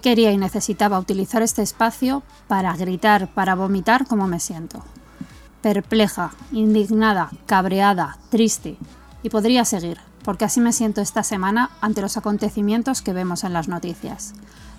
Quería 0.00 0.32
y 0.32 0.36
necesitaba 0.36 0.98
utilizar 0.98 1.42
este 1.42 1.62
espacio 1.62 2.22
para 2.48 2.76
gritar, 2.76 3.28
para 3.28 3.54
vomitar 3.54 4.06
como 4.06 4.26
me 4.26 4.40
siento. 4.40 4.82
Perpleja, 5.62 6.32
indignada, 6.52 7.30
cabreada, 7.46 8.18
triste. 8.30 8.76
Y 9.22 9.30
podría 9.30 9.64
seguir, 9.64 9.98
porque 10.24 10.44
así 10.44 10.60
me 10.60 10.72
siento 10.72 11.00
esta 11.00 11.22
semana 11.22 11.70
ante 11.80 12.02
los 12.02 12.16
acontecimientos 12.16 13.02
que 13.02 13.12
vemos 13.12 13.44
en 13.44 13.52
las 13.52 13.68
noticias. 13.68 14.34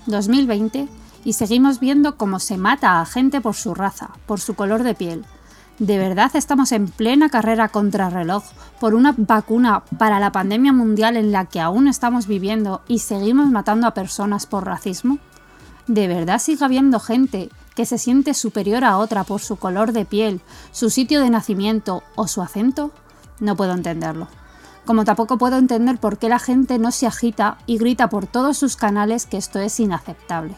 2020 0.05 0.87
y 1.25 1.33
seguimos 1.33 1.79
viendo 1.79 2.15
cómo 2.15 2.39
se 2.39 2.57
mata 2.57 3.01
a 3.01 3.05
gente 3.05 3.41
por 3.41 3.55
su 3.55 3.73
raza, 3.73 4.11
por 4.25 4.39
su 4.39 4.55
color 4.55 4.83
de 4.83 4.95
piel, 4.95 5.25
¿De 5.79 5.99
verdad 5.99 6.31
estamos 6.33 6.71
en 6.71 6.87
plena 6.87 7.29
carrera 7.29 7.69
reloj 7.69 8.43
por 8.79 8.95
una 8.95 9.13
vacuna 9.15 9.83
para 9.99 10.19
la 10.19 10.31
pandemia 10.31 10.73
mundial 10.73 11.17
en 11.17 11.31
la 11.31 11.45
que 11.45 11.59
aún 11.61 11.87
estamos 11.87 12.25
viviendo 12.25 12.81
y 12.87 12.99
seguimos 12.99 13.51
matando 13.51 13.85
a 13.85 13.93
personas 13.93 14.47
por 14.47 14.65
racismo? 14.65 15.19
¿De 15.85 16.07
verdad 16.07 16.39
sigue 16.39 16.65
habiendo 16.65 16.99
gente 16.99 17.51
que 17.75 17.85
se 17.85 17.99
siente 17.99 18.33
superior 18.33 18.83
a 18.83 18.97
otra 18.97 19.23
por 19.23 19.39
su 19.39 19.57
color 19.57 19.91
de 19.91 20.05
piel, 20.05 20.41
su 20.71 20.89
sitio 20.89 21.21
de 21.21 21.29
nacimiento 21.29 22.01
o 22.15 22.27
su 22.27 22.41
acento? 22.41 22.89
No 23.39 23.55
puedo 23.55 23.73
entenderlo. 23.73 24.29
Como 24.83 25.05
tampoco 25.05 25.37
puedo 25.37 25.57
entender 25.57 25.99
por 25.99 26.17
qué 26.17 26.27
la 26.27 26.39
gente 26.39 26.79
no 26.79 26.91
se 26.91 27.05
agita 27.05 27.59
y 27.67 27.77
grita 27.77 28.09
por 28.09 28.25
todos 28.25 28.57
sus 28.57 28.77
canales 28.77 29.27
que 29.27 29.37
esto 29.37 29.59
es 29.59 29.79
inaceptable. 29.79 30.55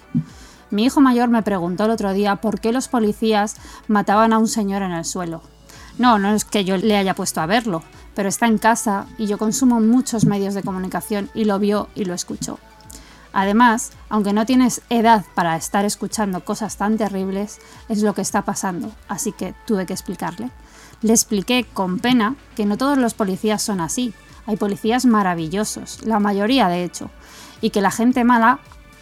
Mi 0.71 0.85
hijo 0.85 1.01
mayor 1.01 1.29
me 1.29 1.41
preguntó 1.41 1.85
el 1.85 1.91
otro 1.91 2.13
día 2.13 2.37
por 2.37 2.59
qué 2.59 2.71
los 2.71 2.87
policías 2.87 3.55
mataban 3.87 4.33
a 4.33 4.37
un 4.37 4.47
señor 4.47 4.81
en 4.83 4.91
el 4.91 5.05
suelo. 5.05 5.41
No, 5.97 6.19
no 6.19 6.33
es 6.33 6.45
que 6.45 6.63
yo 6.63 6.77
le 6.77 6.95
haya 6.95 7.15
puesto 7.15 7.41
a 7.41 7.45
verlo, 7.45 7.83
pero 8.15 8.29
está 8.29 8.47
en 8.47 8.57
casa 8.57 9.05
y 9.17 9.25
yo 9.25 9.37
consumo 9.37 9.79
muchos 9.79 10.25
medios 10.25 10.53
de 10.53 10.63
comunicación 10.63 11.29
y 11.33 11.45
lo 11.45 11.59
vio 11.59 11.89
y 11.95 12.05
lo 12.05 12.13
escuchó. 12.13 12.59
Además, 13.33 13.91
aunque 14.09 14.33
no 14.33 14.45
tienes 14.45 14.81
edad 14.89 15.23
para 15.35 15.55
estar 15.55 15.85
escuchando 15.85 16.43
cosas 16.43 16.77
tan 16.77 16.97
terribles, 16.97 17.59
es 17.87 18.01
lo 18.01 18.13
que 18.13 18.21
está 18.21 18.43
pasando, 18.43 18.91
así 19.07 19.31
que 19.31 19.53
tuve 19.65 19.85
que 19.85 19.93
explicarle. 19.93 20.49
Le 21.01 21.13
expliqué 21.13 21.65
con 21.71 21.99
pena 21.99 22.35
que 22.55 22.65
no 22.65 22.77
todos 22.77 22.97
los 22.97 23.13
policías 23.13 23.61
son 23.61 23.81
así, 23.81 24.13
hay 24.45 24.57
policías 24.57 25.05
maravillosos, 25.05 26.05
la 26.05 26.19
mayoría 26.19 26.67
de 26.69 26.83
hecho, 26.83 27.11
y 27.61 27.69
que 27.69 27.81
la 27.81 27.91
gente 27.91 28.23
mala 28.23 28.59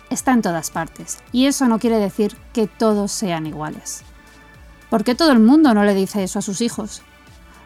está 0.09 0.33
en 0.33 0.41
todas 0.41 0.71
partes, 0.71 1.19
y 1.31 1.45
eso 1.45 1.67
no 1.67 1.79
quiere 1.79 1.97
decir 1.97 2.35
que 2.53 2.67
todos 2.67 3.11
sean 3.11 3.47
iguales. 3.47 4.03
¿Por 4.89 5.03
qué 5.03 5.15
todo 5.15 5.31
el 5.31 5.39
mundo 5.39 5.73
no 5.73 5.83
le 5.83 5.93
dice 5.93 6.23
eso 6.23 6.39
a 6.39 6.41
sus 6.41 6.61
hijos? 6.61 7.01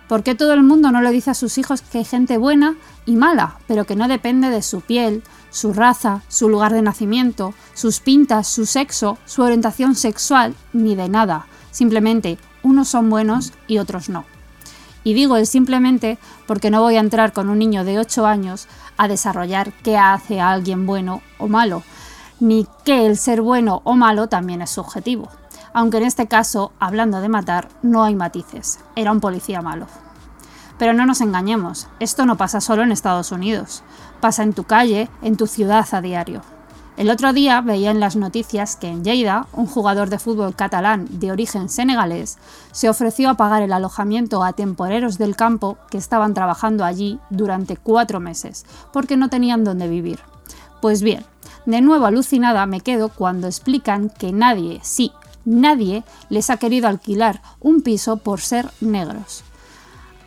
¿Por 0.08 0.24
qué 0.24 0.36
todo 0.36 0.54
el 0.54 0.64
mundo 0.64 0.92
no 0.92 1.02
le 1.02 1.12
dice 1.12 1.32
a 1.32 1.36
sus 1.36 1.58
hijos 1.58 1.82
que 1.82 2.00
hay 2.00 2.04
gente 2.04 2.38
buena 2.38 2.76
y 3.06 3.16
mala, 3.16 3.60
pero 3.68 3.86
que 3.86 3.96
no 3.96 4.08
depende 4.08 4.50
de 4.50 4.62
su 4.62 4.82
piel, 4.82 5.24
su 5.52 5.72
raza, 5.72 6.22
su 6.28 6.50
lugar 6.50 6.74
de 6.74 6.82
nacimiento, 6.82 7.54
sus 7.74 8.02
pintas, 8.02 8.48
su 8.48 8.66
sexo, 8.66 9.18
su 9.26 9.42
orientación 9.42 9.96
sexual, 9.96 10.54
ni 10.74 10.96
de 10.96 11.08
nada? 11.08 11.46
Simplemente 11.72 12.38
unos 12.64 12.90
son 12.90 13.10
buenos 13.10 13.54
y 13.68 13.78
otros 13.78 14.10
no. 14.10 14.26
Y 15.04 15.14
digo 15.14 15.38
el 15.38 15.48
simplemente 15.48 16.18
porque 16.46 16.70
no 16.70 16.82
voy 16.82 16.98
a 16.98 17.00
entrar 17.00 17.32
con 17.32 17.50
un 17.50 17.60
niño 17.60 17.86
de 17.86 17.98
8 17.98 18.26
años 18.26 18.68
a 18.98 19.08
desarrollar 19.08 19.72
qué 19.84 19.98
hace 19.98 20.42
a 20.42 20.52
alguien 20.52 20.86
bueno 20.86 21.22
o 21.38 21.48
malo, 21.48 21.84
ni 22.42 22.68
que 22.84 23.06
el 23.06 23.18
ser 23.18 23.42
bueno 23.42 23.82
o 23.86 23.96
malo 23.96 24.28
también 24.28 24.62
es 24.62 24.72
subjetivo. 24.72 25.30
Aunque 25.74 25.98
en 25.98 26.04
este 26.04 26.28
caso, 26.28 26.74
hablando 26.80 27.22
de 27.22 27.30
matar, 27.30 27.70
no 27.82 28.04
hay 28.04 28.16
matices. 28.16 28.80
Era 28.96 29.12
un 29.12 29.22
policía 29.22 29.62
malo. 29.62 29.86
Pero 30.78 30.94
no 30.94 31.06
nos 31.06 31.22
engañemos, 31.22 31.88
esto 32.00 32.26
no 32.26 32.38
pasa 32.38 32.60
solo 32.60 32.82
en 32.82 32.92
Estados 32.92 33.32
Unidos, 33.32 33.84
pasa 34.20 34.44
en 34.44 34.54
tu 34.54 34.64
calle, 34.64 35.10
en 35.22 35.38
tu 35.38 35.46
ciudad 35.46 35.88
a 35.92 36.02
diario. 36.02 36.42
El 36.98 37.10
otro 37.10 37.32
día 37.32 37.62
veía 37.62 37.92
en 37.92 38.00
las 38.00 38.16
noticias 38.16 38.76
que 38.76 38.88
en 38.88 39.04
Lleida, 39.04 39.48
un 39.54 39.66
jugador 39.66 40.10
de 40.10 40.20
fútbol 40.20 40.56
catalán 40.56 41.08
de 41.10 41.32
origen 41.32 41.70
senegalés 41.70 42.38
se 42.72 42.90
ofreció 42.90 43.30
a 43.30 43.36
pagar 43.36 43.62
el 43.62 43.72
alojamiento 43.72 44.44
a 44.44 44.54
temporeros 44.54 45.18
del 45.18 45.36
campo 45.36 45.78
que 45.90 45.98
estaban 45.98 46.34
trabajando 46.34 46.84
allí 46.84 47.20
durante 47.30 47.78
cuatro 47.78 48.20
meses, 48.20 48.66
porque 48.92 49.18
no 49.18 49.30
tenían 49.30 49.64
dónde 49.64 49.88
vivir. 49.88 50.20
Pues 50.82 51.02
bien, 51.02 51.24
de 51.66 51.82
nuevo 51.82 52.06
alucinada 52.06 52.66
me 52.66 52.82
quedo 52.82 53.10
cuando 53.10 53.48
explican 53.48 54.10
que 54.10 54.32
nadie, 54.32 54.80
sí, 54.84 55.12
nadie 55.46 56.04
les 56.30 56.50
ha 56.50 56.58
querido 56.58 56.88
alquilar 56.88 57.42
un 57.60 57.82
piso 57.82 58.18
por 58.18 58.42
ser 58.42 58.70
negros. 58.82 59.44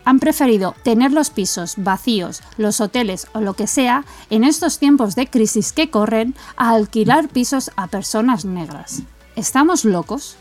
Han 0.04 0.20
preferido 0.20 0.74
tener 0.82 1.12
los 1.12 1.30
pisos 1.30 1.74
vacíos, 1.78 2.42
los 2.58 2.80
hoteles 2.80 3.26
o 3.32 3.40
lo 3.40 3.54
que 3.54 3.66
sea 3.66 4.04
en 4.28 4.44
estos 4.44 4.78
tiempos 4.78 5.14
de 5.14 5.28
crisis 5.28 5.72
que 5.72 5.90
corren 5.90 6.34
a 6.56 6.70
alquilar 6.70 7.28
pisos 7.28 7.70
a 7.76 7.86
personas 7.86 8.44
negras. 8.44 9.02
¿Estamos 9.34 9.84
locos? 9.84 10.36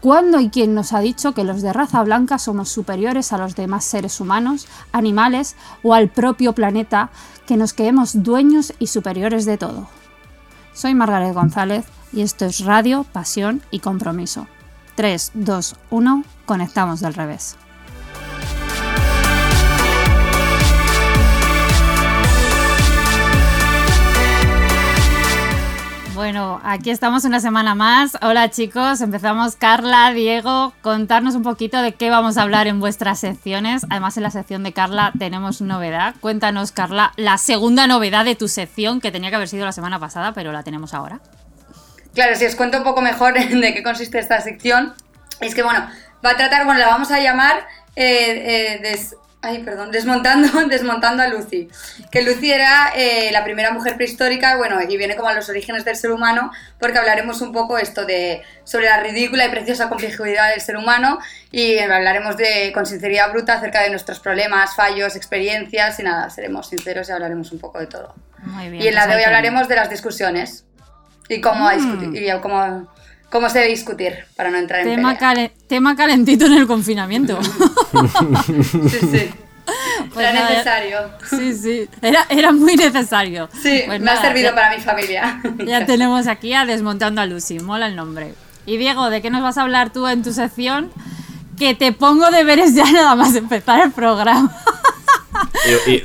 ¿Cuándo 0.00 0.40
y 0.40 0.48
quién 0.48 0.74
nos 0.74 0.94
ha 0.94 1.00
dicho 1.00 1.34
que 1.34 1.44
los 1.44 1.60
de 1.60 1.74
raza 1.74 2.02
blanca 2.02 2.38
somos 2.38 2.70
superiores 2.70 3.34
a 3.34 3.38
los 3.38 3.54
demás 3.54 3.84
seres 3.84 4.18
humanos, 4.18 4.66
animales 4.92 5.56
o 5.82 5.92
al 5.92 6.08
propio 6.08 6.54
planeta, 6.54 7.10
que 7.46 7.58
nos 7.58 7.74
creemos 7.74 8.22
dueños 8.22 8.72
y 8.78 8.86
superiores 8.86 9.44
de 9.44 9.58
todo? 9.58 9.99
Soy 10.72 10.94
Margaret 10.94 11.34
González 11.34 11.84
y 12.12 12.22
esto 12.22 12.46
es 12.46 12.64
Radio, 12.64 13.04
Pasión 13.04 13.62
y 13.70 13.80
Compromiso. 13.80 14.46
3, 14.94 15.32
2, 15.34 15.76
1, 15.90 16.24
conectamos 16.46 17.00
del 17.00 17.14
revés. 17.14 17.56
Bueno, 26.20 26.60
aquí 26.64 26.90
estamos 26.90 27.24
una 27.24 27.40
semana 27.40 27.74
más. 27.74 28.18
Hola 28.20 28.50
chicos, 28.50 29.00
empezamos 29.00 29.56
Carla, 29.56 30.12
Diego, 30.12 30.74
contarnos 30.82 31.34
un 31.34 31.42
poquito 31.42 31.80
de 31.80 31.92
qué 31.92 32.10
vamos 32.10 32.36
a 32.36 32.42
hablar 32.42 32.66
en 32.66 32.78
vuestras 32.78 33.20
secciones. 33.20 33.86
Además 33.88 34.18
en 34.18 34.24
la 34.24 34.30
sección 34.30 34.62
de 34.62 34.74
Carla 34.74 35.14
tenemos 35.18 35.62
novedad. 35.62 36.14
Cuéntanos 36.20 36.72
Carla, 36.72 37.14
la 37.16 37.38
segunda 37.38 37.86
novedad 37.86 38.26
de 38.26 38.34
tu 38.34 38.48
sección 38.48 39.00
que 39.00 39.10
tenía 39.10 39.30
que 39.30 39.36
haber 39.36 39.48
sido 39.48 39.64
la 39.64 39.72
semana 39.72 39.98
pasada, 39.98 40.34
pero 40.34 40.52
la 40.52 40.62
tenemos 40.62 40.92
ahora. 40.92 41.20
Claro, 42.12 42.36
si 42.36 42.44
os 42.44 42.54
cuento 42.54 42.76
un 42.76 42.84
poco 42.84 43.00
mejor 43.00 43.32
de 43.34 43.72
qué 43.72 43.82
consiste 43.82 44.18
esta 44.18 44.42
sección, 44.42 44.92
es 45.40 45.54
que 45.54 45.62
bueno, 45.62 45.88
va 46.22 46.32
a 46.32 46.36
tratar, 46.36 46.66
bueno, 46.66 46.80
la 46.80 46.88
vamos 46.88 47.10
a 47.12 47.20
llamar 47.20 47.66
eh, 47.96 48.76
eh, 48.82 49.00
Ay, 49.42 49.62
perdón, 49.62 49.90
desmontando, 49.90 50.48
desmontando 50.68 51.22
a 51.22 51.28
Lucy. 51.28 51.68
Que 52.10 52.22
Lucy 52.22 52.52
era 52.52 52.92
eh, 52.94 53.30
la 53.32 53.42
primera 53.42 53.72
mujer 53.72 53.96
prehistórica, 53.96 54.56
bueno, 54.56 54.78
y 54.82 54.96
viene 54.98 55.16
como 55.16 55.28
a 55.28 55.34
los 55.34 55.48
orígenes 55.48 55.84
del 55.86 55.96
ser 55.96 56.10
humano, 56.10 56.52
porque 56.78 56.98
hablaremos 56.98 57.40
un 57.40 57.52
poco 57.52 57.78
esto 57.78 58.04
de 58.04 58.42
sobre 58.64 58.86
la 58.86 59.00
ridícula 59.00 59.46
y 59.46 59.48
preciosa 59.48 59.88
complejidad 59.88 60.50
del 60.50 60.60
ser 60.60 60.76
humano 60.76 61.18
y 61.50 61.78
hablaremos 61.78 62.36
de 62.36 62.70
con 62.74 62.84
sinceridad 62.84 63.32
bruta 63.32 63.54
acerca 63.54 63.82
de 63.82 63.90
nuestros 63.90 64.20
problemas, 64.20 64.76
fallos, 64.76 65.16
experiencias 65.16 65.98
y 65.98 66.02
nada, 66.02 66.28
seremos 66.28 66.68
sinceros 66.68 67.08
y 67.08 67.12
hablaremos 67.12 67.50
un 67.50 67.60
poco 67.60 67.78
de 67.80 67.86
todo. 67.86 68.14
Muy 68.42 68.68
bien, 68.68 68.82
y 68.82 68.88
en 68.88 68.94
la 68.94 69.04
pues 69.04 69.16
de 69.16 69.20
hoy 69.20 69.24
hablaremos 69.24 69.68
de 69.68 69.76
las 69.76 69.88
discusiones 69.88 70.64
y 71.28 71.40
cómo, 71.40 71.70
mm. 71.70 72.14
y 72.14 72.30
cómo 72.40 72.88
cómo 73.30 73.48
se 73.48 73.60
debe 73.60 73.70
discutir 73.70 74.12
para 74.36 74.50
no 74.50 74.58
entrar 74.58 74.80
en 74.80 74.96
tema, 74.96 75.16
tema 75.66 75.96
calentito 75.96 76.46
en 76.46 76.54
el 76.54 76.66
confinamiento. 76.66 77.38
sí, 77.42 78.98
sí. 79.10 79.30
Pues 80.12 80.26
era 80.28 80.48
necesario. 80.48 80.98
Sí, 81.28 81.54
sí, 81.54 81.88
era, 82.02 82.26
era 82.28 82.50
muy 82.50 82.74
necesario. 82.74 83.48
Sí, 83.62 83.82
pues 83.86 84.00
me 84.00 84.10
ha 84.10 84.20
servido 84.20 84.52
para 84.54 84.74
mi 84.74 84.82
familia. 84.82 85.40
Ya 85.64 85.86
tenemos 85.86 86.26
aquí 86.26 86.52
a 86.54 86.64
Desmontando 86.64 87.20
a 87.20 87.26
Lucy, 87.26 87.60
mola 87.60 87.86
el 87.86 87.94
nombre. 87.94 88.34
Y 88.66 88.78
Diego, 88.78 89.10
¿de 89.10 89.22
qué 89.22 89.30
nos 89.30 89.42
vas 89.42 89.58
a 89.58 89.62
hablar 89.62 89.92
tú 89.92 90.08
en 90.08 90.22
tu 90.22 90.32
sección? 90.32 90.90
Que 91.60 91.74
te 91.74 91.92
pongo 91.92 92.30
deberes 92.30 92.74
ya 92.74 92.90
nada 92.90 93.14
más 93.14 93.36
empezar 93.36 93.84
el 93.84 93.92
programa. 93.92 94.50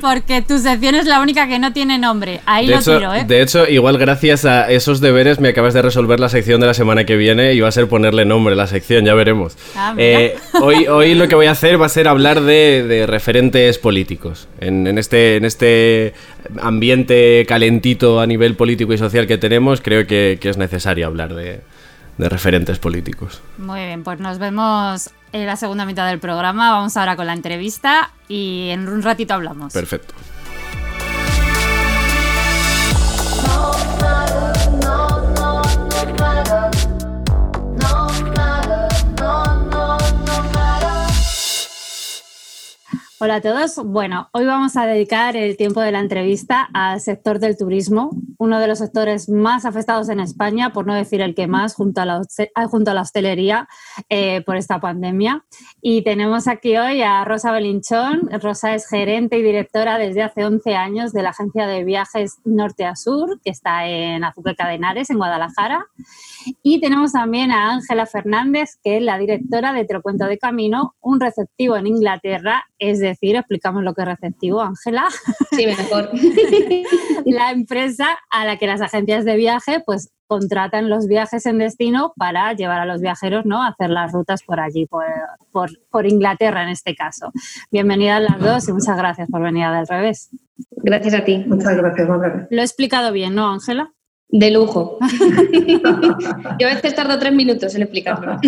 Porque 0.02 0.42
tu 0.42 0.60
sección 0.60 0.96
es 0.96 1.06
la 1.06 1.22
única 1.22 1.48
que 1.48 1.60
no 1.60 1.74
tiene 1.74 1.98
nombre. 1.98 2.42
Ahí 2.46 2.68
lo 2.68 2.80
tiro, 2.80 3.14
¿eh? 3.14 3.24
De 3.26 3.42
hecho, 3.42 3.68
igual 3.68 3.98
gracias 3.98 4.46
a 4.46 4.70
esos 4.70 5.02
deberes 5.02 5.40
me 5.40 5.50
acabas 5.50 5.74
de 5.74 5.82
resolver 5.82 6.20
la 6.20 6.30
sección 6.30 6.60
de 6.62 6.68
la 6.68 6.74
semana 6.74 7.06
que 7.06 7.16
viene 7.16 7.54
y 7.54 7.62
va 7.62 7.70
a 7.70 7.72
ser 7.72 7.88
ponerle 7.88 8.26
nombre 8.26 8.54
a 8.54 8.58
la 8.58 8.68
sección, 8.68 9.06
ya 9.06 9.14
veremos. 9.14 9.58
Ah, 9.76 9.94
eh, 9.98 10.36
hoy, 10.62 10.88
hoy 10.88 11.16
lo 11.16 11.28
que 11.28 11.36
voy 11.36 11.46
a 11.46 11.52
hacer 11.52 11.82
va 11.82 11.86
a 11.86 11.90
ser 11.90 12.08
hablar 12.08 12.42
de, 12.42 13.06
referentes 13.08 13.78
políticos. 13.78 14.48
En, 14.60 14.98
este, 14.98 15.38
en 15.38 15.46
este 15.46 16.14
ambiente 16.62 17.46
calentito 17.48 18.20
a 18.20 18.28
nivel 18.28 18.56
político 18.56 18.94
y 18.94 18.98
social 18.98 19.26
que 19.26 19.38
tenemos, 19.38 19.80
creo 19.80 20.06
que, 20.06 20.38
es 20.42 20.58
necesario 20.58 21.08
hablar 21.08 21.34
de, 21.34 21.62
de 22.18 22.30
referentes 22.30 22.78
políticos. 22.78 23.42
Muy 23.58 23.80
bien, 23.80 24.04
pues 24.04 24.20
nos 24.20 24.38
vemos 24.38 25.12
en 25.42 25.46
la 25.46 25.58
segunda 25.58 25.86
mitad 25.86 26.08
del 26.08 26.20
programa. 26.20 26.72
Vamos 26.72 26.96
ahora 26.96 27.16
con 27.16 27.28
la 27.28 27.34
entrevista 27.34 28.12
y 28.30 28.70
en 28.70 28.88
un 28.88 29.04
ratito 29.04 29.34
hablamos. 29.34 29.74
Perfecto. 29.74 30.14
Hola 43.26 43.38
a 43.38 43.42
todos. 43.42 43.84
Bueno, 43.84 44.30
hoy 44.34 44.46
vamos 44.46 44.78
a 44.78 44.86
dedicar 44.86 45.36
el 45.36 45.58
tiempo 45.58 45.82
de 45.82 45.92
la 45.92 46.00
entrevista 46.00 46.70
al 46.74 47.02
sector 47.02 47.40
del 47.40 47.58
turismo 47.58 48.12
uno 48.38 48.60
de 48.60 48.68
los 48.68 48.80
sectores 48.80 49.30
más 49.30 49.66
afectados 49.66 50.10
en 50.10 50.20
España, 50.20 50.72
por 50.74 50.86
no 50.86 50.94
decir 50.94 51.22
el 51.22 51.36
que 51.36 51.48
más, 51.48 51.76
junto 51.76 52.02
a 52.02 52.06
la, 52.06 52.22
junto 52.70 52.92
a 52.92 52.94
la 52.94 53.02
hostelería 53.02 53.68
eh, 54.10 54.42
por 54.42 54.58
esta 54.58 54.80
pandemia. 54.80 55.46
Y 55.82 56.04
tenemos 56.04 56.48
aquí 56.48 56.78
hoy 56.78 57.02
a 57.02 57.24
Rosa 57.26 57.52
Belinchón. 57.52 58.30
Rosa 58.42 58.76
es 58.76 58.88
gerente 58.88 59.38
y 59.38 59.42
directora 59.42 59.98
desde 59.98 60.24
hace 60.24 60.46
11 60.46 60.76
años 60.76 61.14
de 61.14 61.24
la 61.24 61.30
agencia 61.30 61.68
de 61.68 61.84
viajes 61.84 62.40
Norte 62.44 62.86
a 62.86 62.96
Sur, 62.96 63.40
que 63.42 63.52
está 63.52 63.88
en 63.88 64.24
Azúcar 64.24 64.56
Cadenares, 64.56 65.10
en 65.10 65.18
Guadalajara. 65.18 65.86
Y 66.64 66.80
tenemos 66.80 67.14
también 67.14 67.52
a 67.52 67.74
Ángela 67.74 68.06
Fernández, 68.06 68.78
que 68.84 68.98
es 68.98 69.04
la 69.04 69.18
directora 69.18 69.74
de 69.74 69.86
Te 69.86 70.00
cuento 70.02 70.26
de 70.26 70.38
camino, 70.38 70.96
un 71.02 71.20
receptivo 71.20 71.78
en 71.78 71.88
Inglaterra, 71.88 72.64
es 72.80 73.00
decir, 73.00 73.36
explicamos 73.36 73.84
lo 73.84 73.94
que 73.94 74.02
es 74.02 74.08
receptivo, 74.08 74.62
Ángela. 74.62 75.06
Sí, 75.52 75.66
mejor. 75.66 76.10
la 77.26 77.52
empresa 77.52 78.18
a 78.30 78.46
la 78.46 78.58
que 78.58 78.68
las 78.68 78.82
agencias 78.82 79.26
de 79.26 79.36
viaje 79.36 79.82
pues 79.86 80.12
contratan 80.28 80.90
los 80.90 81.08
viajes 81.08 81.46
en 81.46 81.60
destino 81.60 82.14
para 82.18 82.54
llevar 82.54 82.80
a 82.80 82.86
los 82.86 83.02
viajeros 83.02 83.46
¿no? 83.46 83.62
a 83.62 83.68
hacer 83.68 83.90
las 83.90 84.12
rutas 84.12 84.44
por 84.44 84.60
allí, 84.60 84.88
por, 84.88 85.06
por, 85.92 86.06
Inglaterra 86.06 86.64
en 86.64 86.70
este 86.70 86.96
caso. 86.96 87.32
Bienvenidas 87.72 88.22
las 88.22 88.40
dos 88.40 88.68
y 88.70 88.74
muchas 88.74 88.98
gracias 88.98 89.30
por 89.30 89.42
venir 89.42 89.70
del 89.70 89.88
revés. 89.88 90.30
Gracias 90.72 91.14
a 91.14 91.24
ti. 91.24 91.44
Muchas 91.48 91.76
gracias. 91.78 92.08
Lo 92.50 92.62
he 92.62 92.64
explicado 92.64 93.12
bien, 93.12 93.36
¿no, 93.36 93.52
Ángela? 93.52 93.95
De 94.38 94.52
lujo. 94.52 94.98
Yo 96.60 96.68
a 96.68 96.74
veces 96.74 96.94
tardo 96.94 97.18
tres 97.18 97.32
minutos 97.32 97.74
en 97.74 97.84
explicarlo. 97.84 98.38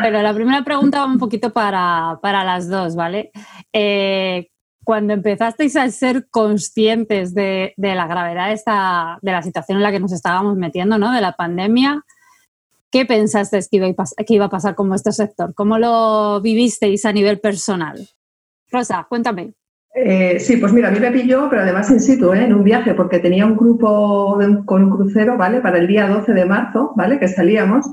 bueno, 0.00 0.20
la 0.20 0.34
primera 0.34 0.64
pregunta 0.64 0.98
va 0.98 1.06
un 1.06 1.18
poquito 1.18 1.52
para, 1.52 2.18
las 2.22 2.68
dos, 2.68 2.96
¿vale? 2.96 3.30
Eh, 3.72 4.48
cuando 4.82 5.14
empezasteis 5.14 5.76
a 5.76 5.88
ser 5.90 6.26
conscientes 6.28 7.34
de, 7.34 7.72
la 7.76 8.08
gravedad 8.08 8.48
de, 8.48 8.54
esta, 8.54 9.20
de 9.22 9.30
la 9.30 9.42
situación 9.42 9.78
en 9.78 9.84
la 9.84 9.92
que 9.92 10.00
nos 10.00 10.10
estábamos 10.10 10.56
metiendo, 10.56 10.98
¿no? 10.98 11.12
De 11.12 11.20
la 11.20 11.36
pandemia, 11.36 12.02
¿qué 12.90 13.06
pensasteis 13.06 13.68
que 13.68 13.76
iba, 13.76 13.86
a 13.86 14.24
que 14.24 14.34
iba 14.34 14.46
a 14.46 14.50
pasar 14.50 14.74
con 14.74 14.88
vuestro 14.88 15.12
sector? 15.12 15.54
¿Cómo 15.54 15.78
lo 15.78 16.40
vivisteis 16.40 17.04
a 17.04 17.12
nivel 17.12 17.38
personal? 17.38 18.08
Rosa, 18.72 19.06
cuéntame. 19.08 19.54
Eh, 19.96 20.40
sí, 20.40 20.56
pues 20.56 20.72
mira, 20.72 20.88
a 20.88 20.90
mí 20.90 20.98
me 20.98 21.12
pilló, 21.12 21.48
pero 21.48 21.62
además 21.62 21.88
in 21.90 22.00
situ, 22.00 22.32
¿eh? 22.32 22.44
en 22.44 22.52
un 22.52 22.64
viaje, 22.64 22.94
porque 22.94 23.20
tenía 23.20 23.46
un 23.46 23.56
grupo 23.56 24.38
con 24.64 24.82
un 24.82 24.90
crucero, 24.90 25.36
¿vale? 25.36 25.60
Para 25.60 25.78
el 25.78 25.86
día 25.86 26.08
12 26.08 26.32
de 26.32 26.44
marzo, 26.44 26.92
¿vale? 26.96 27.20
Que 27.20 27.28
salíamos. 27.28 27.86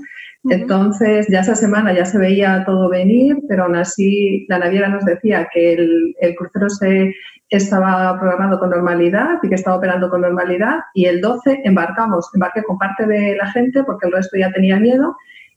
Entonces, 0.50 1.28
ya 1.30 1.42
esa 1.42 1.54
semana 1.56 1.94
ya 1.94 2.06
se 2.06 2.18
veía 2.18 2.64
todo 2.66 2.90
venir, 2.90 3.38
pero 3.48 3.66
aún 3.66 3.76
así 3.76 4.48
la 4.50 4.58
naviera 4.58 4.90
nos 4.90 5.06
decía 5.06 5.48
que 5.54 5.74
el, 5.74 6.16
el 6.20 6.36
crucero 6.36 6.70
se 6.70 7.14
estaba 7.52 8.20
programado 8.20 8.58
con 8.60 8.72
normalidad 8.72 9.38
y 9.44 9.50
que 9.50 9.56
estaba 9.56 9.78
operando 9.78 10.10
con 10.10 10.22
normalidad. 10.22 10.80
Y 10.96 11.06
el 11.06 11.22
12 11.22 11.62
embarcamos, 11.66 12.32
embarqué 12.34 12.64
con 12.64 12.80
parte 12.80 13.06
de 13.06 13.36
la 13.36 13.52
gente 13.52 13.84
porque 13.84 14.08
el 14.08 14.14
resto 14.14 14.38
ya 14.38 14.52
tenía 14.52 14.80
miedo. 14.80 15.16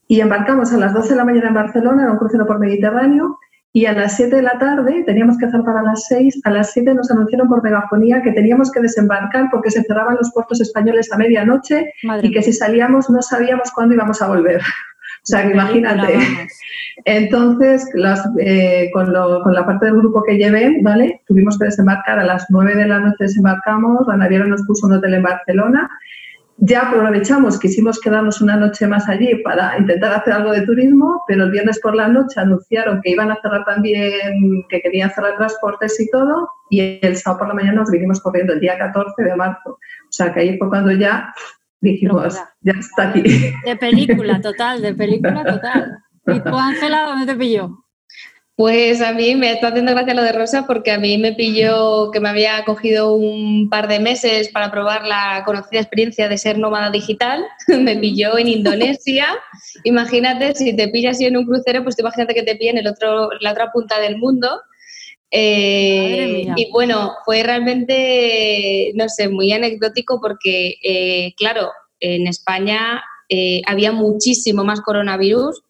Y 0.08 0.20
embarcamos 0.20 0.70
a 0.74 0.76
las 0.76 0.92
12 0.92 1.10
de 1.10 1.16
la 1.16 1.24
mañana 1.24 1.48
en 1.48 1.54
Barcelona, 1.54 2.02
era 2.02 2.12
un 2.12 2.18
crucero 2.18 2.46
por 2.46 2.58
Mediterráneo, 2.58 3.38
y 3.76 3.86
a 3.86 3.92
las 3.92 4.14
7 4.14 4.36
de 4.36 4.42
la 4.42 4.56
tarde, 4.56 5.02
teníamos 5.04 5.36
que 5.36 5.46
hacer 5.46 5.62
para 5.62 5.82
las 5.82 6.06
6, 6.06 6.42
a 6.44 6.50
las 6.50 6.72
7 6.72 6.94
nos 6.94 7.10
anunciaron 7.10 7.48
por 7.48 7.60
megafonía 7.60 8.22
que 8.22 8.30
teníamos 8.30 8.70
que 8.70 8.80
desembarcar 8.80 9.48
porque 9.50 9.72
se 9.72 9.82
cerraban 9.82 10.14
los 10.14 10.30
puertos 10.32 10.60
españoles 10.60 11.12
a 11.12 11.16
medianoche 11.16 11.92
y 12.22 12.30
que 12.30 12.40
si 12.40 12.52
salíamos 12.52 13.10
no 13.10 13.20
sabíamos 13.20 13.72
cuándo 13.72 13.96
íbamos 13.96 14.22
a 14.22 14.28
volver. 14.28 14.60
O 14.60 15.26
sea, 15.26 15.50
imagínate. 15.50 16.18
Entonces, 17.04 17.88
eh, 18.38 18.90
con, 18.92 19.06
con, 19.42 19.54
la 19.54 19.66
parte 19.66 19.86
del 19.86 19.96
grupo 19.96 20.22
que 20.22 20.36
llevé, 20.36 20.78
¿vale? 20.82 21.22
Tuvimos 21.26 21.58
que 21.58 21.64
desembarcar 21.64 22.20
a 22.20 22.24
las 22.24 22.46
9 22.50 22.76
de 22.76 22.86
la 22.86 23.00
noche, 23.00 23.16
desembarcamos, 23.20 24.06
la 24.06 24.18
naviera 24.18 24.46
nos 24.46 24.62
puso 24.66 24.86
un 24.86 24.92
hotel 24.92 25.14
en 25.14 25.22
Barcelona 25.24 25.90
ya 26.58 26.88
aprovechamos, 26.88 27.58
quisimos 27.58 28.00
quedarnos 28.00 28.40
una 28.40 28.56
noche 28.56 28.86
más 28.86 29.08
allí 29.08 29.34
para 29.42 29.76
intentar 29.78 30.12
hacer 30.12 30.34
algo 30.34 30.52
de 30.52 30.62
turismo, 30.62 31.22
pero 31.26 31.44
el 31.44 31.50
viernes 31.50 31.80
por 31.80 31.94
la 31.94 32.08
noche 32.08 32.40
anunciaron 32.40 33.00
que 33.02 33.10
iban 33.10 33.30
a 33.30 33.38
cerrar 33.42 33.64
también, 33.64 34.64
que 34.68 34.80
querían 34.80 35.10
cerrar 35.10 35.36
transportes 35.36 35.98
y 36.00 36.08
todo, 36.10 36.48
y 36.70 36.98
el 37.02 37.16
sábado 37.16 37.40
por 37.40 37.48
la 37.48 37.54
mañana 37.54 37.80
nos 37.80 37.90
vinimos 37.90 38.20
corriendo 38.20 38.52
el 38.52 38.60
día 38.60 38.78
14 38.78 39.22
de 39.22 39.36
marzo. 39.36 39.70
O 39.70 39.78
sea 40.10 40.32
que 40.32 40.40
ahí 40.40 40.58
fue 40.58 40.68
cuando 40.68 40.92
ya 40.92 41.34
dijimos, 41.80 42.40
ya 42.60 42.72
está 42.72 43.10
aquí. 43.10 43.22
De 43.64 43.76
película 43.76 44.40
total, 44.42 44.80
de 44.80 44.94
película 44.94 45.44
total. 45.44 45.98
¿Y 46.26 46.40
tú, 46.40 46.56
Ángela, 46.56 47.04
dónde 47.06 47.26
te 47.26 47.38
pilló? 47.38 47.83
Pues 48.56 49.00
a 49.00 49.12
mí 49.12 49.34
me 49.34 49.50
está 49.50 49.68
haciendo 49.68 49.92
gracia 49.92 50.14
lo 50.14 50.22
de 50.22 50.30
Rosa 50.30 50.64
porque 50.64 50.92
a 50.92 50.98
mí 50.98 51.18
me 51.18 51.32
pilló 51.32 52.12
que 52.12 52.20
me 52.20 52.28
había 52.28 52.64
cogido 52.64 53.16
un 53.16 53.68
par 53.68 53.88
de 53.88 53.98
meses 53.98 54.48
para 54.48 54.70
probar 54.70 55.04
la 55.04 55.42
conocida 55.44 55.80
experiencia 55.80 56.28
de 56.28 56.38
ser 56.38 56.58
nómada 56.58 56.90
digital. 56.90 57.44
me 57.80 57.96
pilló 57.96 58.38
en 58.38 58.46
Indonesia. 58.46 59.26
Imagínate, 59.84 60.54
si 60.54 60.76
te 60.76 60.86
pillas 60.86 61.16
así 61.16 61.26
en 61.26 61.36
un 61.36 61.46
crucero, 61.46 61.82
pues 61.82 61.98
imagínate 61.98 62.34
que 62.34 62.44
te 62.44 62.54
pilla 62.54 62.70
en 62.70 62.78
el 62.78 62.86
otro, 62.86 63.30
la 63.40 63.50
otra 63.50 63.72
punta 63.72 63.98
del 63.98 64.18
mundo. 64.18 64.48
Eh, 65.32 66.46
y 66.54 66.70
bueno, 66.70 67.14
fue 67.24 67.42
realmente, 67.42 68.92
no 68.94 69.08
sé, 69.08 69.28
muy 69.28 69.50
anecdótico 69.52 70.20
porque, 70.20 70.76
eh, 70.80 71.34
claro, 71.36 71.72
en 71.98 72.28
España 72.28 73.02
eh, 73.28 73.62
había 73.66 73.90
muchísimo 73.90 74.62
más 74.62 74.80
coronavirus 74.80 75.60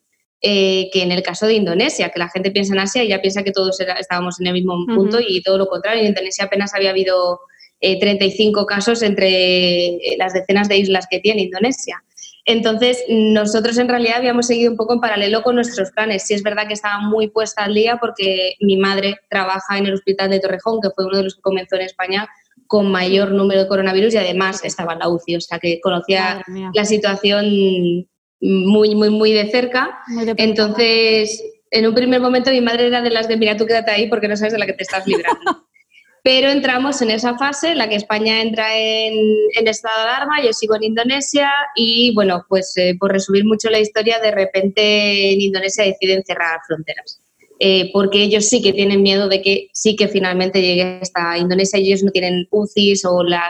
eh, 0.47 0.91
que 0.93 1.03
en 1.03 1.11
el 1.11 1.23
caso 1.23 1.47
de 1.47 1.55
Indonesia, 1.55 2.11
que 2.11 2.19
la 2.19 2.29
gente 2.29 2.51
piensa 2.51 2.75
en 2.75 2.81
Asia 2.81 3.03
y 3.03 3.09
ya 3.09 3.23
piensa 3.23 3.43
que 3.43 3.51
todos 3.51 3.81
estábamos 3.81 4.39
en 4.43 4.47
el 4.49 4.53
mismo 4.53 4.75
punto 4.95 5.19
y 5.27 5.41
todo 5.41 5.57
lo 5.57 5.67
contrario. 5.69 6.03
En 6.03 6.09
Indonesia 6.09 6.45
apenas 6.45 6.75
había 6.75 6.91
habido 6.91 7.41
35 7.81 8.61
eh, 8.61 8.67
casos 8.69 9.01
entre 9.01 9.87
eh, 9.87 10.17
las 10.19 10.35
decenas 10.35 10.69
de 10.69 10.77
islas 10.77 11.07
que 11.11 11.21
tiene 11.21 11.45
Indonesia. 11.45 12.05
Entonces, 12.45 13.03
nosotros 13.09 13.79
en 13.79 13.89
realidad 13.89 14.19
habíamos 14.19 14.47
seguido 14.47 14.71
un 14.71 14.77
poco 14.77 14.93
en 14.93 15.01
paralelo 15.01 15.43
con 15.43 15.55
nuestros 15.55 15.91
planes. 15.93 16.25
Sí 16.27 16.35
es 16.35 16.43
verdad 16.43 16.69
que 16.69 16.75
estaba 16.75 17.01
muy 17.01 17.29
puesta 17.29 17.65
al 17.65 17.73
día 17.73 17.97
porque 17.97 18.53
mi 18.61 18.77
madre 18.77 19.17
trabaja 19.31 19.79
en 19.79 19.87
el 19.87 19.95
hospital 19.95 20.29
de 20.29 20.41
Torrejón, 20.41 20.79
que 20.83 20.91
fue 20.91 21.07
uno 21.07 21.17
de 21.17 21.25
los 21.25 21.37
que 21.37 21.41
comenzó 21.41 21.77
en 21.77 21.83
España 21.83 22.29
con 22.67 22.91
mayor 22.91 23.31
número 23.31 23.63
de 23.63 23.69
coronavirus 23.69 24.13
y 24.13 24.19
además 24.19 24.63
estaba 24.63 24.93
en 24.93 24.99
la 24.99 25.09
UCI, 25.09 25.37
o 25.37 25.41
sea 25.41 25.59
que 25.59 25.81
conocía 25.81 26.45
la 26.75 26.85
situación 26.85 28.07
muy, 28.45 28.95
muy, 28.95 29.11
muy 29.11 29.33
de 29.33 29.51
cerca. 29.51 29.99
Entonces, 30.37 31.43
en 31.71 31.87
un 31.87 31.95
primer 31.95 32.21
momento 32.21 32.51
mi 32.51 32.61
madre 32.61 32.87
era 32.87 33.01
de 33.01 33.11
las 33.11 33.27
de, 33.27 33.37
mira, 33.37 33.57
tú 33.57 33.67
quédate 33.67 33.91
ahí 33.91 34.09
porque 34.09 34.29
no 34.29 34.37
sabes 34.37 34.53
de 34.53 34.59
la 34.59 34.67
que 34.67 34.75
te 34.75 34.83
estás 34.83 35.07
librando. 35.07 35.41
Pero 36.23 36.49
entramos 36.49 37.03
en 37.03 37.11
esa 37.11 37.37
fase 37.37 37.73
en 37.73 37.79
la 37.79 37.89
que 37.89 37.97
España 37.97 38.41
entra 38.41 38.79
en, 38.79 39.19
estado 39.67 40.05
de 40.05 40.09
alarma, 40.09 40.43
yo 40.43 40.55
sigo 40.55 40.75
en 40.75 40.85
Indonesia 40.85 41.51
y, 41.75 42.15
bueno, 42.15 42.47
pues 42.49 42.75
eh, 42.77 42.97
por 42.99 43.13
resumir 43.13 43.45
mucho 43.45 43.69
la 43.69 43.79
historia, 43.79 44.19
de 44.21 44.31
repente 44.31 45.33
en 45.33 45.41
Indonesia 45.41 45.85
deciden 45.85 46.23
cerrar 46.25 46.61
fronteras. 46.67 47.21
Eh, 47.61 47.91
porque 47.93 48.23
ellos 48.23 48.47
sí 48.47 48.63
que 48.63 48.73
tienen 48.73 49.03
miedo 49.03 49.29
de 49.29 49.43
que 49.43 49.69
sí 49.73 49.97
que 49.97 50.09
finalmente 50.09 50.61
llegue 50.61 50.99
hasta 51.03 51.39
Indonesia 51.39 51.79
y 51.79 51.89
ellos 51.89 52.03
no 52.03 52.11
tienen 52.11 52.49
UCIs 52.51 53.05
o 53.05 53.23
la, 53.23 53.43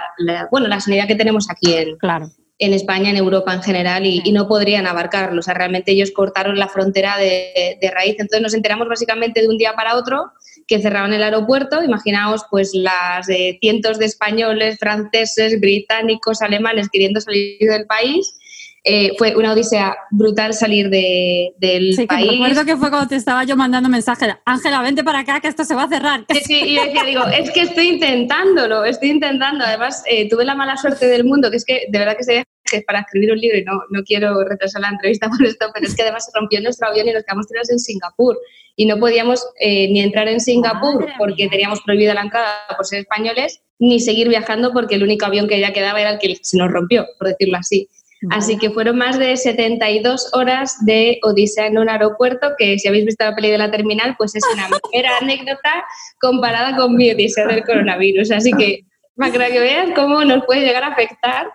bueno, 0.50 0.66
la 0.66 0.80
sanidad 0.80 1.06
que 1.06 1.14
tenemos 1.14 1.48
aquí 1.50 1.72
en, 1.74 1.96
claro 1.96 2.30
en 2.58 2.72
España, 2.72 3.10
en 3.10 3.16
Europa 3.16 3.52
en 3.52 3.62
general, 3.62 4.06
y, 4.06 4.32
no 4.32 4.46
podrían 4.46 4.86
abarcarlo. 4.86 5.40
O 5.40 5.42
sea, 5.42 5.54
realmente 5.54 5.92
ellos 5.92 6.12
cortaron 6.12 6.58
la 6.58 6.68
frontera 6.68 7.16
de, 7.18 7.78
raíz. 7.92 8.16
Entonces 8.18 8.40
nos 8.40 8.54
enteramos 8.54 8.88
básicamente 8.88 9.40
de 9.40 9.48
un 9.48 9.58
día 9.58 9.74
para 9.74 9.96
otro 9.96 10.32
que 10.66 10.80
cerraban 10.80 11.12
el 11.12 11.22
aeropuerto. 11.22 11.82
Imaginaos 11.82 12.44
pues 12.50 12.70
las 12.74 13.26
de 13.26 13.58
cientos 13.60 13.98
de 13.98 14.06
españoles, 14.06 14.78
franceses, 14.78 15.60
británicos, 15.60 16.42
alemanes 16.42 16.88
queriendo 16.90 17.20
salir 17.20 17.58
del 17.58 17.86
país 17.86 18.38
eh, 18.86 19.12
fue 19.16 19.34
una 19.34 19.52
odisea 19.52 19.96
brutal 20.10 20.52
salir 20.52 20.90
de, 20.90 21.54
del 21.56 21.94
sí, 21.94 22.06
país. 22.06 22.28
Sí, 22.28 22.32
recuerdo 22.32 22.64
que 22.66 22.76
fue 22.76 22.90
cuando 22.90 23.08
te 23.08 23.16
estaba 23.16 23.44
yo 23.44 23.56
mandando 23.56 23.88
mensajes, 23.88 24.34
Ángela, 24.44 24.82
vente 24.82 25.02
para 25.02 25.20
acá, 25.20 25.40
que 25.40 25.48
esto 25.48 25.64
se 25.64 25.74
va 25.74 25.84
a 25.84 25.88
cerrar. 25.88 26.24
Sí, 26.30 26.40
sí, 26.44 26.60
y 26.64 26.74
yo 26.74 26.84
decía, 26.84 27.04
digo, 27.04 27.24
es 27.26 27.50
que 27.50 27.62
estoy 27.62 27.88
intentándolo, 27.88 28.84
estoy 28.84 29.10
intentando. 29.10 29.64
Además, 29.64 30.02
eh, 30.06 30.28
tuve 30.28 30.44
la 30.44 30.54
mala 30.54 30.76
suerte 30.76 31.06
del 31.06 31.24
mundo, 31.24 31.50
que 31.50 31.56
es 31.56 31.64
que 31.64 31.86
de 31.88 31.98
verdad 31.98 32.16
que 32.16 32.24
se 32.24 32.44
que 32.64 32.80
para 32.82 33.00
escribir 33.00 33.30
un 33.32 33.38
libro 33.38 33.58
y 33.58 33.64
no, 33.64 33.82
no 33.90 34.02
quiero 34.04 34.42
retrasar 34.44 34.82
la 34.82 34.88
entrevista 34.88 35.28
por 35.36 35.46
esto, 35.46 35.66
pero 35.72 35.86
es 35.86 35.94
que 35.94 36.02
además 36.02 36.26
se 36.26 36.38
rompió 36.38 36.60
nuestro 36.60 36.88
avión 36.88 37.08
y 37.08 37.12
nos 37.12 37.24
quedamos 37.24 37.46
tirados 37.46 37.70
en 37.70 37.78
Singapur 37.78 38.38
y 38.76 38.86
no 38.86 38.98
podíamos 38.98 39.46
eh, 39.60 39.88
ni 39.90 40.00
entrar 40.00 40.28
en 40.28 40.40
Singapur 40.40 41.06
porque 41.16 41.48
teníamos 41.48 41.80
prohibida 41.82 42.14
la 42.14 42.22
entrada 42.22 42.52
por 42.76 42.86
ser 42.86 43.00
españoles, 43.00 43.62
ni 43.78 44.00
seguir 44.00 44.28
viajando 44.28 44.72
porque 44.72 44.96
el 44.96 45.02
único 45.02 45.26
avión 45.26 45.46
que 45.46 45.60
ya 45.60 45.72
quedaba 45.72 46.00
era 46.00 46.10
el 46.10 46.18
que 46.18 46.36
se 46.42 46.56
nos 46.56 46.70
rompió, 46.70 47.06
por 47.18 47.28
decirlo 47.28 47.58
así. 47.58 47.88
Así 48.30 48.56
que 48.58 48.70
fueron 48.70 48.98
más 48.98 49.18
de 49.18 49.36
72 49.36 50.30
horas 50.32 50.84
de 50.84 51.18
odisea 51.22 51.66
en 51.66 51.78
un 51.78 51.88
aeropuerto 51.88 52.52
que 52.58 52.78
si 52.78 52.88
habéis 52.88 53.06
visto 53.06 53.24
la 53.24 53.34
peli 53.34 53.50
de 53.50 53.58
la 53.58 53.70
terminal, 53.70 54.14
pues 54.16 54.34
es 54.34 54.44
una 54.52 54.68
mera 54.92 55.10
anécdota 55.20 55.84
comparada 56.20 56.76
con 56.76 56.94
mi 56.96 57.10
odisea 57.10 57.46
del 57.46 57.64
coronavirus. 57.64 58.30
Así 58.30 58.52
que 58.52 58.80
para 59.16 59.48
que 59.48 59.60
veas 59.60 59.90
cómo 59.94 60.24
nos 60.24 60.44
puede 60.44 60.62
llegar 60.62 60.84
a 60.84 60.88
afectar 60.88 61.48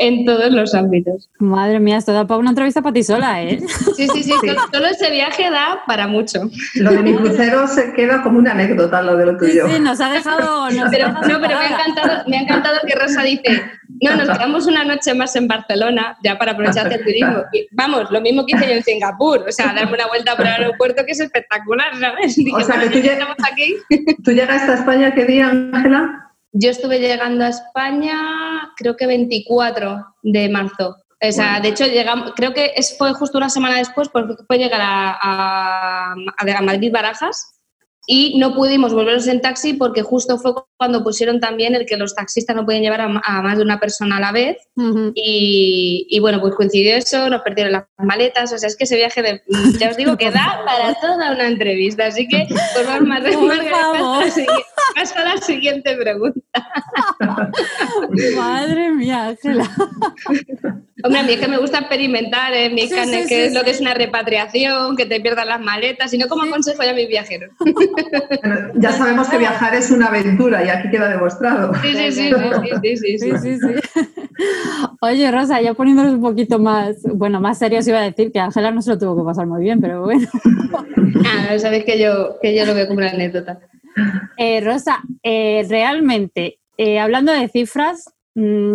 en 0.00 0.24
todos 0.24 0.50
los 0.50 0.74
ámbitos. 0.74 1.28
Madre 1.38 1.78
mía, 1.78 1.98
esto 1.98 2.12
da 2.12 2.26
para 2.26 2.38
una 2.38 2.50
entrevista 2.50 2.80
para 2.80 2.94
ti 2.94 3.02
sola, 3.02 3.42
¿eh? 3.42 3.60
Sí, 3.96 4.08
sí, 4.08 4.22
sí, 4.22 4.32
Todo, 4.72 4.86
ese 4.86 5.10
viaje 5.10 5.50
da 5.50 5.82
para 5.86 6.08
mucho. 6.08 6.50
Lo 6.76 6.90
de 6.90 7.02
mi 7.02 7.14
crucero 7.14 7.68
se 7.68 7.92
queda 7.92 8.22
como 8.22 8.38
una 8.38 8.52
anécdota, 8.52 9.02
lo 9.02 9.16
de 9.16 9.26
lo 9.26 9.36
tuyo. 9.36 9.66
Sí, 9.66 9.74
sí 9.74 9.80
nos 9.80 10.00
ha 10.00 10.10
dejado... 10.10 10.68
pero, 10.90 11.08
no, 11.08 11.22
pero 11.22 11.38
me 11.38 11.54
ha, 11.54 11.68
encantado, 11.68 12.28
me 12.28 12.38
ha 12.38 12.40
encantado 12.40 12.78
que 12.86 12.94
Rosa 12.94 13.22
dice, 13.22 13.62
no, 14.00 14.16
nos 14.16 14.30
quedamos 14.30 14.66
una 14.66 14.84
noche 14.84 15.12
más 15.12 15.36
en 15.36 15.46
Barcelona, 15.46 16.16
ya 16.24 16.38
para 16.38 16.52
aprovechar 16.52 16.90
el 16.90 17.04
turismo. 17.04 17.44
vamos, 17.72 18.10
lo 18.10 18.22
mismo 18.22 18.46
que 18.46 18.56
hice 18.56 18.68
yo 18.68 18.72
en 18.76 18.82
Singapur, 18.82 19.44
o 19.46 19.52
sea, 19.52 19.74
darme 19.74 19.92
una 19.92 20.06
vuelta 20.06 20.34
por 20.34 20.46
el 20.46 20.52
aeropuerto 20.52 21.04
que 21.04 21.12
es 21.12 21.20
espectacular, 21.20 21.94
¿sabes? 22.00 22.38
o 22.54 22.60
sea, 22.62 22.80
que 22.80 22.88
tú, 22.88 23.00
lleg 23.00 23.18
aquí. 23.20 23.76
¿tú 24.24 24.32
llegaste 24.32 24.72
a 24.72 24.74
España 24.76 25.14
qué 25.14 25.26
día, 25.26 25.50
Ángela? 25.50 26.29
Yo 26.52 26.70
estuve 26.70 26.98
llegando 26.98 27.44
a 27.44 27.48
España, 27.48 28.72
creo 28.76 28.96
que 28.96 29.06
24 29.06 30.04
de 30.22 30.48
marzo. 30.48 30.96
O 31.22 31.32
sea, 31.32 31.60
de 31.60 31.68
hecho, 31.68 31.86
llegamos, 31.86 32.32
creo 32.34 32.54
que 32.54 32.72
fue 32.96 33.12
justo 33.12 33.36
una 33.36 33.50
semana 33.50 33.76
después, 33.76 34.08
porque 34.08 34.34
fue 34.46 34.58
llegar 34.58 34.80
a, 34.80 35.18
a, 35.20 36.14
a 36.14 36.62
Madrid 36.62 36.90
Barajas 36.90 37.59
y 38.12 38.36
no 38.40 38.56
pudimos 38.56 38.92
volvernos 38.92 39.28
en 39.28 39.40
taxi 39.40 39.72
porque 39.72 40.02
justo 40.02 40.36
fue 40.36 40.52
cuando 40.76 41.04
pusieron 41.04 41.38
también 41.38 41.76
el 41.76 41.86
que 41.86 41.96
los 41.96 42.12
taxistas 42.12 42.56
no 42.56 42.64
pueden 42.64 42.82
llevar 42.82 43.02
a, 43.02 43.08
más 43.08 43.56
de 43.56 43.62
una 43.62 43.78
persona 43.78 44.16
a 44.16 44.20
la 44.20 44.32
vez 44.32 44.56
y, 45.14 46.18
bueno, 46.20 46.40
pues 46.40 46.56
coincidió 46.56 46.96
eso, 46.96 47.30
nos 47.30 47.42
perdieron 47.42 47.70
las 47.70 47.84
maletas, 47.98 48.52
o 48.52 48.58
sea, 48.58 48.66
es 48.66 48.76
que 48.76 48.82
ese 48.82 48.96
viaje, 48.96 49.22
de, 49.22 49.42
ya 49.78 49.90
os 49.90 49.96
digo, 49.96 50.16
que 50.16 50.32
da 50.32 50.60
para 50.66 50.92
toda 50.94 51.30
una 51.30 51.46
entrevista, 51.46 52.06
así 52.06 52.26
que 52.26 52.48
pues 52.48 52.84
vamos 52.84 53.06
más, 53.06 53.22
más, 53.22 54.34
hasta 54.96 55.24
la 55.24 55.36
siguiente 55.36 55.96
pregunta. 55.96 56.40
Madre 58.36 58.90
mía, 58.90 59.28
Ángela. 59.28 59.70
Hombre, 61.02 61.20
a 61.20 61.22
mí 61.22 61.32
es 61.32 61.40
que 61.40 61.48
me 61.48 61.58
gusta 61.58 61.78
experimentar 61.78 62.52
en 62.54 62.74
mi 62.74 62.88
que 62.88 63.46
es 63.46 63.54
lo 63.54 63.62
que 63.62 63.70
es 63.70 63.80
una 63.80 63.94
repatriación, 63.94 64.96
que 64.96 65.06
te 65.06 65.20
pierdan 65.20 65.48
las 65.48 65.60
maletas, 65.60 66.12
y 66.12 66.18
no 66.18 66.28
como 66.28 66.44
aconsejo 66.44 66.82
ya 66.82 66.90
a 66.90 66.94
mis 66.94 67.08
viajeros. 67.08 67.50
ya 68.74 68.92
sabemos 68.92 69.28
que 69.28 69.38
viajar 69.38 69.74
es 69.74 69.90
una 69.90 70.06
aventura 70.06 70.64
y 70.64 70.68
aquí 70.68 70.90
queda 70.90 71.08
demostrado. 71.08 71.72
Sí, 71.82 71.94
sí, 71.94 72.12
sí, 72.12 72.96
sí, 72.96 73.18
sí, 73.18 73.58
sí, 73.58 73.58
Oye, 75.00 75.30
Rosa, 75.30 75.60
ya 75.60 75.74
poniéndonos 75.74 76.14
un 76.14 76.22
poquito 76.22 76.58
más, 76.58 76.96
bueno, 77.14 77.40
más 77.40 77.58
serios 77.58 77.86
iba 77.88 77.98
a 77.98 78.02
decir 78.02 78.32
que 78.32 78.40
Ángela 78.40 78.70
no 78.70 78.82
se 78.82 78.90
lo 78.90 78.98
tuvo 78.98 79.16
que 79.16 79.24
pasar 79.24 79.46
muy 79.46 79.62
bien, 79.62 79.80
pero 79.80 80.02
bueno. 80.02 80.26
Ah, 81.22 81.58
sabes 81.58 81.84
que 81.84 81.98
yo, 81.98 82.38
que 82.40 82.54
yo 82.54 82.64
lo 82.64 82.74
veo 82.74 82.86
como 82.86 82.98
una 82.98 83.10
anécdota. 83.10 83.60
Eh, 84.36 84.60
Rosa, 84.60 85.02
eh, 85.22 85.66
realmente, 85.68 86.58
eh, 86.76 86.98
hablando 86.98 87.32
de 87.32 87.48
cifras, 87.48 88.12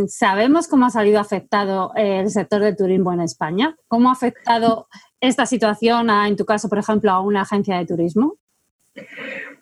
¿sabemos 0.08 0.68
cómo 0.68 0.86
ha 0.86 0.90
salido 0.90 1.20
afectado 1.20 1.92
el 1.96 2.30
sector 2.30 2.62
del 2.62 2.76
turismo 2.76 3.14
en 3.14 3.22
España? 3.22 3.76
¿Cómo 3.88 4.10
ha 4.10 4.14
afectado 4.14 4.88
esta 5.20 5.46
situación, 5.46 6.10
en 6.10 6.36
tu 6.36 6.46
caso, 6.46 6.70
por 6.70 6.78
ejemplo, 6.78 7.12
a 7.12 7.22
una 7.22 7.42
agencia 7.42 7.78
de 7.78 7.86
turismo? 7.86 8.38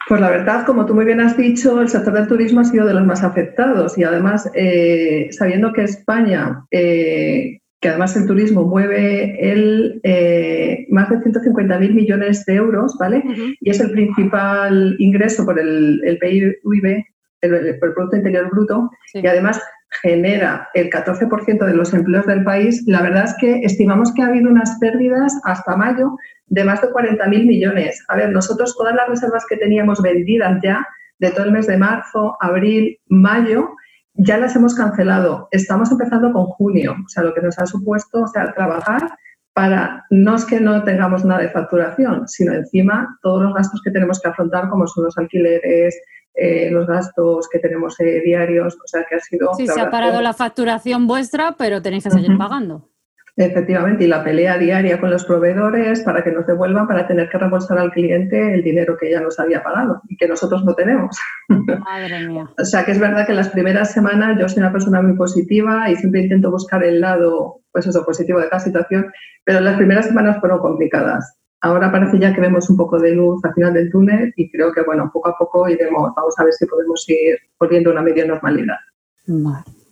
Pues 0.08 0.20
la 0.20 0.30
verdad, 0.30 0.66
como 0.66 0.86
tú 0.86 0.94
muy 0.94 1.06
bien 1.06 1.22
has 1.22 1.38
dicho, 1.38 1.82
el 1.82 1.90
sector 1.90 2.14
del 2.14 2.28
turismo 2.28 2.62
ha 2.62 2.66
sido 2.66 2.86
de 2.86 2.94
los 2.94 3.06
más 3.06 3.24
afectados 3.24 3.98
y 3.98 4.04
además, 4.04 4.50
eh, 4.54 5.30
sabiendo 5.32 5.72
que 5.72 5.84
España, 5.84 6.66
eh, 6.72 7.60
que 7.80 7.90
además 7.90 8.16
el 8.18 8.28
turismo 8.28 8.64
mueve 8.64 9.52
el, 9.52 10.02
eh, 10.04 10.86
más 10.90 11.10
de 11.10 11.18
150.000 11.18 11.94
millones 11.94 12.46
de 12.46 12.56
euros, 12.56 12.98
¿vale? 13.00 13.24
Y 13.60 13.70
es 13.70 13.80
el 13.80 13.92
principal 13.92 14.96
ingreso 15.00 15.46
por 15.46 15.60
el, 15.60 16.02
el 16.04 16.18
PIB, 16.18 17.04
el, 17.42 17.80
Producto 17.80 18.16
Interior 18.16 18.50
Bruto, 18.50 18.90
y 19.14 19.28
además 19.28 19.62
genera 20.02 20.70
el 20.74 20.90
14% 20.90 21.66
de 21.66 21.74
los 21.74 21.94
empleos 21.94 22.26
del 22.26 22.44
país, 22.44 22.84
la 22.88 23.02
verdad 23.02 23.26
es 23.26 23.36
que 23.40 23.62
estimamos 23.64 24.14
que 24.14 24.22
ha 24.22 24.28
habido 24.28 24.50
unas 24.50 24.78
pérdidas 24.80 25.40
hasta 25.44 25.76
mayo 25.76 26.16
de 26.48 26.64
más 26.64 26.82
de 26.82 26.90
40.000 26.90 27.46
millones. 27.46 28.04
A 28.08 28.16
ver, 28.16 28.32
nosotros 28.32 28.76
todas 28.78 28.96
las 28.96 29.08
reservas 29.08 29.46
que 29.48 29.58
teníamos 29.58 30.02
vendidas 30.02 30.60
ya 30.64 30.86
de 31.20 31.32
todo 31.32 31.46
el 31.46 31.52
mes 31.52 31.68
de 31.68 31.78
marzo, 31.78 32.36
abril, 32.40 33.00
mayo, 33.08 33.70
ya 34.16 34.38
las 34.38 34.56
hemos 34.56 34.76
cancelado. 34.76 35.48
Estamos 35.52 35.92
empezando 35.92 36.32
con 36.32 36.46
junio, 36.46 36.96
o 37.06 37.10
sea, 37.10 37.24
lo 37.24 37.34
que 37.34 37.42
nos 37.42 37.58
ha 37.60 37.66
supuesto, 37.66 38.22
o 38.24 38.28
sea, 38.28 38.54
trabajar 38.54 39.10
para 39.54 40.06
no 40.10 40.36
es 40.36 40.46
que 40.46 40.60
no 40.60 40.84
tengamos 40.84 41.24
nada 41.24 41.42
de 41.42 41.50
facturación, 41.50 42.28
sino 42.28 42.54
encima 42.54 43.18
todos 43.22 43.44
los 43.44 43.54
gastos 43.54 43.82
que 43.84 43.92
tenemos 43.92 44.20
que 44.20 44.30
afrontar, 44.30 44.70
como 44.70 44.88
son 44.88 45.06
los 45.06 45.18
alquileres, 45.18 46.00
eh, 46.34 46.72
los 46.72 46.88
gastos 46.88 47.48
que 47.50 47.60
tenemos 47.60 48.00
eh, 48.00 48.22
diarios, 48.26 48.76
o 48.76 48.88
sea 48.88 49.06
que 49.08 49.16
ha 49.16 49.20
sido... 49.20 49.54
Sí, 49.54 49.68
se 49.68 49.80
ha 49.80 49.92
parado 49.92 50.22
la 50.22 50.34
facturación 50.34 51.06
vuestra, 51.06 51.56
pero 51.58 51.82
tenéis 51.82 52.04
que 52.04 52.12
seguir 52.12 52.36
pagando. 52.38 52.90
Efectivamente, 53.36 54.04
y 54.04 54.08
la 54.08 54.24
pelea 54.24 54.60
diaria 54.60 55.00
con 55.00 55.10
los 55.10 55.26
proveedores 55.26 56.02
para 56.02 56.24
que 56.24 56.32
nos 56.32 56.46
devuelvan, 56.46 56.88
para 56.88 57.08
tener 57.08 57.30
que 57.30 57.40
reembolsar 57.40 57.80
al 57.80 57.92
cliente 57.92 58.54
el 58.54 58.62
dinero 58.64 58.96
que 58.96 59.10
ya 59.10 59.22
nos 59.22 59.40
había 59.40 59.64
pagado 59.64 60.02
y 60.08 60.18
que 60.18 60.28
nosotros 60.28 60.64
no 60.64 60.76
tenemos. 60.76 61.18
Madre 61.50 62.28
mía. 62.28 62.48
o 62.60 62.66
sea 62.66 62.86
que 62.86 62.92
es 62.92 63.00
verdad 63.00 63.26
que 63.26 63.34
las 63.34 63.50
primeras 63.50 63.92
semanas 63.92 64.38
yo 64.40 64.48
soy 64.48 64.60
una 64.60 64.72
persona 64.72 65.02
muy 65.02 65.18
positiva 65.18 65.90
y 65.90 65.96
siempre 65.96 66.22
intento 66.22 66.52
buscar 66.52 66.84
el 66.84 67.02
lado, 67.02 67.62
pues 67.72 67.88
eso, 67.88 68.06
positivo 68.06 68.40
de 68.40 68.50
cada 68.50 68.60
situación, 68.60 69.12
pero 69.44 69.62
las 69.62 69.78
primeras 69.78 70.06
semanas 70.06 70.40
fueron 70.40 70.60
complicadas. 70.60 71.36
Ahora 71.62 71.92
parece 71.92 72.20
ya 72.20 72.36
que 72.36 72.42
vemos 72.42 72.70
un 72.70 72.78
poco 72.78 73.00
de 73.00 73.16
luz 73.16 73.44
al 73.46 73.54
final 73.56 73.74
del 73.74 73.90
túnel 73.90 74.32
y 74.36 74.52
creo 74.52 74.72
que, 74.72 74.82
bueno, 74.84 75.10
poco 75.12 75.30
a 75.30 75.38
poco 75.38 75.68
iremos, 75.68 76.12
vamos 76.16 76.36
a 76.38 76.44
ver 76.44 76.54
si 76.54 76.68
podemos 76.68 77.04
ir 77.08 77.38
volviendo 77.60 77.90
a 77.90 77.94
una 77.94 78.02
media 78.04 78.28
normalidad. 78.28 78.78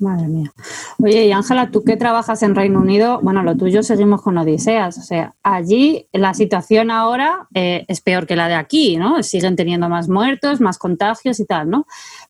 Madre 0.02 0.28
mía. 0.28 0.52
Oye, 0.98 1.28
y 1.28 1.32
Ángela, 1.32 1.70
tú 1.70 1.84
que 1.84 1.96
trabajas 1.96 2.42
en 2.42 2.56
Reino 2.56 2.80
Unido, 2.80 3.20
bueno, 3.22 3.44
lo 3.44 3.56
tuyo 3.56 3.84
seguimos 3.84 4.24
con 4.24 4.36
Odiseas. 4.38 4.98
O 4.98 5.02
sea, 5.04 5.36
allí 5.44 6.08
la 6.12 6.34
situación 6.34 6.90
ahora 6.90 7.48
eh, 7.54 7.86
es 7.88 8.02
peor 8.02 8.26
que 8.26 8.36
la 8.36 8.48
de 8.48 8.56
aquí, 8.56 8.98
¿no? 8.98 9.22
Siguen 9.22 9.56
teniendo 9.56 9.90
más 9.90 10.10
muertos, 10.10 10.60
más 10.60 10.80
contagios 10.80 11.40
y 11.40 11.46
tal, 11.46 11.70
¿no? 11.70 11.86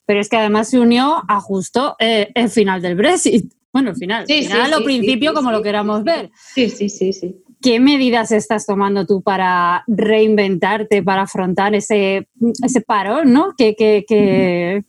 Pero 0.05 0.19
es 0.19 0.27
que 0.27 0.35
además 0.35 0.69
se 0.69 0.79
unió 0.79 1.23
a 1.29 1.39
justo 1.39 1.95
eh, 1.99 2.29
el 2.35 2.49
final 2.49 2.81
del 2.81 2.95
Brexit. 2.95 3.53
Bueno, 3.71 3.91
el 3.91 3.95
final, 3.95 4.27
sí, 4.27 4.43
final 4.43 4.73
o 4.73 4.83
principio, 4.83 5.33
como 5.33 5.49
lo 5.49 5.61
queramos 5.61 6.03
ver. 6.03 6.29
Sí, 6.53 6.69
sí, 6.69 6.89
sí, 6.89 7.13
sí. 7.13 7.41
¿Qué 7.61 7.79
medidas 7.79 8.31
estás 8.31 8.65
tomando 8.65 9.05
tú 9.05 9.21
para 9.21 9.83
reinventarte, 9.87 11.03
para 11.03 11.23
afrontar 11.23 11.75
ese, 11.75 12.27
ese 12.63 12.81
parón 12.81 13.31
¿no? 13.33 13.53
que, 13.57 13.75
que, 13.75 14.03
que, 14.07 14.83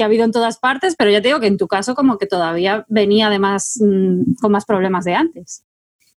ha 0.00 0.04
habido 0.04 0.24
en 0.24 0.32
todas 0.32 0.58
partes? 0.58 0.94
Pero 0.96 1.10
ya 1.10 1.22
te 1.22 1.28
digo 1.28 1.40
que 1.40 1.46
en 1.46 1.56
tu 1.56 1.66
caso 1.66 1.94
como 1.94 2.18
que 2.18 2.26
todavía 2.26 2.84
venía 2.88 3.28
además 3.28 3.78
mm, 3.80 4.34
con 4.40 4.52
más 4.52 4.66
problemas 4.66 5.04
de 5.04 5.14
antes. 5.14 5.64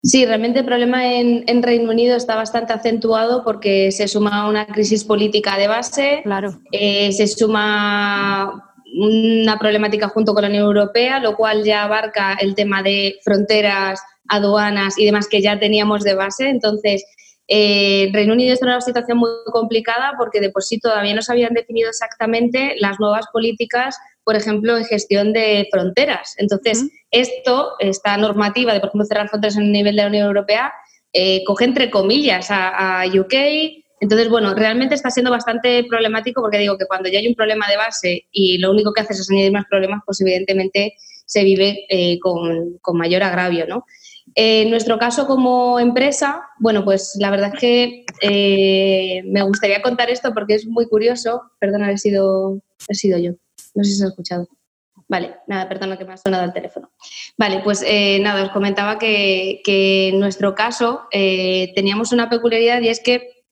Sí, 0.04 0.26
realmente 0.26 0.60
el 0.60 0.66
problema 0.66 1.14
en, 1.14 1.44
en, 1.46 1.62
Reino 1.62 1.92
Unido 1.92 2.18
está 2.18 2.36
bastante 2.36 2.74
acentuado 2.74 3.44
porque 3.44 3.92
se 3.92 4.08
suma 4.08 4.50
una 4.50 4.66
crisis 4.66 5.04
política 5.04 5.58
de 5.58 5.68
base, 5.68 6.22
claro. 6.24 6.60
Eh, 6.72 7.12
se 7.12 7.28
suma 7.28 8.74
una 8.94 9.58
problemática 9.60 10.10
junto 10.10 10.34
con 10.34 10.42
la 10.42 10.50
Unión 10.50 10.66
Europea, 10.66 11.20
lo 11.20 11.36
cual 11.36 11.64
ya 11.64 11.84
abarca 11.84 12.34
el 12.34 12.56
tema 12.56 12.82
de 12.82 13.20
fronteras 13.24 14.02
aduanas 14.32 14.98
y 14.98 15.06
demás 15.06 15.28
que 15.28 15.42
ya 15.42 15.60
teníamos 15.60 16.04
de 16.04 16.16
base. 16.16 16.50
Entonces, 16.50 17.06
eh, 17.48 18.10
Reino 18.14 18.34
Unido 18.34 18.54
está 18.54 18.66
en 18.66 18.72
una 18.72 18.82
situación 18.82 19.18
muy 19.18 19.30
complicada 19.52 20.14
porque 20.18 20.40
de 20.40 20.50
por 20.50 20.64
sí 20.64 20.80
todavía 20.80 21.14
no 21.14 21.22
se 21.22 21.34
habían 21.34 21.54
definido 21.54 21.90
exactamente 21.90 22.76
las 22.80 22.98
nuevas 23.00 23.26
políticas, 23.34 23.98
por 24.24 24.38
ejemplo, 24.38 24.78
en 24.78 24.86
gestión 24.86 25.34
de 25.34 25.68
fronteras. 25.70 26.36
Entonces, 26.38 26.86
esto, 27.12 27.74
esta 27.80 28.16
normativa 28.16 28.74
de, 28.74 28.80
por 28.80 28.88
ejemplo, 28.88 29.06
cerrar 29.06 29.28
fronteras 29.28 29.58
en 29.58 29.64
el 29.64 29.72
nivel 29.74 29.98
de 29.98 30.04
la 30.04 30.08
Unión 30.08 30.28
Europea, 30.28 30.72
eh, 31.12 31.44
coge 31.46 31.66
entre 31.66 31.90
comillas 31.92 32.52
a, 32.52 33.02
a 33.02 33.06
UK. 33.06 33.34
Entonces, 34.00 34.30
bueno, 34.30 34.56
realmente 34.56 34.96
está 34.96 35.10
siendo 35.10 35.30
bastante 35.30 35.84
problemático 35.84 36.42
porque 36.42 36.58
digo 36.58 36.78
que 36.78 36.86
cuando 36.86 37.10
ya 37.10 37.20
hay 37.20 37.28
un 37.28 37.36
problema 37.36 37.68
de 37.68 37.76
base 37.76 38.28
y 38.32 38.60
lo 38.60 38.72
único 38.72 38.94
que 38.94 39.02
haces 39.02 39.20
es 39.20 39.30
añadir 39.30 39.52
más 39.52 39.66
problemas, 39.70 40.02
pues 40.06 40.22
evidentemente 40.22 40.94
se 41.26 41.44
vive 41.44 41.86
eh, 41.90 42.20
con, 42.20 42.78
con, 42.82 42.98
mayor 42.98 43.24
agravio, 43.24 43.66
¿no? 43.68 43.86
En 44.36 44.70
nuestro 44.70 44.98
caso 44.98 45.28
como 45.28 45.80
empresa, 45.80 46.42
bueno, 46.60 46.84
pues 46.86 47.18
la 47.20 47.30
verdad 47.30 47.52
es 47.54 47.60
que 47.60 48.06
eh, 48.22 49.24
me 49.26 49.42
gustaría 49.42 49.82
contar 49.82 50.10
esto 50.10 50.34
porque 50.34 50.56
es 50.56 50.66
muy 50.68 50.88
curioso. 50.88 51.42
Perdona, 51.60 51.92
he 51.92 51.98
sido, 51.98 52.62
he 52.88 52.96
sido 52.96 53.18
yo. 53.18 53.32
No 53.76 53.84
sé 53.84 53.92
si 53.92 53.98
se 53.98 54.06
ha 54.06 54.10
escuchado. 54.10 54.48
Vale, 55.08 55.36
nada, 55.48 55.68
perdona 55.68 55.98
que 55.98 56.06
me 56.06 56.14
ha 56.14 56.18
sonado 56.18 56.46
el 56.46 56.54
teléfono. 56.54 56.90
Vale, 57.38 57.60
pues 57.64 57.84
eh, 57.86 58.20
nada, 58.22 58.44
os 58.44 58.52
comentaba 58.52 58.98
que, 58.98 59.62
en 59.66 60.20
nuestro 60.20 60.56
caso 60.56 61.02
eh, 61.12 61.74
teníamos 61.76 62.14
una 62.14 62.30
peculiaridad 62.30 62.82
y 62.82 62.88
es 62.88 63.02
que 63.02 63.44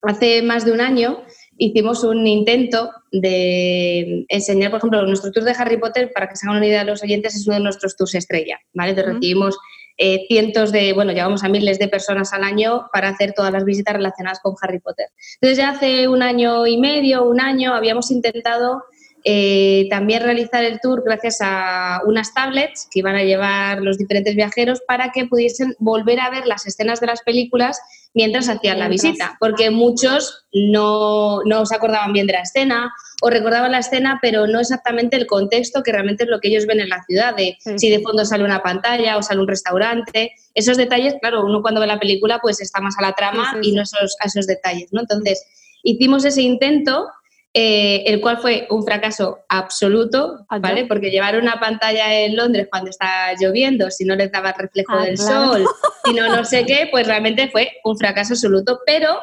hace 0.00 0.40
más 0.40 0.64
de 0.64 0.72
un 0.72 0.80
año 0.80 1.22
hicimos 1.58 2.02
un 2.02 2.26
intento 2.26 2.90
de 3.10 4.24
enseñar, 4.28 4.70
por 4.70 4.78
ejemplo, 4.78 5.06
nuestro 5.06 5.30
tour 5.32 5.44
de 5.44 5.52
Harry 5.52 5.76
Potter, 5.76 6.10
para 6.14 6.28
que 6.28 6.36
se 6.36 6.46
hagan 6.46 6.56
una 6.56 6.66
idea 6.66 6.80
de 6.80 6.90
los 6.90 7.02
oyentes, 7.02 7.34
es 7.34 7.46
uno 7.46 7.56
de 7.56 7.62
nuestros 7.62 7.94
tours 7.94 8.14
estrella, 8.14 8.58
¿vale? 8.72 8.90
Entonces 8.90 9.14
recibimos 9.14 9.58
eh, 9.98 10.24
cientos 10.28 10.72
de, 10.72 10.92
bueno, 10.92 11.12
llevamos 11.12 11.44
a 11.44 11.48
miles 11.48 11.78
de 11.78 11.88
personas 11.88 12.32
al 12.32 12.44
año 12.44 12.88
para 12.92 13.08
hacer 13.08 13.32
todas 13.32 13.52
las 13.52 13.64
visitas 13.64 13.94
relacionadas 13.94 14.40
con 14.40 14.54
Harry 14.60 14.80
Potter. 14.80 15.08
Entonces 15.34 15.58
ya 15.58 15.70
hace 15.70 16.08
un 16.08 16.22
año 16.22 16.66
y 16.66 16.78
medio, 16.78 17.24
un 17.24 17.40
año, 17.40 17.74
habíamos 17.74 18.10
intentado 18.10 18.82
eh, 19.24 19.86
también 19.88 20.22
realizar 20.22 20.64
el 20.64 20.80
tour 20.80 21.04
gracias 21.04 21.38
a 21.40 22.00
unas 22.06 22.34
tablets 22.34 22.88
que 22.90 22.98
iban 22.98 23.14
a 23.14 23.22
llevar 23.22 23.80
los 23.80 23.96
diferentes 23.96 24.34
viajeros 24.34 24.80
para 24.86 25.12
que 25.12 25.26
pudiesen 25.26 25.76
volver 25.78 26.18
a 26.18 26.30
ver 26.30 26.46
las 26.46 26.66
escenas 26.66 27.00
de 27.00 27.06
las 27.06 27.22
películas 27.22 27.80
mientras 28.14 28.48
hacían 28.48 28.78
la 28.78 28.88
visita, 28.88 29.36
porque 29.40 29.70
muchos 29.70 30.44
no, 30.52 31.42
no 31.44 31.64
se 31.64 31.74
acordaban 31.74 32.12
bien 32.12 32.26
de 32.26 32.34
la 32.34 32.42
escena 32.42 32.92
o 33.22 33.30
recordaban 33.30 33.72
la 33.72 33.78
escena, 33.78 34.18
pero 34.20 34.46
no 34.46 34.60
exactamente 34.60 35.16
el 35.16 35.26
contexto 35.26 35.82
que 35.82 35.92
realmente 35.92 36.24
es 36.24 36.30
lo 36.30 36.40
que 36.40 36.48
ellos 36.48 36.66
ven 36.66 36.80
en 36.80 36.88
la 36.88 37.02
ciudad, 37.04 37.34
de 37.34 37.56
si 37.76 37.88
de 37.88 38.00
fondo 38.00 38.24
sale 38.24 38.44
una 38.44 38.62
pantalla 38.62 39.16
o 39.16 39.22
sale 39.22 39.40
un 39.40 39.48
restaurante. 39.48 40.32
Esos 40.54 40.76
detalles, 40.76 41.14
claro, 41.20 41.44
uno 41.44 41.62
cuando 41.62 41.80
ve 41.80 41.86
la 41.86 42.00
película 42.00 42.40
pues 42.42 42.60
está 42.60 42.80
más 42.80 42.98
a 42.98 43.02
la 43.02 43.12
trama 43.12 43.56
y 43.62 43.72
no 43.72 43.82
esos, 43.82 44.16
a 44.20 44.26
esos 44.26 44.46
detalles, 44.46 44.92
¿no? 44.92 45.00
Entonces, 45.00 45.46
hicimos 45.82 46.24
ese 46.24 46.42
intento 46.42 47.08
eh, 47.54 48.04
el 48.06 48.22
cual 48.22 48.38
fue 48.38 48.66
un 48.70 48.82
fracaso 48.82 49.40
absoluto, 49.46 50.46
¿vale? 50.58 50.86
Porque 50.86 51.10
llevar 51.10 51.36
una 51.36 51.60
pantalla 51.60 52.20
en 52.20 52.34
Londres 52.34 52.68
cuando 52.70 52.88
está 52.88 53.34
lloviendo, 53.38 53.90
si 53.90 54.06
no 54.06 54.16
les 54.16 54.32
daba 54.32 54.50
el 54.50 54.54
reflejo 54.56 54.94
ah, 54.94 55.04
del 55.04 55.18
sol, 55.18 55.66
si 56.02 56.14
no 56.14 56.34
no 56.34 56.46
sé 56.46 56.64
qué, 56.66 56.88
pues 56.90 57.06
realmente 57.06 57.50
fue 57.50 57.72
un 57.84 57.98
fracaso 57.98 58.32
absoluto. 58.32 58.80
Pero, 58.86 59.20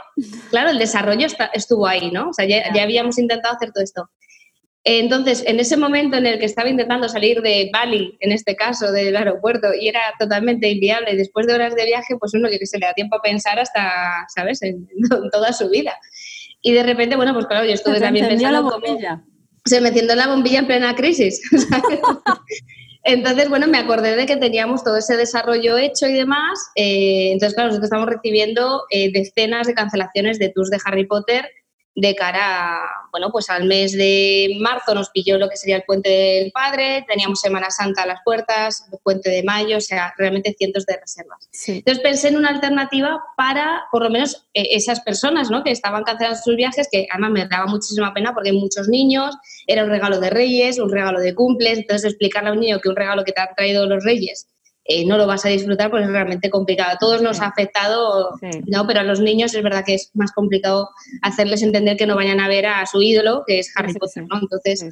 claro, 0.51 0.69
el 0.69 0.77
desarrollo 0.77 1.25
estuvo 1.53 1.87
ahí, 1.87 2.11
¿no? 2.11 2.29
O 2.29 2.33
sea, 2.33 2.45
ya, 2.45 2.63
habíamos 2.79 3.17
intentado 3.17 3.55
hacer 3.55 3.71
todo 3.71 3.83
esto. 3.83 4.07
Entonces, 4.83 5.43
en 5.47 5.59
ese 5.59 5.75
momento 5.75 6.15
en 6.17 6.27
el 6.27 6.37
que 6.37 6.45
estaba 6.45 6.69
intentando 6.69 7.09
salir 7.09 7.41
de 7.41 7.71
Bali, 7.73 8.15
en 8.19 8.31
este 8.31 8.55
caso, 8.55 8.91
del 8.91 9.17
aeropuerto, 9.17 9.73
y 9.73 9.87
era 9.87 10.01
totalmente 10.19 10.69
inviable, 10.69 11.15
después 11.15 11.47
de 11.47 11.55
horas 11.55 11.73
de 11.73 11.85
viaje, 11.85 12.15
pues 12.19 12.35
uno 12.35 12.47
que 12.47 12.63
se 12.65 12.77
le 12.77 12.85
da 12.85 12.93
tiempo 12.93 13.15
a 13.15 13.21
pensar 13.23 13.59
hasta, 13.59 14.27
¿sabes?, 14.33 14.61
en 14.61 14.87
toda 15.31 15.51
su 15.51 15.67
vida. 15.69 15.97
Y 16.61 16.73
de 16.73 16.83
repente, 16.83 17.15
bueno, 17.15 17.33
pues 17.33 17.47
claro, 17.47 17.65
yo 17.65 17.73
estuve 17.73 17.99
también 17.99 18.27
pensando 18.27 18.61
la 18.61 18.69
bombilla. 18.69 19.23
se 19.65 19.81
me 19.81 19.89
encendió 19.89 20.15
la 20.15 20.27
bombilla 20.27 20.59
en 20.59 20.67
plena 20.67 20.95
crisis. 20.95 21.41
Entonces, 23.03 23.49
bueno, 23.49 23.67
me 23.67 23.77
acordé 23.77 24.15
de 24.15 24.25
que 24.25 24.35
teníamos 24.35 24.83
todo 24.83 24.97
ese 24.97 25.15
desarrollo 25.15 25.77
hecho 25.77 26.05
y 26.07 26.13
demás. 26.13 26.59
Eh, 26.75 27.31
entonces, 27.31 27.55
claro, 27.55 27.69
nosotros 27.69 27.87
estamos 27.87 28.09
recibiendo 28.09 28.83
eh, 28.91 29.11
decenas 29.11 29.67
de 29.67 29.73
cancelaciones 29.73 30.37
de 30.37 30.49
tours 30.49 30.69
de 30.69 30.79
Harry 30.85 31.07
Potter 31.07 31.49
de 31.99 32.15
cara, 32.15 32.81
bueno, 33.11 33.29
pues 33.31 33.49
al 33.49 33.65
mes 33.65 33.93
de 33.93 34.57
marzo 34.59 34.93
nos 34.93 35.09
pilló 35.09 35.37
lo 35.37 35.49
que 35.49 35.57
sería 35.57 35.77
el 35.77 35.83
puente 35.83 36.09
del 36.09 36.51
padre, 36.51 37.05
teníamos 37.07 37.39
Semana 37.39 37.69
Santa 37.71 38.03
a 38.03 38.05
las 38.07 38.19
puertas, 38.23 38.85
el 38.91 38.99
puente 39.03 39.29
de 39.29 39.43
mayo, 39.43 39.77
o 39.77 39.81
sea, 39.81 40.13
realmente 40.17 40.55
cientos 40.57 40.85
de 40.85 40.97
reservas. 40.97 41.49
Entonces 41.67 42.03
pensé 42.03 42.29
en 42.29 42.37
una 42.37 42.49
alternativa 42.49 43.21
para, 43.35 43.83
por 43.91 44.03
lo 44.03 44.09
menos, 44.09 44.47
eh, 44.53 44.67
esas 44.71 45.01
personas, 45.01 45.49
¿no? 45.49 45.63
Que 45.63 45.71
estaban 45.71 46.03
cancelando 46.03 46.39
sus 46.41 46.55
viajes, 46.55 46.87
que 46.91 47.07
además 47.11 47.31
me 47.31 47.47
daba 47.47 47.65
muchísima 47.65 48.13
pena 48.13 48.33
porque 48.33 48.49
hay 48.49 48.57
muchos 48.57 48.87
niños, 48.87 49.35
era 49.67 49.83
un 49.83 49.89
regalo 49.89 50.19
de 50.19 50.29
reyes, 50.29 50.79
un 50.79 50.91
regalo 50.91 51.19
de 51.19 51.35
cumples, 51.35 51.79
entonces 51.79 52.11
explicarle 52.11 52.49
a 52.49 52.53
un 52.53 52.59
niño 52.59 52.79
que 52.79 52.89
un 52.89 52.95
regalo 52.95 53.23
que 53.23 53.31
te 53.31 53.41
han 53.41 53.55
traído 53.55 53.85
los 53.85 54.03
reyes 54.03 54.47
eh, 54.89 55.05
no 55.05 55.17
lo 55.17 55.27
vas 55.27 55.45
a 55.45 55.49
disfrutar 55.49 55.91
porque 55.91 56.05
es 56.05 56.11
realmente 56.11 56.49
complicado. 56.49 56.93
A 56.93 56.97
todos 56.97 57.21
nos 57.21 57.41
ha 57.41 57.45
afectado, 57.45 58.31
¿no? 58.65 58.87
pero 58.87 59.01
a 59.01 59.03
los 59.03 59.19
niños 59.19 59.53
es 59.53 59.61
verdad 59.61 59.83
que 59.85 59.93
es 59.93 60.09
más 60.15 60.31
complicado 60.31 60.89
hacerles 61.21 61.61
entender 61.61 61.95
que 61.95 62.07
no 62.07 62.15
vayan 62.15 62.39
a 62.39 62.47
ver 62.47 62.65
a 62.65 62.83
su 62.87 62.99
ídolo, 62.99 63.43
que 63.45 63.59
es 63.59 63.71
Harry 63.75 63.93
Potter. 63.93 64.25
¿no? 64.27 64.39
Entonces, 64.41 64.83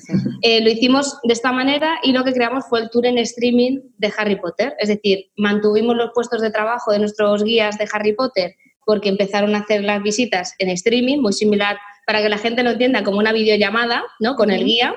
eh, 0.43 0.61
lo 0.61 0.69
hicimos 0.69 1.17
de 1.23 1.33
esta 1.33 1.51
manera 1.51 1.97
y 2.03 2.11
lo 2.11 2.23
que 2.23 2.33
creamos 2.33 2.65
fue 2.69 2.81
el 2.81 2.91
tour 2.91 3.07
en 3.07 3.17
streaming 3.17 3.79
de 3.97 4.13
Harry 4.15 4.35
Potter. 4.35 4.75
Es 4.77 4.89
decir, 4.89 5.31
mantuvimos 5.35 5.95
los 5.95 6.11
puestos 6.13 6.41
de 6.41 6.51
trabajo 6.51 6.91
de 6.91 6.99
nuestros 6.99 7.43
guías 7.43 7.79
de 7.79 7.89
Harry 7.91 8.13
Potter 8.13 8.55
porque 8.85 9.09
empezaron 9.09 9.55
a 9.55 9.59
hacer 9.59 9.83
las 9.83 10.03
visitas 10.03 10.53
en 10.59 10.69
streaming, 10.69 11.21
muy 11.21 11.33
similar 11.33 11.77
para 12.05 12.21
que 12.21 12.29
la 12.29 12.37
gente 12.37 12.61
lo 12.61 12.69
entienda 12.69 13.03
como 13.03 13.17
una 13.17 13.33
videollamada 13.33 14.03
¿no? 14.19 14.35
con 14.35 14.51
el 14.51 14.63
guía 14.63 14.95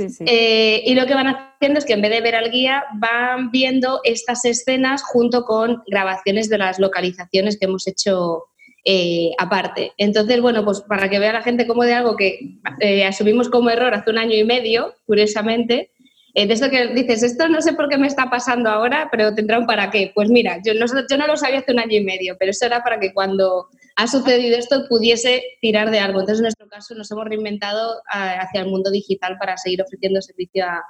eh, 0.00 0.82
y 0.84 0.94
lo 0.94 1.06
que 1.06 1.14
van 1.14 1.26
haciendo 1.26 1.78
es 1.78 1.84
que 1.84 1.92
en 1.92 2.02
vez 2.02 2.10
de 2.10 2.20
ver 2.20 2.34
al 2.34 2.50
guía, 2.50 2.84
van 2.94 3.50
viendo 3.50 4.00
estas 4.04 4.44
escenas 4.44 5.02
junto 5.02 5.44
con 5.44 5.82
grabaciones 5.86 6.48
de 6.48 6.58
las 6.58 6.78
localizaciones 6.78 7.58
que 7.58 7.66
hemos 7.66 7.86
hecho 7.86 8.44
eh, 8.84 9.30
aparte. 9.38 9.92
Entonces, 9.98 10.40
bueno, 10.40 10.64
pues 10.64 10.80
para 10.80 11.10
que 11.10 11.18
vea 11.18 11.32
la 11.32 11.42
gente 11.42 11.66
como 11.66 11.84
de 11.84 11.94
algo 11.94 12.16
que 12.16 12.56
eh, 12.80 13.04
asumimos 13.04 13.48
como 13.48 13.70
error 13.70 13.94
hace 13.94 14.10
un 14.10 14.18
año 14.18 14.34
y 14.34 14.44
medio, 14.44 14.94
curiosamente, 15.06 15.90
de 16.34 16.50
esto 16.50 16.70
que 16.70 16.86
dices, 16.94 17.22
esto 17.22 17.46
no 17.48 17.60
sé 17.60 17.74
por 17.74 17.90
qué 17.90 17.98
me 17.98 18.06
está 18.06 18.30
pasando 18.30 18.70
ahora, 18.70 19.08
pero 19.12 19.34
tendrá 19.34 19.58
un 19.58 19.66
para 19.66 19.90
qué. 19.90 20.12
Pues 20.14 20.30
mira, 20.30 20.58
yo 20.64 20.72
no, 20.72 20.86
yo 20.86 21.18
no 21.18 21.26
lo 21.26 21.36
sabía 21.36 21.58
hace 21.58 21.72
un 21.72 21.78
año 21.80 21.98
y 21.98 22.04
medio, 22.04 22.36
pero 22.38 22.52
eso 22.52 22.64
era 22.64 22.82
para 22.82 22.98
que 22.98 23.12
cuando 23.12 23.68
ha 23.96 24.06
sucedido 24.06 24.56
esto 24.56 24.86
pudiese 24.88 25.42
tirar 25.60 25.90
de 25.90 26.00
algo. 26.00 26.20
Entonces, 26.20 26.38
en 26.38 26.44
nuestro 26.44 26.68
caso, 26.68 26.94
nos 26.94 27.10
hemos 27.10 27.24
reinventado 27.24 28.00
ah, 28.12 28.36
hacia 28.40 28.62
el 28.62 28.70
mundo 28.70 28.90
digital 28.90 29.36
para 29.38 29.56
seguir 29.56 29.82
ofreciendo 29.82 30.20
servicio 30.22 30.64
a, 30.66 30.82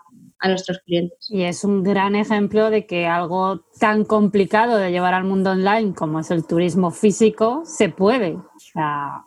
nuestros 0.49 0.81
clientes. 0.81 1.29
Y 1.31 1.43
es 1.45 1.63
un 1.63 1.85
gran 1.85 2.17
ejemplo 2.17 2.69
de 2.69 2.85
que 2.85 3.07
algo 3.07 3.65
tan 3.79 4.05
complicado 4.05 4.77
de 4.77 4.91
llevar 4.91 5.15
al 5.15 5.23
mundo 5.23 5.53
online 5.53 5.95
como 5.95 6.19
es 6.19 6.33
el 6.33 6.45
turismo 6.45 6.91
físico 6.91 7.63
se 7.65 7.89
puede. 7.89 8.33
O 8.33 8.59
sea, 8.59 9.25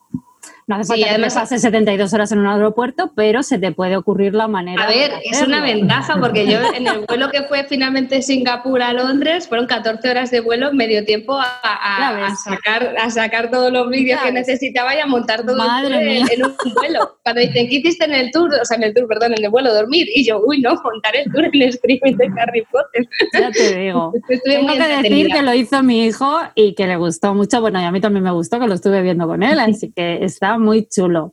no 0.67 0.77
hace 0.77 0.93
falta 0.93 1.09
además, 1.09 1.33
que 1.33 1.39
pases 1.39 1.61
72 1.61 2.11
horas 2.13 2.31
en 2.31 2.39
un 2.39 2.47
aeropuerto, 2.47 3.11
pero 3.15 3.43
se 3.43 3.59
te 3.59 3.71
puede 3.71 3.95
ocurrir 3.97 4.33
la 4.33 4.47
manera. 4.47 4.83
A 4.83 4.87
ver, 4.87 5.11
es 5.23 5.39
una 5.41 5.61
ventaja 5.61 6.17
porque 6.19 6.47
yo 6.47 6.59
en 6.73 6.87
el 6.87 7.05
vuelo 7.07 7.29
que 7.29 7.43
fue 7.43 7.65
finalmente 7.65 8.23
Singapur 8.23 8.81
a 8.81 8.91
Londres 8.91 9.47
fueron 9.47 9.67
14 9.67 10.09
horas 10.09 10.31
de 10.31 10.39
vuelo, 10.39 10.73
medio 10.73 11.05
tiempo 11.05 11.37
a, 11.39 12.35
sacar, 12.43 12.95
a 12.97 13.09
sacar 13.11 13.51
todos 13.51 13.71
los 13.71 13.87
vídeos 13.89 14.19
que 14.21 14.31
necesitaba 14.31 14.95
y 14.95 14.99
a 14.99 15.05
montar 15.05 15.45
todo 15.45 15.55
el 15.83 15.93
en, 15.93 16.45
un 16.45 16.55
vuelo. 16.73 17.17
Cuando 17.23 17.41
dicen, 17.41 17.67
¿qué 17.69 17.75
hiciste 17.75 18.05
en 18.05 18.13
el 18.13 18.31
tour? 18.31 18.51
O 18.59 18.65
sea, 18.65 18.77
en 18.77 18.83
el 18.83 18.93
tour, 18.95 19.07
perdón, 19.07 19.33
en 19.37 19.43
el 19.43 19.51
vuelo, 19.51 19.71
dormir. 19.71 20.07
Y 20.15 20.25
yo, 20.25 20.41
uy, 20.43 20.61
no, 20.61 20.73
montar 20.83 21.15
el 21.15 21.31
tour 21.31 21.45
en 21.45 21.61
el 21.61 21.69
streaming 21.69 22.17
de 22.17 22.41
Harry 22.41 22.65
Potter. 22.71 23.07
Ya 23.33 23.51
te 23.51 23.77
digo. 23.77 24.13
Tengo 24.43 24.73
que 24.73 24.87
decir 24.87 25.27
que 25.27 25.41
lo 25.43 25.53
hizo 25.53 25.83
mi 25.83 26.05
hijo 26.05 26.39
y 26.55 26.73
que 26.73 26.87
le 26.87 26.95
gustó 26.95 27.35
mucho. 27.35 27.61
Bueno, 27.61 27.79
y 27.79 27.83
a 27.83 27.91
mí 27.91 28.01
también 28.01 28.23
me 28.23 28.31
gustó 28.31 28.59
que 28.59 28.65
lo 28.65 28.73
estuve 28.73 29.03
viendo 29.03 29.27
con 29.27 29.43
él, 29.43 29.59
así 29.59 29.91
que 29.91 30.23
está 30.23 30.54
muy 30.57 30.87
chulo. 30.87 31.31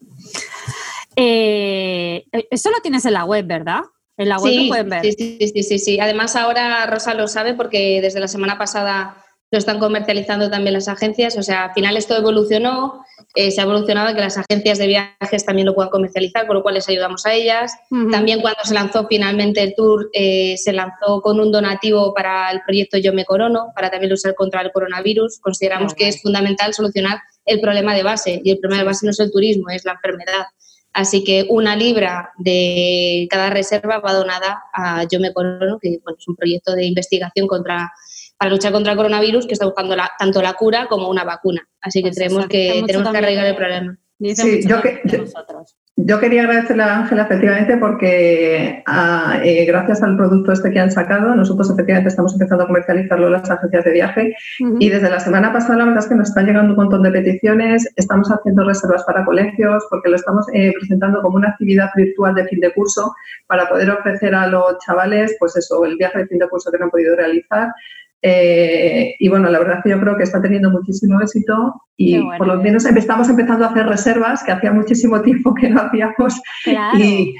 Eh, 1.16 2.24
eso 2.50 2.70
lo 2.70 2.80
tienes 2.80 3.04
en 3.04 3.14
la 3.14 3.24
web, 3.24 3.46
¿verdad? 3.46 3.80
En 4.16 4.28
la 4.28 4.38
web 4.38 4.52
sí, 4.52 4.68
pueden 4.68 4.88
ver. 4.88 5.02
Sí, 5.02 5.12
sí, 5.52 5.62
sí, 5.62 5.78
sí, 5.78 6.00
Además, 6.00 6.37
ahora 6.37 6.87
Rosa 6.87 7.14
lo 7.14 7.28
sabe 7.28 7.54
porque 7.54 8.00
desde 8.00 8.20
la 8.20 8.28
semana 8.28 8.58
pasada 8.58 9.22
lo 9.52 9.58
están 9.58 9.78
comercializando 9.78 10.50
también 10.50 10.72
las 10.72 10.88
agencias. 10.88 11.37
O 11.37 11.42
sea, 11.42 11.64
al 11.64 11.74
final 11.74 11.96
esto 11.98 12.16
evolucionó, 12.16 13.04
eh, 13.35 13.50
se 13.50 13.61
ha 13.61 13.64
evolucionado 13.64 14.14
que 14.14 14.20
las 14.22 14.38
agencias 14.38 14.78
de 14.78 14.87
viajes 14.87 15.44
también 15.44 15.66
lo 15.66 15.74
puedan 15.74 15.90
comercializar, 15.90 16.46
con 16.46 16.56
lo 16.56 16.62
cual 16.62 16.76
les 16.76 16.88
ayudamos 16.88 17.26
a 17.26 17.35
ellas. 17.35 17.74
También 18.11 18.40
cuando 18.40 18.61
se 18.64 18.72
lanzó 18.72 19.06
finalmente 19.06 19.62
el 19.62 19.74
tour, 19.74 20.08
eh, 20.14 20.56
se 20.56 20.72
lanzó 20.72 21.20
con 21.20 21.38
un 21.38 21.52
donativo 21.52 22.14
para 22.14 22.50
el 22.50 22.62
proyecto 22.62 22.96
Yo 22.96 23.12
Me 23.12 23.26
Corono, 23.26 23.72
para 23.74 23.90
también 23.90 24.11
luchar 24.11 24.35
contra 24.35 24.62
el 24.62 24.72
coronavirus. 24.72 25.38
Consideramos 25.40 25.94
que 25.94 26.08
es 26.08 26.22
fundamental 26.22 26.72
solucionar 26.72 27.18
el 27.44 27.61
problema 27.61 27.94
de 27.94 28.02
base. 28.02 28.40
Y 28.44 28.50
el 28.50 28.59
problema 28.59 28.83
de 28.83 28.87
base 28.87 29.07
no 29.07 29.11
es 29.11 29.20
el 29.20 29.31
turismo, 29.31 29.70
es 29.70 29.85
la 29.85 29.92
enfermedad. 29.92 30.46
Así 30.92 31.24
que 31.24 31.46
una 31.48 31.74
libra 31.74 32.33
de 32.37 33.26
cada 33.31 33.48
reserva 33.50 33.98
va 34.00 34.12
donada 34.12 34.62
a 34.74 35.05
Yo 35.05 35.20
Me 35.20 35.33
Corono, 35.33 35.78
que 35.81 35.88
es 35.94 36.28
un 36.28 36.37
proyecto 36.37 36.74
de 36.74 36.85
investigación 36.85 37.46
contra, 37.46 37.90
para 38.37 38.50
luchar 38.50 38.72
contra 38.72 38.92
el 38.92 38.98
coronavirus 38.98 39.46
que 39.46 39.55
está 39.55 39.64
buscando 39.64 39.96
tanto 40.18 40.42
la 40.42 40.52
cura 40.52 40.88
como 40.88 41.09
una 41.09 41.24
vacuna. 41.24 41.66
Así 41.81 42.02
que 42.02 42.09
pues 42.09 42.16
tenemos 42.16 42.46
que, 42.46 42.83
tenemos 42.87 43.11
que 43.11 43.18
arreglar 43.18 43.46
el 43.46 43.57
problema. 43.57 43.98
Sí, 44.35 44.62
yo, 44.66 44.80
que, 44.80 45.02
yo, 45.96 46.20
quería 46.20 46.42
agradecerle 46.42 46.85
a 46.85 47.00
Ángela 47.00 47.22
efectivamente 47.22 47.76
porque 47.76 48.82
ah, 48.87 49.40
eh, 49.42 49.64
gracias 49.64 50.00
al 50.02 50.16
producto 50.16 50.52
este 50.52 50.70
que 50.70 50.78
han 50.78 50.92
sacado, 50.92 51.35
nosotros 51.35 51.70
efectivamente 51.70 52.08
estamos 52.08 52.32
empezando 52.32 52.64
a 52.64 52.66
comercializarlo 52.68 53.26
en 53.26 53.32
las 53.32 53.50
agencias 53.50 53.85
de 53.85 53.92
viaje. 53.92 54.37
Y 54.78 54.88
desde 54.88 55.11
la 55.11 55.18
semana 55.18 55.52
pasada 55.52 55.78
la 55.78 55.85
verdad 55.87 56.04
es 56.04 56.08
que 56.08 56.14
nos 56.14 56.28
están 56.28 56.46
llegando 56.46 56.72
un 56.72 56.76
montón 56.76 57.02
de 57.02 57.11
peticiones, 57.11 57.92
estamos 57.96 58.28
haciendo 58.28 58.64
reservas 58.64 59.02
para 59.04 59.24
colegios 59.24 59.85
porque 59.90 60.08
lo 60.08 60.16
estamos 60.16 60.46
eh, 60.52 60.72
presentando 60.78 61.20
como 61.20 61.37
una 61.37 61.48
actividad 61.48 61.90
virtual 61.96 62.35
de 62.37 62.46
fin 62.46 62.61
de 62.61 62.72
curso 62.72 63.12
para 63.48 63.68
poder 63.68 63.90
ofrecer 63.90 64.35
a 64.35 64.46
los 64.46 64.78
chavales 64.78 65.35
pues 65.40 65.56
eso, 65.56 65.85
el 65.85 65.96
viaje 65.96 66.18
de 66.20 66.26
fin 66.28 66.38
de 66.38 66.48
curso 66.48 66.70
que 66.70 66.78
no 66.78 66.85
han 66.85 66.90
podido 66.90 67.16
realizar 67.16 67.72
eh, 68.24 69.16
y 69.18 69.28
bueno, 69.28 69.50
la 69.50 69.58
verdad 69.58 69.78
es 69.78 69.82
que 69.82 69.90
yo 69.90 70.00
creo 70.00 70.16
que 70.16 70.22
está 70.22 70.40
teniendo 70.40 70.70
muchísimo 70.70 71.20
éxito 71.20 71.82
y 71.96 72.22
por 72.38 72.46
lo 72.46 72.56
menos 72.56 72.85
estamos 72.87 73.28
empezando 73.28 73.64
a 73.64 73.68
hacer 73.68 73.87
reservas 73.87 74.44
que 74.44 74.52
hacía 74.52 74.72
muchísimo 74.72 75.20
tiempo 75.22 75.52
que 75.54 75.68
no 75.68 75.82
hacíamos 75.82 76.40
y, 76.98 77.35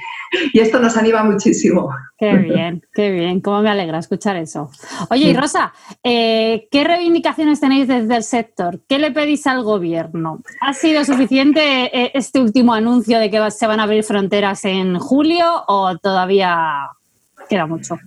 esto 0.53 0.79
nos 0.79 0.97
anima 0.97 1.23
muchísimo. 1.23 1.89
Qué 2.17 2.33
bien, 2.33 2.81
qué 2.91 3.11
bien, 3.11 3.39
cómo 3.39 3.61
me 3.61 3.69
alegra 3.69 3.99
escuchar 3.99 4.35
eso. 4.35 4.71
Oye, 5.11 5.29
y 5.29 5.33
Rosa, 5.33 5.73
eh, 6.03 6.67
¿qué 6.71 6.83
reivindicaciones 6.83 7.59
tenéis 7.59 7.87
desde 7.87 8.15
el 8.15 8.23
sector? 8.23 8.81
¿Qué 8.89 8.97
le 8.97 9.11
pedís 9.11 9.45
al 9.45 9.63
gobierno? 9.63 10.41
¿Ha 10.59 10.73
sido 10.73 11.05
suficiente 11.05 11.61
eh, 11.95 12.11
este 12.15 12.41
último 12.41 12.73
anuncio 12.73 13.19
de 13.19 13.29
que 13.29 13.51
se 13.51 13.67
van 13.67 13.79
a 13.79 13.83
abrir 13.83 14.03
fronteras 14.03 14.65
en 14.65 14.97
julio 14.97 15.45
o 15.67 15.97
todavía 15.99 16.89
queda 17.47 17.67
mucho? 17.67 17.97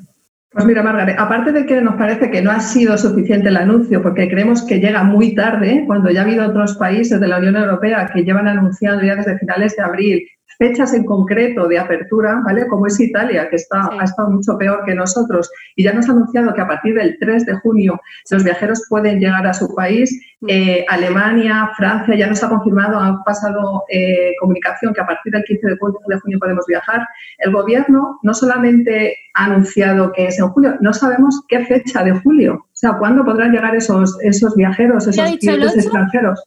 Pues 0.57 0.65
mira, 0.65 0.83
Margaret, 0.83 1.17
aparte 1.19 1.53
de 1.53 1.67
que 1.67 1.83
nos 1.83 1.97
parece 1.97 2.31
que 2.31 2.41
no 2.41 2.51
ha 2.51 2.61
sido 2.61 2.97
suficiente 2.97 3.51
el 3.51 3.59
anuncio, 3.59 4.01
porque 4.01 4.27
creemos 4.27 4.65
que 4.65 4.81
llega 4.81 5.05
muy 5.05 5.35
tarde, 5.35 5.85
cuando 5.87 6.09
ya 6.09 6.21
ha 6.21 6.25
habido 6.25 6.47
otros 6.47 6.79
países 6.79 7.21
de 7.21 7.29
la 7.29 7.37
Unión 7.37 7.57
Europea 7.57 8.11
que 8.11 8.25
llevan 8.25 8.49
anunciando 8.49 9.05
ya 9.05 9.17
desde 9.17 9.39
finales 9.39 9.77
de 9.77 9.83
abril 9.83 10.27
fechas 10.59 10.95
en 10.95 11.05
concreto 11.05 11.69
de 11.69 11.79
apertura, 11.79 12.41
¿vale? 12.45 12.67
Como 12.67 12.87
es 12.87 12.99
Italia, 13.01 13.49
que 13.49 13.57
está, 13.57 13.89
ha 13.99 14.05
estado 14.05 14.31
mucho 14.31 14.57
peor 14.59 14.85
que 14.85 14.95
nosotros 14.95 15.51
y 15.75 15.85
ya 15.85 15.93
nos 15.93 16.09
ha 16.09 16.13
anunciado 16.13 16.55
que 16.55 16.61
a 16.61 16.67
partir 16.67 16.95
del 16.95 17.17
3 17.19 17.47
de 17.47 17.55
junio 17.61 18.01
los 18.31 18.45
viajeros 18.45 18.85
pueden 18.89 19.21
llegar 19.21 19.47
a 19.47 19.55
su 19.55 19.75
país. 19.75 20.21
Mm. 20.41 20.47
Eh, 20.49 20.85
Alemania, 20.89 21.71
Francia, 21.77 22.15
ya 22.15 22.27
nos 22.27 22.43
ha 22.43 22.49
confirmado, 22.49 22.99
han 22.99 23.23
pasado 23.25 23.85
eh, 23.91 24.33
comunicación 24.41 24.93
que 24.95 25.01
a 25.01 25.07
partir 25.07 25.33
del 25.33 25.45
15 25.45 25.67
de 25.67 25.77
junio 25.77 26.39
podemos 26.39 26.65
viajar. 26.67 27.07
El 27.39 27.53
gobierno 27.53 28.19
no 28.23 28.35
solamente 28.35 29.17
ha 29.35 29.47
anunciado 29.47 30.13
que 30.13 30.27
es 30.27 30.39
en 30.39 30.49
julio, 30.49 30.77
no 30.81 30.93
sabemos 30.93 31.43
qué 31.49 31.65
fecha 31.65 32.03
de 32.03 32.13
julio, 32.13 32.55
o 32.55 32.69
sea, 32.73 32.95
cuándo 32.99 33.25
podrán 33.25 33.53
llegar 33.53 33.75
esos, 33.75 34.19
esos 34.23 34.55
viajeros, 34.55 35.07
esos 35.07 35.39
clientes 35.39 35.77
extranjeros. 35.77 36.43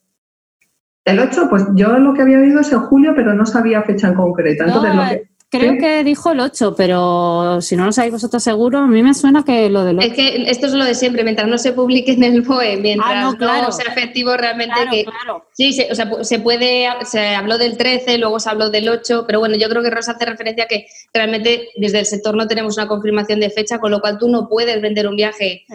El 1.05 1.19
8, 1.19 1.47
pues 1.49 1.63
yo 1.75 1.97
lo 1.97 2.13
que 2.13 2.21
había 2.21 2.39
oído 2.39 2.59
es 2.59 2.71
en 2.71 2.81
julio, 2.81 3.13
pero 3.15 3.33
no 3.33 3.45
sabía 3.45 3.81
fecha 3.83 4.09
en 4.09 4.15
concreta. 4.15 4.65
Entonces, 4.65 4.95
lo 4.95 5.03
que, 5.03 5.29
Creo 5.51 5.79
que 5.79 6.03
dijo 6.03 6.31
el 6.31 6.41
8, 6.41 6.75
pero 6.77 7.59
si 7.61 7.75
no 7.75 7.85
lo 7.85 7.91
sabéis 7.91 8.13
vosotros 8.13 8.43
seguro, 8.43 8.77
a 8.77 8.85
mí 8.85 9.01
me 9.01 9.15
suena 9.15 9.43
que 9.43 9.67
lo 9.67 9.83
del 9.83 9.97
8. 9.97 10.07
Es 10.07 10.13
que 10.13 10.43
esto 10.43 10.67
es 10.67 10.73
lo 10.73 10.85
de 10.85 10.93
siempre, 10.93 11.23
mientras 11.23 11.47
no 11.47 11.57
se 11.57 11.73
publique 11.73 12.11
en 12.11 12.23
el 12.23 12.41
BOE, 12.43 12.77
mientras 12.77 13.11
ah, 13.11 13.21
no, 13.23 13.35
claro. 13.35 13.71
sea 13.71 13.91
efectivo 13.91 14.37
realmente 14.37 14.75
que... 14.91 15.05
Sí, 15.53 15.73
se, 15.73 15.91
o 15.91 15.95
sea, 15.95 16.23
se 16.23 16.39
puede, 16.39 16.87
se 17.03 17.33
habló 17.33 17.57
del 17.57 17.77
13, 17.77 18.19
luego 18.19 18.39
se 18.39 18.47
habló 18.47 18.69
del 18.69 18.89
8, 18.89 19.23
pero 19.25 19.39
bueno, 19.39 19.55
yo 19.55 19.67
creo 19.69 19.81
que 19.81 19.89
Rosa 19.89 20.11
hace 20.11 20.25
referencia 20.25 20.65
a 20.65 20.67
que 20.67 20.85
realmente 21.15 21.69
desde 21.77 21.97
el 21.97 22.05
sector 22.05 22.35
no 22.35 22.47
tenemos 22.47 22.77
una 22.77 22.87
confirmación 22.87 23.39
de 23.39 23.49
fecha, 23.49 23.79
con 23.79 23.89
lo 23.89 24.01
cual 24.01 24.19
tú 24.19 24.29
no 24.29 24.47
puedes 24.47 24.79
vender 24.83 25.07
un 25.07 25.15
viaje 25.15 25.65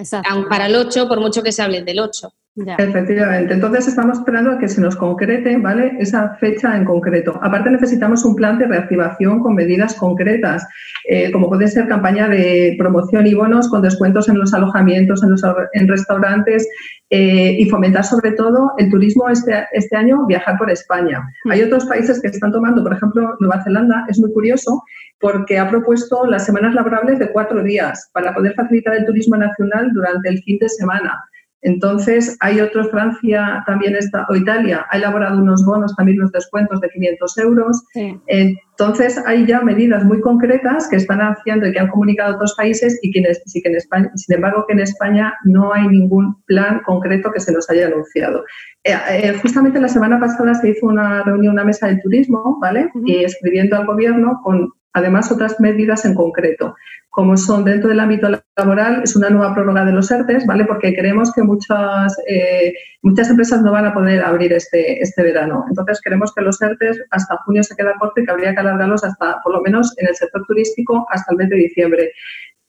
para 0.48 0.66
el 0.66 0.76
8 0.76 1.08
por 1.08 1.18
mucho 1.18 1.42
que 1.42 1.50
se 1.50 1.62
hable 1.62 1.82
del 1.82 1.98
8. 1.98 2.32
Efectivamente. 2.56 3.52
Entonces 3.52 3.88
estamos 3.88 4.18
esperando 4.18 4.52
a 4.52 4.58
que 4.58 4.68
se 4.68 4.80
nos 4.80 4.94
concrete, 4.94 5.56
¿vale? 5.56 5.96
Esa 5.98 6.36
fecha 6.36 6.76
en 6.76 6.84
concreto. 6.84 7.36
Aparte 7.42 7.68
necesitamos 7.68 8.24
un 8.24 8.36
plan 8.36 8.58
de 8.58 8.66
reactivación 8.66 9.40
con 9.40 9.56
medidas 9.56 9.94
concretas, 9.94 10.64
eh, 11.08 11.32
como 11.32 11.48
puede 11.48 11.66
ser 11.66 11.88
campaña 11.88 12.28
de 12.28 12.76
promoción 12.78 13.26
y 13.26 13.34
bonos 13.34 13.68
con 13.68 13.82
descuentos 13.82 14.28
en 14.28 14.38
los 14.38 14.54
alojamientos, 14.54 15.24
en 15.24 15.32
los 15.32 15.42
en 15.72 15.88
restaurantes 15.88 16.68
eh, 17.10 17.56
y 17.58 17.68
fomentar 17.68 18.04
sobre 18.04 18.30
todo 18.32 18.70
el 18.78 18.88
turismo 18.88 19.28
este, 19.28 19.66
este 19.72 19.96
año, 19.96 20.24
viajar 20.26 20.56
por 20.56 20.70
España. 20.70 21.24
Mm. 21.44 21.50
Hay 21.50 21.62
otros 21.62 21.86
países 21.86 22.20
que 22.22 22.28
están 22.28 22.52
tomando, 22.52 22.84
por 22.84 22.92
ejemplo, 22.92 23.34
Nueva 23.40 23.64
Zelanda, 23.64 24.04
es 24.08 24.20
muy 24.20 24.32
curioso 24.32 24.80
porque 25.18 25.58
ha 25.58 25.68
propuesto 25.68 26.24
las 26.26 26.46
semanas 26.46 26.72
laborables 26.74 27.18
de 27.18 27.32
cuatro 27.32 27.64
días 27.64 28.10
para 28.12 28.32
poder 28.32 28.54
facilitar 28.54 28.94
el 28.94 29.06
turismo 29.06 29.36
nacional 29.36 29.90
durante 29.92 30.28
el 30.28 30.40
fin 30.44 30.58
de 30.60 30.68
semana. 30.68 31.24
Entonces, 31.64 32.36
hay 32.40 32.60
otros, 32.60 32.90
Francia 32.90 33.64
también 33.66 33.96
está, 33.96 34.26
o 34.28 34.36
Italia, 34.36 34.86
ha 34.90 34.98
elaborado 34.98 35.38
unos 35.38 35.64
bonos, 35.64 35.96
también 35.96 36.18
unos 36.18 36.30
descuentos 36.30 36.78
de 36.80 36.90
500 36.90 37.38
euros. 37.38 37.82
Entonces, 38.26 39.18
hay 39.26 39.46
ya 39.46 39.62
medidas 39.62 40.04
muy 40.04 40.20
concretas 40.20 40.88
que 40.88 40.96
están 40.96 41.20
haciendo 41.20 41.66
y 41.66 41.72
que 41.72 41.80
han 41.80 41.88
comunicado 41.88 42.34
otros 42.34 42.54
países 42.54 42.98
y 43.02 43.10
que, 43.10 43.20
en 43.20 43.76
España, 43.76 44.10
sin 44.14 44.34
embargo, 44.34 44.66
que 44.68 44.74
en 44.74 44.80
España 44.80 45.32
no 45.44 45.72
hay 45.72 45.88
ningún 45.88 46.36
plan 46.44 46.82
concreto 46.84 47.32
que 47.32 47.40
se 47.40 47.52
nos 47.52 47.68
haya 47.70 47.86
anunciado. 47.86 48.44
Eh, 48.84 48.94
eh, 49.08 49.38
justamente 49.40 49.80
la 49.80 49.88
semana 49.88 50.20
pasada 50.20 50.54
se 50.54 50.68
hizo 50.68 50.86
una 50.86 51.22
reunión, 51.22 51.54
una 51.54 51.64
mesa 51.64 51.86
de 51.86 51.96
turismo, 51.96 52.58
¿vale? 52.60 52.90
Y 53.06 53.24
escribiendo 53.24 53.76
al 53.76 53.86
gobierno 53.86 54.40
con 54.44 54.70
además 54.94 55.30
otras 55.30 55.60
medidas 55.60 56.04
en 56.04 56.14
concreto, 56.14 56.74
como 57.10 57.36
son 57.36 57.64
dentro 57.64 57.90
del 57.90 58.00
ámbito 58.00 58.28
laboral, 58.56 59.02
es 59.04 59.14
una 59.14 59.30
nueva 59.30 59.54
prórroga 59.54 59.84
de 59.84 59.92
los 59.92 60.10
ERTES, 60.10 60.46
¿vale? 60.46 60.64
Porque 60.64 60.94
creemos 60.94 61.32
que 61.32 61.42
muchas, 61.42 62.16
eh, 62.26 62.74
muchas 63.02 63.30
empresas 63.30 63.62
no 63.62 63.70
van 63.70 63.86
a 63.86 63.94
poder 63.94 64.22
abrir 64.22 64.52
este, 64.52 65.00
este 65.00 65.22
verano. 65.22 65.64
Entonces, 65.68 66.00
creemos 66.02 66.32
que 66.34 66.42
los 66.42 66.60
ERTES 66.60 67.04
hasta 67.10 67.36
junio 67.44 67.62
se 67.62 67.76
queda 67.76 67.94
corto 68.00 68.20
y 68.20 68.24
que 68.24 68.32
habría 68.32 68.52
que 68.52 68.60
alargarlos 68.60 69.04
hasta, 69.04 69.40
por 69.44 69.52
lo 69.52 69.62
menos 69.62 69.96
en 69.98 70.08
el 70.08 70.16
sector 70.16 70.44
turístico, 70.46 71.06
hasta 71.08 71.30
el 71.30 71.38
mes 71.38 71.50
de 71.50 71.56
diciembre. 71.56 72.10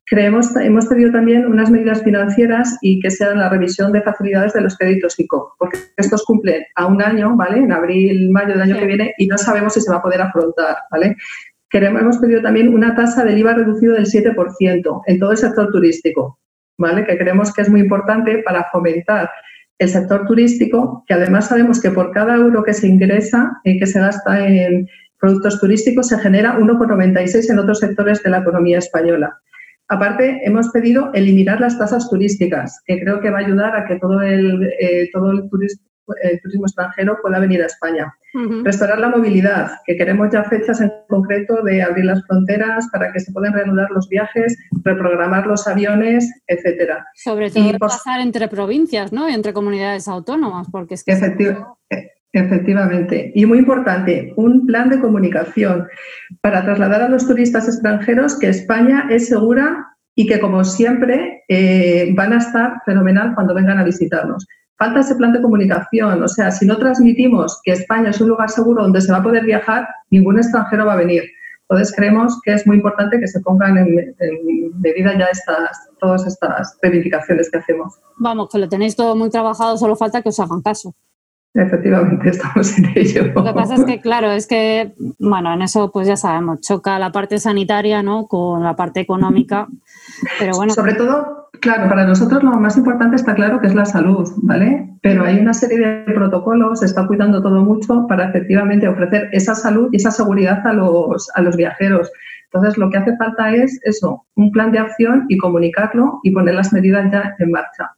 Creemos, 0.07 0.55
hemos 0.57 0.85
pedido 0.85 1.11
también 1.11 1.47
unas 1.47 1.71
medidas 1.71 2.03
financieras 2.03 2.77
y 2.83 2.99
que 2.99 3.09
sean 3.09 3.39
la 3.39 3.49
revisión 3.49 3.91
de 3.91 4.03
facilidades 4.03 4.53
de 4.53 4.61
los 4.61 4.77
créditos 4.77 5.19
ICO, 5.19 5.55
porque 5.57 5.79
estos 5.97 6.23
cumplen 6.23 6.63
a 6.75 6.85
un 6.85 7.01
año, 7.01 7.35
¿vale? 7.35 7.57
En 7.57 7.71
abril, 7.71 8.29
mayo 8.29 8.49
del 8.49 8.61
año 8.61 8.77
que 8.77 8.85
viene 8.85 9.15
y 9.17 9.25
no 9.25 9.39
sabemos 9.39 9.73
si 9.73 9.81
se 9.81 9.89
va 9.89 9.97
a 9.97 10.03
poder 10.03 10.21
afrontar, 10.21 10.77
¿vale? 10.91 11.15
Queremos, 11.75 12.01
hemos 12.01 12.17
pedido 12.19 12.41
también 12.41 12.73
una 12.73 12.95
tasa 12.95 13.25
del 13.25 13.37
IVA 13.37 13.55
reducido 13.55 13.95
del 13.95 14.05
7% 14.05 15.01
en 15.07 15.19
todo 15.19 15.31
el 15.31 15.37
sector 15.37 15.73
turístico, 15.73 16.39
¿vale? 16.77 17.05
que 17.05 17.17
creemos 17.17 17.53
que 17.53 17.63
es 17.63 17.69
muy 17.69 17.81
importante 17.81 18.41
para 18.45 18.69
fomentar 18.71 19.29
el 19.77 19.89
sector 19.89 20.25
turístico, 20.25 21.03
que 21.05 21.15
además 21.15 21.49
sabemos 21.49 21.81
que 21.81 21.91
por 21.91 22.11
cada 22.11 22.37
euro 22.37 22.63
que 22.63 22.73
se 22.73 22.87
ingresa 22.87 23.59
y 23.65 23.77
que 23.77 23.87
se 23.87 23.99
gasta 23.99 24.47
en 24.47 24.87
productos 25.19 25.59
turísticos 25.59 26.07
se 26.07 26.17
genera 26.19 26.57
1,96 26.57 27.51
en 27.51 27.59
otros 27.59 27.79
sectores 27.79 28.23
de 28.23 28.29
la 28.29 28.37
economía 28.37 28.77
española. 28.77 29.37
Aparte, 29.89 30.39
hemos 30.45 30.69
pedido 30.69 31.11
eliminar 31.13 31.59
las 31.59 31.77
tasas 31.77 32.09
turísticas, 32.09 32.81
que 32.85 33.01
creo 33.01 33.19
que 33.19 33.31
va 33.31 33.39
a 33.39 33.45
ayudar 33.45 33.75
a 33.75 33.85
que 33.85 33.99
todo 33.99 34.21
el, 34.21 34.71
eh, 34.79 35.09
todo 35.11 35.29
el 35.29 35.49
el 36.21 36.41
turismo 36.41 36.65
extranjero 36.65 37.17
pueda 37.21 37.39
venir 37.39 37.61
a 37.61 37.65
España. 37.65 38.13
Restaurar 38.63 38.99
la 38.99 39.07
movilidad, 39.07 39.77
que 39.85 39.95
queremos 39.95 40.27
ya 40.31 40.43
fechas 40.43 40.81
en 40.81 40.91
concreto 41.07 41.63
de 41.63 41.81
abrir 41.81 42.03
las 42.03 42.21
fronteras 42.27 42.89
para 42.91 43.13
que 43.13 43.21
se 43.21 43.31
puedan 43.31 43.53
reanudar 43.53 43.89
los 43.91 44.09
viajes, 44.09 44.57
reprogramar 44.83 45.47
los 45.47 45.65
aviones, 45.67 46.29
etcétera. 46.47 47.05
Sobre 47.15 47.49
todo 47.49 47.71
pasar 47.79 48.19
entre 48.19 48.49
provincias, 48.49 49.13
¿no? 49.13 49.29
entre 49.29 49.53
comunidades 49.53 50.09
autónomas, 50.09 50.67
porque 50.69 50.95
es 50.95 51.03
que... 51.05 51.13
E, 51.13 52.11
efectivamente. 52.33 53.31
Y 53.33 53.45
muy 53.45 53.59
importante, 53.59 54.33
un 54.35 54.65
plan 54.65 54.89
de 54.89 54.99
comunicación 54.99 55.87
para 56.41 56.65
trasladar 56.65 57.03
a 57.03 57.09
los 57.09 57.25
turistas 57.25 57.69
extranjeros 57.69 58.37
que 58.37 58.49
España 58.49 59.07
es 59.09 59.29
segura 59.29 59.95
y 60.13 60.27
que, 60.27 60.41
como 60.41 60.65
siempre, 60.65 61.43
eh, 61.47 62.11
van 62.13 62.33
a 62.33 62.39
estar 62.39 62.81
fenomenal 62.85 63.33
cuando 63.35 63.53
vengan 63.53 63.77
a 63.77 63.85
visitarnos 63.85 64.45
falta 64.77 64.99
ese 64.99 65.15
plan 65.15 65.33
de 65.33 65.41
comunicación. 65.41 66.21
O 66.21 66.27
sea, 66.27 66.51
si 66.51 66.65
no 66.65 66.77
transmitimos 66.77 67.59
que 67.63 67.73
España 67.73 68.09
es 68.09 68.21
un 68.21 68.29
lugar 68.29 68.49
seguro 68.49 68.83
donde 68.83 69.01
se 69.01 69.11
va 69.11 69.19
a 69.19 69.23
poder 69.23 69.45
viajar, 69.45 69.87
ningún 70.09 70.37
extranjero 70.37 70.85
va 70.85 70.93
a 70.93 70.97
venir. 70.97 71.23
Entonces 71.67 71.95
creemos 71.95 72.39
que 72.43 72.53
es 72.53 72.67
muy 72.67 72.77
importante 72.77 73.19
que 73.19 73.27
se 73.27 73.39
pongan 73.39 73.77
en, 73.77 74.15
medida 74.79 75.17
ya 75.17 75.25
estas, 75.25 75.89
todas 75.99 76.27
estas 76.27 76.77
reivindicaciones 76.81 77.49
que 77.49 77.57
hacemos. 77.57 77.95
Vamos, 78.17 78.49
que 78.51 78.59
lo 78.59 78.69
tenéis 78.69 78.95
todo 78.95 79.15
muy 79.15 79.29
trabajado, 79.29 79.75
solo 79.77 79.95
falta 79.95 80.21
que 80.21 80.29
os 80.29 80.39
hagan 80.39 80.61
caso. 80.61 80.93
Efectivamente, 81.55 82.29
estamos 82.31 82.77
en 82.77 82.91
ello. 82.95 83.31
Lo 83.33 83.43
que 83.45 83.53
pasa 83.53 83.75
es 83.75 83.85
que, 83.85 84.01
claro, 84.01 84.29
es 84.31 84.45
que, 84.45 84.93
bueno, 85.19 85.53
en 85.53 85.61
eso 85.61 85.89
pues 85.89 86.05
ya 86.05 86.17
sabemos, 86.17 86.59
choca 86.59 86.99
la 86.99 87.13
parte 87.13 87.39
sanitaria, 87.39 88.03
¿no? 88.03 88.27
Con 88.27 88.61
la 88.61 88.75
parte 88.75 88.99
económica, 88.99 89.67
pero 90.37 90.57
bueno. 90.57 90.73
Sobre 90.73 90.95
todo, 90.95 91.49
claro, 91.61 91.87
para 91.87 92.05
nosotros 92.05 92.43
lo 92.43 92.51
más 92.51 92.75
importante 92.75 93.15
está 93.15 93.35
claro 93.35 93.61
que 93.61 93.67
es 93.67 93.75
la 93.75 93.85
salud, 93.85 94.29
¿vale? 94.43 94.89
Pero 95.01 95.23
hay 95.23 95.39
una 95.39 95.53
serie 95.53 95.79
de 95.79 96.13
protocolos, 96.13 96.81
se 96.81 96.87
está 96.87 97.07
cuidando 97.07 97.41
todo 97.41 97.63
mucho 97.63 98.05
para 98.07 98.27
efectivamente 98.29 98.89
ofrecer 98.89 99.29
esa 99.31 99.55
salud 99.55 99.87
y 99.93 99.97
esa 99.97 100.11
seguridad 100.11 100.59
a 100.67 100.73
los, 100.73 101.29
a 101.35 101.41
los 101.41 101.55
viajeros. 101.55 102.11
Entonces, 102.51 102.77
lo 102.77 102.89
que 102.89 102.97
hace 102.97 103.15
falta 103.15 103.53
es 103.53 103.79
eso, 103.83 104.25
un 104.35 104.51
plan 104.51 104.73
de 104.73 104.79
acción 104.79 105.25
y 105.29 105.37
comunicarlo 105.37 106.19
y 106.23 106.31
poner 106.31 106.55
las 106.55 106.73
medidas 106.73 107.09
ya 107.11 107.33
en 107.39 107.51
marcha. 107.51 107.91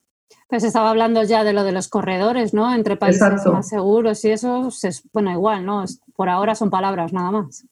Pues 0.48 0.64
estaba 0.64 0.90
hablando 0.90 1.24
ya 1.24 1.44
de 1.44 1.54
lo 1.54 1.64
de 1.64 1.74
los 1.74 1.90
corredores, 1.90 2.54
¿no? 2.54 2.74
Entre 2.74 2.96
países 2.96 3.46
más 3.46 3.68
seguros 3.68 4.24
y 4.24 4.32
eso, 4.32 4.70
bueno, 5.12 5.32
igual, 5.32 5.66
¿no? 5.66 5.84
Por 6.16 6.30
ahora 6.30 6.56
son 6.56 6.70
palabras 6.70 7.12
nada 7.12 7.32
más. 7.32 7.66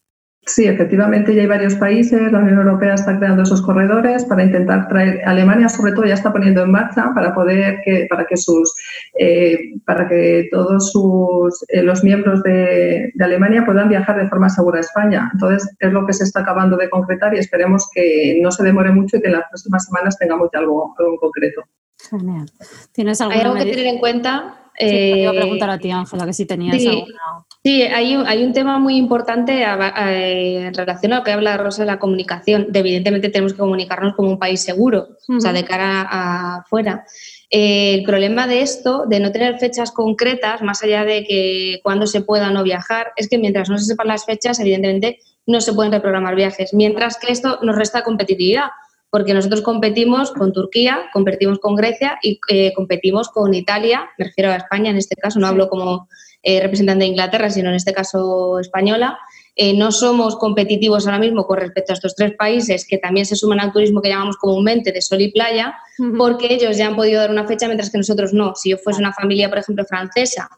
Sí, 0.48 0.68
efectivamente 0.68 1.34
ya 1.34 1.42
hay 1.42 1.48
varios 1.48 1.74
países, 1.74 2.32
la 2.32 2.38
Unión 2.38 2.60
Europea 2.60 2.94
está 2.94 3.18
creando 3.18 3.42
esos 3.42 3.64
corredores 3.64 4.26
para 4.26 4.44
intentar 4.44 4.88
traer, 4.88 5.28
Alemania 5.28 5.68
sobre 5.70 5.92
todo 5.94 6.06
ya 6.06 6.14
está 6.14 6.32
poniendo 6.32 6.62
en 6.62 6.70
marcha 6.70 7.12
para 7.16 7.34
poder 7.34 7.80
que, 7.84 8.06
para 8.08 8.28
que 8.28 8.38
sus, 8.38 8.76
eh, 9.18 9.58
para 9.88 10.08
que 10.08 10.48
todos 10.52 10.92
sus, 10.92 11.66
eh, 11.70 11.82
los 11.82 12.04
miembros 12.04 12.44
de, 12.44 13.12
Alemania 13.20 13.66
puedan 13.66 13.90
viajar 13.90 14.18
de 14.22 14.30
forma 14.30 14.50
segura 14.50 14.78
a 14.78 14.82
España. 14.82 15.32
Entonces 15.34 15.68
es 15.80 15.92
lo 15.92 16.06
que 16.06 16.14
se 16.14 16.26
está 16.26 16.42
acabando 16.42 16.78
de 16.78 16.92
concretar 16.92 17.34
y 17.34 17.40
esperemos 17.40 17.90
que 17.92 18.38
no 18.40 18.52
se 18.52 18.64
demore 18.64 18.92
mucho 18.92 19.18
y 19.18 19.22
que 19.22 19.28
en 19.28 19.34
las 19.34 19.50
próximas 19.50 19.86
semanas 19.86 20.16
tengamos 20.20 20.50
ya 20.54 20.60
algo, 20.60 20.94
algo 21.00 21.14
en 21.14 21.18
concreto. 21.18 21.64
Genial. 21.98 22.52
¿Tienes 22.92 23.22
¿Hay 23.22 23.40
algo 23.40 23.56
que 23.56 23.66
tener 23.66 23.88
en 23.88 24.00
cuenta? 24.00 24.62
Sí, 24.78 24.86
te 24.88 25.20
iba 25.22 25.32
a 25.32 25.34
eh, 25.34 25.38
preguntar 25.38 25.70
a 25.70 25.80
ti, 25.80 25.90
Ángela, 25.90 26.26
que 26.26 26.34
si 26.34 26.46
tenías 26.46 26.78
sí, 26.78 26.88
alguna. 26.90 27.46
Sí, 27.64 27.82
hay 27.84 28.16
un, 28.16 28.28
hay 28.28 28.44
un 28.44 28.52
tema 28.52 28.78
muy 28.78 28.98
importante 28.98 29.64
en 29.64 30.74
relación 30.74 31.14
a 31.14 31.20
lo 31.20 31.24
que 31.24 31.32
habla 31.32 31.56
Rosa 31.58 31.84
de 31.84 31.88
la 31.88 31.98
comunicación. 31.98 32.68
De, 32.72 32.80
evidentemente 32.80 33.30
tenemos 33.30 33.54
que 33.54 33.60
comunicarnos 33.60 34.16
como 34.16 34.30
un 34.30 34.38
país 34.38 34.62
seguro, 34.62 35.08
o 35.30 35.40
sea, 35.40 35.54
de 35.54 35.64
cara 35.64 36.02
a 36.02 36.58
afuera. 36.58 37.06
el 37.50 38.04
problema 38.04 38.48
de 38.48 38.62
esto, 38.62 39.06
de 39.08 39.22
no 39.22 39.32
tener 39.32 39.58
fechas 39.60 39.92
concretas, 39.92 40.62
más 40.62 40.84
allá 40.84 41.06
de 41.06 41.24
que 41.24 41.80
cuando 41.82 42.06
se 42.06 42.22
pueda 42.22 42.52
no 42.52 42.64
viajar, 42.64 43.14
es 43.16 43.30
que 43.30 43.38
mientras 43.38 43.70
no 43.70 43.78
se 43.78 43.86
sepan 43.86 44.10
las 44.10 44.26
fechas, 44.26 44.60
evidentemente 44.60 45.20
no 45.48 45.62
se 45.62 45.74
pueden 45.74 45.94
reprogramar 45.94 46.36
viajes. 46.36 46.74
Mientras 46.74 47.18
que 47.18 47.32
esto 47.32 47.60
nos 47.62 47.78
resta 47.78 48.04
competitividad 48.04 48.72
porque 49.16 49.34
nosotros 49.34 49.62
competimos 49.62 50.32
con 50.32 50.52
Turquía, 50.52 51.06
competimos 51.14 51.60
con 51.60 51.74
Grecia 51.74 52.20
y 52.22 52.38
eh, 52.50 52.74
competimos 52.74 53.30
con 53.30 53.54
Italia, 53.54 54.10
me 54.18 54.26
refiero 54.26 54.52
a 54.52 54.58
España 54.58 54.90
en 54.90 54.98
este 54.98 55.16
caso, 55.16 55.40
no 55.40 55.48
hablo 55.48 55.70
como 55.70 56.10
eh, 56.44 56.60
representante 56.62 57.06
de 57.06 57.12
Inglaterra, 57.12 57.50
sino 57.50 57.70
en 57.70 57.76
este 57.76 57.94
caso 57.94 58.60
española, 58.60 59.18
eh, 59.56 59.74
no 59.74 59.94
somos 59.94 60.36
competitivos 60.36 61.06
ahora 61.06 61.20
mismo 61.20 61.48
con 61.48 61.60
respecto 61.60 61.94
a 61.94 61.96
estos 61.96 62.14
tres 62.14 62.34
países 62.38 62.86
que 62.86 62.98
también 62.98 63.26
se 63.26 63.38
suman 63.38 63.62
al 63.62 63.72
turismo 63.72 64.02
que 64.02 64.10
llamamos 64.10 64.36
comúnmente 64.36 64.92
de 64.92 65.02
sol 65.02 65.22
y 65.22 65.32
playa, 65.32 65.74
porque 66.18 66.54
ellos 66.54 66.76
ya 66.76 66.88
han 66.88 66.98
podido 66.98 67.22
dar 67.22 67.32
una 67.32 67.48
fecha 67.48 67.68
mientras 67.68 67.90
que 67.90 67.98
nosotros 67.98 68.34
no. 68.34 68.54
Si 68.54 68.72
yo 68.72 68.78
fuese 68.78 69.00
una 69.00 69.14
familia, 69.14 69.48
por 69.48 69.60
ejemplo, 69.60 69.86
francesa 69.86 70.50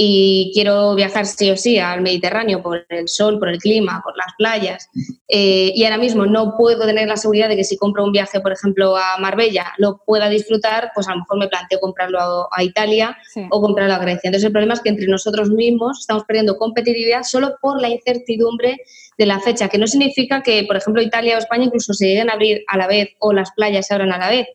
y 0.00 0.52
quiero 0.54 0.94
viajar 0.94 1.26
sí 1.26 1.50
o 1.50 1.56
sí 1.56 1.76
al 1.80 2.02
Mediterráneo 2.02 2.62
por 2.62 2.86
el 2.88 3.08
sol, 3.08 3.40
por 3.40 3.48
el 3.48 3.58
clima, 3.58 4.00
por 4.04 4.16
las 4.16 4.28
playas, 4.38 4.88
eh, 5.26 5.72
y 5.74 5.82
ahora 5.82 5.98
mismo 5.98 6.24
no 6.24 6.56
puedo 6.56 6.86
tener 6.86 7.08
la 7.08 7.16
seguridad 7.16 7.48
de 7.48 7.56
que 7.56 7.64
si 7.64 7.76
compro 7.76 8.04
un 8.04 8.12
viaje, 8.12 8.40
por 8.40 8.52
ejemplo, 8.52 8.96
a 8.96 9.18
Marbella, 9.18 9.72
lo 9.76 10.00
pueda 10.06 10.28
disfrutar, 10.28 10.92
pues 10.94 11.08
a 11.08 11.14
lo 11.14 11.18
mejor 11.18 11.38
me 11.40 11.48
planteo 11.48 11.80
comprarlo 11.80 12.48
a, 12.52 12.62
Italia 12.62 13.18
o 13.50 13.60
comprarlo 13.60 13.94
a 13.94 13.98
Grecia. 13.98 14.28
Entonces 14.28 14.46
el 14.46 14.52
problema 14.52 14.74
es 14.74 14.80
que 14.80 14.90
entre 14.90 15.08
nosotros 15.08 15.50
mismos 15.50 15.98
estamos 15.98 16.22
perdiendo 16.22 16.56
competitividad 16.56 17.24
solo 17.24 17.56
por 17.60 17.80
la 17.80 17.88
incertidumbre 17.88 18.78
de 19.16 19.26
la 19.26 19.40
fecha, 19.40 19.68
que 19.68 19.78
no 19.78 19.88
significa 19.88 20.44
que, 20.44 20.62
por 20.62 20.76
ejemplo, 20.76 21.02
Italia 21.02 21.34
o 21.34 21.38
España 21.38 21.64
incluso 21.64 21.92
se 21.92 22.06
lleguen 22.06 22.30
a 22.30 22.34
abrir 22.34 22.62
a 22.68 22.76
la 22.76 22.86
vez 22.86 23.08
o 23.18 23.32
las 23.32 23.50
playas 23.50 23.88
se 23.88 23.94
abran 23.94 24.12
a 24.12 24.18
la 24.18 24.30
vez, 24.30 24.46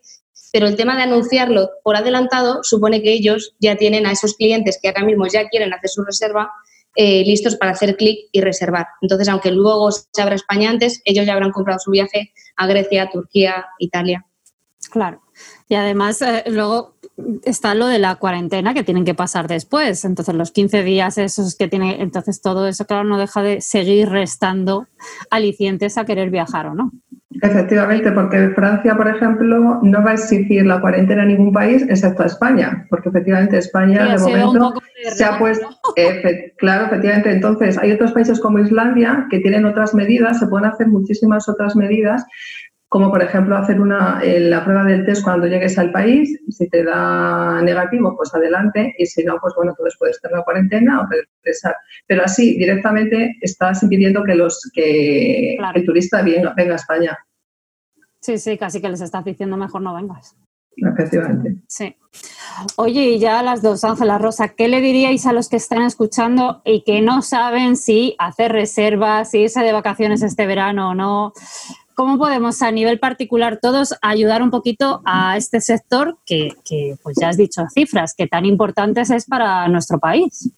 pero 0.54 0.68
el 0.68 0.76
tema 0.76 0.96
de 0.96 1.02
anunciarlo 1.02 1.72
por 1.84 1.96
adelantado 1.96 2.60
supone 2.62 3.02
que 3.02 3.12
ellos 3.12 3.56
ya 3.60 3.76
tienen 3.76 4.06
a 4.06 4.12
esos 4.12 4.36
clientes 4.36 4.78
que 4.80 4.90
ahora 4.90 5.04
mismo 5.04 5.26
ya 5.26 5.50
quieren 5.50 5.74
hacer 5.74 5.90
su 5.90 6.04
reserva 6.04 6.52
eh, 6.96 7.24
listos 7.26 7.56
para 7.56 7.72
hacer 7.72 7.98
clic 7.98 8.30
y 8.32 8.40
reservar. 8.42 8.86
Entonces, 9.02 9.28
aunque 9.30 9.50
luego 9.50 9.92
se 9.92 10.22
abra 10.22 10.36
España 10.36 10.70
antes, 10.70 11.02
ellos 11.06 11.26
ya 11.26 11.34
habrán 11.34 11.52
comprado 11.52 11.80
su 11.80 11.90
viaje 11.90 12.34
a 12.56 12.68
Grecia, 12.68 13.10
Turquía, 13.12 13.66
Italia. 13.80 14.28
Claro. 14.92 15.24
Y 15.68 15.74
además, 15.74 16.22
eh, 16.22 16.44
luego 16.46 16.98
está 17.44 17.74
lo 17.74 17.88
de 17.88 17.98
la 17.98 18.18
cuarentena 18.18 18.76
que 18.76 18.84
tienen 18.84 19.06
que 19.06 19.16
pasar 19.16 19.48
después. 19.48 20.06
Entonces, 20.06 20.36
los 20.36 20.52
15 20.52 20.84
días 20.84 21.18
esos 21.18 21.56
que 21.56 21.68
tiene, 21.68 22.00
entonces 22.00 22.42
todo 22.42 22.68
eso, 22.68 22.86
claro, 22.86 23.06
no 23.06 23.18
deja 23.18 23.42
de 23.42 23.60
seguir 23.62 24.10
restando 24.10 24.86
alicientes 25.32 25.98
a 25.98 26.06
querer 26.06 26.30
viajar 26.30 26.68
o 26.68 26.76
no. 26.76 26.92
Efectivamente, 27.42 28.12
porque 28.12 28.50
Francia, 28.50 28.96
por 28.96 29.08
ejemplo, 29.08 29.80
no 29.82 30.04
va 30.04 30.12
a 30.12 30.14
exigir 30.14 30.66
la 30.66 30.80
cuarentena 30.80 31.24
a 31.24 31.26
ningún 31.26 31.52
país 31.52 31.86
excepto 31.90 32.24
a 32.24 32.28
España, 32.28 32.86
porque 32.90 33.10
efectivamente 33.10 33.58
España 33.58 34.16
de 34.16 34.20
momento 34.20 34.74
se 35.12 35.24
ha 35.24 35.38
puesto, 35.38 35.68
claro, 36.58 36.86
efectivamente, 36.86 37.32
entonces 37.32 37.78
hay 37.78 37.92
otros 37.92 38.12
países 38.12 38.40
como 38.40 38.60
Islandia 38.60 39.28
que 39.30 39.40
tienen 39.40 39.66
otras 39.66 39.94
medidas, 39.94 40.40
se 40.40 40.48
pueden 40.48 40.70
hacer 40.70 40.88
muchísimas 40.88 41.50
otras 41.50 41.76
medidas 41.76 42.26
como 42.94 43.10
por 43.10 43.24
ejemplo 43.24 43.58
hacer 43.58 43.82
una, 43.82 44.22
eh, 44.22 44.40
la 44.40 44.64
prueba 44.64 44.84
del 44.84 45.04
test 45.04 45.24
cuando 45.24 45.48
llegues 45.48 45.80
al 45.80 45.92
país, 45.92 46.40
si 46.48 46.70
te 46.70 46.84
da 46.84 47.60
negativo, 47.64 48.16
pues 48.16 48.32
adelante, 48.36 48.94
y 49.00 49.08
si 49.08 49.24
no, 49.24 49.40
pues 49.42 49.56
bueno, 49.56 49.72
entonces 49.72 49.96
puedes 49.98 50.22
tener 50.22 50.38
la 50.38 50.44
cuarentena 50.44 51.02
o 51.02 51.08
regresar. 51.10 51.76
Pero 52.06 52.22
así, 52.24 52.56
directamente 52.56 53.36
estás 53.42 53.82
impidiendo 53.82 54.24
que, 54.24 54.36
los, 54.36 54.70
que 54.76 55.58
el 55.74 55.86
turista 55.88 56.22
venga, 56.22 56.54
venga 56.56 56.74
a 56.74 56.76
España. 56.76 57.18
Sí, 58.22 58.38
sí, 58.38 58.60
casi 58.60 58.80
que 58.80 58.90
les 58.90 59.02
estás 59.02 59.26
diciendo 59.26 59.58
mejor 59.58 59.82
no 59.82 59.96
vengas. 59.96 60.36
Efectivamente. 60.78 61.56
Sí. 61.68 61.96
Oye, 62.76 63.10
y 63.10 63.20
ya 63.20 63.42
las 63.42 63.64
dos, 63.64 63.84
Ángela 63.84 64.20
Rosa, 64.20 64.50
¿qué 64.50 64.68
le 64.68 64.82
diríais 64.82 65.26
a 65.26 65.34
los 65.34 65.50
que 65.50 65.56
están 65.56 65.82
escuchando 65.82 66.62
y 66.64 66.84
que 66.84 67.02
no 67.02 67.24
saben 67.24 67.76
si 67.76 68.16
hacer 68.20 68.52
reservas, 68.52 69.32
si 69.32 69.40
irse 69.40 69.62
de 69.62 69.74
vacaciones 69.74 70.22
este 70.22 70.46
verano 70.46 70.92
o 70.92 70.94
no? 70.94 71.34
¿Cómo 71.96 72.18
podemos 72.18 72.62
a 72.62 72.72
nivel 72.72 73.00
particular 73.00 73.60
todos 73.62 73.96
ayudar 74.02 74.42
un 74.42 74.50
poquito 74.50 75.02
a 75.06 75.38
este 75.38 75.62
sector 75.62 76.18
que, 76.26 76.50
pues 77.04 77.18
ya 77.20 77.30
has 77.30 77.38
dicho 77.38 77.64
cifras, 77.74 78.14
que 78.16 78.28
tan 78.28 78.46
importantes 78.46 79.10
es 79.12 79.26
para 79.26 79.68
nuestro 79.68 80.00
país? 80.00 80.52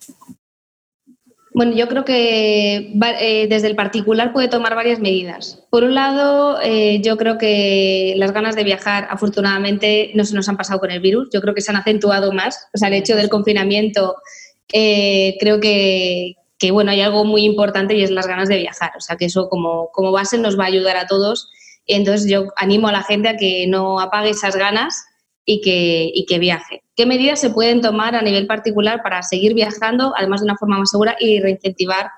Bueno, 1.53 1.73
yo 1.73 1.87
creo 1.87 2.03
que 2.03 2.91
eh, 3.19 3.47
desde 3.47 3.67
el 3.67 3.77
particular 3.77 4.33
puede 4.33 4.49
tomar 4.49 4.75
varias 4.75 4.99
medidas. 4.99 5.63
Por 5.69 5.85
un 5.85 5.95
lado, 5.95 6.59
eh, 6.61 6.99
yo 7.01 7.15
creo 7.15 7.37
que 7.37 8.13
las 8.17 8.33
ganas 8.33 8.57
de 8.57 8.65
viajar, 8.65 9.07
afortunadamente, 9.09 10.11
no 10.15 10.25
se 10.25 10.35
nos 10.35 10.49
han 10.49 10.57
pasado 10.57 10.81
con 10.81 10.91
el 10.91 10.99
virus. 10.99 11.29
Yo 11.33 11.39
creo 11.39 11.55
que 11.55 11.61
se 11.61 11.71
han 11.71 11.77
acentuado 11.77 12.33
más. 12.33 12.67
O 12.73 12.77
sea, 12.77 12.89
el 12.89 12.95
hecho 12.95 13.15
del 13.15 13.29
confinamiento, 13.29 14.17
eh, 14.73 15.37
creo 15.39 15.61
que, 15.61 16.35
que 16.57 16.71
bueno, 16.71 16.91
hay 16.91 17.01
algo 17.01 17.25
muy 17.25 17.43
importante 17.43 17.95
y 17.95 18.03
es 18.03 18.11
las 18.11 18.27
ganas 18.27 18.49
de 18.49 18.57
viajar. 18.57 18.91
O 18.97 19.01
sea, 19.01 19.17
que 19.17 19.25
eso 19.25 19.49
como, 19.49 19.89
como 19.91 20.11
base 20.11 20.37
nos 20.37 20.57
va 20.57 20.63
a 20.63 20.67
ayudar 20.67 20.97
a 20.97 21.07
todos. 21.07 21.49
Entonces 21.85 22.29
yo 22.29 22.47
animo 22.55 22.87
a 22.87 22.91
la 22.91 23.03
gente 23.03 23.29
a 23.29 23.37
que 23.37 23.67
no 23.67 23.99
apague 23.99 24.29
esas 24.29 24.55
ganas 24.55 25.05
y 25.45 25.61
que, 25.61 26.09
y 26.13 26.25
que 26.25 26.39
viaje. 26.39 26.83
¿Qué 26.95 27.05
medidas 27.05 27.39
se 27.39 27.49
pueden 27.49 27.81
tomar 27.81 28.15
a 28.15 28.21
nivel 28.21 28.47
particular 28.47 29.03
para 29.03 29.21
seguir 29.21 29.53
viajando, 29.53 30.13
además 30.17 30.41
de 30.41 30.45
una 30.45 30.57
forma 30.57 30.79
más 30.79 30.89
segura 30.89 31.15
y 31.19 31.39
reincentivar 31.39 32.09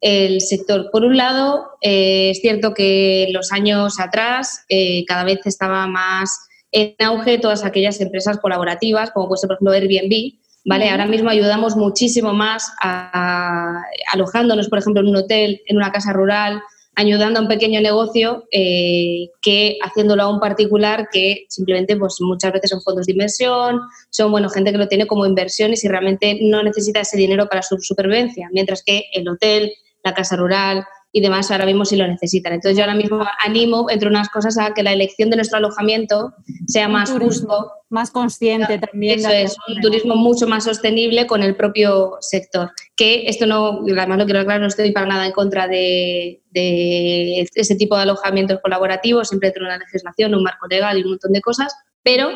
el 0.00 0.40
sector? 0.40 0.90
Por 0.92 1.04
un 1.04 1.16
lado, 1.16 1.70
eh, 1.80 2.30
es 2.30 2.40
cierto 2.40 2.74
que 2.74 3.28
los 3.32 3.50
años 3.50 3.98
atrás 3.98 4.64
eh, 4.68 5.04
cada 5.06 5.24
vez 5.24 5.40
estaba 5.46 5.86
más 5.86 6.38
en 6.70 6.94
auge 7.00 7.38
todas 7.38 7.64
aquellas 7.64 8.00
empresas 8.00 8.38
colaborativas, 8.38 9.10
como 9.10 9.28
puede 9.28 9.40
ser, 9.40 9.48
por 9.48 9.56
ejemplo, 9.56 9.72
Airbnb, 9.72 10.34
¿vale? 10.66 10.90
Ahora 10.90 11.06
mismo 11.06 11.30
ayudamos 11.30 11.76
muchísimo 11.76 12.34
más 12.34 12.70
a, 12.82 13.82
alojándonos, 14.12 14.68
por 14.68 14.80
ejemplo, 14.80 15.00
en 15.00 15.08
un 15.08 15.16
hotel, 15.16 15.62
en 15.66 15.76
una 15.76 15.92
casa 15.92 16.12
rural, 16.12 16.60
ayudando 16.96 17.38
a 17.38 17.42
un 17.42 17.48
pequeño 17.48 17.80
negocio 17.80 18.44
eh, 18.50 19.28
que 19.42 19.78
haciéndolo 19.82 20.24
a 20.24 20.30
un 20.30 20.40
particular 20.40 21.08
que 21.12 21.44
simplemente 21.48 21.96
pues 21.96 22.16
muchas 22.20 22.52
veces 22.52 22.70
son 22.70 22.82
fondos 22.82 23.06
de 23.06 23.12
inversión, 23.12 23.80
son 24.10 24.32
bueno, 24.32 24.48
gente 24.48 24.72
que 24.72 24.78
lo 24.78 24.88
tiene 24.88 25.06
como 25.06 25.24
inversión 25.24 25.72
y 25.72 25.88
realmente 25.88 26.38
no 26.42 26.62
necesita 26.62 27.00
ese 27.00 27.16
dinero 27.16 27.48
para 27.48 27.62
su 27.62 27.78
supervivencia, 27.78 28.48
mientras 28.50 28.82
que 28.82 29.04
el 29.12 29.28
hotel, 29.28 29.72
la 30.02 30.14
casa 30.14 30.36
rural, 30.36 30.84
y 31.16 31.20
demás 31.22 31.50
ahora 31.50 31.64
mismo 31.64 31.86
si 31.86 31.96
lo 31.96 32.06
necesitan. 32.06 32.52
Entonces 32.52 32.76
yo 32.76 32.84
ahora 32.84 32.94
mismo 32.94 33.24
animo, 33.38 33.88
entre 33.88 34.06
unas 34.06 34.28
cosas, 34.28 34.58
a 34.58 34.74
que 34.74 34.82
la 34.82 34.92
elección 34.92 35.30
de 35.30 35.36
nuestro 35.36 35.56
alojamiento 35.56 36.34
sea 36.66 36.88
más 36.88 37.10
justo. 37.10 37.72
Más 37.88 38.10
consciente 38.10 38.78
también. 38.78 39.20
Eso 39.20 39.30
es, 39.30 39.56
un 39.66 39.80
turismo 39.80 40.14
mucho 40.14 40.46
más 40.46 40.64
sostenible 40.64 41.26
con 41.26 41.42
el 41.42 41.56
propio 41.56 42.18
sector. 42.20 42.70
Que 42.94 43.28
esto 43.28 43.46
no, 43.46 43.80
además 43.96 44.18
lo 44.18 44.24
quiero 44.26 44.40
aclarar, 44.40 44.60
no 44.60 44.66
estoy 44.66 44.92
para 44.92 45.06
nada 45.06 45.24
en 45.24 45.32
contra 45.32 45.66
de, 45.66 46.42
de 46.50 47.48
ese 47.54 47.76
tipo 47.76 47.96
de 47.96 48.02
alojamientos 48.02 48.60
colaborativos, 48.60 49.28
siempre 49.28 49.48
dentro 49.48 49.64
de 49.64 49.70
una 49.70 49.78
legislación, 49.78 50.34
un 50.34 50.42
marco 50.42 50.66
legal 50.66 50.98
y 50.98 51.02
un 51.02 51.12
montón 51.12 51.32
de 51.32 51.40
cosas, 51.40 51.74
pero 52.02 52.28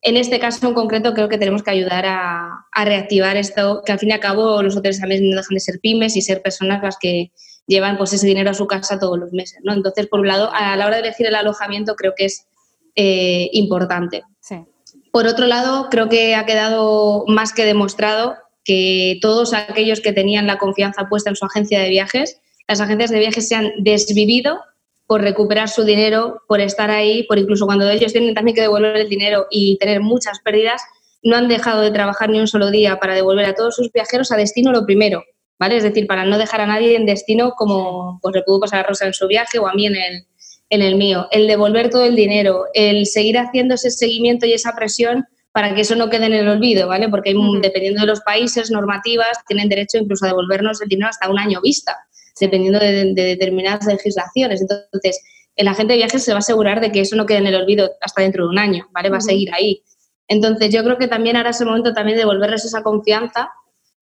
en 0.00 0.16
este 0.16 0.38
caso 0.38 0.66
en 0.66 0.72
concreto 0.72 1.12
creo 1.12 1.28
que 1.28 1.36
tenemos 1.36 1.62
que 1.62 1.72
ayudar 1.72 2.06
a, 2.06 2.66
a, 2.72 2.84
reactivar 2.86 3.36
esto, 3.36 3.82
que 3.84 3.92
al 3.92 3.98
fin 3.98 4.10
y 4.10 4.12
al 4.12 4.20
cabo 4.20 4.62
los 4.62 4.76
hoteles 4.76 5.00
también 5.00 5.28
no 5.28 5.36
dejan 5.36 5.54
de 5.54 5.60
ser 5.60 5.80
pymes 5.80 6.16
y 6.16 6.22
ser 6.22 6.40
personas 6.40 6.82
las 6.82 6.96
que 6.98 7.32
llevan 7.66 7.96
pues 7.96 8.12
ese 8.12 8.26
dinero 8.26 8.50
a 8.50 8.54
su 8.54 8.66
casa 8.66 8.98
todos 8.98 9.18
los 9.18 9.32
meses, 9.32 9.60
¿no? 9.62 9.72
Entonces, 9.72 10.06
por 10.06 10.20
un 10.20 10.28
lado, 10.28 10.50
a 10.52 10.76
la 10.76 10.86
hora 10.86 10.96
de 10.96 11.02
elegir 11.02 11.26
el 11.26 11.34
alojamiento 11.34 11.94
creo 11.94 12.12
que 12.16 12.26
es 12.26 12.46
eh, 12.96 13.48
importante. 13.52 14.22
Por 15.12 15.26
otro 15.26 15.46
lado, 15.46 15.88
creo 15.90 16.08
que 16.08 16.34
ha 16.34 16.44
quedado 16.44 17.24
más 17.28 17.52
que 17.52 17.64
demostrado 17.64 18.34
que 18.64 19.18
todos 19.20 19.54
aquellos 19.54 20.00
que 20.00 20.12
tenían 20.12 20.46
la 20.46 20.58
confianza 20.58 21.08
puesta 21.08 21.30
en 21.30 21.36
su 21.36 21.44
agencia 21.44 21.80
de 21.80 21.88
viajes, 21.88 22.40
las 22.66 22.80
agencias 22.80 23.10
de 23.10 23.18
viajes 23.20 23.46
se 23.46 23.54
han 23.54 23.70
desvivido 23.78 24.60
por 25.06 25.20
recuperar 25.20 25.68
su 25.68 25.84
dinero, 25.84 26.42
por 26.48 26.60
estar 26.60 26.90
ahí, 26.90 27.24
por 27.24 27.38
incluso 27.38 27.66
cuando 27.66 27.88
ellos 27.88 28.12
tienen 28.12 28.34
también 28.34 28.54
que 28.54 28.62
devolver 28.62 28.96
el 28.96 29.08
dinero 29.08 29.46
y 29.50 29.76
tener 29.78 30.00
muchas 30.00 30.40
pérdidas, 30.40 30.82
no 31.22 31.36
han 31.36 31.46
dejado 31.48 31.82
de 31.82 31.90
trabajar 31.90 32.30
ni 32.30 32.40
un 32.40 32.48
solo 32.48 32.70
día 32.70 32.98
para 32.98 33.14
devolver 33.14 33.46
a 33.46 33.54
todos 33.54 33.76
sus 33.76 33.92
viajeros 33.92 34.32
a 34.32 34.36
destino 34.36 34.72
lo 34.72 34.84
primero, 34.86 35.22
¿vale? 35.58 35.76
Es 35.76 35.82
decir, 35.82 36.06
para 36.06 36.24
no 36.24 36.38
dejar 36.38 36.60
a 36.60 36.66
nadie 36.66 36.96
en 36.96 37.06
destino 37.06 37.52
como 37.52 38.18
pues, 38.22 38.34
le 38.34 38.42
pudo 38.42 38.60
pasar 38.60 38.80
a 38.80 38.88
Rosa 38.88 39.06
en 39.06 39.14
su 39.14 39.26
viaje 39.26 39.58
o 39.58 39.66
a 39.66 39.74
mí 39.74 39.86
en 39.86 39.96
el, 39.96 40.26
en 40.70 40.82
el 40.82 40.96
mío. 40.96 41.28
El 41.30 41.46
devolver 41.46 41.90
todo 41.90 42.04
el 42.04 42.16
dinero, 42.16 42.64
el 42.74 43.06
seguir 43.06 43.38
haciendo 43.38 43.74
ese 43.74 43.90
seguimiento 43.90 44.46
y 44.46 44.52
esa 44.52 44.74
presión 44.74 45.26
para 45.52 45.72
que 45.72 45.82
eso 45.82 45.94
no 45.94 46.10
quede 46.10 46.26
en 46.26 46.32
el 46.32 46.48
olvido, 46.48 46.88
¿vale? 46.88 47.08
Porque 47.08 47.32
dependiendo 47.62 48.00
de 48.00 48.08
los 48.08 48.20
países, 48.22 48.72
normativas, 48.72 49.38
tienen 49.46 49.68
derecho 49.68 49.98
incluso 49.98 50.24
a 50.24 50.28
devolvernos 50.28 50.82
el 50.82 50.88
dinero 50.88 51.08
hasta 51.08 51.30
un 51.30 51.38
año 51.38 51.60
vista, 51.62 51.96
dependiendo 52.40 52.80
de, 52.80 53.12
determinadas 53.14 53.86
legislaciones. 53.86 54.62
Entonces, 54.62 55.22
el 55.54 55.68
agente 55.68 55.92
de 55.92 55.98
viajes 55.98 56.24
se 56.24 56.32
va 56.32 56.38
a 56.38 56.40
asegurar 56.40 56.80
de 56.80 56.90
que 56.90 57.02
eso 57.02 57.14
no 57.14 57.24
quede 57.24 57.38
en 57.38 57.46
el 57.46 57.54
olvido 57.54 57.88
hasta 58.00 58.22
dentro 58.22 58.44
de 58.44 58.50
un 58.50 58.58
año, 58.58 58.88
¿vale? 58.90 59.10
Va 59.10 59.18
a 59.18 59.20
seguir 59.20 59.54
ahí. 59.54 59.84
Entonces, 60.26 60.74
yo 60.74 60.82
creo 60.82 60.98
que 60.98 61.06
también 61.06 61.36
ahora 61.36 61.50
es 61.50 61.60
el 61.60 61.68
momento 61.68 61.92
también 61.92 62.16
de 62.16 62.22
devolverles 62.22 62.64
esa 62.64 62.82
confianza 62.82 63.50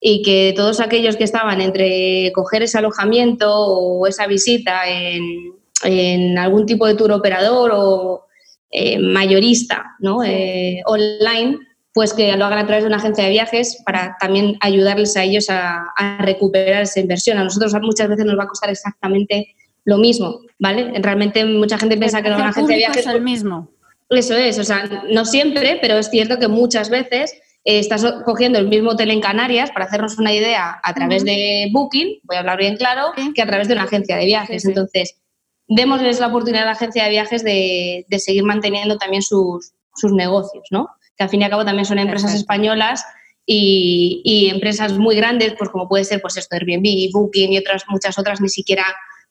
y 0.05 0.21
que 0.23 0.53
todos 0.57 0.81
aquellos 0.81 1.17
que 1.17 1.23
estaban 1.23 1.61
entre 1.61 2.33
coger 2.35 2.65
ese 2.65 2.77
alojamiento 2.77 3.55
o 3.55 4.09
esa 4.09 4.27
visita 4.27 4.83
en, 4.89 6.39
algún 6.39 6.67
tipo 6.67 6.87
de 6.87 6.95
tour 6.95 7.13
operador 7.13 7.71
o 7.75 8.27
eh, 8.71 8.99
mayorista 8.99 9.97
¿no? 10.01 10.23
Eh, 10.25 10.81
online, 10.87 11.59
pues 11.93 12.15
que 12.15 12.37
lo 12.37 12.45
hagan 12.45 12.59
a 12.59 12.67
través 12.67 12.83
de 12.85 12.89
una 12.89 12.97
agencia 12.97 13.25
de 13.25 13.31
viajes 13.31 13.81
para 13.85 14.17
también 14.19 14.57
ayudarles 14.61 15.17
a 15.17 15.23
ellos 15.23 15.47
a, 15.51 15.85
recuperar 16.19 16.83
esa 16.83 16.99
inversión. 16.99 17.39
A 17.39 17.45
nosotros 17.45 17.73
muchas 17.83 18.09
veces 18.09 18.25
nos 18.25 18.37
va 18.37 18.45
a 18.45 18.49
costar 18.49 18.71
exactamente 18.71 19.55
lo 19.85 19.99
mismo, 19.99 20.41
¿vale? 20.59 20.93
Realmente 21.01 21.45
mucha 21.45 21.79
gente 21.79 21.97
piensa 21.97 22.23
que 22.23 22.29
una 22.29 22.49
agencia 22.49 22.75
de 22.75 22.79
viajes... 22.79 23.07
Es 23.07 23.13
el 23.13 23.23
mismo. 23.23 23.71
Eso 24.11 24.35
es, 24.35 24.59
o 24.59 24.65
sea, 24.65 25.05
no 25.11 25.25
siempre, 25.25 25.79
pero 25.81 25.97
es 25.97 26.11
cierto 26.11 26.39
que 26.39 26.49
muchas 26.49 26.91
veces 26.91 27.35
eh, 27.65 27.79
estás 27.79 28.05
cogiendo 28.25 28.59
el 28.59 28.69
mismo 28.69 28.91
hotel 28.91 29.11
en 29.11 29.21
Canarias, 29.21 29.71
para 29.71 29.85
hacernos 29.85 30.19
una 30.19 30.33
idea, 30.33 30.81
a 30.83 30.95
través 30.95 31.25
de 31.25 31.69
Booking, 31.73 32.21
voy 32.25 32.37
a 32.37 32.41
hablar 32.41 32.59
bien 32.59 32.77
claro, 32.77 33.13
que 33.35 33.43
a 33.43 33.47
través 33.47 33.69
de 33.69 33.75
una 33.75 33.85
agencia 33.85 34.17
de 34.17 34.27
viajes. 34.27 34.65
Entonces, 34.65 35.23
démosles 35.69 36.21
la 36.21 36.29
oportunidad 36.29 36.65
a 36.65 36.67
la 36.67 36.73
agencia 36.73 37.05
de 37.05 37.11
viajes 37.11 37.45
de, 37.45 38.05
seguir 38.19 38.45
manteniendo 38.45 38.99
también 38.99 39.23
sus, 39.23 39.73
negocios, 40.13 40.65
¿no? 40.71 40.89
Que 41.17 41.25
al 41.25 41.31
fin 41.31 41.43
y 41.43 41.45
al 41.45 41.51
cabo 41.51 41.65
también 41.65 41.85
son 41.85 41.99
empresas 41.99 42.35
españolas 42.35 43.05
y, 43.47 44.49
empresas 44.53 44.99
muy 44.99 45.15
grandes, 45.15 45.55
pues 45.57 45.71
como 45.71 45.89
puede 45.89 46.05
ser 46.05 46.21
pues 46.21 46.37
esto, 46.37 46.57
Airbnb, 46.57 47.11
Booking 47.13 47.53
y 47.53 47.59
otras 47.59 47.85
muchas 47.89 48.19
otras 48.19 48.41
ni 48.41 48.49
siquiera 48.49 48.85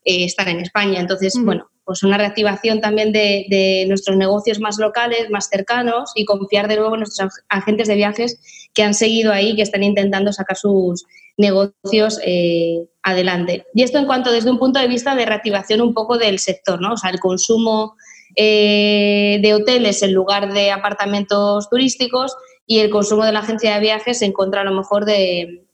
eh, 0.06 0.26
están 0.26 0.48
en 0.48 0.60
España. 0.60 1.00
Entonces, 1.00 1.34
bueno, 1.44 1.70
pues 1.92 2.04
una 2.04 2.18
reactivación 2.18 2.80
también 2.80 3.12
de, 3.12 3.84
nuestros 3.90 4.16
negocios 4.16 4.62
más 4.62 4.78
locales, 4.78 5.30
más 5.30 5.50
cercanos 5.50 6.14
y 6.16 6.24
confiar 6.24 6.70
de 6.70 6.78
nuevo 6.78 6.94
en 6.94 7.02
nuestros 7.02 7.34
agentes 7.50 7.90
de 7.90 7.96
viajes 7.96 8.40
que 8.74 8.84
han 8.84 8.94
seguido 8.94 9.34
ahí, 9.34 9.58
que 9.58 9.62
están 9.62 9.84
intentando 9.84 10.32
sacar 10.32 10.56
sus 10.56 11.04
negocios 11.36 12.18
eh, 12.24 12.88
adelante. 13.04 13.66
Y 13.74 13.84
esto 13.84 13.98
en 13.98 14.06
cuanto 14.06 14.32
desde 14.32 14.50
un 14.50 14.58
punto 14.58 14.80
de 14.80 14.88
vista 14.88 15.16
de 15.16 15.26
reactivación 15.26 15.82
un 15.82 15.94
poco 15.94 16.18
del 16.18 16.40
sector, 16.40 16.80
¿no? 16.80 16.94
O 16.94 16.98
sea, 16.98 17.10
el 17.10 17.20
consumo 17.20 17.96
eh, 18.38 19.40
de 19.42 19.54
hoteles 19.54 20.02
en 20.02 20.14
lugar 20.14 20.54
de 20.54 20.72
apartamentos 20.72 21.70
turísticos 21.70 22.38
y 22.66 22.80
el 22.80 22.90
consumo 22.90 23.26
de 23.26 23.34
la 23.34 23.40
agencia 23.40 23.74
de 23.74 23.82
viajes 23.82 24.22
en 24.22 24.32
contra 24.32 24.62
a 24.62 24.64
lo 24.64 24.72
mejor 24.72 25.04
de, 25.04 25.66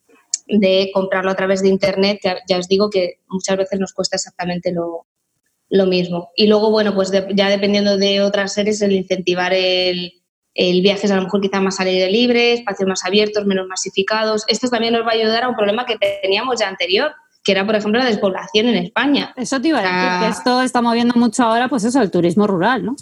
comprarlo 0.95 1.29
a 1.29 1.35
través 1.35 1.61
de 1.61 1.69
Internet, 1.69 2.21
ya 2.49 2.57
os 2.57 2.67
digo 2.67 2.89
que 2.89 3.19
muchas 3.27 3.55
veces 3.55 3.79
nos 3.79 3.93
cuesta 3.93 4.15
exactamente 4.15 4.71
lo, 4.71 5.05
lo 5.69 5.85
mismo. 5.85 6.31
Y 6.35 6.47
luego, 6.47 6.71
bueno, 6.71 6.93
pues 6.93 7.11
ya 7.11 7.49
dependiendo 7.49 7.97
de 7.97 8.21
otras 8.21 8.53
series, 8.53 8.81
el 8.81 8.93
incentivar 8.93 9.53
el, 9.53 10.13
el 10.53 10.81
viaje 10.81 11.05
es 11.05 11.11
a 11.11 11.15
lo 11.15 11.23
mejor 11.23 11.41
quizá 11.41 11.59
más 11.59 11.79
al 11.79 11.87
aire 11.87 12.09
libre, 12.09 12.53
espacios 12.53 12.87
más 12.87 13.05
abiertos, 13.05 13.45
menos 13.45 13.67
masificados. 13.67 14.43
Esto 14.47 14.69
también 14.69 14.93
nos 14.93 15.03
va 15.03 15.11
a 15.11 15.13
ayudar 15.13 15.43
a 15.43 15.49
un 15.49 15.55
problema 15.55 15.85
que 15.85 15.97
teníamos 16.21 16.59
ya 16.59 16.67
anterior, 16.67 17.11
que 17.43 17.51
era, 17.51 17.65
por 17.65 17.75
ejemplo, 17.75 17.99
la 17.99 18.05
despoblación 18.05 18.67
en 18.67 18.75
España. 18.75 19.33
Eso 19.37 19.61
te 19.61 19.69
iba 19.69 19.79
a 19.79 19.81
decir, 19.81 20.19
que 20.21 20.27
esto 20.29 20.61
está 20.61 20.81
moviendo 20.81 21.13
mucho 21.15 21.43
ahora, 21.43 21.67
pues 21.67 21.83
eso, 21.83 22.01
el 22.01 22.11
turismo 22.11 22.47
rural, 22.47 22.85
¿no? 22.85 22.95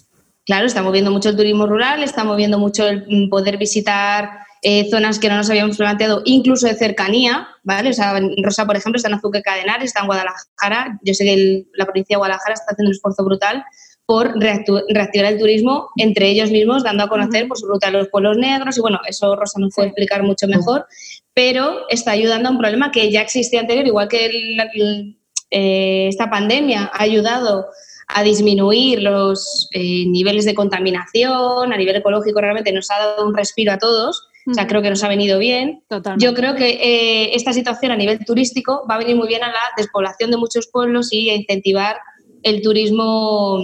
Claro, 0.46 0.68
está 0.68 0.84
moviendo 0.84 1.12
mucho 1.12 1.30
el 1.30 1.38
turismo 1.38 1.66
rural, 1.66 2.04
está 2.04 2.24
moviendo 2.24 2.60
mucho 2.60 2.88
el 2.88 3.30
poder 3.30 3.58
visitar 3.58 4.45
eh, 4.62 4.90
zonas 4.90 5.20
que 5.20 5.30
no 5.30 5.36
nos 5.36 5.50
habíamos 5.50 5.78
planteado, 5.78 6.22
incluso 6.26 6.68
de 6.68 6.76
cercanía, 6.76 7.48
¿vale? 7.64 7.90
O 7.90 7.94
sea, 7.94 8.20
Rosa, 8.42 8.66
por 8.66 8.76
ejemplo, 8.76 8.98
está 8.98 9.10
en 9.10 9.16
Azuque 9.16 9.42
Cadenares, 9.42 9.86
está 9.86 10.02
en 10.02 10.08
Guadalajara. 10.08 11.00
Yo 11.04 11.14
sé 11.14 11.26
que 11.26 11.66
la 11.74 11.86
provincia 11.86 12.16
de 12.16 12.18
Guadalajara 12.18 12.54
está 12.54 12.72
haciendo 12.72 12.90
un 12.90 12.96
esfuerzo 12.96 13.24
brutal 13.24 13.64
por 14.06 14.34
reactivar 14.38 15.34
el 15.34 15.40
turismo 15.40 15.90
entre 15.98 16.30
ellos 16.30 16.52
mismos, 16.52 16.84
dando 16.84 17.04
a 17.04 17.10
conocer 17.10 17.48
por 17.48 17.58
su 17.58 17.68
ruta 17.68 17.88
a 17.88 17.92
los 17.92 18.08
pueblos 18.10 18.38
negros. 18.38 18.78
Y 18.78 18.82
bueno, 18.82 19.00
eso 19.08 19.36
Rosa 19.36 19.60
nos 19.60 19.74
puede 19.74 19.90
explicar 19.90 20.24
mucho 20.24 20.48
mejor, 20.48 20.86
pero 21.34 21.88
está 21.90 22.12
ayudando 22.12 22.50
a 22.50 22.52
un 22.52 22.60
problema 22.60 22.92
que 22.92 23.12
ya 23.12 23.22
existía 23.22 23.62
anterior, 23.62 23.88
igual 23.88 24.08
que 24.08 25.16
eh, 25.52 26.08
esta 26.08 26.30
pandemia 26.30 26.92
ha 26.94 27.04
ayudado 27.04 27.68
a 28.08 28.22
disminuir 28.22 29.02
los 29.02 29.68
eh, 29.74 30.06
niveles 30.08 30.46
de 30.46 30.54
contaminación, 30.54 31.74
a 31.74 31.78
nivel 31.78 31.96
ecológico 31.96 32.40
realmente 32.40 32.72
nos 32.72 32.92
ha 32.92 33.00
dado 33.00 33.28
un 33.28 33.36
respiro 33.36 33.72
a 33.72 33.80
todos 33.80 34.28
o 34.48 34.54
sea, 34.54 34.68
creo 34.68 34.82
que 34.82 34.90
nos 34.90 35.04
ha 35.04 35.08
venido 35.08 35.40
bien. 35.40 35.84
Yo 36.18 36.34
creo 36.34 36.56
que 36.56 36.70
eh, 36.70 37.36
esta 37.36 37.52
situación 37.52 37.92
a 37.92 37.96
nivel 37.96 38.24
turístico 38.26 38.86
va 38.90 38.96
a 38.96 39.00
venir 39.00 39.16
muy 39.16 39.28
bien 39.28 39.44
a 39.44 39.48
la 39.48 39.62
despoblación 39.76 40.30
de 40.32 40.38
muchos 40.38 40.68
pueblos 40.68 41.12
y 41.12 41.30
a 41.30 41.36
incentivar 41.36 41.98
el 42.44 42.62
turismo, 42.62 43.60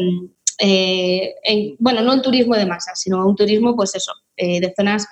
eh, 0.60 1.36
bueno, 1.78 2.02
no 2.02 2.14
el 2.14 2.22
turismo 2.22 2.56
de 2.56 2.66
masa, 2.66 2.96
sino 2.96 3.28
un 3.28 3.36
turismo, 3.36 3.76
pues 3.76 3.94
eso, 3.96 4.12
eh, 4.38 4.60
de 4.60 4.74
zonas 4.76 5.08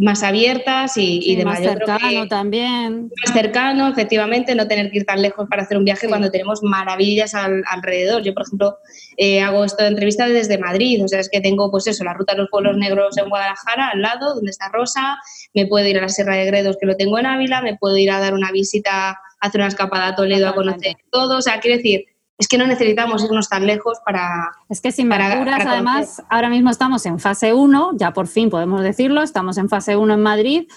más 0.00 0.22
abiertas 0.22 0.96
y, 0.96 1.36
de 1.36 1.44
más 1.44 1.58
cercano 1.58 2.26
también. 2.26 3.10
Más 3.24 3.34
cercano, 3.34 3.88
efectivamente, 3.88 4.54
no 4.54 4.66
tener 4.66 4.90
que 4.90 4.98
ir 4.98 5.04
tan 5.04 5.20
lejos 5.20 5.46
para 5.48 5.62
hacer 5.62 5.76
un 5.76 5.84
viaje 5.84 6.08
cuando 6.08 6.30
tenemos 6.30 6.62
maravillas 6.62 7.34
alrededor. 7.34 8.22
Yo, 8.22 8.32
por 8.32 8.44
ejemplo, 8.44 8.78
eh, 9.16 9.42
hago 9.42 9.64
esto 9.64 9.82
de 9.82 9.90
entrevista 9.90 10.26
desde 10.26 10.58
Madrid, 10.58 11.04
o 11.04 11.08
sea, 11.08 11.20
es 11.20 11.28
que 11.28 11.40
tengo, 11.40 11.70
pues 11.70 11.86
eso, 11.86 12.02
la 12.02 12.14
ruta 12.14 12.32
de 12.32 12.38
los 12.38 12.50
pueblos 12.50 12.76
negros 12.78 13.16
en 13.18 13.28
Guadalajara, 13.28 13.90
al 13.90 14.00
lado, 14.00 14.34
donde 14.34 14.50
está 14.50 14.70
Rosa, 14.70 15.18
me 15.54 15.66
puedo 15.66 15.86
ir 15.86 15.98
a 15.98 16.02
la 16.02 16.08
Sierra 16.08 16.36
de 16.36 16.46
Gredos, 16.46 16.76
que 16.80 16.86
lo 16.86 16.96
tengo 16.96 17.18
en 17.18 17.26
Ávila, 17.26 17.60
me 17.60 17.76
puedo 17.76 17.96
ir 17.98 18.10
a 18.10 18.20
dar 18.20 18.32
una 18.32 18.50
visita, 18.52 19.18
hacer 19.40 19.60
una 19.60 19.68
escapada 19.68 20.08
a 20.08 20.16
Toledo 20.16 20.48
a 20.48 20.54
conocer 20.54 20.96
todo, 21.10 21.38
o 21.38 21.42
sea, 21.42 21.60
quiero 21.60 21.76
decir, 21.76 22.06
es 22.40 22.48
que 22.48 22.56
no 22.56 22.66
necesitamos 22.66 23.22
irnos 23.22 23.50
tan 23.50 23.66
lejos 23.66 23.98
para... 24.04 24.50
Es 24.70 24.80
que 24.80 24.92
sin 24.92 25.08
me 25.08 25.16
además, 25.16 26.22
ahora 26.30 26.48
mismo 26.48 26.70
estamos 26.70 27.04
en 27.04 27.18
fase 27.18 27.52
1, 27.52 27.92
ya 27.96 28.14
por 28.14 28.28
fin 28.28 28.48
podemos 28.48 28.82
decirlo, 28.82 29.22
estamos 29.22 29.58
en 29.58 29.68
fase 29.68 29.94
1 29.94 30.14
en 30.14 30.22
Madrid 30.22 30.68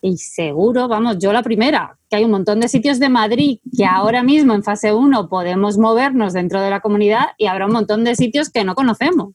y 0.00 0.16
seguro, 0.16 0.88
vamos, 0.88 1.18
yo 1.18 1.34
la 1.34 1.42
primera, 1.42 1.98
que 2.08 2.16
hay 2.16 2.24
un 2.24 2.30
montón 2.30 2.58
de 2.58 2.68
sitios 2.68 2.98
de 2.98 3.10
Madrid 3.10 3.58
que 3.76 3.84
ahora 3.84 4.22
mismo 4.22 4.54
en 4.54 4.62
fase 4.62 4.94
1 4.94 5.28
podemos 5.28 5.76
movernos 5.76 6.32
dentro 6.32 6.62
de 6.62 6.70
la 6.70 6.80
comunidad 6.80 7.26
y 7.36 7.48
habrá 7.48 7.66
un 7.66 7.72
montón 7.72 8.02
de 8.02 8.16
sitios 8.16 8.48
que 8.48 8.64
no 8.64 8.74
conocemos. 8.74 9.34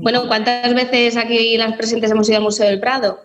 Bueno, 0.00 0.26
¿cuántas 0.26 0.74
veces 0.74 1.16
aquí 1.16 1.56
las 1.58 1.76
presentes 1.76 2.10
hemos 2.10 2.28
ido 2.28 2.38
al 2.38 2.42
Museo 2.42 2.66
del 2.66 2.80
Prado? 2.80 3.20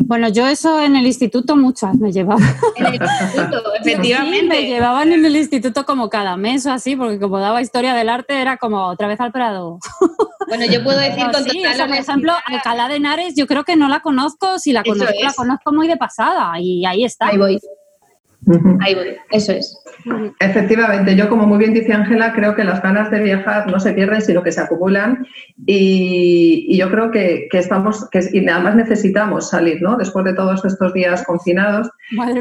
Bueno, 0.00 0.28
yo 0.28 0.46
eso 0.46 0.80
en 0.80 0.96
el 0.96 1.06
instituto 1.06 1.56
muchas 1.56 1.96
me 1.96 2.12
llevaban. 2.12 2.44
En 2.76 2.86
el 2.86 2.94
instituto, 2.94 3.74
efectivamente. 3.80 4.46
me 4.46 4.62
llevaban 4.62 5.12
en 5.12 5.24
el 5.24 5.36
instituto 5.36 5.84
como 5.84 6.10
cada 6.10 6.36
mes 6.36 6.66
o 6.66 6.72
así, 6.72 6.96
porque 6.96 7.18
como 7.18 7.38
daba 7.38 7.62
historia 7.62 7.94
del 7.94 8.08
arte 8.08 8.40
era 8.40 8.56
como 8.58 8.86
otra 8.86 9.08
vez 9.08 9.20
al 9.20 9.32
Prado. 9.32 9.78
Bueno, 10.48 10.66
yo 10.66 10.82
puedo 10.84 10.98
decir 10.98 11.24
con 11.32 11.44
sí, 11.44 11.62
por 11.78 11.96
ejemplo, 11.96 12.32
Alcalá 12.44 12.88
de 12.88 12.96
Henares 12.96 13.34
yo 13.36 13.46
creo 13.46 13.64
que 13.64 13.74
no 13.74 13.88
la 13.88 14.00
conozco, 14.00 14.58
si 14.58 14.72
la 14.72 14.82
conozco, 14.82 15.14
la 15.22 15.32
conozco 15.32 15.72
muy 15.72 15.88
de 15.88 15.96
pasada 15.96 16.52
y 16.58 16.84
ahí 16.84 17.04
está. 17.04 17.28
Ahí 17.28 17.38
voy. 17.38 17.58
Ahí 18.80 18.94
voy, 18.94 19.16
eso 19.30 19.52
es. 19.52 19.78
Efectivamente, 20.40 21.14
yo 21.14 21.28
como 21.28 21.46
muy 21.46 21.58
bien 21.58 21.74
dice 21.74 21.92
Ángela, 21.92 22.32
creo 22.32 22.56
que 22.56 22.64
las 22.64 22.82
ganas 22.82 23.10
de 23.10 23.20
viajar 23.20 23.70
no 23.70 23.78
se 23.78 23.92
pierden, 23.92 24.20
sino 24.20 24.42
que 24.42 24.50
se 24.50 24.60
acumulan 24.60 25.24
y, 25.64 26.76
yo 26.76 26.90
creo 26.90 27.12
que, 27.12 27.48
estamos, 27.52 28.08
que 28.10 28.20
y 28.32 28.40
nada 28.40 28.60
más 28.60 28.74
necesitamos 28.74 29.50
salir, 29.50 29.80
¿no? 29.80 29.96
Después 29.96 30.24
de 30.24 30.34
todos 30.34 30.64
estos 30.64 30.92
días 30.92 31.24
confinados. 31.24 31.88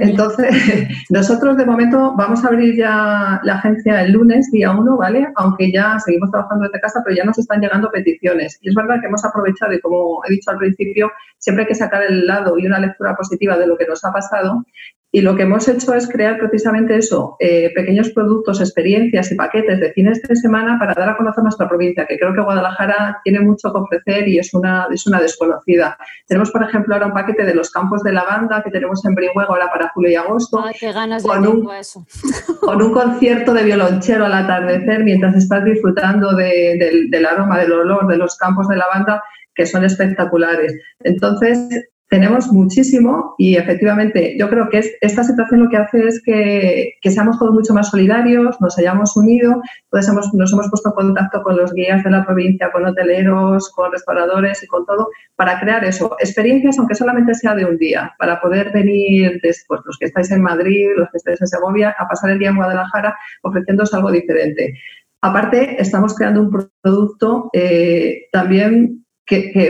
Entonces, 0.01 0.49
nosotros 1.09 1.57
de 1.57 1.65
momento 1.65 2.15
vamos 2.17 2.43
a 2.43 2.47
abrir 2.47 2.75
ya 2.75 3.39
la 3.43 3.55
agencia 3.55 4.01
el 4.01 4.13
lunes, 4.13 4.49
día 4.51 4.71
1, 4.71 4.97
¿vale? 4.97 5.27
Aunque 5.35 5.71
ya 5.71 5.99
seguimos 5.99 6.31
trabajando 6.31 6.65
desde 6.65 6.81
casa, 6.81 7.01
pero 7.05 7.15
ya 7.15 7.25
nos 7.25 7.37
están 7.37 7.61
llegando 7.61 7.91
peticiones. 7.91 8.57
Y 8.61 8.69
es 8.69 8.75
verdad 8.75 8.99
que 9.01 9.07
hemos 9.07 9.23
aprovechado 9.23 9.73
y 9.73 9.81
como 9.81 10.21
he 10.27 10.31
dicho 10.31 10.49
al 10.49 10.57
principio, 10.57 11.11
siempre 11.37 11.63
hay 11.63 11.67
que 11.67 11.75
sacar 11.75 12.01
el 12.01 12.25
lado 12.25 12.57
y 12.57 12.65
una 12.65 12.79
lectura 12.79 13.15
positiva 13.15 13.55
de 13.57 13.67
lo 13.67 13.77
que 13.77 13.85
nos 13.85 14.03
ha 14.03 14.11
pasado 14.11 14.65
y 15.13 15.21
lo 15.21 15.35
que 15.35 15.43
hemos 15.43 15.67
hecho 15.67 15.93
es 15.93 16.07
crear 16.07 16.39
precisamente 16.39 16.95
eso, 16.95 17.35
eh, 17.39 17.71
pequeños 17.75 18.11
productos, 18.11 18.61
experiencias 18.61 19.29
y 19.31 19.35
paquetes 19.35 19.79
de 19.81 19.91
fines 19.91 20.21
de 20.21 20.35
semana 20.37 20.79
para 20.79 20.93
dar 20.93 21.09
a 21.09 21.17
conocer 21.17 21.43
nuestra 21.43 21.67
provincia, 21.67 22.05
que 22.05 22.17
creo 22.17 22.33
que 22.33 22.39
Guadalajara 22.39 23.19
tiene 23.23 23.41
mucho 23.41 23.73
que 23.73 23.79
ofrecer 23.79 24.27
y 24.29 24.39
es 24.39 24.53
una, 24.53 24.87
es 24.89 25.05
una 25.05 25.19
desconocida. 25.19 25.97
Tenemos, 26.27 26.51
por 26.51 26.63
ejemplo, 26.63 26.93
ahora 26.93 27.07
un 27.07 27.13
paquete 27.13 27.43
de 27.43 27.53
los 27.53 27.71
campos 27.71 28.03
de 28.03 28.13
lavanda 28.13 28.63
que 28.63 28.71
tenemos 28.71 29.03
en 29.03 29.15
Brihuego 29.15 29.51
ahora 29.51 29.69
para 29.69 29.89
julio 29.89 30.11
y 30.11 30.15
agosto. 30.15 30.63
Ay, 30.63 30.75
qué 30.79 30.93
ganas 30.93 31.23
de 31.23 31.29
con 31.29 31.45
un, 31.45 31.71
eso. 31.73 32.05
Con 32.61 32.81
un 32.81 32.93
concierto 32.93 33.53
de 33.53 33.63
violonchero 33.63 34.25
al 34.25 34.33
atardecer 34.33 35.03
mientras 35.03 35.35
estás 35.35 35.65
disfrutando 35.65 36.35
del 36.35 37.25
aroma, 37.25 37.59
del 37.59 37.73
olor 37.73 38.07
de 38.07 38.17
los 38.17 38.37
campos 38.37 38.67
de 38.69 38.77
lavanda 38.77 39.23
que 39.53 39.65
son 39.65 39.83
espectaculares. 39.83 40.73
Entonces, 41.01 41.90
tenemos 42.11 42.51
muchísimo 42.51 43.35
y 43.37 43.55
efectivamente 43.55 44.35
yo 44.37 44.49
creo 44.49 44.67
que 44.67 44.81
esta 44.99 45.23
situación 45.23 45.63
lo 45.63 45.69
que 45.69 45.77
hace 45.77 46.07
es 46.09 46.21
que, 46.21 46.95
seamos 47.09 47.39
todos 47.39 47.53
mucho 47.53 47.73
más 47.73 47.89
solidarios, 47.89 48.59
nos 48.59 48.77
hayamos 48.77 49.15
unido, 49.15 49.61
entonces 49.85 50.11
hemos, 50.11 50.33
nos 50.33 50.51
hemos 50.51 50.69
puesto 50.69 50.89
en 50.89 50.95
contacto 50.95 51.41
con 51.41 51.55
los 51.55 51.73
guías 51.73 52.03
de 52.03 52.11
la 52.11 52.25
provincia, 52.25 52.69
con 52.73 52.85
hoteleros, 52.85 53.71
con 53.71 53.93
restauradores 53.93 54.61
y 54.61 54.67
con 54.67 54.85
todo, 54.85 55.07
para 55.37 55.57
crear 55.61 55.85
eso, 55.85 56.17
experiencias 56.19 56.77
aunque 56.77 56.95
solamente 56.95 57.33
sea 57.33 57.55
de 57.55 57.63
un 57.63 57.77
día, 57.77 58.13
para 58.19 58.41
poder 58.41 58.73
venir 58.73 59.39
después, 59.41 59.79
los 59.85 59.97
que 59.97 60.07
estáis 60.07 60.31
en 60.31 60.41
Madrid, 60.41 60.89
los 60.97 61.09
que 61.11 61.17
estáis 61.17 61.39
en 61.39 61.47
Segovia, 61.47 61.95
a 61.97 62.09
pasar 62.09 62.31
el 62.31 62.39
día 62.39 62.49
en 62.49 62.57
Guadalajara 62.57 63.15
ofreciéndoos 63.41 63.93
algo 63.93 64.11
diferente. 64.11 64.73
Aparte, 65.21 65.81
estamos 65.81 66.13
creando 66.13 66.41
un 66.41 66.67
producto 66.81 67.49
eh, 67.53 68.23
también 68.33 69.00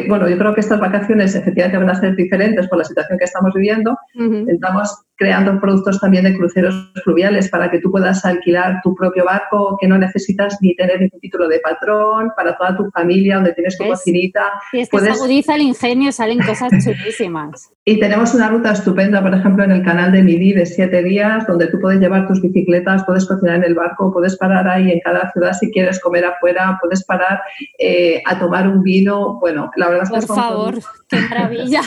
bueno, 0.08 0.28
yo 0.28 0.38
creo 0.38 0.54
que 0.54 0.62
estas 0.62 0.80
vacaciones 0.80 1.36
efectivamente 1.36 1.78
van 1.78 1.90
a 1.90 2.00
ser 2.00 2.16
diferentes 2.16 2.68
por 2.68 2.80
la 2.80 2.84
situación 2.84 3.18
que 3.18 3.26
estamos 3.26 3.54
viviendo. 3.54 3.98
Intentamos 4.16 5.04
creando 5.22 5.62
productos 5.62 6.00
también 6.00 6.24
de 6.24 6.36
cruceros 6.36 6.92
fluviales 7.04 7.48
para 7.48 7.70
que 7.70 7.78
tú 7.78 7.92
puedas 7.92 8.26
alquilar 8.26 8.82
tu 8.82 8.96
propio 8.96 9.24
barco, 9.24 9.78
que 9.80 9.88
no 9.88 10.00
necesitas 10.00 10.58
ni 10.62 10.76
tener 10.76 11.00
ningún 11.00 11.20
título 11.20 11.48
de 11.48 11.60
patrón, 11.60 12.32
para 12.36 12.58
toda 12.58 12.76
tu 12.76 12.90
familia, 12.90 13.36
donde 13.36 13.54
tienes 13.54 13.78
tu 13.78 13.86
cocinita. 13.86 14.52
Y 14.74 14.80
es 14.80 14.90
que 14.90 15.00
se 15.00 15.12
agudiza 15.12 15.54
el 15.54 15.62
ingenio, 15.62 16.12
salen 16.12 16.40
cosas 16.40 16.72
chulísimas. 16.84 17.70
Y 17.86 18.00
tenemos 18.00 18.34
una 18.34 18.50
ruta 18.50 18.72
estupenda, 18.72 19.22
por 19.22 19.36
ejemplo, 19.36 19.64
en 19.64 19.70
el 19.70 19.84
canal 19.84 20.12
de 20.12 20.24
Midi 20.24 20.54
de 20.54 20.66
siete 20.66 21.04
días, 21.04 21.46
donde 21.46 21.68
tú 21.68 21.80
puedes 21.80 22.00
llevar 22.00 22.28
tus 22.28 22.42
bicicletas, 22.42 23.04
puedes 23.06 23.28
cocinar 23.28 23.58
en 23.58 23.66
el 23.66 23.76
barco, 23.76 24.12
puedes 24.12 24.36
parar 24.38 24.68
ahí 24.68 24.92
en 24.92 25.02
cada 25.02 25.32
ciudad 25.34 25.54
si 25.54 25.72
quieres 25.72 26.00
comer 26.00 26.26
afuera, 26.26 26.80
puedes 26.82 27.06
parar 27.06 27.42
eh, 27.78 28.24
a 28.26 28.40
tomar 28.40 28.68
un 28.68 28.82
vino. 28.82 29.40
Bueno, 29.40 29.70
la 29.76 29.88
verdad 29.88 30.06
es 30.06 30.22
que... 30.22 30.26
Por 30.26 30.36
favor, 30.36 30.80
qué 31.08 31.20
maravilla. 31.30 31.82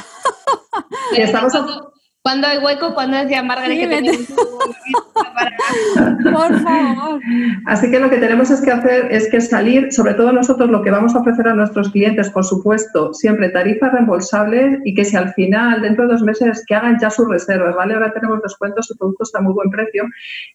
y 1.17 1.21
estamos... 1.21 1.53
Cuando 2.25 2.47
hay 2.47 2.57
hueco, 2.57 2.95
cuando 2.95 3.19
decía 3.19 3.43
Margaret 3.43 3.79
que 3.79 3.87
Por 6.33 6.59
favor. 6.63 7.21
Así 7.67 7.91
que 7.91 8.01
lo 8.01 8.09
que 8.09 8.17
tenemos 8.17 8.51
es 8.51 8.63
que 8.63 8.71
hacer 8.71 9.13
es 9.13 9.31
que 9.31 9.43
salir, 9.43 9.93
sobre 9.93 10.15
todo 10.15 10.33
nosotros 10.33 10.71
lo 10.71 10.81
que 10.81 10.91
vamos 10.91 11.15
a 11.15 11.19
ofrecer 11.19 11.49
a 11.49 11.55
nuestros 11.55 11.91
clientes, 11.91 12.31
por 12.31 12.47
supuesto, 12.47 13.13
siempre 13.13 13.51
tarifas 13.51 13.93
reembolsables 13.93 14.79
y 14.87 14.95
que 14.95 15.05
si 15.05 15.19
al 15.19 15.35
final, 15.35 15.83
dentro 15.83 16.07
de 16.07 16.15
dos 16.15 16.23
meses, 16.23 16.65
que 16.67 16.75
hagan 16.75 16.99
ya 16.99 17.11
sus 17.11 17.29
reservas, 17.29 17.77
¿vale? 17.77 17.93
Ahora 17.93 18.15
tenemos 18.15 18.41
descuentos, 18.41 18.91
el 18.91 18.97
producto 18.97 19.25
está 19.25 19.41
a 19.41 19.43
muy 19.43 19.53
buen 19.53 19.69
precio 19.69 20.07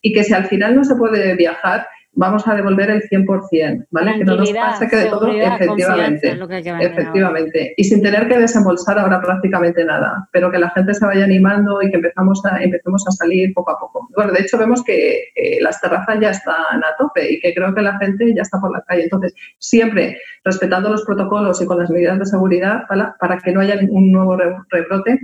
y 0.01 0.11
que 0.11 0.23
si 0.23 0.33
al 0.33 0.47
final 0.47 0.75
no 0.75 0.83
se 0.83 0.95
puede 0.95 1.35
viajar, 1.35 1.85
vamos 2.19 2.45
a 2.47 2.53
devolver 2.53 2.89
el 2.89 3.01
100%, 3.03 3.87
¿vale? 3.91 4.17
Que 4.17 4.25
no 4.25 4.35
nos 4.35 4.51
pase 4.51 4.89
que 4.89 4.95
de 4.97 5.05
todo, 5.05 5.29
efectivamente, 5.29 6.37
efectivamente, 6.81 7.73
y 7.77 7.83
sin 7.85 8.01
tener 8.01 8.27
que 8.27 8.37
desembolsar 8.37 8.99
ahora 8.99 9.21
prácticamente 9.21 9.85
nada, 9.85 10.27
pero 10.33 10.51
que 10.51 10.59
la 10.59 10.69
gente 10.71 10.93
se 10.93 11.05
vaya 11.05 11.23
animando 11.23 11.81
y 11.81 11.89
que 11.89 11.95
empezamos 11.95 12.45
a, 12.45 12.61
empecemos 12.61 13.07
a 13.07 13.11
salir 13.11 13.53
poco 13.53 13.71
a 13.71 13.79
poco. 13.79 14.09
Bueno, 14.17 14.33
de 14.33 14.41
hecho 14.41 14.57
vemos 14.57 14.83
que 14.83 15.29
las 15.61 15.79
terrazas 15.79 16.19
ya 16.19 16.31
están 16.31 16.83
a 16.83 16.97
tope 16.97 17.31
y 17.31 17.39
que 17.39 17.53
creo 17.53 17.73
que 17.73 17.81
la 17.81 17.97
gente 17.99 18.33
ya 18.35 18.41
está 18.41 18.59
por 18.59 18.73
la 18.73 18.81
calle, 18.81 19.03
entonces 19.03 19.33
siempre 19.57 20.17
respetando 20.43 20.89
los 20.89 21.05
protocolos 21.05 21.61
y 21.61 21.65
con 21.65 21.79
las 21.79 21.89
medidas 21.89 22.19
de 22.19 22.25
seguridad 22.25 22.83
¿vale? 22.89 23.05
para 23.19 23.37
que 23.37 23.53
no 23.53 23.61
haya 23.61 23.79
un 23.89 24.11
nuevo 24.11 24.37
rebrote, 24.69 25.19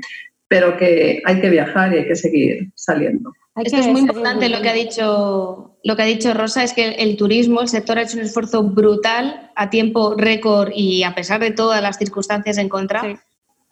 pero 0.48 0.78
que 0.78 1.22
hay 1.26 1.42
que 1.42 1.50
viajar 1.50 1.94
y 1.94 1.98
hay 1.98 2.08
que 2.08 2.16
seguir 2.16 2.72
saliendo. 2.74 3.34
Esto 3.56 3.78
es 3.78 3.88
muy 3.88 4.02
importante 4.02 4.50
lo 4.50 4.62
que 4.62 4.70
ha 4.70 4.74
dicho 4.74 5.76
lo 5.86 5.96
que 5.96 6.02
ha 6.02 6.06
dicho 6.06 6.34
Rosa 6.34 6.64
es 6.64 6.74
que 6.74 6.88
el 6.96 7.16
turismo, 7.16 7.62
el 7.62 7.70
sector 7.70 8.00
ha 8.00 8.02
hecho 8.02 8.18
un 8.18 8.24
esfuerzo 8.24 8.64
brutal 8.64 9.52
a 9.56 9.70
tiempo 9.70 10.16
récord 10.18 10.72
y 10.74 11.04
a 11.04 11.14
pesar 11.14 11.40
de 11.40 11.52
todas 11.52 11.80
las 11.80 12.00
circunstancias 12.00 12.58
en 12.58 12.70
contra 12.70 13.24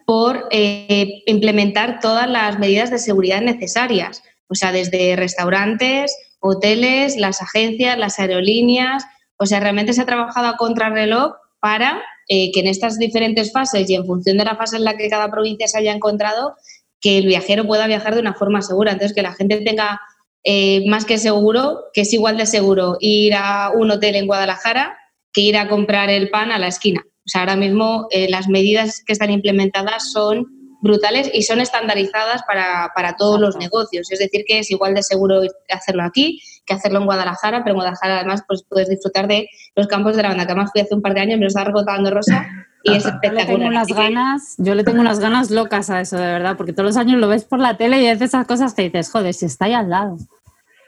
por 0.05 0.47
eh, 0.51 1.23
implementar 1.25 1.99
todas 2.01 2.29
las 2.29 2.59
medidas 2.59 2.91
de 2.91 2.99
seguridad 2.99 3.41
necesarias. 3.41 4.21
O 4.47 4.53
sea, 4.53 4.71
desde 4.71 5.15
restaurantes, 5.15 6.15
hoteles, 6.39 7.17
las 7.17 7.41
agencias, 7.41 7.97
las 7.97 8.19
aerolíneas. 8.19 9.05
O 9.38 9.47
sea, 9.47 9.59
realmente 9.59 9.93
se 9.93 10.01
ha 10.01 10.05
trabajado 10.05 10.49
a 10.49 10.57
contrarreloj 10.57 11.34
para 11.59 11.99
eh, 12.27 12.51
que 12.51 12.59
en 12.59 12.67
estas 12.67 12.99
diferentes 12.99 13.51
fases 13.51 13.89
y 13.89 13.95
en 13.95 14.05
función 14.05 14.38
de 14.38 14.45
la 14.45 14.55
fase 14.55 14.77
en 14.77 14.84
la 14.84 14.97
que 14.97 15.09
cada 15.09 15.31
provincia 15.31 15.67
se 15.67 15.79
haya 15.79 15.93
encontrado, 15.93 16.55
que 17.04 17.18
el 17.18 17.28
viajero 17.28 17.68
pueda 17.68 17.86
viajar 17.86 18.16
de 18.16 18.22
una 18.22 18.34
forma 18.34 18.62
segura. 18.62 18.93
Entonces, 18.93 19.14
que 19.14 19.22
la 19.22 19.34
gente 19.34 19.58
tenga 19.58 19.99
eh, 20.45 20.89
más 20.89 21.04
que 21.04 21.18
seguro, 21.18 21.84
que 21.93 22.01
es 22.01 22.14
igual 22.14 22.38
de 22.38 22.45
seguro 22.45 22.95
ir 23.01 23.34
a 23.36 23.72
un 23.76 23.91
hotel 23.91 24.16
en 24.16 24.26
Guadalajara 24.26 24.97
que 25.34 25.41
ir 25.41 25.58
a 25.58 25.68
comprar 25.68 26.10
el 26.10 26.30
pan 26.30 26.51
a 26.51 26.60
la 26.60 26.68
esquina. 26.68 27.01
O 27.06 27.28
sea, 27.28 27.41
ahora 27.41 27.58
mismo 27.58 28.08
eh, 28.10 28.30
las 28.30 28.47
medidas 28.47 29.04
que 29.06 29.12
están 29.12 29.32
implementadas 29.32 30.12
son 30.14 30.47
brutales 30.82 31.30
y 31.34 31.43
son 31.43 31.60
estandarizadas 31.60 32.43
para, 32.43 32.91
para, 32.95 33.16
todos 33.18 33.39
los 33.39 33.58
negocios. 33.58 34.10
Es 34.12 34.20
decir, 34.20 34.43
que 34.47 34.60
es 34.60 34.72
igual 34.72 34.93
de 34.93 35.04
seguro 35.04 35.41
hacerlo 35.70 36.04
aquí 36.04 36.41
que 36.66 36.74
hacerlo 36.74 36.99
en 36.99 37.06
Guadalajara, 37.06 37.64
pero 37.64 37.72
en 37.72 37.76
Guadalajara 37.76 38.20
además 38.20 38.43
pues, 38.47 38.64
puedes 38.70 38.88
disfrutar 38.88 39.28
de 39.28 39.49
los 39.76 39.88
campos 39.88 40.16
de 40.16 40.24
la 40.24 40.30
banda, 40.30 40.45
que 40.45 40.51
además 40.54 40.72
fui 40.72 40.82
hace 40.82 40.95
un 40.95 41.01
par 41.01 41.14
de 41.14 41.22
años, 41.22 41.38
me 41.38 41.43
lo 41.43 41.47
estaba 41.47 41.68
recotando 41.68 42.10
Rosa 42.12 42.47
y 42.84 42.93
es 42.93 43.05
espectacular. 43.05 43.47
Yo 43.47 43.53
le 43.53 43.57
tengo 43.57 43.67
unas 43.67 43.88
ganas, 43.88 44.55
yo 44.57 44.75
le 44.75 44.84
tengo 44.84 45.01
unas 45.01 45.19
ganas 45.19 45.49
locas 45.49 45.89
a 45.89 46.01
eso, 46.01 46.17
de 46.17 46.27
verdad, 46.27 46.57
porque 46.57 46.73
todos 46.73 46.88
los 46.88 46.97
años 46.97 47.19
lo 47.19 47.27
ves 47.27 47.45
por 47.45 47.59
la 47.59 47.77
tele 47.77 48.01
y 48.01 48.07
haces 48.07 48.29
esas 48.29 48.45
cosas 48.45 48.73
que 48.73 48.84
dices, 48.84 49.09
joder, 49.09 49.34
si 49.34 49.45
está 49.45 49.65
ahí 49.65 49.73
al 49.73 49.89
lado. 49.89 50.17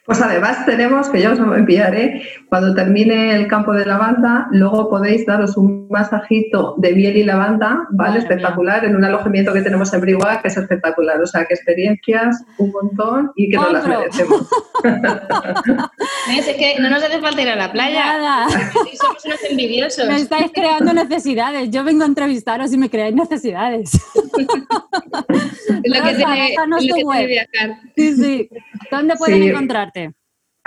Pues 0.06 0.22
además 0.22 0.66
tenemos, 0.68 1.10
que 1.10 1.20
yo 1.20 1.32
os 1.32 1.39
lo 1.39 1.56
enviaré, 1.56 2.22
cuando 2.47 2.76
termine 2.76 3.36
el 3.36 3.47
campo 3.47 3.74
de 3.74 3.86
lavanda, 3.86 4.47
luego 4.51 4.88
podéis 4.88 5.26
daros 5.26 5.58
un 5.58 5.88
masajito 5.89 6.76
de 6.78 6.93
miel 6.93 7.18
y 7.18 7.24
lavanda, 7.24 7.88
¿vale? 7.89 8.20
espectacular, 8.20 8.86
en 8.86 8.95
un 8.95 9.03
alojamiento 9.03 9.51
que 9.51 9.64
tenemos 9.64 9.91
en 9.93 10.01
Brigua, 10.01 10.41
que 10.41 10.49
es 10.49 10.58
espectacular. 10.58 11.20
O 11.20 11.26
sea, 11.26 11.45
que 11.45 11.56
experiencias 11.56 12.43
un 12.60 12.72
montón 12.72 13.32
y 13.36 13.49
que 13.49 13.58
nos 13.58 13.72
las 13.72 13.88
merecemos. 13.88 14.47
Es 16.38 16.45
que 16.56 16.76
no 16.80 16.89
nos 16.89 17.03
hace 17.03 17.20
falta 17.20 17.41
ir 17.41 17.49
a 17.49 17.56
la 17.56 17.72
playa. 17.72 18.18
Nada. 18.18 18.49
Somos 18.49 19.26
unos 19.26 19.43
envidiosos. 19.49 20.08
Me 20.08 20.18
estáis 20.18 20.51
creando 20.53 20.93
necesidades. 20.93 21.70
Yo 21.70 21.84
vengo 21.84 22.03
a 22.03 22.08
entrevistaros 22.08 22.74
y 22.74 22.78
me 22.78 22.89
creáis 22.89 23.16
necesidades. 23.16 23.91
lo 25.84 26.03
que 26.03 26.14
tiene, 26.16 26.56
lo 26.68 27.12
que 27.12 27.26
viajar. 27.26 27.80
Sí, 27.95 28.16
sí. 28.16 28.49
¿Dónde 28.91 29.16
pueden 29.16 29.43
encontrarte? 29.43 29.94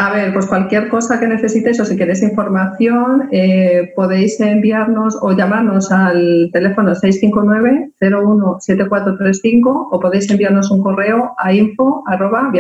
A 0.01 0.13
ver, 0.13 0.33
pues 0.33 0.47
cualquier 0.47 0.89
cosa 0.89 1.19
que 1.19 1.27
necesitéis 1.27 1.81
o 1.81 1.85
si 1.85 1.97
queréis 1.97 2.23
información, 2.23 3.29
eh, 3.33 3.93
podéis 3.97 4.39
enviarnos 4.39 5.19
o 5.21 5.33
llamarnos 5.33 5.91
al 5.91 6.51
teléfono 6.53 6.95
659-017435 6.95 9.89
o 9.91 9.99
podéis 9.99 10.31
enviarnos 10.31 10.71
un 10.71 10.85
correo 10.85 11.35
a 11.37 11.53
info 11.53 12.05
arroba 12.07 12.53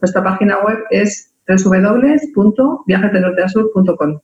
Nuestra 0.00 0.22
página 0.22 0.58
web 0.58 0.80
es 0.90 1.32
www.viajesdenorteasur.com. 1.48 4.20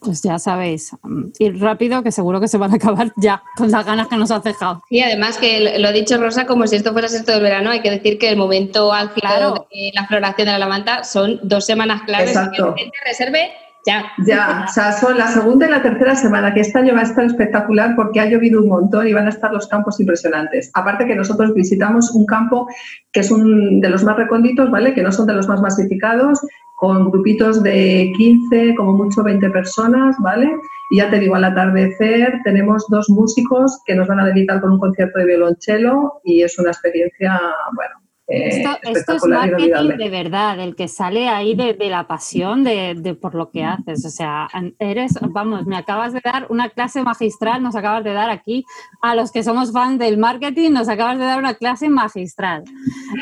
Pues 0.00 0.22
ya 0.22 0.38
sabéis, 0.38 0.92
mm, 1.02 1.24
ir 1.38 1.60
rápido 1.60 2.02
que 2.02 2.10
seguro 2.10 2.40
que 2.40 2.48
se 2.48 2.58
van 2.58 2.72
a 2.72 2.76
acabar 2.76 3.12
ya 3.16 3.42
con 3.56 3.70
las 3.70 3.84
ganas 3.84 4.08
que 4.08 4.16
nos 4.16 4.30
ha 4.30 4.40
dejado. 4.40 4.82
Y 4.88 5.00
además 5.00 5.38
que 5.38 5.78
lo 5.78 5.88
ha 5.88 5.92
dicho 5.92 6.16
Rosa, 6.18 6.46
como 6.46 6.66
si 6.66 6.76
esto 6.76 6.92
fuera 6.92 7.06
esto 7.06 7.32
del 7.32 7.42
verano, 7.42 7.70
hay 7.70 7.80
que 7.80 7.90
decir 7.90 8.18
que 8.18 8.30
el 8.30 8.36
momento 8.36 8.92
al 8.92 9.12
claro. 9.12 9.66
de 9.70 9.90
la 9.94 10.06
floración 10.06 10.46
de 10.46 10.52
la 10.52 10.58
lavanda 10.58 11.04
son 11.04 11.38
dos 11.42 11.66
semanas 11.66 12.02
claves. 12.02 12.30
Exacto. 12.30 12.56
Que 12.56 12.70
la 12.70 12.76
gente 12.76 12.98
reserve 13.04 13.50
ya. 13.86 14.12
Ya, 14.26 14.66
o 14.68 14.72
sea, 14.72 14.92
son 14.92 15.16
la 15.16 15.28
segunda 15.28 15.66
y 15.66 15.70
la 15.70 15.82
tercera 15.82 16.14
semana, 16.14 16.52
que 16.52 16.60
este 16.60 16.78
año 16.78 16.94
va 16.94 17.00
a 17.00 17.04
estar 17.04 17.24
espectacular 17.24 17.96
porque 17.96 18.20
ha 18.20 18.26
llovido 18.26 18.60
un 18.60 18.68
montón 18.68 19.08
y 19.08 19.12
van 19.12 19.26
a 19.26 19.30
estar 19.30 19.52
los 19.52 19.66
campos 19.68 19.98
impresionantes. 20.00 20.70
Aparte 20.74 21.06
que 21.06 21.14
nosotros 21.14 21.54
visitamos 21.54 22.10
un 22.10 22.26
campo 22.26 22.68
que 23.12 23.20
es 23.20 23.30
un 23.30 23.80
de 23.80 23.88
los 23.88 24.04
más 24.04 24.16
recónditos, 24.16 24.70
¿vale? 24.70 24.94
Que 24.94 25.02
no 25.02 25.12
son 25.12 25.26
de 25.26 25.34
los 25.34 25.48
más 25.48 25.60
masificados, 25.60 26.40
con 26.80 27.10
grupitos 27.10 27.62
de 27.62 28.10
15, 28.16 28.74
como 28.74 28.94
mucho 28.94 29.22
20 29.22 29.50
personas, 29.50 30.16
¿vale? 30.20 30.50
Y 30.90 30.96
ya 30.96 31.10
te 31.10 31.20
digo, 31.20 31.34
al 31.34 31.44
atardecer 31.44 32.40
tenemos 32.42 32.86
dos 32.88 33.10
músicos 33.10 33.82
que 33.84 33.94
nos 33.94 34.08
van 34.08 34.20
a 34.20 34.24
dedicar 34.24 34.62
con 34.62 34.72
un 34.72 34.78
concierto 34.78 35.18
de 35.18 35.26
violonchelo 35.26 36.22
y 36.24 36.42
es 36.42 36.58
una 36.58 36.70
experiencia, 36.70 37.38
bueno, 37.76 37.96
eh, 38.28 38.62
esto, 38.82 39.12
es 39.12 39.26
marketing 39.26 39.98
de 39.98 40.08
verdad, 40.08 40.58
el 40.58 40.74
que 40.74 40.88
sale 40.88 41.28
ahí 41.28 41.54
de, 41.54 41.76
la 41.90 42.06
pasión 42.06 42.64
de, 42.64 43.14
por 43.20 43.34
lo 43.34 43.50
que 43.50 43.62
haces. 43.62 44.06
O 44.06 44.10
sea, 44.10 44.48
eres, 44.78 45.18
vamos, 45.20 45.66
me 45.66 45.76
acabas 45.76 46.14
de 46.14 46.20
dar 46.24 46.46
una 46.48 46.70
clase 46.70 47.02
magistral, 47.02 47.62
nos 47.62 47.76
acabas 47.76 48.04
de 48.04 48.14
dar 48.14 48.30
aquí, 48.30 48.64
a 49.02 49.14
los 49.14 49.32
que 49.32 49.42
somos 49.42 49.70
fans 49.70 49.98
del 49.98 50.16
marketing, 50.16 50.70
nos 50.70 50.88
acabas 50.88 51.18
de 51.18 51.24
dar 51.24 51.40
una 51.40 51.54
clase 51.54 51.90
magistral. 51.90 52.64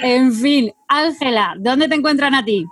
En 0.05 0.33
fin, 0.33 0.73
Ángela, 0.87 1.57
¿dónde 1.59 1.89
te 1.89 1.97
encuentran 1.97 2.37
a 2.37 2.45
ti? 2.45 2.65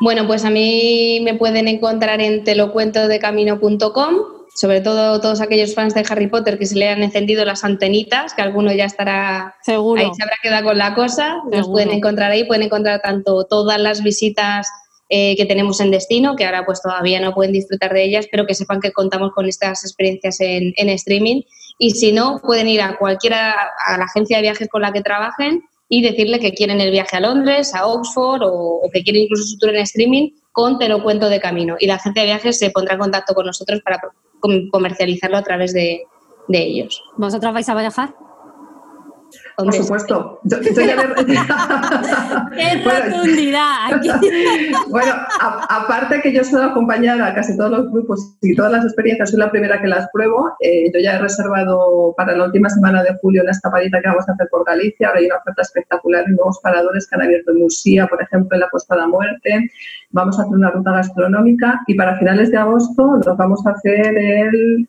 Bueno, 0.00 0.26
pues 0.26 0.44
a 0.44 0.50
mí 0.50 1.20
me 1.22 1.34
pueden 1.34 1.68
encontrar 1.68 2.20
en 2.20 2.44
telocuentodecamino.com, 2.44 4.14
sobre 4.54 4.80
todo 4.82 5.20
todos 5.20 5.40
aquellos 5.40 5.74
fans 5.74 5.94
de 5.94 6.04
Harry 6.08 6.26
Potter 6.26 6.58
que 6.58 6.66
se 6.66 6.76
le 6.76 6.90
han 6.90 7.02
encendido 7.02 7.44
las 7.46 7.64
antenitas, 7.64 8.34
que 8.34 8.42
alguno 8.42 8.72
ya 8.72 8.84
estará 8.84 9.54
Seguro. 9.62 10.02
ahí 10.02 10.10
se 10.14 10.22
habrá 10.22 10.36
quedado 10.42 10.64
con 10.64 10.78
la 10.78 10.94
cosa, 10.94 11.36
nos 11.50 11.68
pueden 11.68 11.92
encontrar 11.92 12.30
ahí, 12.30 12.44
pueden 12.44 12.64
encontrar 12.64 13.00
tanto 13.00 13.44
todas 13.44 13.80
las 13.80 14.02
visitas 14.02 14.68
eh, 15.08 15.34
que 15.36 15.46
tenemos 15.46 15.80
en 15.80 15.90
destino, 15.90 16.36
que 16.36 16.44
ahora 16.44 16.66
pues 16.66 16.82
todavía 16.82 17.18
no 17.20 17.32
pueden 17.32 17.52
disfrutar 17.52 17.94
de 17.94 18.04
ellas, 18.04 18.26
pero 18.30 18.44
que 18.46 18.54
sepan 18.54 18.80
que 18.80 18.92
contamos 18.92 19.32
con 19.32 19.46
estas 19.46 19.82
experiencias 19.84 20.40
en, 20.40 20.74
en 20.76 20.88
streaming. 20.90 21.42
Y 21.78 21.92
si 21.92 22.12
no, 22.12 22.40
pueden 22.42 22.68
ir 22.68 22.82
a 22.82 22.98
cualquiera, 22.98 23.54
a 23.86 23.96
la 23.96 24.04
agencia 24.04 24.38
de 24.38 24.42
viajes 24.42 24.68
con 24.68 24.82
la 24.82 24.92
que 24.92 25.02
trabajen 25.02 25.62
y 25.88 26.02
decirle 26.02 26.40
que 26.40 26.52
quieren 26.52 26.80
el 26.80 26.90
viaje 26.90 27.16
a 27.16 27.20
Londres, 27.20 27.74
a 27.74 27.86
Oxford 27.86 28.42
o, 28.44 28.82
que 28.92 29.02
quieren 29.02 29.22
incluso 29.22 29.44
su 29.44 29.58
tour 29.58 29.70
en 29.70 29.82
streaming 29.82 30.30
con 30.52 30.78
Te 30.78 30.88
lo 30.88 31.02
cuento 31.02 31.28
de 31.28 31.38
camino. 31.38 31.76
Y 31.78 31.86
la 31.86 31.96
agencia 31.96 32.22
de 32.22 32.28
viajes 32.28 32.58
se 32.58 32.70
pondrá 32.70 32.94
en 32.94 33.00
contacto 33.00 33.34
con 33.34 33.46
nosotros 33.46 33.80
para 33.82 34.00
comercializarlo 34.70 35.36
a 35.36 35.42
través 35.42 35.72
de, 35.72 36.02
ellos. 36.48 37.02
¿Vosotras 37.16 37.52
vais 37.52 37.68
a 37.68 37.74
viajar? 37.74 38.14
Por 39.56 39.72
supuesto. 39.72 40.40
Yo, 40.44 40.60
¡Qué 40.60 40.70
rotundidad! 42.84 44.02
bueno, 44.88 45.14
aparte 45.40 46.20
que 46.20 46.30
yo 46.30 46.44
soy 46.44 46.62
acompañada 46.62 47.28
a 47.28 47.34
casi 47.34 47.56
todos 47.56 47.70
los 47.70 47.90
grupos 47.90 48.36
y 48.42 48.54
todas 48.54 48.70
las 48.72 48.84
experiencias, 48.84 49.30
soy 49.30 49.38
la 49.38 49.50
primera 49.50 49.80
que 49.80 49.88
las 49.88 50.10
pruebo. 50.12 50.52
Eh, 50.60 50.92
yo 50.92 51.00
ya 51.00 51.14
he 51.14 51.18
reservado 51.18 52.12
para 52.18 52.36
la 52.36 52.44
última 52.44 52.68
semana 52.68 53.02
de 53.02 53.16
julio 53.22 53.42
una 53.42 53.52
escapadita 53.52 54.02
que 54.02 54.08
vamos 54.08 54.28
a 54.28 54.32
hacer 54.32 54.46
por 54.50 54.62
Galicia. 54.66 55.08
Ahora 55.08 55.20
hay 55.20 55.26
una 55.26 55.36
oferta 55.36 55.62
espectacular 55.62 56.24
y 56.28 56.32
nuevos 56.32 56.60
paradores 56.62 57.06
que 57.06 57.16
han 57.16 57.22
abierto 57.22 57.52
en 57.52 57.60
Musía, 57.60 58.06
por 58.06 58.22
ejemplo, 58.22 58.56
en 58.56 58.60
la 58.60 58.68
Costa 58.68 58.94
de 58.94 59.00
la 59.00 59.08
Muerte. 59.08 59.70
Vamos 60.10 60.38
a 60.38 60.42
hacer 60.42 60.54
una 60.54 60.70
ruta 60.70 60.92
gastronómica 60.92 61.82
y 61.86 61.94
para 61.94 62.18
finales 62.18 62.50
de 62.50 62.58
agosto 62.58 63.16
nos 63.24 63.36
vamos 63.36 63.66
a 63.66 63.70
hacer 63.70 64.14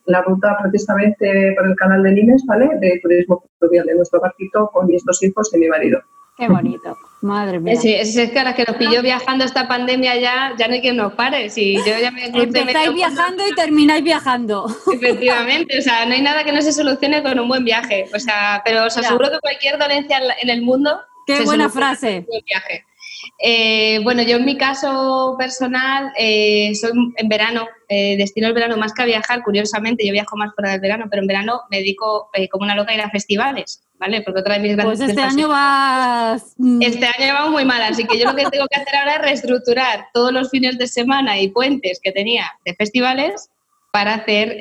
la 0.06 0.22
ruta 0.22 0.58
precisamente 0.62 1.54
por 1.58 1.68
el 1.68 1.76
canal 1.76 2.04
de 2.04 2.12
Nimes, 2.12 2.46
¿vale? 2.46 2.70
De 2.80 3.00
turismo 3.02 3.44
fluvial 3.60 3.86
de 3.88 3.96
nuestro 3.96 4.22
barquito 4.22 4.70
con 4.72 4.88
mis 4.88 5.04
dos 5.04 5.22
hijos 5.24 5.54
y 5.54 5.58
mi 5.58 5.68
marido. 5.68 6.00
Qué 6.38 6.48
bonito, 6.48 6.96
madre 7.22 7.60
mía. 7.60 7.76
Sí, 7.78 7.92
es, 7.96 8.14
que 8.14 8.40
a 8.40 8.44
la 8.44 8.54
que 8.54 8.64
nos 8.68 8.78
pilló 8.78 9.02
viajando 9.02 9.44
esta 9.44 9.68
pandemia 9.68 10.20
ya, 10.20 10.54
ya 10.56 10.68
no 10.68 10.76
hay 10.76 10.82
quien 10.82 10.96
nos 10.96 11.14
pare. 11.14 11.50
Si 11.50 11.78
yo 11.78 11.98
ya 12.00 12.12
me 12.12 12.28
Empezáis 12.28 12.94
viajando 12.94 13.44
y 13.48 13.56
termináis 13.56 14.04
viajando. 14.04 14.68
Efectivamente, 14.94 15.80
o 15.80 15.82
sea, 15.82 16.06
no 16.06 16.14
hay 16.14 16.22
nada 16.22 16.44
que 16.44 16.52
no 16.52 16.62
se 16.62 16.72
solucione 16.72 17.24
con 17.24 17.40
un 17.40 17.48
buen 17.48 17.66
viaje. 17.66 18.06
O 18.14 18.20
sea, 18.20 18.62
pero 18.64 18.86
os 18.86 18.96
aseguro 18.96 19.32
que 19.32 19.40
cualquier 19.40 19.80
dolencia 19.80 20.20
en 20.40 20.50
el 20.52 20.62
mundo. 20.62 21.02
Qué 21.26 21.42
buena 21.42 21.70
frase. 21.70 22.24
buen 22.28 22.44
viaje. 22.46 22.86
Eh, 23.40 24.00
bueno, 24.04 24.24
yo 24.24 24.38
en 24.38 24.46
mi 24.46 24.58
caso 24.58 25.36
personal 25.38 26.12
eh, 26.18 26.74
soy 26.76 26.92
en 27.16 27.30
verano, 27.30 27.68
eh, 27.88 28.18
destino 28.18 28.48
el 28.48 28.54
verano 28.54 28.78
más 28.78 28.94
que 28.94 29.04
a 29.04 29.06
viajar, 29.06 29.44
curiosamente, 29.44 30.06
yo 30.06 30.12
viajo 30.12 30.36
más 30.36 30.54
fuera 30.56 30.72
del 30.72 30.82
verano, 30.82 31.06
pero 31.10 31.22
en 31.22 31.28
verano 31.28 31.62
me 31.70 31.78
dedico 31.78 32.30
como 32.52 32.64
una 32.64 32.76
loca 32.76 32.92
a 32.92 32.96
ir 32.96 33.02
a 33.02 33.10
festivales, 33.10 33.84
¿vale? 34.00 34.22
Porque 34.22 34.40
otra 34.42 34.58
de 34.58 34.62
mis 34.62 34.84
Pues 34.84 35.00
este 35.00 35.22
año 35.22 35.50
vas... 35.50 36.54
Mm. 36.58 36.82
Este 36.82 37.06
año 37.06 37.34
vamos 37.34 37.52
muy 37.52 37.66
mal, 37.66 37.82
así 37.82 38.06
que 38.06 38.20
yo 38.20 38.26
lo 38.26 38.36
que 38.36 38.46
tengo 38.50 38.68
que 38.68 38.80
hacer 38.80 38.96
ahora 38.96 39.16
es 39.16 39.22
reestructurar 39.22 40.08
todos 40.14 40.32
los 40.32 40.50
fines 40.50 40.78
de 40.78 40.88
semana 40.88 41.40
y 41.40 41.50
puentes 41.50 42.00
que 42.02 42.12
tenía 42.12 42.52
de 42.66 42.74
festivales 42.76 43.50
para 43.92 44.16
hacer 44.16 44.58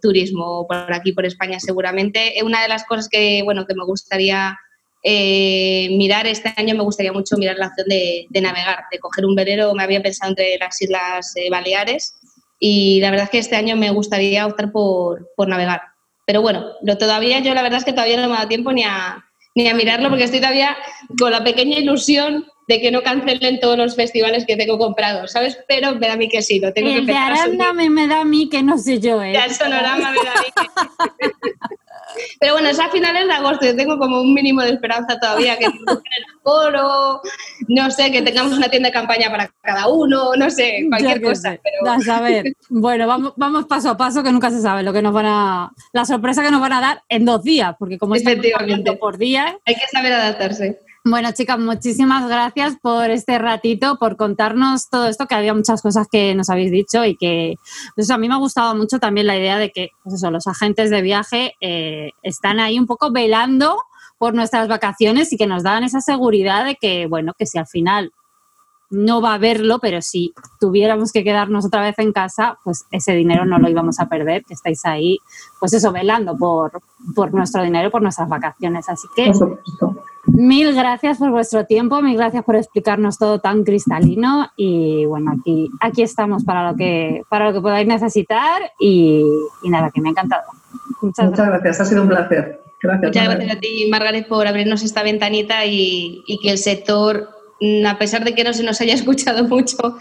turismo 0.00 0.66
por 0.68 0.92
aquí, 0.92 1.12
por 1.12 1.26
España, 1.26 1.58
seguramente. 1.58 2.34
Una 2.44 2.62
de 2.62 2.68
las 2.68 2.84
cosas 2.84 3.08
que, 3.08 3.42
bueno, 3.42 3.66
que 3.66 3.74
me 3.74 3.84
gustaría 3.84 4.56
eh, 5.02 5.88
mirar, 5.96 6.26
este 6.26 6.52
año 6.56 6.74
me 6.74 6.82
gustaría 6.82 7.12
mucho 7.12 7.36
mirar 7.36 7.56
la 7.56 7.68
opción 7.68 7.86
de, 7.88 8.26
navegar, 8.40 8.84
de 8.90 8.98
coger 8.98 9.24
un 9.24 9.34
velero, 9.34 9.74
me 9.74 9.82
había 9.82 10.02
pensado 10.02 10.30
entre 10.30 10.58
las 10.58 10.80
Islas 10.80 11.34
eh, 11.36 11.50
Baleares 11.50 12.18
y 12.58 13.00
la 13.00 13.10
verdad 13.10 13.24
es 13.24 13.30
que 13.30 13.38
este 13.38 13.56
año 13.56 13.76
me 13.76 13.90
gustaría 13.90 14.46
optar 14.46 14.72
por, 14.72 15.30
por 15.36 15.48
navegar. 15.48 15.82
Pero 16.26 16.42
bueno, 16.42 16.66
lo, 16.82 16.98
todavía 16.98 17.38
yo 17.38 17.54
la 17.54 17.62
verdad 17.62 17.78
es 17.78 17.84
que 17.84 17.92
todavía 17.92 18.20
no 18.20 18.28
me 18.28 18.36
da 18.36 18.48
tiempo 18.48 18.72
ni 18.72 18.82
a, 18.82 19.24
ni 19.54 19.68
a 19.68 19.74
mirarlo 19.74 20.08
porque 20.08 20.24
estoy 20.24 20.40
todavía 20.40 20.76
con 21.18 21.30
la 21.30 21.44
pequeña 21.44 21.78
ilusión 21.78 22.46
de 22.66 22.80
que 22.82 22.90
no 22.90 23.02
cancelen 23.02 23.60
todos 23.60 23.78
los 23.78 23.96
festivales 23.96 24.44
que 24.44 24.56
tengo 24.56 24.76
comprados, 24.78 25.32
¿sabes? 25.32 25.58
Pero 25.66 25.94
me 25.94 26.06
da 26.06 26.12
a 26.12 26.16
mí 26.16 26.28
que 26.28 26.42
sí, 26.42 26.60
lo 26.60 26.72
tengo 26.74 26.90
el 26.90 27.06
que 27.06 27.12
de 27.12 27.16
Aranda 27.16 27.72
me, 27.72 27.88
me, 27.88 28.06
da 28.06 28.20
a 28.20 28.24
mí 28.26 28.50
que 28.50 28.62
no 28.62 28.76
sé 28.76 29.00
yo, 29.00 29.22
¿eh? 29.22 29.32
el 29.32 29.54
Sonorama 29.54 30.12
me 30.12 30.18
da 30.22 30.32
a 30.32 30.42
mí 30.42 30.48
que 30.54 31.30
Pero 32.40 32.54
bueno, 32.54 32.68
es 32.68 32.78
a 32.78 32.88
finales 32.88 33.26
de 33.26 33.32
agosto, 33.32 33.66
yo 33.66 33.76
tengo 33.76 33.98
como 33.98 34.20
un 34.20 34.34
mínimo 34.34 34.62
de 34.62 34.70
esperanza 34.70 35.18
todavía, 35.18 35.56
que 35.58 35.64
en 35.66 35.72
el 35.72 36.24
foro, 36.42 37.20
no 37.68 37.90
sé, 37.90 38.10
que 38.10 38.22
tengamos 38.22 38.56
una 38.56 38.68
tienda 38.68 38.88
de 38.88 38.92
campaña 38.92 39.30
para 39.30 39.50
cada 39.62 39.88
uno, 39.88 40.34
no 40.36 40.50
sé, 40.50 40.86
cualquier 40.88 41.22
cosa. 41.22 41.58
Pero... 41.62 42.12
A 42.12 42.20
ver, 42.20 42.52
bueno, 42.68 43.06
vamos, 43.06 43.32
vamos 43.36 43.66
paso 43.66 43.90
a 43.90 43.96
paso, 43.96 44.22
que 44.22 44.32
nunca 44.32 44.50
se 44.50 44.60
sabe 44.60 44.82
lo 44.82 44.92
que 44.92 45.02
nos 45.02 45.12
van 45.12 45.26
a... 45.26 45.72
La 45.92 46.04
sorpresa 46.04 46.42
que 46.42 46.50
nos 46.50 46.60
van 46.60 46.72
a 46.72 46.80
dar 46.80 47.02
en 47.08 47.24
dos 47.24 47.42
días, 47.42 47.74
porque 47.78 47.98
como 47.98 48.14
estamos 48.14 48.44
por 49.00 49.18
día... 49.18 49.58
Hay 49.66 49.74
que 49.74 49.86
saber 49.90 50.12
adaptarse. 50.12 50.80
Bueno, 51.04 51.30
chicas, 51.32 51.58
muchísimas 51.58 52.28
gracias 52.28 52.76
por 52.82 53.10
este 53.10 53.38
ratito, 53.38 53.96
por 53.98 54.16
contarnos 54.16 54.90
todo 54.90 55.06
esto, 55.06 55.26
que 55.26 55.34
había 55.34 55.54
muchas 55.54 55.80
cosas 55.80 56.06
que 56.10 56.34
nos 56.34 56.50
habéis 56.50 56.70
dicho 56.70 57.04
y 57.04 57.16
que 57.16 57.54
pues, 57.94 58.10
a 58.10 58.18
mí 58.18 58.28
me 58.28 58.34
ha 58.34 58.38
gustado 58.38 58.74
mucho 58.74 58.98
también 58.98 59.26
la 59.26 59.38
idea 59.38 59.58
de 59.58 59.70
que 59.70 59.90
pues 60.02 60.22
los 60.22 60.46
agentes 60.46 60.90
de 60.90 61.02
viaje 61.02 61.54
eh, 61.60 62.10
están 62.22 62.60
ahí 62.60 62.78
un 62.78 62.86
poco 62.86 63.12
velando 63.12 63.78
por 64.18 64.34
nuestras 64.34 64.68
vacaciones 64.68 65.32
y 65.32 65.36
que 65.36 65.46
nos 65.46 65.62
dan 65.62 65.84
esa 65.84 66.00
seguridad 66.00 66.64
de 66.64 66.74
que, 66.74 67.06
bueno, 67.06 67.32
que 67.38 67.46
si 67.46 67.58
al 67.58 67.68
final 67.68 68.12
no 68.90 69.20
va 69.20 69.34
a 69.34 69.38
verlo, 69.38 69.78
pero 69.80 70.00
si 70.02 70.34
tuviéramos 70.58 71.12
que 71.12 71.22
quedarnos 71.22 71.66
otra 71.66 71.82
vez 71.82 71.98
en 71.98 72.12
casa, 72.12 72.58
pues 72.64 72.86
ese 72.90 73.12
dinero 73.12 73.44
no 73.44 73.58
lo 73.58 73.68
íbamos 73.68 74.00
a 74.00 74.08
perder, 74.08 74.44
que 74.44 74.54
estáis 74.54 74.84
ahí, 74.84 75.18
pues 75.60 75.74
eso, 75.74 75.92
velando 75.92 76.36
por, 76.36 76.80
por 77.14 77.32
nuestro 77.34 77.62
dinero, 77.62 77.90
por 77.90 78.02
nuestras 78.02 78.28
vacaciones. 78.28 78.88
Así 78.88 79.06
que 79.14 79.30
mil 80.38 80.74
gracias 80.74 81.18
por 81.18 81.30
vuestro 81.30 81.66
tiempo, 81.66 82.00
mil 82.00 82.16
gracias 82.16 82.44
por 82.44 82.56
explicarnos 82.56 83.18
todo 83.18 83.40
tan 83.40 83.64
cristalino 83.64 84.50
y 84.56 85.04
bueno, 85.06 85.32
aquí, 85.38 85.68
aquí 85.80 86.02
estamos 86.02 86.44
para 86.44 86.70
lo 86.70 86.76
que, 86.76 87.22
para 87.28 87.46
lo 87.46 87.52
que 87.52 87.60
podáis 87.60 87.86
necesitar 87.86 88.72
y, 88.78 89.24
nada, 89.64 89.90
que 89.92 90.00
me 90.00 90.08
ha 90.08 90.12
encantado. 90.12 90.44
Muchas, 91.02 91.30
gracias. 91.32 91.80
ha 91.80 91.84
sido 91.84 92.02
un 92.02 92.08
placer. 92.08 92.60
Gracias. 92.80 93.08
Muchas 93.08 93.28
gracias 93.28 93.56
a 93.56 93.60
ti, 93.60 93.88
Margaret, 93.90 94.28
por 94.28 94.46
abrirnos 94.46 94.84
esta 94.84 95.02
ventanita 95.02 95.66
y, 95.66 96.22
y 96.26 96.38
que 96.38 96.50
el 96.50 96.58
sector 96.58 97.28
Mm, 97.60 97.86
a 97.86 97.98
pesar 97.98 98.24
de 98.24 98.34
que 98.34 98.44
no 98.44 98.52
se 98.52 98.62
nos 98.62 98.80
haya 98.80 98.94
escuchado 98.94 99.44
mucho, 99.44 99.98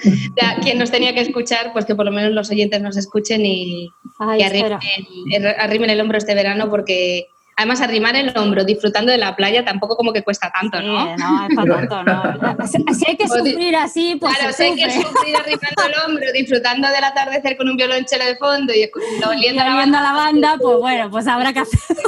quien 0.61 0.77
nos 0.77 0.91
tenía 0.91 1.13
que 1.13 1.21
escuchar, 1.21 1.73
pues 1.73 1.85
que 1.85 1.95
por 1.95 2.05
lo 2.05 2.11
menos 2.11 2.31
los 2.31 2.49
oyentes 2.49 2.81
nos 2.81 2.97
escuchen 2.97 3.45
y, 3.45 3.89
arrimen, 4.19 5.89
el, 5.89 6.01
hombro 6.01 6.17
este 6.17 6.35
verano 6.35 6.69
porque 6.69 7.27
además 7.57 7.81
arrimar 7.81 8.15
el 8.15 8.31
hombro 8.37 8.63
disfrutando 8.63 9.11
de 9.11 9.17
la 9.17 9.35
playa 9.35 9.65
tampoco 9.65 9.97
como 9.97 10.13
que 10.13 10.23
cuesta 10.23 10.51
tanto, 10.51 10.79
¿no? 10.79 11.17
no, 11.17 11.47
es 11.47 11.55
para 11.55 11.75
tanto, 11.75 12.03
¿no? 12.03 12.67
Si 12.67 13.03
hay 13.05 13.17
que 13.17 13.27
sufrir 13.27 13.75
así, 13.75 14.15
pues 14.19 14.37
Claro, 14.37 14.53
si 14.53 14.63
hay 14.63 14.75
que 14.75 14.91
sufrir 14.91 15.35
arrimando 15.35 15.83
el 15.87 15.93
hombro, 16.05 16.31
disfrutando 16.33 16.87
del 16.87 17.03
atardecer 17.03 17.57
con 17.57 17.67
un 17.67 17.75
violonchelo 17.75 18.25
de 18.25 18.35
fondo 18.37 18.73
y 18.73 18.89
oliendo 19.27 19.63
la, 19.63 19.73
banda, 19.75 20.01
la 20.01 20.13
banda, 20.13 20.55
pues 20.61 20.77
bueno, 20.77 21.09
pues 21.09 21.27
habrá 21.27 21.51
que 21.51 21.59
hacerlo. 21.61 22.03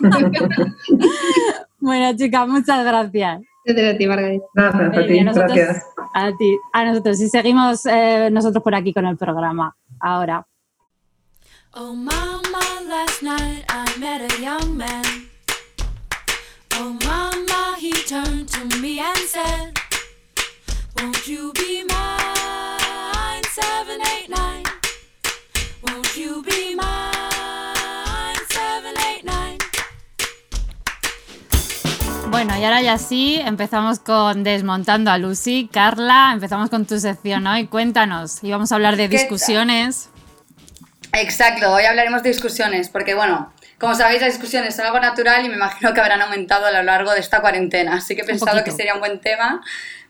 bueno, 1.78 2.16
chicas, 2.16 2.48
muchas 2.48 2.84
gracias. 2.84 3.42
Gracias 3.66 3.94
a 3.94 3.98
ti, 3.98 4.06
Margarita. 4.06 4.44
Gracias 4.54 4.98
a 4.98 5.06
ti, 5.06 5.18
gracias. 5.18 5.86
A 6.14 6.30
ti, 6.36 6.58
a 6.72 6.84
nosotros. 6.86 7.20
Y 7.20 7.28
seguimos 7.28 7.84
eh, 7.86 8.30
nosotros 8.32 8.62
por 8.64 8.74
aquí 8.74 8.94
con 8.94 9.04
el 9.06 9.18
programa. 9.18 9.76
Ahora. 10.00 10.46
Oh, 11.76 11.92
mama, 11.92 12.62
last 12.88 13.20
night 13.20 13.64
I 13.68 13.98
met 13.98 14.20
a 14.20 14.40
young 14.40 14.76
man. 14.76 15.04
Oh, 16.74 16.96
mama, 17.04 17.74
he 17.80 17.90
turned 17.90 18.48
to 18.50 18.78
me 18.78 19.00
and 19.00 19.18
said, 19.18 19.76
Won't 20.96 21.26
you 21.26 21.52
be 21.54 21.82
mine? 21.88 23.42
789. 23.42 24.62
Won't 25.88 26.16
you 26.16 26.42
be 26.44 26.76
mine? 26.76 27.04
Bueno, 32.30 32.58
y 32.58 32.64
ahora 32.64 32.82
ya 32.82 32.98
sí, 32.98 33.40
empezamos 33.44 34.00
con 34.00 34.42
Desmontando 34.42 35.12
a 35.12 35.18
Lucy. 35.18 35.68
Carla, 35.72 36.30
empezamos 36.34 36.68
con 36.68 36.84
tu 36.84 36.98
sección 36.98 37.46
hoy. 37.46 37.68
Cuéntanos, 37.68 38.42
íbamos 38.42 38.72
a 38.72 38.74
hablar 38.74 38.96
de 38.96 39.08
discusiones. 39.08 40.10
Exacto, 41.14 41.72
hoy 41.72 41.84
hablaremos 41.84 42.22
de 42.22 42.30
discusiones, 42.30 42.88
porque 42.88 43.14
bueno, 43.14 43.52
como 43.78 43.94
sabéis, 43.94 44.20
las 44.20 44.32
discusiones 44.32 44.74
son 44.74 44.86
algo 44.86 45.00
natural 45.00 45.44
y 45.44 45.48
me 45.48 45.56
imagino 45.56 45.92
que 45.94 46.00
habrán 46.00 46.22
aumentado 46.22 46.66
a 46.66 46.70
lo 46.70 46.82
largo 46.82 47.12
de 47.12 47.20
esta 47.20 47.40
cuarentena. 47.40 47.96
Así 47.96 48.14
que 48.14 48.22
he 48.22 48.24
pensado 48.24 48.64
que 48.64 48.70
sería 48.70 48.94
un 48.94 49.00
buen 49.00 49.20
tema 49.20 49.62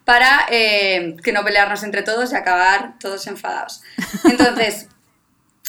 para 0.05 0.47
eh, 0.51 1.17
que 1.23 1.33
no 1.33 1.45
pelearnos 1.45 1.83
entre 1.83 2.03
todos 2.03 2.33
y 2.33 2.37
acabar 2.37 2.95
todos 2.99 3.27
enfadados. 3.27 3.83
Entonces, 4.25 4.89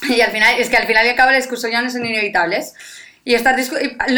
y 0.10 0.22
al 0.22 0.32
final, 0.32 0.56
es 0.60 0.70
que 0.70 0.78
al 0.78 0.88
final 0.88 1.06
y 1.06 1.10
al 1.10 1.16
cabo 1.16 1.32
las 1.32 1.44
discusiones 1.44 1.94
son 1.94 2.06
inevitables. 2.06 2.74
Y 3.24 3.34
estar 3.34 3.56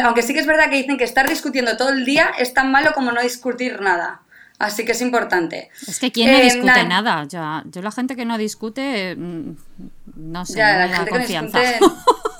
aunque 0.04 0.22
sí 0.22 0.34
que 0.34 0.42
es 0.42 0.46
verdad 0.46 0.70
que 0.70 0.76
dicen 0.76 0.98
que 0.98 1.06
estar 1.06 1.30
discutiendo 1.30 1.78
todo 1.78 1.90
el 1.90 2.04
día 2.04 2.32
es 2.40 2.54
tan 2.54 2.72
malo 2.72 2.92
como 2.94 3.14
no 3.14 3.22
discutir 3.22 3.80
nada. 3.80 4.22
Así 4.60 4.86
que 4.86 4.94
es 4.94 5.02
importante. 5.02 5.70
Es 5.88 6.00
que 6.00 6.12
¿quién 6.12 6.32
no 6.32 6.38
eh, 6.40 6.44
discute 6.44 6.84
nada? 6.84 7.26
Ya, 7.30 7.64
yo 7.68 7.82
la 7.82 7.92
gente 7.92 8.16
que 8.16 8.26
no 8.26 8.38
discute, 8.38 9.16
mm, 9.16 9.56
no 10.18 10.46
sé, 10.46 10.58
ya, 10.58 10.78
la 10.78 10.90
gente 10.90 11.12
confianza. 11.12 11.60
Que 11.60 11.80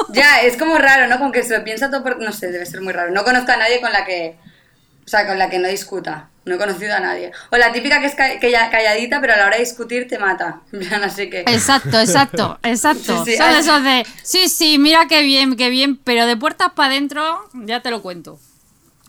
ya, 0.10 0.42
es 0.42 0.58
como 0.58 0.78
raro, 0.78 1.08
¿no? 1.08 1.18
Como 1.18 1.32
que 1.32 1.44
se 1.44 1.58
lo 1.58 1.64
piensa 1.64 1.90
todo 1.90 2.04
por... 2.04 2.20
No 2.22 2.32
sé, 2.32 2.52
debe 2.52 2.66
ser 2.66 2.82
muy 2.82 2.94
raro. 2.94 3.12
No 3.12 3.24
conozco 3.24 3.52
a 3.52 3.58
nadie 3.58 3.82
con 3.82 3.92
la 3.92 4.06
que... 4.06 4.38
O 5.06 5.10
sea, 5.10 5.26
con 5.26 5.38
la 5.38 5.50
que 5.50 5.60
no 5.60 5.68
discuta. 5.68 6.30
No 6.46 6.56
he 6.56 6.58
conocido 6.58 6.96
a 6.96 7.00
nadie. 7.00 7.32
O 7.52 7.58
la 7.58 7.72
típica 7.72 8.00
que 8.00 8.08
es 8.08 8.16
calladita, 8.16 9.22
pero 9.22 9.34
a 9.34 9.38
la 9.38 9.46
hora 9.48 9.58
de 9.58 9.64
discutir 9.64 10.08
te 10.08 10.18
mata. 10.18 10.62
Así 11.04 11.30
que... 11.30 11.42
Exacto, 11.42 12.00
exacto, 12.00 12.60
exacto. 12.64 13.26
Sí, 13.26 13.32
sí, 13.32 13.38
Son 13.38 13.50
esos 13.52 13.84
de, 13.84 14.06
sí, 14.24 14.50
sí, 14.50 14.78
mira 14.80 15.06
qué 15.08 15.22
bien, 15.22 15.56
qué 15.56 15.70
bien, 15.70 15.98
pero 15.98 16.26
de 16.26 16.36
puertas 16.36 16.72
para 16.74 16.90
adentro 16.90 17.50
ya 17.54 17.82
te 17.82 17.92
lo 17.92 18.02
cuento. 18.02 18.40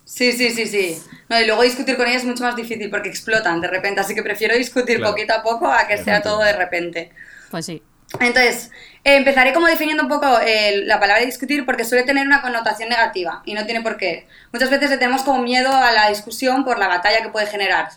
Sí, 0.05 0.33
sí, 0.33 0.51
sí, 0.51 0.66
sí. 0.66 0.99
No, 1.29 1.41
y 1.41 1.47
luego 1.47 1.62
discutir 1.62 1.97
con 1.97 2.07
ellas 2.07 2.23
es 2.23 2.29
mucho 2.29 2.43
más 2.43 2.57
difícil 2.57 2.91
porque 2.91 3.09
explotan 3.09 3.61
de 3.61 3.69
repente, 3.69 4.01
así 4.01 4.14
que 4.14 4.23
prefiero 4.23 4.57
discutir 4.57 5.01
poquito 5.01 5.35
a 5.35 5.43
poco 5.43 5.71
a 5.71 5.87
que 5.87 5.99
sea 5.99 6.23
todo 6.23 6.43
de 6.43 6.55
repente. 6.55 7.12
Pues 7.51 7.66
sí. 7.66 7.83
Entonces, 8.21 8.71
empezaré 9.05 9.53
como 9.53 9.67
definiendo 9.67 10.03
un 10.03 10.09
poco 10.09 10.41
eh, 10.41 10.83
la 10.85 10.99
palabra 10.99 11.25
discutir 11.25 11.65
porque 11.65 11.85
suele 11.85 12.05
tener 12.05 12.27
una 12.27 12.43
connotación 12.43 12.89
negativa 12.89 13.43
y 13.45 13.55
no 13.55 13.65
tiene 13.65 13.83
por 13.83 13.97
qué. 13.97 14.27
Muchas 14.53 14.71
veces 14.71 14.91
le 14.91 14.99
tenemos 14.99 15.23
como 15.23 15.43
miedo 15.43 15.73
a 15.75 15.93
la 15.93 16.09
discusión 16.09 16.65
por 16.65 16.79
la 16.79 16.89
batalla 16.89 17.23
que 17.23 17.29
puede 17.29 17.47
generar. 17.47 17.91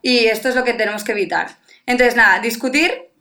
Y 0.00 0.26
esto 0.26 0.48
es 0.48 0.54
lo 0.54 0.64
que 0.64 0.72
tenemos 0.72 1.04
que 1.04 1.12
evitar. 1.12 1.48
Entonces, 1.86 2.16
nada, 2.16 2.40
discutir 2.40 3.12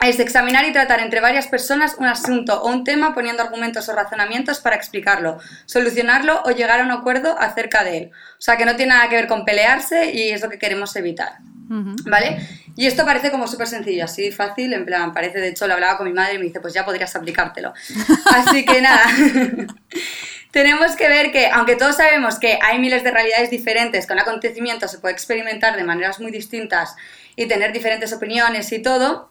es 0.00 0.18
examinar 0.18 0.64
y 0.64 0.72
tratar 0.72 1.00
entre 1.00 1.20
varias 1.20 1.46
personas 1.46 1.96
un 1.98 2.06
asunto 2.06 2.62
o 2.62 2.68
un 2.68 2.84
tema 2.84 3.14
poniendo 3.14 3.42
argumentos 3.42 3.88
o 3.88 3.94
razonamientos 3.94 4.60
para 4.60 4.76
explicarlo, 4.76 5.38
solucionarlo 5.66 6.42
o 6.44 6.50
llegar 6.50 6.80
a 6.80 6.84
un 6.84 6.90
acuerdo 6.90 7.38
acerca 7.38 7.84
de 7.84 7.98
él. 7.98 8.10
O 8.38 8.40
sea, 8.40 8.56
que 8.56 8.64
no 8.64 8.76
tiene 8.76 8.94
nada 8.94 9.08
que 9.08 9.16
ver 9.16 9.26
con 9.26 9.44
pelearse 9.44 10.12
y 10.12 10.30
es 10.30 10.40
lo 10.40 10.48
que 10.48 10.58
queremos 10.58 10.96
evitar. 10.96 11.38
¿Vale? 11.72 12.48
Y 12.74 12.86
esto 12.86 13.04
parece 13.04 13.30
como 13.30 13.46
súper 13.46 13.68
sencillo, 13.68 14.04
así 14.04 14.32
fácil, 14.32 14.72
en 14.72 14.84
plan, 14.84 15.14
parece, 15.14 15.38
de 15.38 15.48
hecho 15.50 15.68
lo 15.68 15.74
hablaba 15.74 15.96
con 15.96 16.08
mi 16.08 16.12
madre 16.12 16.34
y 16.34 16.38
me 16.38 16.44
dice, 16.44 16.60
pues 16.60 16.74
ya 16.74 16.84
podrías 16.84 17.14
aplicártelo. 17.14 17.72
Así 18.34 18.64
que 18.64 18.80
nada, 18.80 19.04
tenemos 20.50 20.96
que 20.96 21.08
ver 21.08 21.30
que, 21.30 21.46
aunque 21.46 21.76
todos 21.76 21.96
sabemos 21.96 22.40
que 22.40 22.58
hay 22.60 22.80
miles 22.80 23.04
de 23.04 23.12
realidades 23.12 23.50
diferentes, 23.50 24.06
que 24.06 24.12
un 24.12 24.18
acontecimiento 24.18 24.88
se 24.88 24.98
puede 24.98 25.14
experimentar 25.14 25.76
de 25.76 25.84
maneras 25.84 26.18
muy 26.18 26.32
distintas 26.32 26.96
y 27.36 27.46
tener 27.46 27.72
diferentes 27.72 28.12
opiniones 28.12 28.72
y 28.72 28.82
todo, 28.82 29.30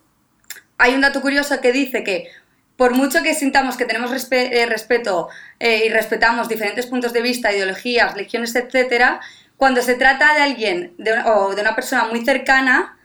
hay 0.77 0.93
un 0.93 1.01
dato 1.01 1.19
curioso 1.21 1.59
que 1.59 1.73
dice 1.73 2.05
que 2.05 2.29
por 2.77 2.95
mucho 2.95 3.21
que 3.21 3.33
sintamos 3.33 3.75
que 3.75 3.83
tenemos 3.83 4.11
eh, 4.31 4.65
respeto 4.65 5.27
eh, 5.59 5.83
y 5.85 5.89
respetamos 5.89 6.47
diferentes 6.47 6.85
puntos 6.85 7.11
de 7.11 7.21
vista, 7.21 7.51
ideologías, 7.51 8.13
religiones, 8.13 8.55
etcétera, 8.55 9.19
cuando 9.59 9.81
se 9.81 9.95
trata 9.95 10.33
de 10.35 10.41
alguien 10.41 10.95
o 11.25 11.53
de 11.53 11.61
una 11.61 11.75
persona 11.75 12.05
muy 12.05 12.23
cercana, 12.23 12.97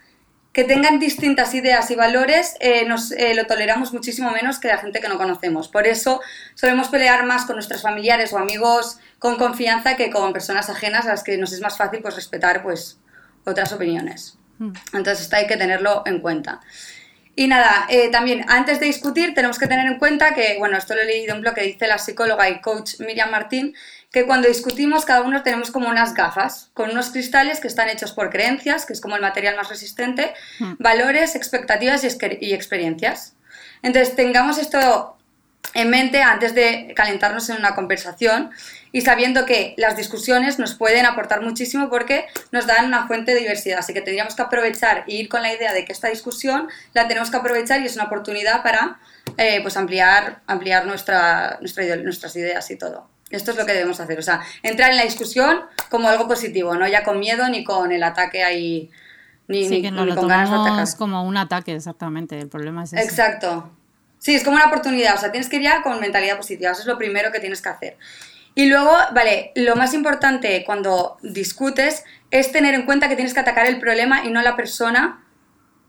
que 0.53 0.63
tengan 0.63 1.01
distintas 1.01 1.53
ideas 1.53 1.91
y 1.91 1.97
valores, 1.97 2.55
eh, 2.61 2.87
nos, 2.87 3.11
lo 3.11 3.47
toleramos 3.47 3.93
muchísimo 3.93 4.31
menos 4.31 4.61
que 4.61 4.69
la 4.69 4.79
gente 4.79 5.01
que 5.01 5.09
no 5.09 5.19
conocemos. 5.19 5.67
Por 5.67 5.89
eso 5.89 6.21
solemos 6.55 6.91
pelear 6.91 7.27
más 7.27 7.45
con 7.45 7.57
nuestros 7.57 7.83
familiares 7.83 8.33
o 8.33 8.39
amigos 8.39 8.99
con 9.19 9.35
confianza 9.35 9.97
que 9.97 10.11
con 10.11 10.33
personas 10.33 10.71
ajenas 10.71 11.07
a 11.07 11.09
las 11.09 11.25
que 11.25 11.37
nos 11.39 11.53
es 11.53 11.61
más 11.61 11.77
fácil 11.77 12.01
pues, 12.03 12.15
respetar 12.15 12.63
pues, 12.63 13.01
otras 13.45 13.73
opiniones. 13.73 14.39
Hmm. 14.61 14.75
Entonces 14.93 15.23
esto 15.23 15.35
hay 15.35 15.49
que 15.49 15.57
tenerlo 15.57 16.05
en 16.07 16.21
cuenta. 16.21 16.61
Y 17.35 17.49
nada, 17.49 17.87
eh, 17.89 18.11
también 18.13 18.45
antes 18.49 18.79
de 18.79 18.87
discutir 18.87 19.35
tenemos 19.35 19.59
que 19.59 19.67
tener 19.67 19.87
en 19.87 19.99
cuenta 19.99 20.35
que, 20.35 20.55
bueno, 20.61 20.79
esto 20.79 20.95
lo 20.95 21.01
he 21.01 21.05
leído 21.05 21.33
en 21.33 21.39
un 21.39 21.43
blog 21.43 21.55
que 21.55 21.63
dice 21.63 21.89
la 21.89 21.99
psicóloga 21.99 22.49
y 22.49 22.61
coach 22.61 23.01
Miriam 23.01 23.33
Martín, 23.33 23.75
que 24.15 24.27
cuando 24.27 24.47
discutimos 24.47 25.05
cada 25.05 25.23
uno 25.23 25.43
tenemos 25.43 25.73
como 25.73 25.89
unas 25.89 26.15
gafas 26.15 26.71
con 26.73 26.91
unos 26.91 27.11
cristales 27.11 27.59
que 27.59 27.67
están 27.67 27.89
hechos 27.89 28.13
por 28.13 28.31
creencias, 28.31 28.87
que 28.87 28.93
es 28.93 29.01
como 29.01 29.17
el 29.17 29.23
material 29.23 29.57
más 29.57 29.69
resistente, 29.69 30.33
hmm. 30.61 30.75
valores, 30.79 31.35
expectativas 31.35 32.05
y, 32.05 32.09
y 32.41 32.55
experiencias. 32.55 33.35
Entonces 33.83 34.15
tengamos 34.15 34.59
esto 34.59 35.17
en 35.75 35.91
mente 35.91 36.23
antes 36.23 36.55
de 36.55 36.93
calentarnos 36.95 37.51
en 37.51 37.57
una 37.57 37.75
conversación 37.75 38.53
y 38.93 39.01
sabiendo 39.01 39.47
que 39.47 39.75
las 39.79 39.97
discusiones 39.97 40.61
nos 40.61 40.77
pueden 40.77 41.07
aportar 41.07 41.43
muchísimo 41.43 41.91
porque 41.91 42.27
nos 42.53 42.69
dan 42.69 42.87
una 42.87 43.09
fuente 43.09 43.35
de 43.35 43.41
diversidad. 43.41 43.81
Así 43.81 43.95
que 43.95 44.01
tendríamos 44.01 44.37
que 44.37 44.43
aprovechar 44.43 45.03
y 45.09 45.17
ir 45.17 45.29
con 45.29 45.43
la 45.43 45.53
idea 45.53 45.73
de 45.73 45.85
que 45.85 45.93
esta 45.93 46.07
discusión 46.07 46.69
la 46.93 47.09
tenemos 47.09 47.33
que 47.33 47.37
aprovechar 47.39 47.81
y 47.81 47.87
es 47.87 47.97
una 47.97 48.05
oportunidad 48.05 48.63
para 48.63 49.01
eh, 49.39 49.61
pues 49.61 49.77
ampliar, 49.77 50.43
ampliar 50.47 50.87
nuestra, 50.87 51.59
nuestras 51.61 52.37
ideas 52.37 52.71
y 52.71 52.79
todo. 52.79 53.13
Esto 53.35 53.51
es 53.51 53.57
lo 53.57 53.67
que 53.67 53.73
debemos 53.73 54.01
hacer, 54.01 54.19
o 54.19 54.23
sea, 54.23 54.43
entrar 54.63 54.91
en 54.91 54.97
la 54.97 55.05
discusión 55.05 55.61
como 55.91 56.09
algo 56.09 56.27
positivo, 56.29 56.75
no 56.77 56.87
ya 56.89 57.05
con 57.05 57.19
miedo 57.19 57.49
ni 57.49 57.65
con 57.65 57.93
el 57.93 58.03
ataque 58.03 58.45
ahí, 58.45 58.91
ni, 59.49 59.69
sí, 59.69 59.83
que 59.83 59.91
no 59.91 60.07
lo 60.07 60.15
con 60.15 60.29
ganas 60.29 60.51
de 60.51 60.57
atacar. 60.57 60.97
como 60.97 61.23
un 61.25 61.37
ataque, 61.37 61.75
exactamente, 61.75 62.39
el 62.39 62.49
problema 62.49 62.85
es 62.85 62.93
ese. 62.93 63.03
Exacto. 63.03 63.71
Sí, 64.19 64.35
es 64.35 64.43
como 64.43 64.57
una 64.57 64.67
oportunidad, 64.67 65.15
o 65.17 65.19
sea, 65.19 65.31
tienes 65.31 65.51
que 65.51 65.57
ir 65.57 65.63
ya 65.63 65.83
con 65.83 66.01
mentalidad 66.01 66.37
positiva, 66.37 66.73
eso 66.73 66.81
es 66.81 66.87
lo 66.87 66.97
primero 66.97 67.31
que 67.31 67.41
tienes 67.41 67.61
que 67.61 67.69
hacer. 67.69 67.99
Y 68.55 68.67
luego, 68.67 68.93
vale, 69.13 69.53
lo 69.57 69.75
más 69.75 69.95
importante 69.95 70.63
cuando 70.65 71.19
discutes 71.23 72.05
es 72.31 72.53
tener 72.53 72.75
en 72.75 72.87
cuenta 72.87 73.09
que 73.09 73.17
tienes 73.17 73.35
que 73.35 73.41
atacar 73.41 73.67
el 73.67 73.79
problema 73.81 74.25
y 74.25 74.31
no 74.31 74.43
la 74.43 74.55
persona, 74.55 75.25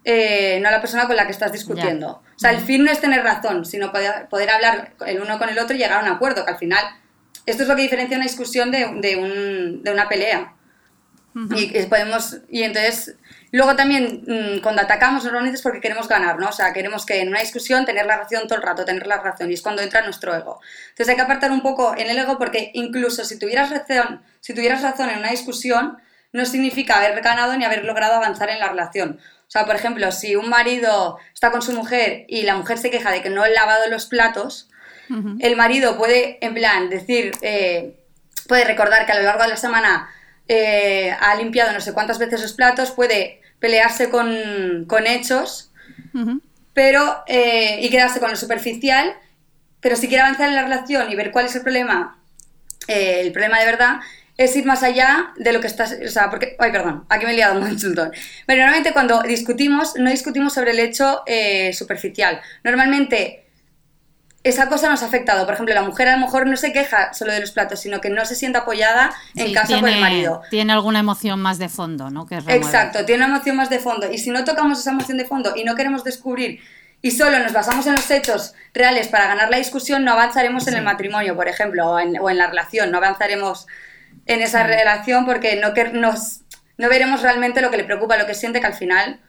eh, 0.03 0.59
no 0.61 0.71
la 0.71 0.81
persona 0.81 1.05
con 1.05 1.15
la 1.15 1.25
que 1.25 1.31
estás 1.31 1.51
discutiendo. 1.51 2.23
O 2.35 2.39
sea, 2.39 2.51
el 2.51 2.59
fin 2.59 2.83
no 2.83 2.91
es 2.91 2.99
tener 2.99 3.23
razón, 3.23 3.65
sino 3.65 3.91
poder, 3.91 4.27
poder, 4.29 4.49
hablar 4.49 4.93
el 5.05 5.21
uno 5.21 5.37
con 5.37 5.49
el 5.49 5.59
otro 5.59 5.75
y 5.75 5.79
llegar 5.79 5.99
a 5.99 6.03
un 6.03 6.11
acuerdo, 6.11 6.43
que 6.43 6.51
al 6.51 6.57
final 6.57 6.83
esto 7.45 7.63
es 7.63 7.69
lo 7.69 7.75
que 7.75 7.83
diferencia 7.83 8.17
una 8.17 8.25
discusión 8.25 8.71
de, 8.71 8.87
de, 9.01 9.15
un, 9.15 9.83
de 9.83 9.91
una 9.91 10.07
pelea. 10.09 10.53
y, 11.33 11.85
podemos, 11.87 12.37
y 12.49 12.63
entonces 12.63 13.15
Luego 13.55 13.77
también 13.77 14.25
mm, 14.27 14.59
cuando 14.61 14.81
atacamos 14.81 15.23
normalmente 15.23 15.55
es 15.55 15.61
porque 15.61 15.79
queremos 15.79 16.09
ganar, 16.09 16.37
¿no? 16.37 16.49
O 16.49 16.51
sea, 16.51 16.73
queremos 16.73 17.05
que 17.05 17.21
en 17.21 17.29
una 17.29 17.39
discusión 17.39 17.85
tener 17.85 18.05
la 18.05 18.17
razón 18.17 18.49
todo 18.49 18.57
el 18.57 18.61
rato, 18.61 18.83
tener 18.83 19.07
la 19.07 19.21
razón, 19.21 19.49
y 19.49 19.53
es 19.53 19.61
cuando 19.61 19.81
entra 19.81 20.01
nuestro 20.01 20.35
ego. 20.35 20.59
Entonces 20.89 21.07
hay 21.07 21.15
que 21.15 21.21
apartar 21.21 21.51
un 21.51 21.61
poco 21.61 21.95
en 21.97 22.09
el 22.09 22.17
ego 22.17 22.37
porque 22.37 22.71
incluso 22.73 23.23
si 23.23 23.39
tuvieras 23.39 23.69
razón, 23.69 24.21
si 24.41 24.53
tuvieras 24.53 24.81
razón 24.81 25.09
en 25.09 25.19
una 25.19 25.31
discusión, 25.31 25.97
no 26.33 26.45
significa 26.45 26.97
haber 26.97 27.21
ganado 27.21 27.55
ni 27.55 27.63
haber 27.63 27.85
logrado 27.85 28.15
avanzar 28.15 28.49
en 28.49 28.59
la 28.59 28.67
relación. 28.67 29.21
O 29.47 29.49
sea, 29.49 29.65
por 29.65 29.77
ejemplo, 29.77 30.11
si 30.11 30.35
un 30.35 30.49
marido 30.49 31.17
está 31.33 31.51
con 31.51 31.61
su 31.61 31.71
mujer 31.71 32.25
y 32.27 32.41
la 32.41 32.57
mujer 32.57 32.77
se 32.77 32.91
queja 32.91 33.09
de 33.09 33.21
que 33.21 33.29
no 33.29 33.43
ha 33.43 33.47
lavado 33.47 33.89
los 33.89 34.07
platos, 34.07 34.67
el 35.39 35.55
marido 35.55 35.97
puede, 35.97 36.37
en 36.41 36.53
plan, 36.53 36.89
decir, 36.89 37.31
eh, 37.41 37.95
puede 38.47 38.65
recordar 38.65 39.05
que 39.05 39.11
a 39.11 39.15
lo 39.15 39.23
largo 39.23 39.43
de 39.43 39.49
la 39.49 39.57
semana 39.57 40.09
eh, 40.47 41.11
ha 41.19 41.35
limpiado 41.35 41.71
no 41.73 41.81
sé 41.81 41.93
cuántas 41.93 42.19
veces 42.19 42.41
los 42.41 42.53
platos, 42.53 42.91
puede 42.91 43.41
pelearse 43.59 44.09
con, 44.09 44.85
con 44.87 45.07
hechos, 45.07 45.71
pero, 46.73 47.23
eh, 47.27 47.79
y 47.81 47.89
quedarse 47.89 48.19
con 48.19 48.29
lo 48.29 48.35
superficial, 48.35 49.13
pero 49.79 49.95
si 49.95 50.07
quiere 50.07 50.23
avanzar 50.23 50.49
en 50.49 50.55
la 50.55 50.63
relación 50.63 51.11
y 51.11 51.15
ver 51.15 51.31
cuál 51.31 51.45
es 51.45 51.55
el 51.55 51.61
problema, 51.61 52.19
eh, 52.87 53.21
el 53.21 53.31
problema 53.31 53.59
de 53.59 53.65
verdad, 53.65 53.99
es 54.37 54.55
ir 54.55 54.65
más 54.65 54.83
allá 54.83 55.31
de 55.37 55.53
lo 55.53 55.61
que 55.61 55.67
estás, 55.67 55.95
o 56.05 56.09
sea, 56.09 56.29
porque, 56.29 56.57
ay, 56.59 56.71
perdón, 56.71 57.05
aquí 57.07 57.25
me 57.25 57.31
he 57.31 57.35
liado 57.35 57.57
un 57.59 57.67
montón. 57.67 58.11
Pero 58.45 58.61
normalmente 58.61 58.91
cuando 58.91 59.21
discutimos, 59.21 59.95
no 59.97 60.09
discutimos 60.09 60.53
sobre 60.53 60.71
el 60.71 60.79
hecho 60.79 61.23
eh, 61.25 61.71
superficial. 61.71 62.41
Normalmente 62.63 63.44
esa 64.45 64.69
cosa 64.69 64.89
nos 64.89 65.01
ha 65.01 65.07
afectado. 65.07 65.43
Por 65.45 65.55
ejemplo, 65.55 65.73
la 65.73 65.81
mujer 65.81 66.07
a 66.07 66.17
lo 66.17 66.23
mejor 66.23 66.45
no 66.45 66.55
se 66.55 66.71
queja 66.71 67.11
solo 67.15 67.33
de 67.33 67.39
los 67.39 67.51
platos, 67.51 67.79
sino 67.79 67.99
que 67.99 68.11
no 68.11 68.23
se 68.25 68.35
siente 68.35 68.59
apoyada 68.59 69.11
en 69.33 69.51
casa 69.51 69.79
por 69.79 69.89
el 69.89 69.99
marido. 69.99 70.43
Tiene 70.51 70.71
alguna 70.71 70.99
emoción 70.99 71.41
más 71.41 71.57
de 71.57 71.67
fondo, 71.67 72.11
¿no? 72.11 72.27
Que 72.27 72.35
Exacto, 72.35 73.03
tiene 73.05 73.25
una 73.25 73.33
emoción 73.33 73.55
más 73.55 73.71
de 73.71 73.79
fondo. 73.79 74.11
Y 74.11 74.19
si 74.19 74.29
no 74.29 74.43
tocamos 74.45 74.79
esa 74.79 74.91
emoción 74.91 75.17
de 75.17 75.25
fondo 75.25 75.55
y 75.55 75.63
no 75.63 75.75
queremos 75.75 76.03
descubrir 76.03 76.61
y 77.01 77.09
solo 77.09 77.39
nos 77.39 77.53
basamos 77.53 77.87
en 77.87 77.93
los 77.93 78.11
hechos 78.11 78.53
reales 78.71 79.07
para 79.07 79.25
ganar 79.25 79.49
la 79.49 79.57
discusión, 79.57 80.05
no 80.05 80.11
avanzaremos 80.11 80.67
en 80.67 80.75
el 80.75 80.83
matrimonio, 80.83 81.35
por 81.35 81.47
ejemplo, 81.47 81.89
o 81.89 81.99
en, 81.99 82.37
la 82.37 82.45
relación, 82.45 82.91
no 82.91 82.99
avanzaremos 82.99 83.65
en 84.27 84.43
esa 84.43 84.61
relación 84.61 85.25
porque 85.25 85.55
no, 85.55 85.73
nos, 85.99 86.41
no 86.77 86.87
veremos 86.87 87.23
realmente 87.23 87.61
lo 87.61 87.71
que 87.71 87.77
le 87.77 87.83
preocupa, 87.83 88.15
lo 88.15 88.27
que 88.27 88.35
siente, 88.35 88.59
que 88.59 88.67
al 88.67 88.75
final, 88.75 89.21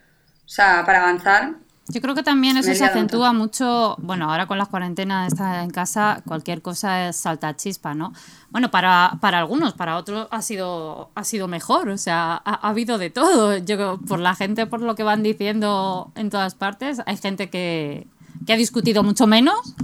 o 0.44 0.48
sea, 0.48 0.82
para 0.84 1.00
avanzar 1.00 1.54
yo 1.89 2.01
creo 2.01 2.14
que 2.14 2.22
también 2.24 2.57
eso 2.57 2.74
se 2.74 2.84
acentúa 2.84 3.32
mucho, 3.32 3.97
bueno, 3.99 4.30
ahora 4.30 4.47
con 4.47 4.59
las 4.59 4.68
cuarentenas 4.68 5.32
está 5.32 5.62
en 5.62 5.70
casa, 5.70 6.22
cualquier 6.26 6.61
cosa 6.61 7.09
es 7.09 7.16
salta 7.16 7.55
chispa, 7.57 7.95
¿no? 7.95 8.12
Bueno, 8.51 8.70
para, 8.70 9.18
para 9.20 9.39
algunos, 9.39 9.74
para 9.74 9.97
otros 9.97 10.26
ha 10.32 10.43
sido, 10.43 11.11
ha 11.14 11.22
sido 11.22 11.47
mejor, 11.47 11.89
o 11.89 11.99
sea, 11.99 12.34
ha, 12.45 12.55
ha, 12.55 12.68
habido 12.70 12.99
de 12.99 13.11
todo. 13.11 13.57
Yo, 13.59 13.99
por 14.09 14.18
la 14.18 14.34
gente, 14.34 14.66
por 14.66 14.82
lo 14.82 14.97
que 14.97 15.05
van 15.05 15.22
diciendo 15.22 16.11
en 16.16 16.30
todas 16.30 16.57
partes, 16.57 17.01
hay 17.07 17.16
gente 17.16 17.51
que, 17.51 18.09
que 18.47 18.53
ha 18.53 18.57
discutido 18.57 19.05
mucho 19.05 19.28
menos 19.28 19.74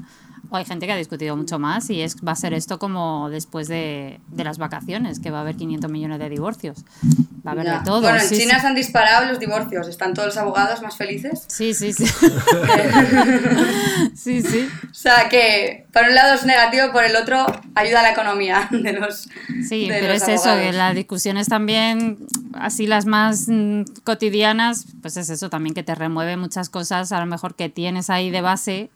hay 0.56 0.64
gente 0.64 0.86
que 0.86 0.92
ha 0.92 0.96
discutido 0.96 1.36
mucho 1.36 1.58
más 1.58 1.88
y 1.90 2.02
es, 2.02 2.16
va 2.16 2.32
a 2.32 2.36
ser 2.36 2.54
esto 2.54 2.78
como 2.78 3.28
después 3.30 3.68
de, 3.68 4.20
de 4.28 4.44
las 4.44 4.58
vacaciones, 4.58 5.20
que 5.20 5.30
va 5.30 5.38
a 5.38 5.40
haber 5.42 5.56
500 5.56 5.90
millones 5.90 6.18
de 6.18 6.28
divorcios. 6.28 6.84
Va 7.46 7.50
a 7.50 7.52
haber 7.52 7.66
de 7.66 7.78
todo. 7.84 8.00
Bueno, 8.00 8.20
en 8.20 8.28
China 8.28 8.60
se 8.60 8.66
han 8.66 8.74
disparado 8.74 9.26
los 9.26 9.40
divorcios. 9.40 9.88
¿Están 9.88 10.14
todos 10.14 10.28
los 10.28 10.36
abogados 10.36 10.82
más 10.82 10.96
felices? 10.96 11.44
Sí, 11.48 11.74
sí, 11.74 11.92
sí. 11.92 12.06
sí, 14.14 14.42
sí. 14.42 14.68
O 14.90 14.94
sea, 14.94 15.28
que 15.28 15.86
por 15.92 16.04
un 16.04 16.14
lado 16.14 16.34
es 16.34 16.44
negativo, 16.44 16.92
por 16.92 17.04
el 17.04 17.16
otro 17.16 17.46
ayuda 17.74 18.00
a 18.00 18.02
la 18.02 18.12
economía 18.12 18.68
de 18.70 18.92
los 18.92 19.28
Sí, 19.68 19.86
pero 19.88 20.12
es 20.12 20.28
eso, 20.28 20.54
que 20.56 20.72
las 20.72 20.94
discusiones 20.94 21.48
también, 21.48 22.18
así 22.54 22.86
las 22.86 23.06
más 23.06 23.46
mm, 23.48 23.82
cotidianas, 24.04 24.86
pues 25.00 25.16
es 25.16 25.30
eso 25.30 25.50
también 25.50 25.74
que 25.74 25.82
te 25.82 25.94
remueve 25.94 26.36
muchas 26.36 26.68
cosas, 26.68 27.12
a 27.12 27.20
lo 27.20 27.26
mejor 27.26 27.54
que 27.54 27.68
tienes 27.68 28.10
ahí 28.10 28.30
de 28.30 28.40
base 28.40 28.90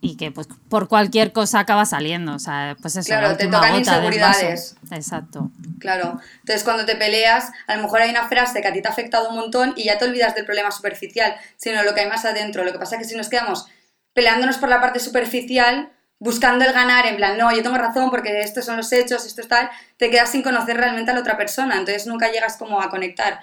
y 0.00 0.16
que 0.16 0.30
pues 0.30 0.48
por 0.68 0.88
cualquier 0.88 1.32
cosa 1.32 1.60
acaba 1.60 1.84
saliendo. 1.84 2.34
O 2.34 2.38
sea, 2.38 2.76
pues 2.80 2.96
eso, 2.96 3.06
claro, 3.06 3.36
te 3.36 3.46
tocan 3.46 3.76
inseguridades. 3.76 4.76
Exacto. 4.90 5.50
Claro. 5.78 6.20
Entonces 6.40 6.64
cuando 6.64 6.86
te 6.86 6.96
peleas, 6.96 7.50
a 7.66 7.76
lo 7.76 7.82
mejor 7.82 8.00
hay 8.00 8.10
una 8.10 8.28
frase 8.28 8.62
que 8.62 8.68
a 8.68 8.72
ti 8.72 8.80
te 8.80 8.88
ha 8.88 8.90
afectado 8.90 9.28
un 9.28 9.36
montón 9.36 9.74
y 9.76 9.84
ya 9.84 9.98
te 9.98 10.06
olvidas 10.06 10.34
del 10.34 10.46
problema 10.46 10.70
superficial, 10.70 11.36
sino 11.56 11.82
lo 11.82 11.94
que 11.94 12.00
hay 12.00 12.08
más 12.08 12.24
adentro. 12.24 12.64
Lo 12.64 12.72
que 12.72 12.78
pasa 12.78 12.96
es 12.96 13.02
que 13.02 13.08
si 13.08 13.16
nos 13.16 13.28
quedamos 13.28 13.66
peleándonos 14.14 14.58
por 14.58 14.68
la 14.68 14.80
parte 14.80 15.00
superficial, 15.00 15.90
buscando 16.18 16.64
el 16.64 16.72
ganar, 16.72 17.06
en 17.06 17.16
plan, 17.16 17.36
no, 17.36 17.54
yo 17.54 17.62
tengo 17.62 17.76
razón 17.76 18.10
porque 18.10 18.40
estos 18.40 18.64
son 18.64 18.76
los 18.76 18.92
hechos, 18.92 19.26
esto 19.26 19.42
es 19.42 19.48
tal, 19.48 19.70
te 19.98 20.10
quedas 20.10 20.30
sin 20.30 20.42
conocer 20.42 20.76
realmente 20.76 21.10
a 21.10 21.14
la 21.14 21.20
otra 21.20 21.36
persona. 21.36 21.76
Entonces 21.76 22.06
nunca 22.06 22.30
llegas 22.30 22.56
como 22.56 22.80
a 22.80 22.88
conectar. 22.88 23.40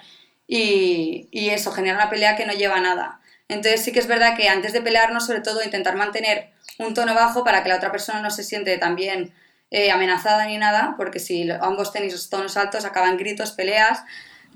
Y, 0.48 1.28
y 1.30 1.50
eso, 1.50 1.70
genera 1.70 1.96
una 1.96 2.10
pelea 2.10 2.34
que 2.34 2.46
no 2.46 2.52
lleva 2.52 2.76
a 2.76 2.80
nada. 2.80 3.20
Entonces 3.48 3.82
sí 3.82 3.92
que 3.92 3.98
es 3.98 4.06
verdad 4.06 4.36
que 4.36 4.48
antes 4.48 4.72
de 4.72 4.82
pelearnos, 4.82 5.26
sobre 5.26 5.40
todo, 5.40 5.62
intentar 5.62 5.96
mantener 5.96 6.50
un 6.78 6.94
tono 6.94 7.14
bajo 7.14 7.44
para 7.44 7.62
que 7.62 7.70
la 7.70 7.76
otra 7.76 7.90
persona 7.90 8.20
no 8.20 8.30
se 8.30 8.44
siente 8.44 8.76
también 8.78 9.32
eh, 9.70 9.90
amenazada 9.90 10.46
ni 10.46 10.58
nada, 10.58 10.94
porque 10.96 11.18
si 11.18 11.50
ambos 11.50 11.92
tenéis 11.92 12.12
los 12.12 12.30
tonos 12.30 12.56
altos, 12.56 12.84
acaban 12.84 13.16
gritos, 13.16 13.52
peleas, 13.52 14.04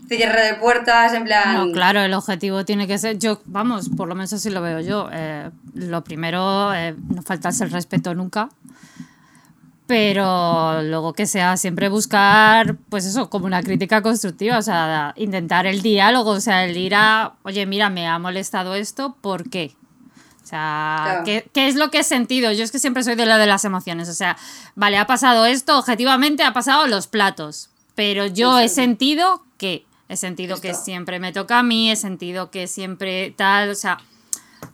cierre 0.09 0.45
de 0.45 0.55
puertas, 0.55 1.12
en 1.14 1.24
plan... 1.24 1.68
No, 1.68 1.72
claro, 1.72 2.01
el 2.01 2.14
objetivo 2.14 2.64
tiene 2.64 2.86
que 2.86 2.99
ser, 2.99 3.18
yo, 3.18 3.40
vamos, 3.45 3.88
por 3.90 4.09
lo 4.09 4.14
menos 4.14 4.32
así 4.32 4.51
lo 4.51 4.62
veo 4.62 4.80
yo, 4.80 5.09
eh, 5.12 5.51
lo 5.74 6.05
primero, 6.05 6.74
eh, 6.74 6.95
no 7.09 7.22
faltarse 7.22 7.64
el 7.64 7.70
respeto 7.70 8.14
nunca, 8.14 8.49
pero 9.87 10.83
luego 10.83 11.12
que 11.12 11.26
sea 11.26 11.57
siempre 11.57 11.89
buscar, 11.89 12.76
pues 12.89 13.05
eso, 13.05 13.28
como 13.28 13.47
una 13.47 13.62
crítica 13.62 14.01
constructiva, 14.03 14.59
o 14.59 14.62
sea, 14.62 15.12
intentar 15.16 15.66
el 15.66 15.83
diálogo, 15.83 16.30
o 16.30 16.41
sea, 16.41 16.64
el 16.64 16.76
ir 16.76 16.95
a, 16.95 17.35
oye, 17.43 17.66
mira, 17.66 17.91
me 17.91 18.07
ha 18.07 18.18
molestado 18.18 18.74
esto, 18.74 19.16
¿por 19.20 19.51
qué? 19.51 19.74
O 20.43 20.47
sea, 20.47 21.22
¿qué, 21.24 21.45
es 21.55 21.76
lo 21.76 21.91
que 21.91 22.01
he 22.01 22.05
sentido? 22.05 22.53
Yo 22.53 22.64
es 22.64 22.70
que 22.70 22.78
siempre 22.78 23.03
soy 23.03 23.14
de 23.14 23.26
la 23.26 23.39
de 23.39 23.47
las 23.47 23.64
emociones, 23.64 24.09
o 24.09 24.14
sea, 24.14 24.37
vale, 24.74 24.99
ha 24.99 25.07
pasado 25.07 25.47
esto, 25.47 25.78
objetivamente 25.78 26.43
ha 26.43 26.53
pasado 26.53 26.87
los 26.87 27.07
platos, 27.07 27.70
pero 27.95 28.26
yo 28.26 28.59
he 28.59 28.68
sentido 28.68 29.45
que, 29.57 29.85
he 30.09 30.16
sentido 30.16 30.61
que 30.61 30.74
siempre 30.74 31.20
me 31.20 31.33
toca 31.33 31.59
a 31.59 31.62
mí, 31.62 31.91
he 31.91 31.97
sentido 31.97 32.51
que 32.51 32.66
siempre 32.66 33.35
tal, 33.37 33.70
o 33.70 33.74
sea, 33.74 33.99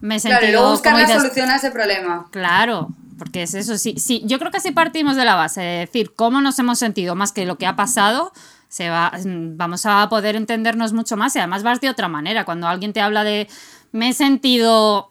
me 0.00 0.16
he 0.16 0.20
sentido... 0.20 0.40
Claro, 0.40 0.50
y 0.50 0.52
luego 0.52 0.70
buscar 0.72 0.94
la 0.98 1.08
solución 1.08 1.50
a 1.50 1.56
ese 1.56 1.70
problema. 1.70 2.26
Claro, 2.30 2.90
porque 3.18 3.42
es 3.42 3.54
eso, 3.54 3.76
sí, 3.76 3.94
sí, 3.98 4.22
yo 4.24 4.38
creo 4.38 4.50
que 4.50 4.60
si 4.60 4.70
partimos 4.70 5.16
de 5.16 5.24
la 5.24 5.34
base, 5.34 5.60
de 5.60 5.78
decir 5.80 6.14
cómo 6.14 6.40
nos 6.40 6.58
hemos 6.58 6.78
sentido 6.78 7.14
más 7.14 7.32
que 7.32 7.44
lo 7.44 7.58
que 7.58 7.66
ha 7.66 7.76
pasado, 7.76 8.32
se 8.68 8.90
va, 8.90 9.12
vamos 9.24 9.86
a 9.86 10.08
poder 10.08 10.36
entendernos 10.36 10.92
mucho 10.92 11.16
más 11.16 11.34
y 11.34 11.38
además 11.38 11.62
vas 11.62 11.80
de 11.80 11.88
otra 11.88 12.08
manera. 12.08 12.44
Cuando 12.44 12.68
alguien 12.68 12.92
te 12.92 13.00
habla 13.00 13.24
de 13.24 13.48
me 13.92 14.10
he 14.10 14.12
sentido 14.12 15.10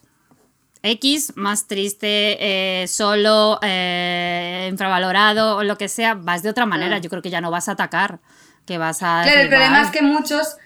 X, 0.83 1.33
más 1.35 1.67
triste, 1.67 2.37
eh, 2.39 2.87
solo, 2.87 3.59
eh, 3.63 4.67
infravalorado 4.69 5.57
o 5.57 5.63
lo 5.63 5.77
que 5.77 5.89
sea, 5.89 6.13
vas 6.13 6.43
de 6.43 6.49
otra 6.49 6.65
manera. 6.65 6.99
Yo 6.99 7.09
creo 7.09 7.21
que 7.21 7.31
ya 7.31 7.41
no 7.41 7.51
vas 7.51 7.67
a 7.67 7.73
atacar, 7.73 8.19
que 8.65 8.77
vas 8.77 9.01
a... 9.01 9.23
Claro, 9.23 9.41
el 9.41 9.49
problema 9.49 9.81
es 9.81 9.89
que 9.89 10.01
muchos 10.01 10.57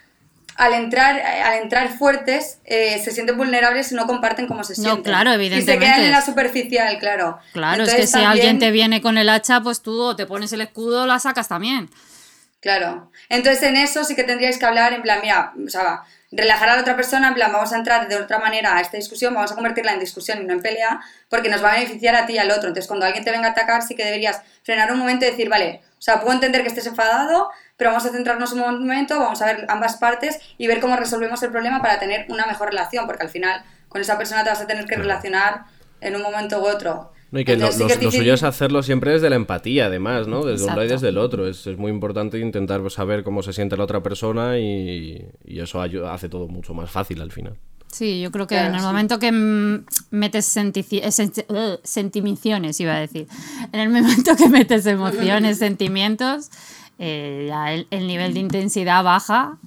al 0.56 0.74
entrar, 0.74 1.20
al 1.20 1.62
entrar 1.62 1.96
fuertes, 1.96 2.58
eh, 2.64 3.00
se 3.02 3.10
sienten 3.10 3.36
vulnerables 3.36 3.92
y 3.92 3.94
no 3.94 4.06
comparten 4.06 4.46
cómo 4.46 4.64
se 4.64 4.74
sienten. 4.74 4.96
No, 4.96 5.02
claro, 5.02 5.32
evidentemente. 5.32 5.72
Y 5.72 5.74
se 5.74 5.92
quedan 5.94 6.04
en 6.04 6.10
la 6.10 6.22
superficial, 6.22 6.98
claro. 6.98 7.38
Claro, 7.52 7.84
es 7.84 7.94
que 7.94 8.06
si 8.06 8.18
alguien 8.18 8.58
te 8.58 8.70
viene 8.70 9.00
con 9.00 9.18
el 9.18 9.28
hacha, 9.28 9.60
pues 9.60 9.82
tú 9.82 10.14
te 10.16 10.26
pones 10.26 10.52
el 10.52 10.60
escudo, 10.60 11.06
la 11.06 11.18
sacas 11.18 11.48
también. 11.48 11.88
Claro. 12.60 13.10
Entonces 13.28 13.62
en 13.64 13.76
eso 13.76 14.04
sí 14.04 14.14
que 14.14 14.22
tendríais 14.22 14.56
que 14.56 14.64
hablar 14.64 14.92
en 14.92 15.02
plan, 15.02 15.18
mira, 15.20 15.52
o 15.66 15.68
sea, 15.68 16.02
relajar 16.30 16.68
a 16.68 16.76
la 16.76 16.82
otra 16.82 16.94
persona, 16.94 17.28
en 17.28 17.34
plan, 17.34 17.52
vamos 17.52 17.72
a 17.72 17.76
entrar 17.76 18.08
de 18.08 18.16
otra 18.16 18.38
manera 18.38 18.76
a 18.76 18.80
esta 18.80 18.96
discusión, 18.96 19.34
vamos 19.34 19.50
a 19.50 19.54
convertirla 19.56 19.92
en 19.92 19.98
discusión 19.98 20.40
y 20.40 20.44
no 20.44 20.52
en 20.52 20.62
pelea, 20.62 21.00
porque 21.28 21.48
nos 21.48 21.62
va 21.62 21.72
a 21.72 21.74
beneficiar 21.74 22.14
a 22.14 22.24
ti 22.24 22.34
y 22.34 22.38
al 22.38 22.50
otro. 22.50 22.68
Entonces 22.68 22.86
cuando 22.86 23.04
alguien 23.04 23.24
te 23.24 23.32
venga 23.32 23.48
a 23.48 23.50
atacar, 23.50 23.82
sí 23.82 23.96
que 23.96 24.04
deberías 24.04 24.42
frenar 24.62 24.92
un 24.92 24.98
momento 25.00 25.26
y 25.26 25.30
decir, 25.30 25.48
vale, 25.48 25.82
o 25.98 26.02
sea, 26.02 26.20
puedo 26.20 26.32
entender 26.32 26.62
que 26.62 26.68
estés 26.68 26.86
enfadado, 26.86 27.50
pero 27.76 27.90
vamos 27.90 28.06
a 28.06 28.10
centrarnos 28.10 28.52
un 28.52 28.60
momento, 28.60 29.18
vamos 29.18 29.42
a 29.42 29.46
ver 29.46 29.66
ambas 29.68 29.96
partes 29.96 30.38
y 30.58 30.66
ver 30.66 30.80
cómo 30.80 30.96
resolvemos 30.96 31.42
el 31.42 31.50
problema 31.50 31.80
para 31.80 31.98
tener 31.98 32.26
una 32.28 32.46
mejor 32.46 32.68
relación, 32.68 33.06
porque 33.06 33.24
al 33.24 33.30
final 33.30 33.62
con 33.88 34.00
esa 34.00 34.16
persona 34.18 34.44
te 34.44 34.50
vas 34.50 34.60
a 34.60 34.66
tener 34.66 34.86
que 34.86 34.96
relacionar 34.96 35.64
en 36.00 36.16
un 36.16 36.22
momento 36.22 36.60
u 36.60 36.66
otro. 36.66 37.12
No, 37.32 37.40
y 37.40 37.46
que 37.46 37.56
lo, 37.56 37.72
suyo 37.72 38.34
es 38.34 38.42
hacerlo 38.42 38.82
siempre 38.82 39.12
desde 39.12 39.30
la 39.30 39.36
empatía, 39.36 39.86
además, 39.86 40.28
¿no? 40.28 40.44
Desde 40.44 40.64
un 40.64 40.70
lado 40.70 40.84
y 40.84 40.88
desde 40.88 41.08
el 41.08 41.16
otro. 41.16 41.48
Es, 41.48 41.66
muy 41.78 41.90
importante 41.90 42.38
intentar 42.38 42.82
saber 42.90 43.24
cómo 43.24 43.42
se 43.42 43.54
siente 43.54 43.74
la 43.78 43.84
otra 43.84 44.02
persona 44.02 44.58
y, 44.58 45.24
eso 45.46 45.80
hace 45.80 46.28
todo 46.28 46.46
mucho 46.48 46.74
más 46.74 46.90
fácil 46.90 47.22
al 47.22 47.32
final. 47.32 47.56
Sí, 47.90 48.20
yo 48.20 48.30
creo 48.30 48.46
que 48.46 48.58
en 48.58 48.74
el 48.74 48.82
momento 48.82 49.18
que 49.18 49.32
metes 49.32 50.56
eh, 50.56 51.78
sentimientos, 51.84 52.80
iba 52.80 52.96
a 52.96 53.00
decir, 53.00 53.26
en 53.72 53.80
el 53.80 53.88
momento 53.88 54.36
que 54.36 54.48
metes 54.48 54.84
emociones, 54.86 55.58
sentimientos, 55.58 56.50
eh, 57.04 57.84
el, 57.90 58.06
nivel 58.06 58.32
de 58.32 58.38
intensidad 58.38 59.02
baja 59.02 59.58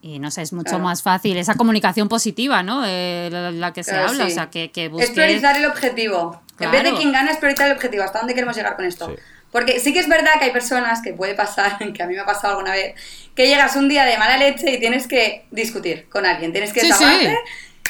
y 0.00 0.20
no 0.20 0.30
sé, 0.30 0.42
es 0.42 0.52
mucho 0.52 0.78
más 0.78 1.02
fácil 1.02 1.36
esa 1.36 1.56
comunicación 1.56 2.08
positiva, 2.08 2.62
¿no? 2.62 2.84
Eh, 2.86 3.30
la, 3.32 3.72
que 3.72 3.82
se 3.82 3.96
habla, 3.96 4.26
o 4.26 4.30
sea, 4.30 4.48
que, 4.48 4.70
que 4.70 4.88
Es 5.00 5.10
priorizar 5.10 5.56
el 5.56 5.64
objetivo. 5.64 6.40
En 6.60 6.70
vez 6.70 6.84
de 6.84 6.94
quien 6.94 7.10
gana, 7.10 7.32
es 7.32 7.38
priorizar 7.38 7.66
el 7.66 7.72
objetivo. 7.72 8.04
¿Hasta 8.04 8.20
dónde 8.20 8.32
queremos 8.34 8.56
llegar 8.56 8.76
con 8.76 8.84
esto? 8.84 9.12
Porque 9.50 9.80
sí 9.80 9.92
que 9.92 9.98
es 9.98 10.08
verdad 10.08 10.34
que 10.38 10.44
hay 10.44 10.52
personas 10.52 11.02
que 11.02 11.14
puede 11.14 11.34
pasar, 11.34 11.78
que 11.92 12.00
a 12.00 12.06
mí 12.06 12.14
me 12.14 12.20
ha 12.20 12.26
pasado 12.26 12.54
alguna 12.54 12.70
vez, 12.70 12.94
que 13.34 13.48
llegas 13.48 13.74
un 13.74 13.88
día 13.88 14.04
de 14.04 14.16
mala 14.16 14.36
leche 14.36 14.70
y 14.70 14.78
tienes 14.78 15.08
que 15.08 15.46
discutir 15.50 16.08
con 16.08 16.26
alguien, 16.26 16.52
tienes 16.52 16.72
que 16.72 16.82
sí, 16.82 17.04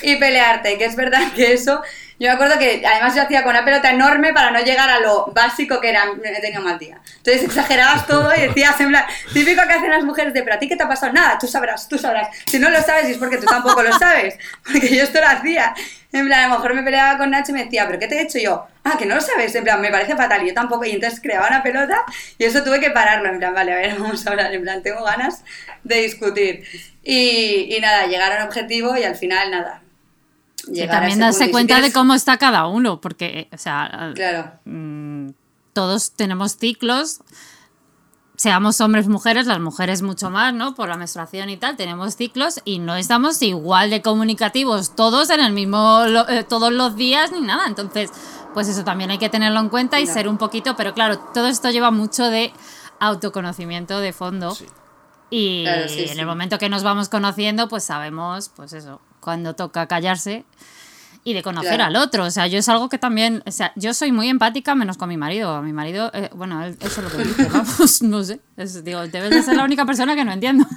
y 0.00 0.16
pelearte, 0.16 0.78
que 0.78 0.86
es 0.86 0.96
verdad 0.96 1.30
que 1.34 1.52
eso 1.52 1.82
yo 2.18 2.26
me 2.26 2.34
acuerdo 2.34 2.58
que 2.58 2.82
además 2.84 3.14
yo 3.14 3.22
hacía 3.22 3.44
con 3.44 3.50
una 3.50 3.64
pelota 3.64 3.90
enorme 3.90 4.32
para 4.32 4.50
no 4.50 4.60
llegar 4.60 4.90
a 4.90 4.98
lo 4.98 5.26
básico 5.26 5.80
que 5.80 5.90
era, 5.90 6.04
he 6.24 6.40
tenido 6.40 6.62
mal 6.62 6.78
día. 6.78 6.98
Entonces 7.18 7.44
exagerabas 7.44 8.06
todo 8.08 8.32
y 8.36 8.40
decías, 8.40 8.80
en 8.80 8.88
plan, 8.88 9.04
típico 9.32 9.62
que 9.66 9.72
hacen 9.74 9.90
las 9.90 10.02
mujeres 10.02 10.34
de, 10.34 10.42
pero 10.42 10.56
a 10.56 10.58
ti 10.58 10.68
qué 10.68 10.76
te 10.76 10.82
ha 10.82 10.88
pasado, 10.88 11.12
nada, 11.12 11.38
tú 11.38 11.46
sabrás, 11.46 11.88
tú 11.88 11.96
sabrás. 11.96 12.28
Si 12.46 12.58
no 12.58 12.70
lo 12.70 12.82
sabes 12.82 13.08
es 13.08 13.18
porque 13.18 13.38
tú 13.38 13.46
tampoco 13.46 13.82
lo 13.82 13.96
sabes, 13.96 14.36
porque 14.64 14.96
yo 14.96 15.04
esto 15.04 15.20
lo 15.20 15.28
hacía. 15.28 15.74
En 16.10 16.26
plan, 16.26 16.44
a 16.44 16.48
lo 16.48 16.54
mejor 16.54 16.74
me 16.74 16.82
peleaba 16.82 17.18
con 17.18 17.30
Nacho 17.30 17.52
y 17.52 17.54
me 17.54 17.64
decía, 17.64 17.86
¿pero 17.86 17.98
qué 17.98 18.08
te 18.08 18.16
he 18.16 18.22
hecho 18.22 18.38
yo? 18.38 18.66
Ah, 18.82 18.96
que 18.98 19.04
no 19.04 19.14
lo 19.14 19.20
sabes. 19.20 19.54
En 19.54 19.62
plan, 19.62 19.78
me 19.80 19.90
parece 19.90 20.16
fatal. 20.16 20.42
Y 20.42 20.48
yo 20.48 20.54
tampoco. 20.54 20.86
Y 20.86 20.92
entonces 20.92 21.20
creaba 21.20 21.46
una 21.48 21.62
pelota 21.62 22.02
y 22.38 22.44
eso 22.44 22.64
tuve 22.64 22.80
que 22.80 22.90
pararlo. 22.90 23.28
En 23.28 23.38
plan, 23.38 23.52
vale, 23.52 23.72
a 23.74 23.76
ver, 23.76 23.94
vamos 23.98 24.26
a 24.26 24.30
hablar. 24.30 24.54
En 24.54 24.62
plan, 24.62 24.82
tengo 24.82 25.04
ganas 25.04 25.44
de 25.84 25.96
discutir. 25.96 26.64
Y, 27.02 27.76
y 27.76 27.80
nada, 27.80 28.06
llegar 28.06 28.32
a 28.32 28.36
un 28.36 28.48
objetivo 28.48 28.96
y 28.96 29.04
al 29.04 29.16
final, 29.16 29.50
nada, 29.50 29.82
y 30.72 30.86
también 30.86 31.18
darse 31.18 31.50
cuenta 31.50 31.80
de 31.80 31.92
cómo 31.92 32.14
está 32.14 32.36
cada 32.36 32.66
uno, 32.66 33.00
porque, 33.00 33.48
o 33.52 33.58
sea, 33.58 34.12
mm, 34.64 35.30
todos 35.72 36.12
tenemos 36.12 36.56
ciclos, 36.56 37.20
seamos 38.36 38.80
hombres, 38.80 39.08
mujeres, 39.08 39.46
las 39.46 39.58
mujeres 39.58 40.02
mucho 40.02 40.30
más, 40.30 40.54
¿no? 40.54 40.74
Por 40.74 40.88
la 40.88 40.96
menstruación 40.96 41.50
y 41.50 41.56
tal, 41.56 41.76
tenemos 41.76 42.16
ciclos 42.16 42.60
y 42.64 42.78
no 42.78 42.94
estamos 42.94 43.42
igual 43.42 43.90
de 43.90 44.00
comunicativos 44.00 44.94
todos 44.94 45.30
en 45.30 45.40
el 45.40 45.52
mismo, 45.52 46.04
eh, 46.28 46.44
todos 46.48 46.72
los 46.72 46.94
días 46.96 47.32
ni 47.32 47.40
nada. 47.40 47.66
Entonces, 47.66 48.10
pues 48.54 48.68
eso 48.68 48.84
también 48.84 49.10
hay 49.10 49.18
que 49.18 49.28
tenerlo 49.28 49.58
en 49.60 49.68
cuenta 49.68 50.00
y 50.00 50.06
ser 50.06 50.28
un 50.28 50.38
poquito, 50.38 50.76
pero 50.76 50.94
claro, 50.94 51.18
todo 51.34 51.48
esto 51.48 51.70
lleva 51.70 51.90
mucho 51.90 52.30
de 52.30 52.52
autoconocimiento 53.00 53.98
de 53.98 54.12
fondo. 54.12 54.56
Y 55.30 55.64
en 55.66 56.18
el 56.18 56.26
momento 56.26 56.58
que 56.58 56.68
nos 56.68 56.82
vamos 56.82 57.08
conociendo, 57.08 57.68
pues 57.68 57.84
sabemos, 57.84 58.50
pues 58.54 58.72
eso, 58.72 59.00
cuando 59.20 59.54
toca 59.54 59.86
callarse 59.86 60.44
y 61.24 61.34
de 61.34 61.42
conocer 61.42 61.82
al 61.82 61.96
otro. 61.96 62.24
O 62.24 62.30
sea, 62.30 62.46
yo 62.46 62.58
es 62.58 62.68
algo 62.68 62.88
que 62.88 62.98
también, 62.98 63.42
o 63.46 63.50
sea, 63.50 63.72
yo 63.76 63.92
soy 63.92 64.12
muy 64.12 64.28
empática 64.28 64.74
menos 64.74 64.96
con 64.96 65.08
mi 65.08 65.18
marido. 65.18 65.54
A 65.54 65.62
mi 65.62 65.72
marido, 65.74 66.10
eh, 66.14 66.30
bueno, 66.34 66.64
eso 66.64 66.76
es 66.80 66.98
lo 66.98 67.10
que 67.10 67.24
dice, 67.24 67.44
vamos, 67.52 68.02
no 68.02 68.24
sé. 68.24 68.40
digo, 68.82 69.06
debes 69.06 69.30
de 69.30 69.42
ser 69.42 69.56
la 69.56 69.64
única 69.64 69.84
persona 69.84 70.14
que 70.14 70.24
no 70.24 70.32
entiendo. 70.32 70.66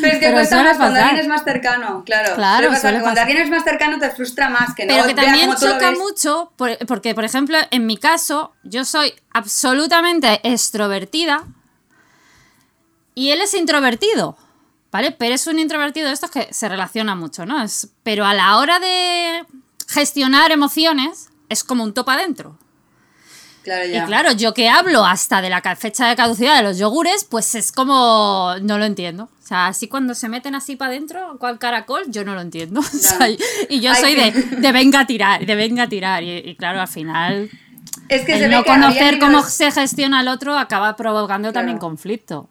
Pero 0.00 0.14
es 0.14 0.20
que 0.20 0.32
cuesta 0.32 0.76
cuando 0.76 1.00
alguien 1.00 1.18
es 1.18 1.28
más 1.28 1.44
cercano, 1.44 2.02
claro. 2.04 2.34
Claro, 2.34 2.70
cuando 2.80 3.20
alguien 3.20 3.42
es 3.42 3.50
más 3.50 3.64
cercano 3.64 3.98
te 3.98 4.10
frustra 4.10 4.48
más 4.48 4.74
que 4.74 4.86
no. 4.86 4.94
Pero 4.94 5.06
que 5.06 5.14
también 5.14 5.54
choca 5.54 5.92
mucho, 5.92 6.52
porque, 6.56 7.14
por 7.14 7.24
ejemplo, 7.24 7.58
en 7.70 7.86
mi 7.86 7.96
caso, 7.96 8.54
yo 8.62 8.84
soy 8.84 9.14
absolutamente 9.32 10.40
extrovertida 10.42 11.44
y 13.14 13.30
él 13.30 13.40
es 13.40 13.54
introvertido. 13.54 14.36
¿Vale? 14.90 15.10
Pero 15.10 15.34
es 15.34 15.46
un 15.46 15.58
introvertido 15.58 16.08
de 16.08 16.12
estos 16.12 16.30
que 16.30 16.52
se 16.52 16.68
relaciona 16.68 17.14
mucho, 17.14 17.46
¿no? 17.46 17.62
Es, 17.62 17.88
pero 18.02 18.26
a 18.26 18.34
la 18.34 18.58
hora 18.58 18.78
de 18.78 19.42
gestionar 19.88 20.52
emociones, 20.52 21.30
es 21.48 21.64
como 21.64 21.82
un 21.82 21.94
topa 21.94 22.12
adentro. 22.12 22.58
Claro, 23.62 23.84
Y 23.86 24.00
claro, 24.06 24.32
yo 24.32 24.54
que 24.54 24.68
hablo 24.68 25.04
hasta 25.04 25.40
de 25.40 25.48
la 25.48 25.60
fecha 25.76 26.08
de 26.08 26.16
caducidad 26.16 26.56
de 26.56 26.62
los 26.62 26.78
yogures, 26.78 27.24
pues 27.24 27.54
es 27.54 27.70
como. 27.70 28.54
No 28.62 28.78
lo 28.78 28.84
entiendo. 28.84 29.24
O 29.24 29.46
sea, 29.46 29.68
así 29.68 29.86
cuando 29.86 30.14
se 30.14 30.28
meten 30.28 30.54
así 30.54 30.76
para 30.76 30.90
adentro, 30.90 31.36
cual 31.38 31.58
caracol, 31.58 32.04
yo 32.08 32.24
no 32.24 32.34
lo 32.34 32.40
entiendo. 32.40 32.80
y 33.68 33.80
yo 33.80 33.94
soy 33.94 34.14
de, 34.14 34.32
de, 34.32 34.72
venga 34.72 35.00
a 35.00 35.06
tirar, 35.06 35.46
de 35.46 35.54
venga 35.54 35.84
a 35.84 35.88
tirar. 35.88 36.22
Y, 36.22 36.56
claro, 36.56 36.80
al 36.80 36.88
final. 36.88 37.50
Es 38.08 38.24
que 38.24 38.34
el 38.34 38.50
no 38.50 38.64
conocer 38.64 39.18
cómo 39.18 39.42
se 39.42 39.70
gestiona 39.70 40.22
el 40.22 40.28
otro 40.28 40.58
acaba 40.58 40.96
provocando 40.96 41.52
también 41.52 41.78
conflicto. 41.78 42.48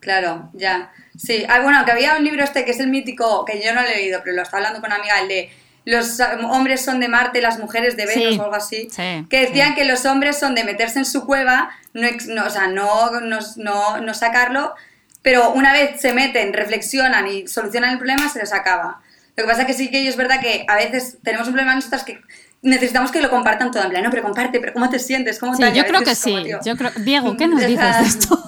Claro, 0.00 0.50
ya. 0.52 0.92
Sí, 1.16 1.44
ah, 1.48 1.60
bueno, 1.60 1.84
que 1.84 1.92
había 1.92 2.16
un 2.16 2.24
libro 2.24 2.42
este 2.42 2.64
que 2.64 2.72
es 2.72 2.80
el 2.80 2.88
mítico, 2.88 3.44
que 3.44 3.62
yo 3.64 3.72
no 3.72 3.82
lo 3.82 3.88
he 3.88 3.96
leído, 3.96 4.20
pero 4.24 4.34
lo 4.34 4.42
estaba 4.42 4.58
hablando 4.58 4.80
con 4.80 4.88
una 4.88 4.96
amiga, 4.96 5.20
el 5.20 5.28
de 5.28 5.50
los 5.84 6.20
hombres 6.20 6.84
son 6.84 7.00
de 7.00 7.08
Marte, 7.08 7.40
las 7.40 7.58
mujeres 7.58 7.96
de 7.96 8.06
Venus 8.06 8.38
o 8.38 8.44
algo 8.44 8.54
así, 8.54 8.88
que 9.28 9.40
decían 9.46 9.74
que 9.74 9.84
los 9.84 10.04
hombres 10.04 10.38
son 10.38 10.54
de 10.54 10.64
meterse 10.64 10.98
en 10.98 11.04
su 11.04 11.26
cueva, 11.26 11.70
no, 11.92 12.08
o 12.46 12.50
sea, 12.50 12.68
no, 12.68 13.20
no, 13.20 14.00
no, 14.00 14.14
sacarlo, 14.14 14.74
pero 15.22 15.52
una 15.52 15.72
vez 15.72 16.00
se 16.00 16.12
meten, 16.12 16.52
reflexionan 16.52 17.26
y 17.26 17.48
solucionan 17.48 17.90
el 17.90 17.98
problema, 17.98 18.28
se 18.28 18.38
les 18.38 18.52
acaba. 18.52 19.00
Lo 19.36 19.44
que 19.44 19.48
pasa 19.48 19.62
es 19.62 19.66
que 19.66 19.74
sí 19.74 19.90
que 19.90 20.06
es 20.06 20.16
verdad 20.16 20.40
que 20.40 20.64
a 20.68 20.76
veces 20.76 21.18
tenemos 21.22 21.46
un 21.48 21.54
problema 21.54 21.74
nosotras 21.74 22.04
que 22.04 22.20
necesitamos 22.60 23.10
que 23.10 23.20
lo 23.20 23.30
compartan 23.30 23.70
todo 23.70 23.82
en 23.82 23.90
plan, 23.90 24.04
no, 24.04 24.10
pero 24.10 24.22
comparte, 24.22 24.60
pero 24.60 24.72
¿cómo 24.72 24.88
te 24.88 24.98
sientes? 24.98 25.38
¿Cómo 25.38 25.56
sí, 25.56 25.62
yo 25.74 25.84
creo 25.84 26.02
que 26.02 26.14
sí. 26.14 26.46
Yo 26.64 26.76
creo... 26.76 26.90
Diego, 26.98 27.36
¿qué 27.36 27.46
nos 27.48 27.66
dices 27.66 27.98
de 27.98 28.06
esto? 28.06 28.42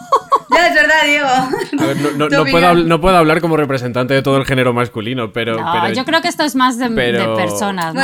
Ya, 0.54 0.68
es 0.68 0.74
verdad, 0.74 1.04
Diego. 1.04 1.26
A 1.26 1.86
ver, 1.86 1.96
no, 2.16 2.28
no, 2.74 3.00
puedo, 3.00 3.16
hablar 3.16 3.40
como 3.40 3.56
representante 3.56 4.14
de 4.14 4.22
todo 4.22 4.36
el 4.36 4.44
género 4.44 4.72
masculino, 4.72 5.32
pero. 5.32 5.56
yo 5.94 6.04
creo 6.04 6.20
que 6.20 6.28
esto 6.28 6.44
es 6.44 6.54
más 6.54 6.78
de, 6.78 6.90
personas. 6.90 7.94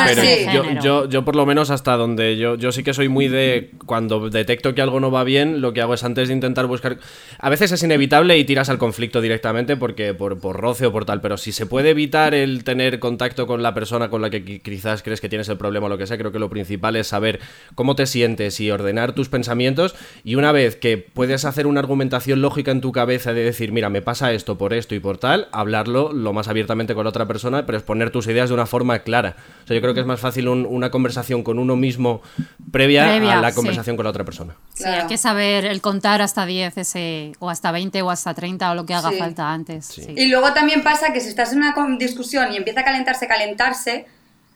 yo, 0.83 1.07
yo, 1.07 1.25
por 1.25 1.35
lo 1.35 1.45
menos, 1.45 1.69
hasta 1.69 1.95
donde 1.97 2.37
yo, 2.37 2.55
yo 2.55 2.71
sí 2.71 2.83
que 2.83 2.93
soy 2.93 3.09
muy 3.09 3.27
de. 3.27 3.71
Cuando 3.85 4.29
detecto 4.29 4.75
que 4.75 4.81
algo 4.81 4.99
no 4.99 5.11
va 5.11 5.23
bien, 5.23 5.61
lo 5.61 5.73
que 5.73 5.81
hago 5.81 5.93
es 5.93 6.03
antes 6.03 6.27
de 6.27 6.33
intentar 6.33 6.65
buscar. 6.67 6.97
A 7.39 7.49
veces 7.49 7.71
es 7.71 7.83
inevitable 7.83 8.37
y 8.37 8.45
tiras 8.45 8.69
al 8.69 8.77
conflicto 8.77 9.21
directamente 9.21 9.77
porque 9.77 10.13
por, 10.13 10.39
por 10.39 10.57
roce 10.57 10.85
o 10.85 10.91
por 10.91 11.05
tal, 11.05 11.21
pero 11.21 11.37
si 11.37 11.51
se 11.51 11.65
puede 11.65 11.91
evitar 11.91 12.33
el 12.33 12.63
tener 12.63 12.99
contacto 12.99 13.47
con 13.47 13.63
la 13.63 13.73
persona 13.73 14.09
con 14.09 14.21
la 14.21 14.29
que 14.29 14.61
quizás 14.61 15.03
crees 15.03 15.21
que 15.21 15.29
tienes 15.29 15.49
el 15.49 15.57
problema 15.57 15.85
o 15.87 15.89
lo 15.89 15.97
que 15.97 16.07
sea, 16.07 16.17
creo 16.17 16.31
que 16.31 16.39
lo 16.39 16.49
principal 16.49 16.95
es 16.95 17.07
saber 17.07 17.39
cómo 17.75 17.95
te 17.95 18.05
sientes 18.05 18.59
y 18.59 18.71
ordenar 18.71 19.13
tus 19.13 19.29
pensamientos. 19.29 19.95
Y 20.23 20.35
una 20.35 20.51
vez 20.51 20.75
que 20.75 20.97
puedes 20.97 21.45
hacer 21.45 21.67
una 21.67 21.79
argumentación 21.79 22.40
lógica 22.41 22.71
en 22.71 22.81
tu 22.81 22.91
cabeza 22.91 23.33
de 23.33 23.43
decir, 23.43 23.71
mira, 23.71 23.89
me 23.89 24.01
pasa 24.01 24.31
esto 24.33 24.57
por 24.57 24.73
esto 24.73 24.95
y 24.95 24.99
por 24.99 25.17
tal, 25.17 25.47
hablarlo 25.51 26.11
lo 26.11 26.33
más 26.33 26.47
abiertamente 26.47 26.93
con 26.93 27.05
la 27.05 27.09
otra 27.09 27.27
persona, 27.27 27.65
pero 27.65 27.77
exponer 27.77 28.11
tus 28.11 28.27
ideas 28.27 28.49
de 28.49 28.55
una 28.55 28.65
forma 28.65 28.99
clara. 28.99 29.35
O 29.63 29.67
sea, 29.67 29.75
yo 29.75 29.81
creo 29.81 29.93
que 29.93 30.01
es 30.01 30.05
más 30.05 30.19
fácil 30.19 30.47
una 30.47 30.91
conversación 30.91 31.43
con 31.43 31.59
uno 31.59 31.75
mismo 31.75 32.21
previa, 32.71 33.15
a 33.15 33.41
la 33.41 33.53
conversación 33.53 33.95
con 33.95 34.03
la 34.03 34.09
otra 34.09 34.25
persona. 34.25 34.55
Sí, 34.73 34.85
hay 34.85 35.07
que 35.07 35.17
saber 35.17 35.65
el 35.65 35.81
contar 35.81 36.21
hasta 36.21 36.45
10 36.45 36.77
ese, 36.77 37.31
o 37.39 37.49
hasta 37.49 37.71
20 37.71 38.01
o 38.01 38.09
hasta 38.09 38.33
30 38.33 38.71
o 38.71 38.75
lo 38.75 38.85
que 38.85 38.93
haga 38.93 39.11
falta 39.11 39.51
antes. 39.51 39.97
Y 39.97 40.27
luego 40.27 40.53
también 40.53 40.83
pasa 40.83 41.13
que 41.13 41.21
si 41.21 41.29
estás 41.29 41.53
en 41.53 41.59
una 41.59 41.75
discusión 41.97 42.51
y 42.51 42.57
empieza 42.57 42.81
a 42.81 42.83
calentarse, 42.83 43.27
calentarse, 43.27 44.07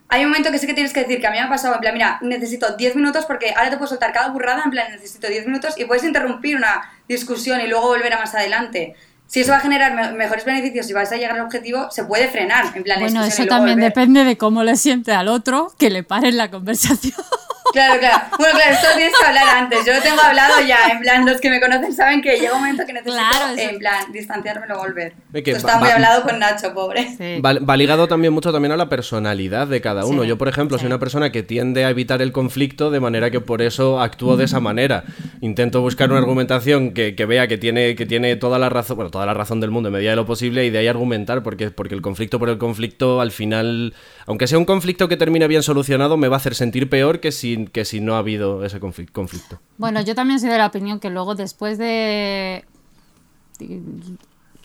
hay 0.07 0.23
un 0.23 0.29
momento 0.29 0.51
que 0.51 0.59
sí 0.59 0.67
que 0.67 0.73
tienes 0.73 0.93
que 0.93 1.01
decir 1.01 1.19
que 1.19 1.27
a 1.27 1.31
mí 1.31 1.37
me 1.37 1.43
ha 1.43 1.49
pasado, 1.49 1.75
en 1.75 1.81
plan, 1.81 1.93
mira, 1.93 2.19
necesito 2.21 2.75
10 2.75 2.95
minutos 2.95 3.25
porque 3.25 3.53
ahora 3.55 3.69
te 3.69 3.77
puedo 3.77 3.89
soltar 3.89 4.13
cada 4.13 4.29
burrada, 4.29 4.61
en 4.63 4.71
plan, 4.71 4.91
necesito 4.91 5.27
10 5.27 5.47
minutos 5.47 5.73
y 5.77 5.85
puedes 5.85 6.03
interrumpir 6.03 6.55
una 6.55 6.81
discusión 7.07 7.59
y 7.61 7.67
luego 7.67 7.87
volver 7.87 8.13
a 8.13 8.19
más 8.19 8.35
adelante. 8.35 8.95
Si 9.27 9.39
eso 9.39 9.51
va 9.51 9.57
a 9.57 9.61
generar 9.61 10.13
mejores 10.13 10.45
beneficios 10.45 10.87
y 10.89 10.93
vas 10.93 11.11
a 11.11 11.15
llegar 11.15 11.31
al 11.31 11.41
objetivo, 11.41 11.89
se 11.89 12.05
puede 12.05 12.27
frenar. 12.27 12.65
En 12.75 12.83
plan, 12.83 12.99
bueno, 12.99 13.23
eso 13.23 13.45
también 13.47 13.79
depende 13.79 14.23
de 14.23 14.37
cómo 14.37 14.63
le 14.63 14.75
siente 14.75 15.13
al 15.13 15.27
otro 15.27 15.73
que 15.79 15.89
le 15.89 16.03
paren 16.03 16.37
la 16.37 16.51
conversación. 16.51 17.15
Claro, 17.73 17.99
claro. 17.99 18.23
Bueno, 18.37 18.55
claro, 18.55 18.73
esto 18.73 18.87
tienes 18.95 19.13
que 19.19 19.25
hablar 19.25 19.47
antes. 19.57 19.85
Yo 19.85 19.93
lo 19.93 20.01
tengo 20.01 20.21
hablado 20.21 20.61
ya. 20.65 20.87
En 20.91 20.99
plan, 20.99 21.25
los 21.25 21.41
que 21.41 21.49
me 21.49 21.59
conocen 21.59 21.93
saben 21.93 22.21
que 22.21 22.37
llega 22.37 22.53
un 22.53 22.59
momento 22.61 22.85
que 22.85 22.93
necesito, 22.93 23.21
en 23.57 23.79
plan, 23.79 24.11
distanciarme 24.11 24.73
o 24.73 24.77
volver. 24.77 25.13
Esto 25.33 25.51
está 25.51 25.79
muy 25.79 25.89
hablado 25.89 26.23
con 26.23 26.39
Nacho, 26.39 26.73
pobre. 26.73 27.07
Va, 27.43 27.77
ligado 27.77 28.07
también 28.07 28.33
mucho 28.33 28.51
también 28.51 28.71
a 28.71 28.77
la 28.77 28.89
personalidad 28.89 29.67
de 29.67 29.81
cada 29.81 30.05
uno. 30.05 30.23
Yo, 30.23 30.37
por 30.37 30.47
ejemplo, 30.47 30.77
soy 30.77 30.87
una 30.87 30.99
persona 30.99 31.31
que 31.31 31.43
tiende 31.43 31.85
a 31.85 31.89
evitar 31.89 32.21
el 32.21 32.31
conflicto 32.31 32.91
de 32.91 32.99
manera 32.99 33.31
que 33.31 33.41
por 33.41 33.61
eso 33.61 33.99
actúo 33.99 34.37
de 34.37 34.45
esa 34.45 34.59
manera. 34.59 35.03
Intento 35.41 35.81
buscar 35.81 36.09
una 36.09 36.19
argumentación 36.19 36.91
que, 36.91 37.13
vea 37.25 37.47
que 37.47 37.57
tiene, 37.57 37.95
que 37.95 38.05
tiene 38.05 38.35
toda 38.35 38.59
la 38.59 38.69
razón, 38.69 38.97
bueno, 38.97 39.11
toda 39.11 39.25
la 39.25 39.33
razón 39.33 39.59
del 39.59 39.71
mundo 39.71 39.89
en 39.89 39.93
medida 39.93 40.11
de 40.11 40.15
lo 40.15 40.25
posible 40.25 40.65
y 40.65 40.69
de 40.69 40.79
ahí 40.79 40.87
argumentar, 40.87 41.43
porque, 41.43 41.71
porque 41.71 41.95
el 41.95 42.01
conflicto 42.01 42.39
por 42.39 42.49
el 42.49 42.57
conflicto 42.57 43.21
al 43.21 43.31
final, 43.31 43.93
aunque 44.27 44.47
sea 44.47 44.57
un 44.57 44.65
conflicto 44.65 45.07
que 45.07 45.17
termine 45.17 45.47
bien 45.47 45.63
solucionado, 45.63 46.17
me 46.17 46.27
va 46.27 46.35
a 46.35 46.37
hacer 46.37 46.55
sentir 46.55 46.89
peor 46.89 47.19
que 47.19 47.31
si 47.31 47.54
que 47.71 47.85
si 47.85 47.99
no 47.99 48.15
ha 48.15 48.19
habido 48.19 48.65
ese 48.65 48.79
conflicto. 48.79 49.59
Bueno, 49.77 50.01
yo 50.01 50.15
también 50.15 50.39
soy 50.39 50.49
de 50.49 50.57
la 50.57 50.67
opinión 50.67 50.99
que 50.99 51.09
luego 51.09 51.35
después 51.35 51.77
de... 51.77 52.65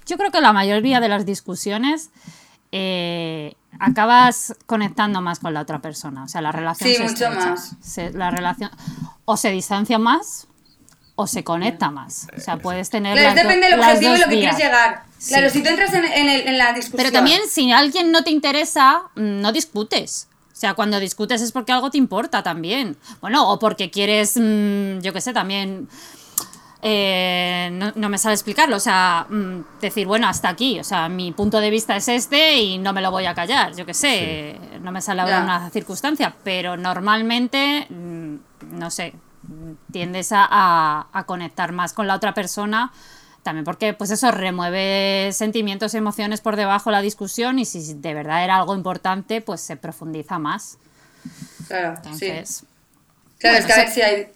Yo 0.06 0.16
creo 0.16 0.30
que 0.30 0.40
la 0.40 0.52
mayoría 0.52 1.00
de 1.00 1.08
las 1.08 1.24
discusiones 1.24 2.10
eh, 2.72 3.54
acabas 3.78 4.54
conectando 4.66 5.20
más 5.20 5.38
con 5.38 5.54
la 5.54 5.60
otra 5.60 5.80
persona. 5.80 6.24
O 6.24 6.28
sea, 6.28 6.40
la 6.40 6.52
relación... 6.52 6.90
Sí, 6.90 7.02
mucho 7.02 7.30
más. 7.30 7.76
la 8.14 8.30
relación 8.30 8.70
o 9.24 9.36
se 9.36 9.50
distancia 9.50 9.98
más 9.98 10.48
o 11.14 11.26
se 11.26 11.44
conecta 11.44 11.90
más. 11.90 12.28
O 12.36 12.40
sea, 12.40 12.56
puedes 12.56 12.88
tener. 12.88 13.16
Claro, 13.16 13.34
depende 13.34 13.68
del 13.68 13.78
objetivo 13.78 14.14
y 14.14 14.18
lo 14.18 14.24
que 14.24 14.38
quieres 14.38 14.58
llegar. 14.58 15.04
Claro, 15.28 15.50
si 15.50 15.62
tú 15.62 15.68
entras 15.68 15.92
en, 15.92 16.04
en, 16.04 16.58
la 16.58 16.72
discusión. 16.72 16.96
Pero 16.96 17.12
también, 17.12 17.40
si 17.46 17.70
alguien 17.70 18.10
no 18.10 18.24
te 18.24 18.30
interesa, 18.30 19.02
mm, 19.16 19.40
no 19.40 19.52
discutes. 19.52 20.29
O 20.60 20.66
sea, 20.68 20.74
cuando 20.74 21.00
discutes 21.00 21.40
es 21.40 21.52
porque 21.52 21.72
algo 21.72 21.90
te 21.90 21.96
importa 21.96 22.42
también. 22.42 22.94
Bueno, 23.22 23.50
o 23.50 23.58
porque 23.58 23.90
quieres, 23.90 24.36
mm, 24.36 24.98
yo 25.00 25.10
qué 25.14 25.22
sé, 25.22 25.32
también... 25.32 25.88
Eh, 26.82 27.92
no, 27.94 28.08
me 28.10 28.18
sabe 28.18 28.34
explicarlo, 28.34 28.76
o 28.76 28.80
sea, 28.80 29.26
mm, 29.30 29.80
decir, 29.80 30.06
bueno, 30.06 30.28
hasta 30.28 30.50
aquí, 30.50 30.78
o 30.78 30.84
sea, 30.84 31.08
mi 31.08 31.32
punto 31.32 31.60
de 31.60 31.70
vista 31.70 31.96
es 31.96 32.08
este 32.08 32.58
y 32.58 32.76
no 32.76 32.92
me 32.92 33.00
lo 33.00 33.10
voy 33.10 33.24
a 33.24 33.34
callar, 33.34 33.74
yo 33.74 33.86
qué 33.86 33.94
sé, 33.94 34.58
no 34.82 34.92
me 34.92 35.00
sale 35.00 35.22
ahora 35.22 35.42
una 35.42 35.70
circunstancia, 35.70 36.34
pero 36.44 36.76
normalmente, 36.76 37.86
mm, 37.88 38.34
no 38.78 38.90
sé, 38.90 39.14
tiendes 39.90 40.30
a, 40.32 41.06
a, 41.10 41.24
conectar 41.24 41.72
más 41.72 41.94
con 41.94 42.06
la 42.06 42.14
otra 42.14 42.34
persona 42.34 42.92
también 43.42 43.64
porque, 43.64 43.94
pues 43.94 44.10
eso, 44.10 44.30
remueve 44.30 45.30
sentimientos 45.32 45.94
y 45.94 45.96
emociones 45.96 46.40
por 46.40 46.56
debajo 46.56 46.90
de 46.90 46.96
la 46.96 47.02
discusión 47.02 47.58
y 47.58 47.64
si 47.64 47.94
de 47.94 48.14
verdad 48.14 48.44
era 48.44 48.56
algo 48.56 48.74
importante, 48.74 49.40
pues 49.40 49.60
se 49.60 49.76
profundiza 49.76 50.38
más. 50.38 50.78
Claro, 51.68 52.00
sí. 52.18 52.32
Claro, 53.38 53.58
es 53.58 53.66
que 53.66 53.72
a 53.72 53.76
ver 53.76 53.90
si 53.90 54.02
hay... 54.02 54.28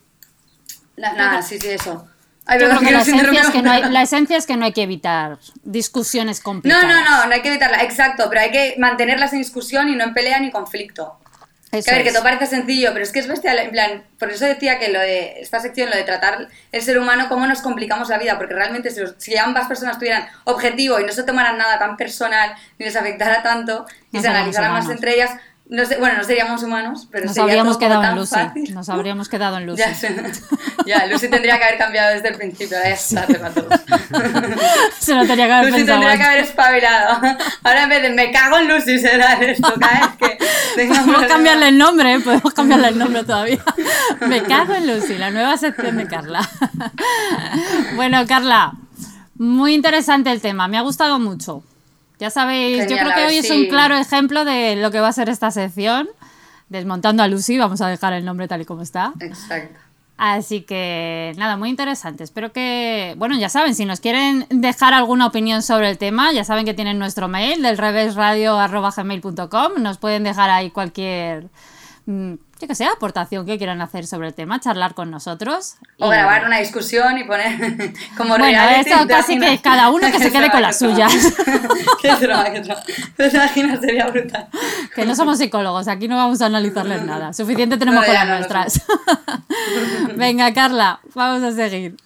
nada, 0.97 1.43
sí, 1.43 1.59
sí, 1.59 1.69
eso. 1.69 2.07
la, 2.47 3.01
esencia 3.01 3.41
es 3.43 3.51
que 3.51 3.63
no 3.63 3.71
hay, 3.71 3.91
la 3.91 4.03
esencia 4.03 4.37
es 4.37 4.47
que 4.47 4.57
no 4.57 4.65
hay 4.65 4.73
que 4.73 4.83
evitar 4.83 5.39
discusiones 5.63 6.41
complicadas. 6.41 6.85
No, 6.85 6.93
no, 6.93 7.11
no, 7.11 7.27
no 7.27 7.33
hay 7.35 7.43
que 7.43 7.49
evitarla, 7.49 7.83
exacto, 7.83 8.27
pero 8.29 8.41
hay 8.41 8.51
que 8.51 8.75
mantenerlas 8.79 9.33
en 9.33 9.41
discusión 9.41 9.89
y 9.89 9.97
no 9.97 10.05
en 10.05 10.15
pelea 10.15 10.41
ni 10.41 10.51
conflicto 10.51 11.19
que 11.83 11.91
a 11.91 11.95
ver, 11.95 12.05
que 12.05 12.13
todo 12.13 12.23
parece 12.23 12.47
sencillo, 12.47 12.91
pero 12.93 13.03
es 13.03 13.13
que 13.13 13.21
es 13.21 13.27
bestial, 13.27 13.59
en 13.59 13.71
plan, 13.71 14.05
por 14.19 14.31
eso 14.31 14.45
decía 14.45 14.79
que 14.79 14.91
lo 14.91 15.01
de 15.01 15.41
esta 15.41 15.61
sección, 15.61 15.91
lo 15.91 15.97
de 15.97 16.05
tratar 16.05 16.49
el 16.73 16.83
ser 16.83 16.99
humano, 16.99 17.27
cómo 17.29 17.47
nos 17.47 17.63
complicamos 17.63 18.09
la 18.09 18.19
vida, 18.19 18.37
porque 18.37 18.55
realmente 18.55 18.91
si, 18.91 19.01
si 19.19 19.37
ambas 19.37 19.67
personas 19.67 19.99
tuvieran 19.99 20.27
objetivo 20.45 21.01
y 21.01 21.05
no 21.05 21.13
se 21.13 21.23
tomaran 21.23 21.59
nada 21.59 21.79
tan 21.79 21.97
personal, 21.97 22.55
ni 22.79 22.87
les 22.87 22.97
afectara 22.97 23.43
tanto, 23.43 23.87
y 24.13 24.21
se 24.21 24.29
analizaran 24.29 24.73
más 24.73 24.89
entre 24.89 25.15
ellas, 25.15 25.33
no 25.67 25.87
sé, 25.87 25.97
bueno, 25.97 26.19
no 26.19 26.25
seríamos 26.25 26.63
humanos, 26.63 27.09
pero 27.11 27.25
nos 27.25 27.39
habríamos 27.39 27.79
quedado 27.79 28.05
en 28.05 28.17
Lucy. 28.17 28.73
Nos 28.73 28.89
habríamos 28.91 29.31
quedado 29.31 29.57
en 29.57 29.67
Lucy. 29.67 29.83
Ya, 30.85 31.07
Lucy 31.07 31.29
tendría 31.29 31.57
que 31.59 31.65
haber 31.65 31.79
cambiado 31.79 32.15
desde 32.15 32.29
el 32.29 32.37
principio. 32.37 32.77
Ya 32.85 32.91
está, 32.91 33.27
todos. 33.27 33.73
Se 34.99 35.15
lo 35.15 35.27
tenía 35.27 35.47
que 35.47 35.53
haber 35.53 35.71
Lucy 35.71 35.87
tendría 35.87 36.17
que 36.19 36.23
haber 36.23 36.41
espabilado. 36.41 37.19
Ahora 37.63 37.83
en 37.85 37.89
vez 37.89 38.03
de 38.03 38.11
me 38.11 38.31
cago 38.31 38.59
en 38.59 38.69
Lucy 38.69 38.99
será 38.99 39.35
esto. 39.41 39.73
Cada 39.81 40.15
vez 40.77 40.89
que 40.89 40.95
podemos 40.95 41.25
cambiarle 41.27 41.69
el 41.69 41.79
nombre, 41.79 42.15
¿eh? 42.15 42.21
podemos 42.21 42.53
cambiarle 42.53 42.89
el 42.89 42.99
nombre 42.99 43.25
todavía. 43.25 43.65
Me 44.21 44.43
cago 44.43 44.75
en 44.75 44.87
Lucy, 44.87 45.17
la 45.17 45.31
nueva 45.31 45.57
sección 45.57 45.97
de 45.97 46.07
Carla. 46.07 46.47
Bueno, 47.95 48.27
Carla, 48.27 48.75
muy 49.37 49.73
interesante 49.73 50.31
el 50.31 50.43
tema. 50.43 50.69
Me 50.69 50.77
ha 50.77 50.83
gustado 50.83 51.19
mucho. 51.19 51.63
Ya 52.19 52.31
sabéis, 52.31 52.89
yo 52.89 52.97
creo 52.97 53.15
que 53.15 53.27
hoy 53.27 53.37
es 53.37 53.51
un 53.51 53.67
claro 53.67 53.97
ejemplo 53.97 54.45
de 54.45 54.77
lo 54.77 54.91
que 54.91 55.01
va 55.01 55.09
a 55.09 55.13
ser 55.13 55.29
esta 55.29 55.51
sección. 55.51 56.09
Desmontando 56.69 57.23
a 57.23 57.29
Lucy, 57.29 57.59
vamos 57.59 57.81
a 57.81 57.89
dejar 57.89 58.13
el 58.15 58.25
nombre 58.25 58.49
tal 58.49 58.61
y 58.63 58.65
como 58.65 58.83
está. 58.83 59.13
Exacto. 59.21 59.79
Así 60.17 60.63
que 60.63 61.33
nada, 61.37 61.57
muy 61.57 61.71
interesante. 61.71 62.23
Espero 62.23 62.53
que, 62.53 63.15
bueno, 63.19 63.37
ya 63.37 63.49
saben, 63.49 63.75
si 63.75 63.85
nos 63.85 63.99
quieren 63.99 64.47
dejar 64.49 64.95
alguna 64.95 65.27
opinión 65.27 65.63
sobre 65.63 65.91
el 65.91 65.99
tema, 65.99 66.33
ya 66.33 66.45
saben 66.45 66.65
que 66.65 66.73
tienen 66.73 67.01
nuestro 67.01 67.27
mail 67.27 67.61
del 67.63 67.77
revésradio.gmail.com. 67.77 69.73
Nos 69.79 69.99
pueden 69.99 70.23
dejar 70.23 70.51
ahí 70.51 70.71
cualquier 70.71 71.49
que 72.67 72.75
sea, 72.75 72.93
aportación 72.93 73.47
que 73.47 73.59
quieran 73.59 73.81
hacer 73.81 74.07
sobre 74.07 74.29
el 74.29 74.35
tema, 74.35 74.61
charlar 74.61 74.95
con 74.95 75.11
nosotros. 75.11 75.77
O 75.99 76.09
grabar 76.09 76.47
una 76.47 76.59
discusión 76.59 77.19
y 77.19 77.25
poner 77.25 77.93
como 78.17 78.37
Bueno, 78.37 78.69
eso 78.71 79.07
casi 79.07 79.39
que 79.39 79.59
cada 79.61 79.91
uno 79.91 80.11
que 80.11 80.19
se 80.19 80.31
quede 80.33 80.51
con 80.51 80.63
las 80.63 80.79
suyas. 80.79 81.13
qué 82.01 82.15
drama, 82.15 82.51
qué 82.51 82.61
drama. 82.61 82.83
¿Te 83.17 83.29
imaginas? 83.29 83.81
Sería 83.81 84.07
brutal. 84.07 84.49
Que 84.95 85.05
no 85.05 85.15
somos 85.15 85.39
psicólogos, 85.39 85.89
aquí 85.89 86.09
no 86.09 86.17
vamos 86.17 86.41
a 86.43 86.47
analizarles 86.47 87.03
nada. 87.03 87.33
Suficiente 87.33 87.77
tenemos 87.77 88.05
con 88.05 88.15
las 88.15 88.29
nuestras. 88.29 88.83
Venga, 90.17 90.53
Carla, 90.53 91.01
vamos 91.15 91.43
a 91.43 91.53
seguir. 91.53 91.97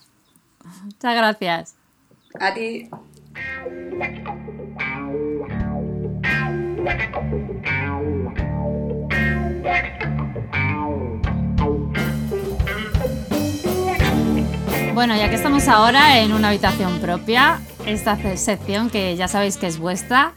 Muchas 0.84 1.14
gracias. 1.14 1.74
A 2.40 2.54
ti. 2.54 2.88
Bueno, 14.98 15.14
ya 15.14 15.30
que 15.30 15.36
estamos 15.36 15.68
ahora 15.68 16.18
en 16.18 16.32
una 16.32 16.48
habitación 16.48 16.98
propia, 16.98 17.60
esta 17.86 18.16
sección 18.36 18.90
que 18.90 19.14
ya 19.14 19.28
sabéis 19.28 19.56
que 19.56 19.68
es 19.68 19.78
vuestra. 19.78 20.32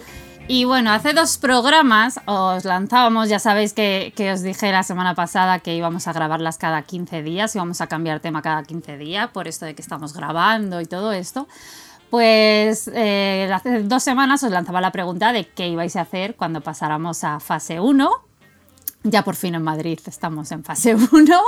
Y 0.47 0.65
bueno, 0.65 0.91
hace 0.91 1.13
dos 1.13 1.39
programas 1.39 2.19
os 2.27 2.63
lanzábamos, 2.63 3.27
ya 3.27 3.39
sabéis 3.39 3.73
que, 3.73 4.13
os 4.31 4.43
dije 4.43 4.71
la 4.71 4.83
semana 4.83 5.15
pasada 5.15 5.57
que 5.57 5.75
íbamos 5.75 6.07
a 6.07 6.13
grabarlas 6.13 6.59
cada 6.59 6.83
15 6.83 7.23
días, 7.23 7.55
íbamos 7.55 7.81
a 7.81 7.87
cambiar 7.87 8.19
tema 8.19 8.43
cada 8.43 8.61
15 8.61 8.99
días, 8.99 9.31
por 9.31 9.47
esto 9.47 9.65
de 9.65 9.73
que 9.73 9.81
estamos 9.81 10.13
grabando 10.13 10.79
y 10.79 10.85
todo 10.85 11.11
esto. 11.11 11.47
Pues 12.11 12.87
eh, 12.93 13.49
hace 13.51 13.81
dos 13.81 14.03
semanas 14.03 14.43
os 14.43 14.51
lanzaba 14.51 14.79
la 14.79 14.91
pregunta 14.91 15.33
de 15.33 15.47
qué 15.47 15.69
ibais 15.69 15.95
a 15.95 16.01
hacer 16.01 16.35
cuando 16.35 16.61
pasáramos 16.61 17.23
a 17.23 17.39
fase 17.39 17.79
1. 17.79 18.11
Ya 19.05 19.23
por 19.23 19.35
fin 19.35 19.55
en 19.55 19.63
Madrid 19.63 19.99
estamos 20.05 20.51
en 20.51 20.63
fase 20.63 20.93
1. 21.11 21.41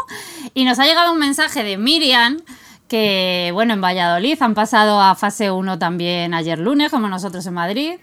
Y 0.55 0.65
nos 0.65 0.79
ha 0.79 0.85
llegado 0.85 1.13
un 1.13 1.19
mensaje 1.19 1.63
de 1.63 1.77
Miriam 1.77 2.39
que, 2.87 3.51
bueno, 3.53 3.73
en 3.73 3.81
Valladolid 3.81 4.41
han 4.41 4.53
pasado 4.53 5.01
a 5.01 5.15
fase 5.15 5.51
1 5.51 5.79
también 5.79 6.33
ayer 6.33 6.59
lunes, 6.59 6.91
como 6.91 7.07
nosotros 7.07 7.45
en 7.45 7.53
Madrid. 7.53 7.93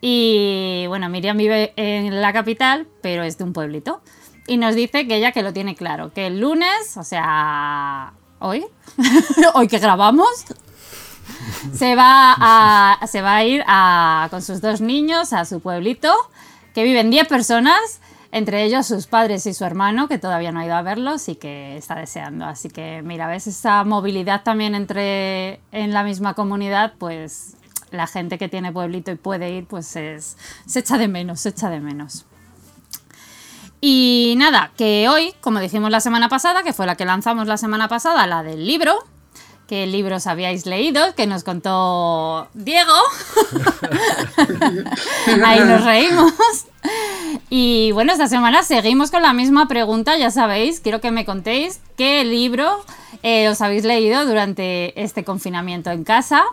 Y 0.00 0.84
bueno, 0.88 1.08
Miriam 1.08 1.36
vive 1.36 1.72
en 1.76 2.20
la 2.20 2.32
capital, 2.32 2.86
pero 3.02 3.22
es 3.22 3.38
de 3.38 3.44
un 3.44 3.52
pueblito. 3.52 4.02
Y 4.46 4.58
nos 4.58 4.74
dice 4.74 5.08
que 5.08 5.16
ella 5.16 5.32
que 5.32 5.42
lo 5.42 5.52
tiene 5.52 5.74
claro, 5.74 6.12
que 6.12 6.26
el 6.26 6.40
lunes, 6.40 6.96
o 6.96 7.02
sea, 7.02 8.12
hoy, 8.38 8.64
hoy 9.54 9.68
que 9.68 9.78
grabamos, 9.78 10.28
se 11.72 11.96
va 11.96 12.34
a, 12.38 13.06
se 13.06 13.22
va 13.22 13.36
a 13.36 13.44
ir 13.44 13.64
con 14.30 14.42
sus 14.42 14.60
dos 14.60 14.80
niños 14.80 15.32
a 15.32 15.44
su 15.44 15.60
pueblito, 15.60 16.14
que 16.74 16.84
viven 16.84 17.10
10 17.10 17.26
personas, 17.26 18.00
entre 18.32 18.64
ellos 18.64 18.86
sus 18.86 19.06
padres 19.06 19.46
y 19.46 19.54
su 19.54 19.64
hermano, 19.64 20.08
que 20.08 20.18
todavía 20.18 20.52
no 20.52 20.60
ha 20.60 20.66
ido 20.66 20.74
a 20.74 20.82
verlos 20.82 21.28
y 21.28 21.36
que 21.36 21.76
está 21.76 21.94
deseando. 21.94 22.44
Así 22.44 22.68
que, 22.68 23.02
mira, 23.02 23.26
ves 23.28 23.46
esa 23.46 23.84
movilidad 23.84 24.42
también 24.42 24.74
entre 24.74 25.60
en 25.72 25.92
la 25.92 26.04
misma 26.04 26.34
comunidad, 26.34 26.94
pues 26.98 27.56
la 27.90 28.06
gente 28.06 28.38
que 28.38 28.48
tiene 28.48 28.72
pueblito 28.72 29.10
y 29.10 29.16
puede 29.16 29.50
ir, 29.50 29.66
pues 29.66 29.96
es, 29.96 30.36
se 30.66 30.80
echa 30.80 30.98
de 30.98 31.08
menos, 31.08 31.40
se 31.40 31.50
echa 31.50 31.70
de 31.70 31.80
menos. 31.80 32.26
Y 33.80 34.34
nada, 34.38 34.72
que 34.76 35.08
hoy, 35.08 35.34
como 35.40 35.60
dijimos 35.60 35.90
la 35.90 36.00
semana 36.00 36.28
pasada, 36.28 36.62
que 36.62 36.72
fue 36.72 36.86
la 36.86 36.96
que 36.96 37.04
lanzamos 37.04 37.46
la 37.46 37.56
semana 37.56 37.88
pasada, 37.88 38.26
la 38.26 38.42
del 38.42 38.66
libro, 38.66 38.96
qué 39.66 39.86
libros 39.86 40.26
habíais 40.26 40.66
leído, 40.66 41.14
que 41.14 41.26
nos 41.26 41.44
contó 41.44 42.48
Diego. 42.54 42.92
Ahí 45.44 45.60
nos 45.60 45.84
reímos. 45.84 46.32
Y 47.50 47.90
bueno, 47.92 48.12
esta 48.12 48.28
semana 48.28 48.62
seguimos 48.62 49.10
con 49.10 49.22
la 49.22 49.32
misma 49.32 49.66
pregunta, 49.68 50.16
ya 50.16 50.30
sabéis, 50.30 50.80
quiero 50.80 51.00
que 51.00 51.10
me 51.10 51.24
contéis 51.24 51.80
qué 51.96 52.24
libro 52.24 52.84
eh, 53.22 53.48
os 53.48 53.60
habéis 53.60 53.84
leído 53.84 54.24
durante 54.24 55.00
este 55.02 55.24
confinamiento 55.24 55.90
en 55.90 56.04
casa. 56.04 56.44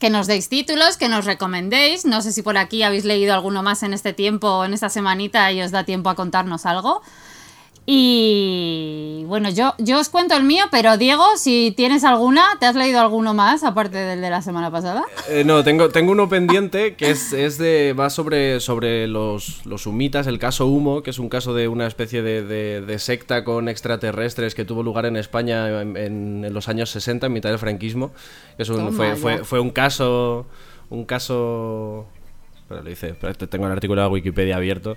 Que 0.00 0.10
nos 0.10 0.26
deis 0.26 0.48
títulos, 0.48 0.96
que 0.96 1.08
nos 1.08 1.26
recomendéis. 1.26 2.04
No 2.06 2.22
sé 2.22 2.32
si 2.32 2.42
por 2.42 2.56
aquí 2.58 2.82
habéis 2.82 3.04
leído 3.04 3.34
alguno 3.34 3.62
más 3.62 3.82
en 3.84 3.92
este 3.92 4.12
tiempo 4.12 4.64
en 4.64 4.74
esta 4.74 4.88
semanita 4.88 5.52
y 5.52 5.62
os 5.62 5.70
da 5.70 5.84
tiempo 5.84 6.10
a 6.10 6.16
contarnos 6.16 6.66
algo. 6.66 7.02
Y 7.84 9.24
bueno, 9.26 9.50
yo, 9.50 9.74
yo 9.78 9.98
os 9.98 10.08
cuento 10.08 10.36
el 10.36 10.44
mío, 10.44 10.64
pero 10.70 10.96
Diego, 10.96 11.24
si 11.36 11.72
tienes 11.76 12.04
alguna, 12.04 12.44
¿te 12.60 12.66
has 12.66 12.76
leído 12.76 13.00
alguno 13.00 13.34
más 13.34 13.64
aparte 13.64 13.98
del 13.98 14.20
de 14.20 14.30
la 14.30 14.40
semana 14.40 14.70
pasada? 14.70 15.02
Eh, 15.28 15.42
no, 15.44 15.64
tengo, 15.64 15.88
tengo 15.88 16.12
uno 16.12 16.28
pendiente 16.28 16.94
que 16.94 17.10
es, 17.10 17.32
es 17.32 17.58
de. 17.58 17.92
va 17.98 18.08
sobre, 18.08 18.60
sobre 18.60 19.08
los, 19.08 19.66
los, 19.66 19.86
humitas, 19.86 20.28
el 20.28 20.38
caso 20.38 20.68
Humo, 20.68 21.02
que 21.02 21.10
es 21.10 21.18
un 21.18 21.28
caso 21.28 21.54
de 21.54 21.66
una 21.66 21.88
especie 21.88 22.22
de, 22.22 22.42
de, 22.44 22.98
secta 23.00 23.42
con 23.42 23.68
extraterrestres 23.68 24.54
que 24.54 24.64
tuvo 24.64 24.84
lugar 24.84 25.06
en 25.06 25.16
España 25.16 25.80
en, 25.80 25.96
en, 25.96 26.54
los 26.54 26.68
años 26.68 26.90
60, 26.90 27.26
en 27.26 27.32
mitad 27.32 27.50
del 27.50 27.58
franquismo. 27.58 28.12
Es 28.58 28.68
un, 28.68 28.92
fue, 28.92 29.16
fue, 29.16 29.44
fue, 29.44 29.58
un 29.58 29.70
caso. 29.70 30.46
Un 30.88 31.04
caso. 31.04 32.06
Pero 32.68 32.82
lo 32.82 32.88
dice, 32.88 33.14
tengo 33.48 33.66
el 33.66 33.72
artículo 33.72 34.02
de 34.02 34.08
Wikipedia 34.08 34.54
abierto. 34.54 34.96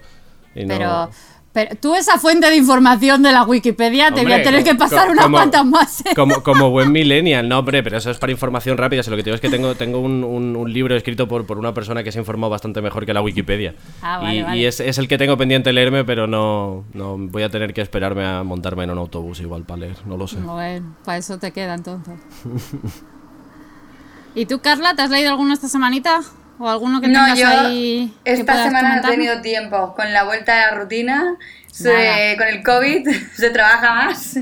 Y 0.53 0.67
pero. 0.67 1.09
Pero 1.55 1.73
tú 1.77 1.95
esa 1.95 2.19
fuente 2.19 2.49
de 2.49 2.57
información 2.57 3.23
de 3.23 3.31
la 3.31 3.43
Wikipedia 3.45 4.11
te 4.11 4.23
voy 4.23 4.33
a 4.33 4.43
tener 4.43 4.61
que 4.61 4.75
pasar 4.75 5.09
unas 5.09 5.29
cuantas 5.29 5.65
más. 5.65 6.01
¿eh? 6.01 6.09
Como, 6.13 6.43
como, 6.43 6.69
buen 6.69 6.91
millennial, 6.91 7.47
no, 7.47 7.59
hombre, 7.59 7.81
pero 7.81 7.97
eso 7.97 8.11
es 8.11 8.17
para 8.17 8.33
información 8.33 8.77
rápida. 8.77 9.01
lo 9.07 9.15
que 9.15 9.23
te 9.23 9.29
digo 9.29 9.35
es 9.35 9.41
que 9.41 9.49
tengo, 9.49 9.73
tengo 9.73 9.99
un, 9.99 10.25
un, 10.25 10.73
libro 10.73 10.97
escrito 10.97 11.29
por, 11.29 11.45
por, 11.45 11.57
una 11.57 11.73
persona 11.73 12.03
que 12.03 12.11
se 12.11 12.19
ha 12.19 12.21
informado 12.23 12.49
bastante 12.49 12.81
mejor 12.81 13.05
que 13.05 13.13
la 13.13 13.21
Wikipedia. 13.21 13.73
Ah, 14.01 14.17
vale, 14.17 14.35
y, 14.35 14.41
vale. 14.41 14.57
y 14.57 14.65
es, 14.65 14.81
es, 14.81 14.97
el 14.97 15.07
que 15.07 15.17
tengo 15.17 15.37
pendiente 15.37 15.71
leerme, 15.71 16.03
pero 16.03 16.27
no, 16.27 16.83
no 16.91 17.17
voy 17.17 17.43
a 17.43 17.49
tener 17.49 17.73
que 17.73 17.79
esperarme 17.79 18.25
a 18.25 18.43
montarme 18.43 18.83
en 18.83 18.89
un 18.89 18.97
autobús 18.97 19.39
igual 19.39 19.63
para 19.63 19.79
leer, 19.79 19.95
no 20.05 20.17
lo 20.17 20.27
sé. 20.27 20.41
Bueno, 20.41 20.97
para 21.05 21.19
eso 21.19 21.39
te 21.39 21.53
queda 21.53 21.75
entonces. 21.75 22.19
¿Y 24.35 24.45
tú, 24.45 24.59
Carla, 24.59 24.93
te 24.93 25.03
has 25.03 25.09
leído 25.09 25.29
alguno 25.29 25.53
esta 25.53 25.69
semanita? 25.69 26.19
¿O 26.57 26.69
alguno 26.69 27.01
que 27.01 27.07
no, 27.07 27.35
yo 27.35 27.47
ahí 27.47 28.13
esta 28.23 28.63
semana 28.63 28.95
no 28.95 29.07
he 29.07 29.11
tenido 29.11 29.41
tiempo. 29.41 29.93
Con 29.95 30.13
la 30.13 30.23
vuelta 30.23 30.53
a 30.53 30.71
la 30.71 30.77
rutina, 30.77 31.35
con 31.77 32.47
el 32.47 32.63
COVID, 32.63 33.09
se 33.35 33.49
trabaja 33.49 33.93
más 33.93 34.37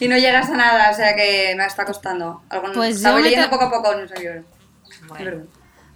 y 0.00 0.08
no 0.08 0.16
llegas 0.16 0.48
a 0.50 0.56
nada, 0.56 0.90
o 0.90 0.94
sea 0.94 1.14
que 1.14 1.54
me 1.56 1.64
está 1.64 1.84
costando. 1.84 2.42
Algo, 2.48 2.72
pues 2.72 2.96
estaba 2.96 3.20
leyendo 3.20 3.50
poco 3.50 3.64
a 3.64 3.70
poco, 3.70 3.94
no 3.94 4.08
sé 4.08 4.42
bueno. 5.08 5.42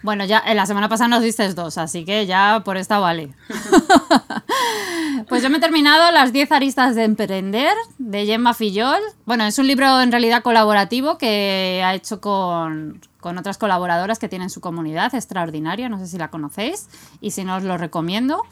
Bueno, 0.05 0.27
ya 0.27 0.43
en 0.47 0.59
la 0.59 0.67
semana 0.67 0.91
pasada 0.91 1.09
nos 1.09 1.23
diste 1.23 1.49
dos, 1.55 1.79
así 1.79 2.05
que 2.05 2.27
ya 2.27 2.61
por 2.63 2.77
esta 2.77 2.99
vale. 2.99 3.35
pues 5.31 5.43
yo 5.43 5.49
me 5.49 5.57
he 5.57 5.61
terminado 5.61 6.13
Las 6.13 6.31
10 6.31 6.53
aristas 6.53 6.95
de 6.95 7.05
emprender 7.05 7.73
de 7.97 8.27
Gemma 8.27 8.53
Fillol. 8.53 9.01
Bueno, 9.25 9.47
es 9.47 9.59
un 9.59 9.67
libro 9.67 10.03
en 10.03 10.13
realidad 10.13 10.43
colaborativo 10.43 11.17
que 11.17 11.81
ha 11.83 11.95
hecho 11.95 12.21
con, 12.21 13.01
con 13.19 13.39
otras 13.39 13.57
colaboradoras 13.57 14.19
que 14.19 14.29
tienen 14.29 14.51
su 14.51 14.61
comunidad 14.61 15.15
extraordinaria, 15.15 15.89
no 15.89 15.99
sé 15.99 16.07
si 16.07 16.19
la 16.19 16.29
conocéis, 16.29 16.91
y 17.23 17.31
si 17.31 17.43
no 17.45 17.57
os 17.57 17.63
lo 17.63 17.79
recomiendo. 17.79 18.43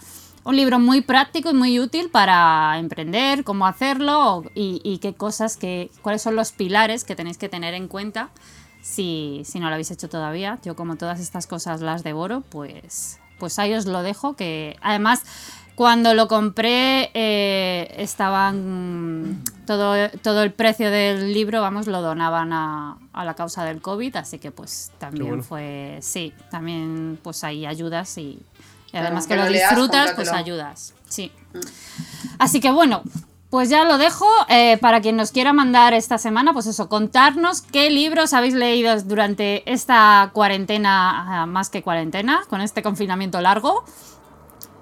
Un 0.44 0.56
libro 0.56 0.78
muy 0.78 1.02
práctico 1.02 1.50
y 1.50 1.54
muy 1.54 1.78
útil 1.78 2.08
para 2.08 2.78
emprender, 2.78 3.44
cómo 3.44 3.66
hacerlo 3.66 4.42
y, 4.54 4.98
qué 5.02 5.12
cosas, 5.12 5.58
que, 5.58 5.90
cuáles 6.00 6.22
son 6.22 6.34
los 6.34 6.52
pilares 6.52 7.04
que 7.04 7.14
tenéis 7.14 7.36
que 7.36 7.50
tener 7.50 7.74
en 7.74 7.88
cuenta 7.88 8.30
si, 8.82 9.42
si, 9.44 9.60
no 9.60 9.68
lo 9.68 9.74
habéis 9.74 9.90
hecho 9.90 10.08
todavía. 10.08 10.58
Yo 10.64 10.76
como 10.76 10.96
todas 10.96 11.20
estas 11.20 11.46
cosas 11.46 11.80
las 11.80 12.02
devoro, 12.02 12.42
pues, 12.50 13.18
pues 13.38 13.58
ahí 13.58 13.72
os 13.72 13.86
lo 13.86 14.02
dejo, 14.02 14.34
que 14.34 14.76
además 14.82 15.22
cuando 15.74 16.14
lo 16.14 16.28
compré 16.28 17.10
eh, 17.14 17.94
estaban 17.96 19.42
todo, 19.66 20.10
todo 20.22 20.42
el 20.42 20.52
precio 20.52 20.90
del 20.90 21.32
libro, 21.32 21.62
vamos, 21.62 21.86
lo 21.86 22.02
donaban 22.02 22.52
a, 22.52 22.98
a 23.12 23.24
la 23.24 23.34
causa 23.34 23.64
del 23.64 23.80
COVID, 23.80 24.16
así 24.16 24.38
que 24.38 24.50
pues 24.50 24.92
también 24.98 25.42
fue, 25.42 25.98
sí, 26.02 26.34
también 26.50 27.18
pues 27.22 27.42
hay 27.42 27.64
ayudas 27.64 28.18
y, 28.18 28.38
además 28.92 29.26
que, 29.26 29.36
lo 29.36 29.46
disfrutas, 29.46 30.12
pues 30.12 30.30
ayudas, 30.30 30.94
sí. 31.08 31.32
Mm. 31.54 31.58
Así 32.38 32.60
que 32.60 32.70
bueno, 32.70 33.02
pues 33.52 33.68
ya 33.68 33.84
lo 33.84 33.98
dejo. 33.98 34.26
Eh, 34.48 34.78
para 34.78 35.02
quien 35.02 35.16
nos 35.16 35.30
quiera 35.30 35.52
mandar 35.52 35.92
esta 35.92 36.16
semana, 36.16 36.54
pues 36.54 36.66
eso, 36.66 36.88
contarnos 36.88 37.60
qué 37.60 37.90
libros 37.90 38.32
habéis 38.32 38.54
leído 38.54 38.98
durante 39.02 39.70
esta 39.70 40.30
cuarentena, 40.32 41.42
ah, 41.42 41.44
más 41.44 41.68
que 41.68 41.82
cuarentena, 41.82 42.44
con 42.48 42.62
este 42.62 42.82
confinamiento 42.82 43.42
largo. 43.42 43.84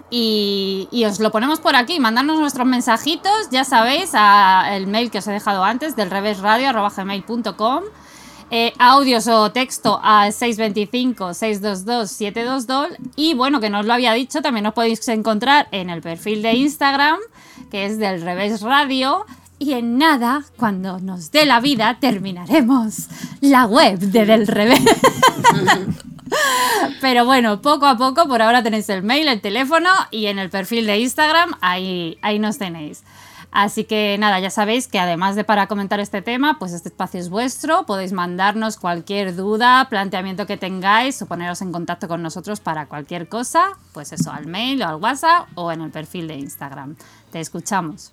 Y, 0.09 0.89
os 1.05 1.19
lo 1.19 1.33
ponemos 1.33 1.59
por 1.59 1.75
aquí, 1.75 1.99
mandarnos 1.99 2.39
nuestros 2.39 2.65
mensajitos, 2.65 3.51
ya 3.51 3.65
sabéis, 3.65 4.11
a 4.15 4.77
el 4.77 4.87
mail 4.87 5.11
que 5.11 5.19
os 5.19 5.27
he 5.27 5.33
dejado 5.33 5.65
antes, 5.65 5.97
del 5.97 6.09
revésradio.gmail.com 6.09 7.83
eh, 8.53 8.73
audios 8.79 9.29
o 9.29 9.53
texto 9.53 10.01
a 10.03 10.27
625-622-722 10.29 12.97
y 13.15 13.35
bueno, 13.35 13.61
que 13.61 13.71
no 13.71 13.79
os 13.81 13.87
lo 13.87 13.93
había 13.93 14.13
dicho, 14.13 14.43
también 14.43 14.67
os 14.67 14.75
podéis 14.75 15.07
encontrar 15.09 15.69
en 15.71 15.89
el 15.89 16.03
perfil 16.03 16.43
de 16.43 16.55
Instagram, 16.55 17.21
que 17.71 17.87
es 17.87 17.99
del 17.99 18.23
Revés 18.23 18.61
Radio, 18.61 19.25
y 19.59 19.75
en 19.75 19.99
nada, 19.99 20.43
cuando 20.57 20.99
nos 21.01 21.31
dé 21.31 21.45
la 21.45 21.61
vida, 21.61 21.99
terminaremos 22.01 23.09
la 23.41 23.67
web 23.67 23.99
de 23.99 24.25
Del 24.25 24.47
Revés. 24.47 24.81
Pero 27.01 27.27
bueno, 27.27 27.61
poco 27.61 27.87
a 27.87 27.99
poco, 27.99 28.27
por 28.27 28.41
ahora 28.41 28.63
tenéis 28.63 28.89
el 28.89 29.03
mail, 29.03 29.29
el 29.29 29.41
teléfono 29.41 29.91
y 30.11 30.27
en 30.27 30.39
el 30.39 30.49
perfil 30.49 30.87
de 30.87 31.01
Instagram, 31.01 31.55
ahí, 31.61 32.19
ahí 32.23 32.39
nos 32.39 32.57
tenéis. 32.57 33.03
Así 33.53 33.85
que 33.85 34.17
nada, 34.19 34.39
ya 34.39 34.51
sabéis 34.51 34.87
que 34.87 35.01
además 35.01 35.35
de 35.35 35.43
para 35.43 35.67
comentar 35.67 35.99
este 35.99 36.23
tema, 36.23 36.59
pues 36.59 36.73
este 36.73 36.89
espacio 36.89 37.19
es 37.19 37.31
vuestro, 37.31 37.85
podéis 37.85 38.13
mandarnos 38.13 38.77
cualquier 38.77 39.35
duda, 39.35 39.89
planteamiento 39.91 40.47
que 40.47 40.57
tengáis 40.57 41.21
o 41.21 41.27
poneros 41.27 41.61
en 41.61 41.73
contacto 41.73 42.07
con 42.07 42.23
nosotros 42.23 42.61
para 42.61 42.87
cualquier 42.87 43.29
cosa, 43.29 43.73
pues 43.93 44.13
eso, 44.13 44.31
al 44.31 44.47
mail 44.47 44.83
o 44.83 44.89
al 44.89 44.97
WhatsApp 44.97 45.49
o 45.57 45.73
en 45.73 45.81
el 45.81 45.91
perfil 45.91 46.29
de 46.29 46.37
Instagram. 46.37 46.97
Te 47.31 47.41
escuchamos. 47.41 48.13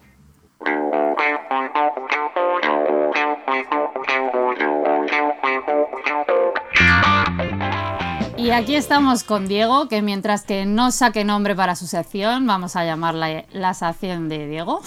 Y 8.37 8.51
aquí 8.51 8.75
estamos 8.75 9.23
con 9.23 9.47
Diego, 9.47 9.87
que 9.87 10.01
mientras 10.01 10.43
que 10.43 10.65
no 10.65 10.91
saque 10.91 11.25
nombre 11.25 11.55
para 11.55 11.75
su 11.75 11.87
sección, 11.87 12.45
vamos 12.47 12.75
a 12.75 12.85
llamarla 12.85 13.45
la 13.51 13.73
sección 13.73 14.29
de 14.29 14.47
Diego. 14.47 14.81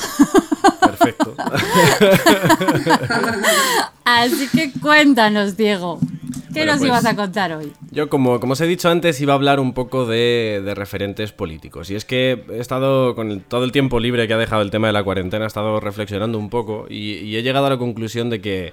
Perfecto. 0.81 1.35
Así 4.05 4.49
que 4.49 4.73
cuéntanos, 4.81 5.57
Diego. 5.57 5.99
¿Qué 6.53 6.67
nos 6.67 6.83
ibas 6.83 7.05
a 7.05 7.15
pues, 7.15 7.27
contar 7.27 7.53
hoy? 7.53 7.73
Yo, 7.91 8.09
como, 8.09 8.41
como 8.41 8.55
os 8.55 8.61
he 8.61 8.67
dicho 8.67 8.89
antes, 8.89 9.21
iba 9.21 9.33
a 9.33 9.37
hablar 9.37 9.61
un 9.61 9.73
poco 9.73 10.07
de, 10.07 10.73
referentes 10.77 11.33
políticos. 11.33 11.91
Y 11.91 11.95
es 11.95 12.05
que 12.05 12.45
he 12.51 12.59
estado, 12.59 13.15
con 13.15 13.41
todo 13.41 13.65
el 13.65 13.73
tiempo 13.73 14.01
libre 14.01 14.27
que 14.27 14.35
ha 14.35 14.39
dejado 14.39 14.63
el 14.63 14.71
tema 14.71 14.87
de 14.87 14.93
la 14.93 15.03
cuarentena, 15.03 15.45
he 15.45 15.49
estado 15.49 15.81
reflexionando 15.81 16.39
un 16.39 16.51
poco 16.51 16.87
y 16.89 17.37
he 17.37 17.43
llegado 17.43 17.67
a 17.67 17.71
la 17.71 17.79
conclusión 17.79 18.31
de 18.31 18.41
que 18.41 18.73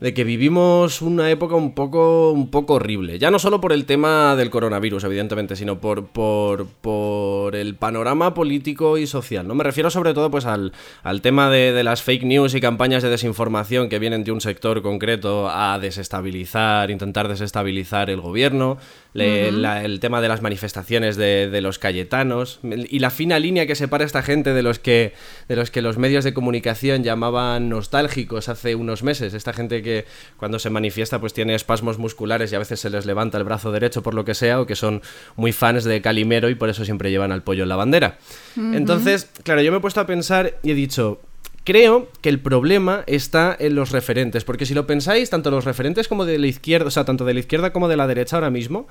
de 0.00 0.14
que 0.14 0.24
vivimos 0.24 1.02
una 1.02 1.30
época 1.30 1.54
un 1.54 1.74
poco, 1.74 2.32
un 2.32 2.50
poco 2.50 2.74
horrible. 2.74 3.18
Ya 3.18 3.30
no 3.30 3.38
solo 3.38 3.60
por 3.60 3.72
el 3.72 3.84
tema 3.84 4.34
del 4.34 4.50
coronavirus, 4.50 5.04
evidentemente, 5.04 5.56
sino 5.56 5.78
por, 5.78 6.06
por, 6.06 6.66
por 6.66 7.54
el 7.54 7.74
panorama 7.74 8.32
político 8.32 8.96
y 8.96 9.06
social. 9.06 9.46
¿no? 9.46 9.54
Me 9.54 9.64
refiero 9.64 9.90
sobre 9.90 10.14
todo 10.14 10.30
pues, 10.30 10.46
al, 10.46 10.72
al 11.02 11.20
tema 11.20 11.50
de, 11.50 11.72
de, 11.72 11.84
las 11.84 12.02
fake 12.02 12.24
news 12.24 12.54
y 12.54 12.60
campañas 12.60 13.02
de 13.02 13.10
desinformación 13.10 13.88
que 13.90 13.98
vienen 13.98 14.24
de 14.24 14.32
un 14.32 14.40
sector 14.40 14.80
concreto 14.80 15.50
a 15.50 15.78
desestabilizar, 15.78 16.90
intentar 16.90 17.28
desestabilizar 17.28 18.08
el 18.08 18.22
gobierno, 18.22 18.78
le, 19.12 19.52
la, 19.52 19.84
el 19.84 20.00
tema 20.00 20.20
de 20.20 20.28
las 20.28 20.40
manifestaciones 20.40 21.16
de, 21.16 21.50
de, 21.50 21.60
los 21.60 21.78
cayetanos 21.78 22.60
y 22.62 23.00
la 23.00 23.10
fina 23.10 23.38
línea 23.38 23.66
que 23.66 23.74
separa 23.74 24.04
a 24.04 24.06
esta 24.06 24.22
gente 24.22 24.54
de 24.54 24.62
los, 24.62 24.78
que, 24.78 25.12
de 25.48 25.56
los 25.56 25.70
que 25.70 25.82
los 25.82 25.98
medios 25.98 26.24
de 26.24 26.32
comunicación 26.32 27.04
llamaban 27.04 27.68
nostálgicos 27.68 28.48
hace 28.48 28.74
unos 28.74 29.02
meses. 29.02 29.34
Esta 29.34 29.52
gente 29.52 29.82
que 29.82 29.90
que 29.90 30.06
cuando 30.36 30.58
se 30.58 30.70
manifiesta 30.70 31.20
pues 31.20 31.32
tiene 31.32 31.54
espasmos 31.54 31.98
musculares 31.98 32.52
y 32.52 32.56
a 32.56 32.58
veces 32.58 32.80
se 32.80 32.90
les 32.90 33.06
levanta 33.06 33.38
el 33.38 33.44
brazo 33.44 33.72
derecho 33.72 34.02
por 34.02 34.14
lo 34.14 34.24
que 34.24 34.34
sea, 34.34 34.60
o 34.60 34.66
que 34.66 34.76
son 34.76 35.02
muy 35.36 35.52
fans 35.52 35.84
de 35.84 36.00
Calimero 36.00 36.48
y 36.48 36.54
por 36.54 36.68
eso 36.68 36.84
siempre 36.84 37.10
llevan 37.10 37.32
al 37.32 37.42
pollo 37.42 37.64
en 37.64 37.68
la 37.68 37.76
bandera. 37.76 38.18
Entonces, 38.56 39.28
claro, 39.42 39.62
yo 39.62 39.72
me 39.72 39.78
he 39.78 39.80
puesto 39.80 40.00
a 40.00 40.06
pensar 40.06 40.58
y 40.62 40.70
he 40.70 40.74
dicho, 40.74 41.20
Creo 41.64 42.08
que 42.22 42.30
el 42.30 42.40
problema 42.40 43.04
está 43.06 43.54
en 43.58 43.74
los 43.74 43.90
referentes, 43.90 44.44
porque 44.44 44.64
si 44.64 44.74
lo 44.74 44.86
pensáis, 44.86 45.28
tanto 45.28 45.50
los 45.50 45.64
referentes 45.64 46.08
como 46.08 46.24
de 46.24 46.38
la 46.38 46.46
izquierda, 46.46 46.86
o 46.86 46.90
sea, 46.90 47.04
tanto 47.04 47.24
de 47.24 47.34
la 47.34 47.40
izquierda 47.40 47.72
como 47.72 47.88
de 47.88 47.96
la 47.96 48.06
derecha 48.06 48.36
ahora 48.36 48.50
mismo, 48.50 48.88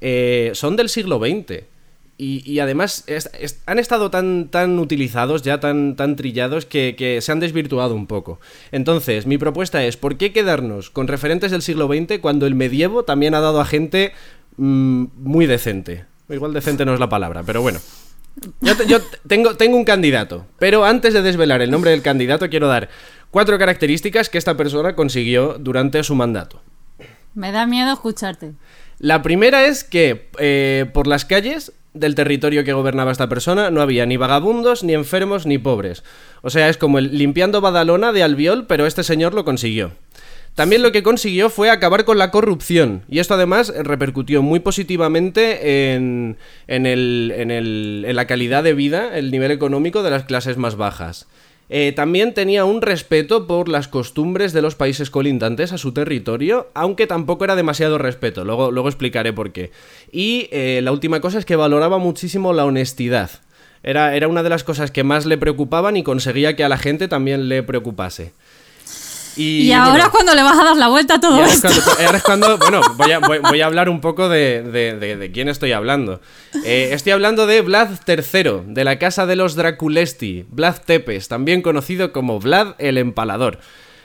eh, 0.00 0.50
son 0.54 0.76
del 0.76 0.88
siglo 0.90 1.18
XX. 1.18 1.64
Y, 2.22 2.58
además 2.58 3.06
han 3.64 3.78
estado 3.78 4.10
tan, 4.10 4.48
tan 4.48 4.78
utilizados, 4.78 5.40
ya 5.40 5.58
tan, 5.58 5.96
tan 5.96 6.16
trillados, 6.16 6.66
que, 6.66 7.18
se 7.22 7.32
han 7.32 7.40
desvirtuado 7.40 7.94
un 7.94 8.06
poco. 8.06 8.40
Entonces, 8.72 9.24
mi 9.24 9.38
propuesta 9.38 9.82
es, 9.86 9.96
¿por 9.96 10.18
qué 10.18 10.30
quedarnos 10.30 10.90
con 10.90 11.08
referentes 11.08 11.50
del 11.50 11.62
siglo 11.62 11.86
XX 11.86 12.18
cuando 12.20 12.46
el 12.46 12.54
medievo 12.54 13.04
también 13.04 13.34
ha 13.34 13.40
dado 13.40 13.58
a 13.58 13.64
gente 13.64 14.12
mm, 14.58 15.04
muy 15.16 15.46
decente? 15.46 16.04
Igual 16.28 16.52
decente 16.52 16.84
no 16.84 16.92
es 16.92 17.00
la 17.00 17.08
palabra, 17.08 17.42
pero 17.42 17.62
bueno. 17.62 17.80
Yo, 18.60 18.74
yo 18.84 19.00
tengo, 19.26 19.56
tengo 19.56 19.76
un 19.76 19.84
candidato, 19.84 20.46
pero 20.58 20.84
antes 20.84 21.12
de 21.12 21.22
desvelar 21.22 21.60
el 21.62 21.70
nombre 21.70 21.90
del 21.90 22.02
candidato 22.02 22.48
quiero 22.48 22.68
dar 22.68 22.88
cuatro 23.30 23.58
características 23.58 24.28
que 24.28 24.38
esta 24.38 24.56
persona 24.56 24.94
consiguió 24.94 25.56
durante 25.58 26.02
su 26.02 26.14
mandato. 26.14 26.62
Me 27.34 27.52
da 27.52 27.66
miedo 27.66 27.92
escucharte. 27.92 28.52
La 28.98 29.22
primera 29.22 29.64
es 29.64 29.84
que 29.84 30.28
eh, 30.38 30.86
por 30.92 31.06
las 31.06 31.24
calles 31.24 31.72
del 31.94 32.14
territorio 32.14 32.64
que 32.64 32.72
gobernaba 32.72 33.12
esta 33.12 33.28
persona 33.28 33.70
no 33.70 33.80
había 33.80 34.06
ni 34.06 34.16
vagabundos, 34.16 34.84
ni 34.84 34.94
enfermos, 34.94 35.46
ni 35.46 35.58
pobres. 35.58 36.04
O 36.42 36.50
sea, 36.50 36.68
es 36.68 36.76
como 36.76 36.98
el 36.98 37.16
limpiando 37.16 37.60
Badalona 37.60 38.12
de 38.12 38.22
Albiol, 38.22 38.66
pero 38.66 38.86
este 38.86 39.02
señor 39.02 39.34
lo 39.34 39.44
consiguió. 39.44 39.92
También 40.54 40.82
lo 40.82 40.92
que 40.92 41.02
consiguió 41.02 41.48
fue 41.48 41.70
acabar 41.70 42.04
con 42.04 42.18
la 42.18 42.30
corrupción, 42.30 43.02
y 43.08 43.20
esto 43.20 43.34
además 43.34 43.72
repercutió 43.76 44.42
muy 44.42 44.60
positivamente 44.60 45.94
en, 45.94 46.36
en, 46.66 46.86
el, 46.86 47.32
en, 47.36 47.50
el, 47.50 48.04
en 48.06 48.16
la 48.16 48.26
calidad 48.26 48.62
de 48.62 48.74
vida, 48.74 49.16
el 49.16 49.30
nivel 49.30 49.52
económico 49.52 50.02
de 50.02 50.10
las 50.10 50.24
clases 50.24 50.56
más 50.56 50.76
bajas. 50.76 51.26
Eh, 51.72 51.92
también 51.94 52.34
tenía 52.34 52.64
un 52.64 52.82
respeto 52.82 53.46
por 53.46 53.68
las 53.68 53.86
costumbres 53.86 54.52
de 54.52 54.60
los 54.60 54.74
países 54.74 55.08
colindantes 55.08 55.72
a 55.72 55.78
su 55.78 55.92
territorio, 55.92 56.68
aunque 56.74 57.06
tampoco 57.06 57.44
era 57.44 57.54
demasiado 57.54 57.96
respeto, 57.96 58.44
luego, 58.44 58.72
luego 58.72 58.88
explicaré 58.88 59.32
por 59.32 59.52
qué. 59.52 59.70
Y 60.10 60.48
eh, 60.50 60.80
la 60.82 60.90
última 60.90 61.20
cosa 61.20 61.38
es 61.38 61.44
que 61.44 61.54
valoraba 61.54 61.98
muchísimo 61.98 62.52
la 62.52 62.64
honestidad. 62.64 63.30
Era, 63.84 64.16
era 64.16 64.26
una 64.26 64.42
de 64.42 64.50
las 64.50 64.64
cosas 64.64 64.90
que 64.90 65.04
más 65.04 65.26
le 65.26 65.38
preocupaban 65.38 65.96
y 65.96 66.02
conseguía 66.02 66.56
que 66.56 66.64
a 66.64 66.68
la 66.68 66.76
gente 66.76 67.06
también 67.06 67.48
le 67.48 67.62
preocupase. 67.62 68.32
Y, 69.36 69.72
ahora 69.72 70.04
es 70.04 70.08
cuando 70.08 70.34
le 70.34 70.42
vas 70.42 70.58
a 70.58 70.64
dar 70.64 70.76
la 70.76 70.88
vuelta 70.88 71.14
a 71.14 71.20
todo 71.20 71.44
esto. 71.44 71.68
ahora 72.04 72.18
es 72.18 72.22
cuando, 72.22 72.58
bueno, 72.58 72.80
voy 72.96 73.12
a, 73.12 73.18
voy, 73.18 73.60
a 73.60 73.66
hablar 73.66 73.88
un 73.88 74.00
poco 74.00 74.28
de, 74.28 74.62
de, 74.62 75.16
de, 75.16 75.32
quién 75.32 75.48
estoy 75.48 75.72
hablando. 75.72 76.20
Eh, 76.64 76.90
estoy 76.92 77.12
hablando 77.12 77.46
de 77.46 77.60
Vlad 77.62 77.90
III, 78.06 78.62
de 78.66 78.84
la 78.84 78.98
casa 78.98 79.26
de 79.26 79.36
los 79.36 79.54
Draculesti, 79.54 80.46
Vlad 80.50 80.76
Tepes, 80.84 81.28
también 81.28 81.62
conocido 81.62 82.12
como 82.12 82.40
Vlad 82.40 82.74
el 82.78 82.98
Empalador. 82.98 83.58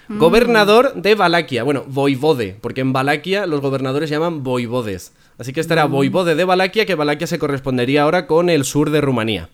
Mm. 0.08 0.20
Gobernador 0.20 0.94
de 0.94 1.16
Valaquia, 1.16 1.64
bueno, 1.64 1.84
voivode, 1.88 2.58
porque 2.62 2.82
en 2.82 2.94
Valaquia 2.94 3.48
los 3.48 3.62
gobernadores 3.62 4.10
llaman 4.10 4.44
voivodes. 4.44 5.14
Así 5.38 5.52
que 5.52 5.62
este 5.62 5.74
era 5.74 5.88
mm. 5.88 5.92
voivode 5.92 6.36
de 6.36 6.44
Valaquia, 6.44 6.86
que 6.86 6.96
Valaquia 6.96 7.28
se 7.28 7.40
correspondería 7.40 8.04
ahora 8.04 8.28
con 8.28 8.50
el 8.50 8.66
sur 8.66 8.92
de 8.92 9.02
Rumanía. 9.02 9.50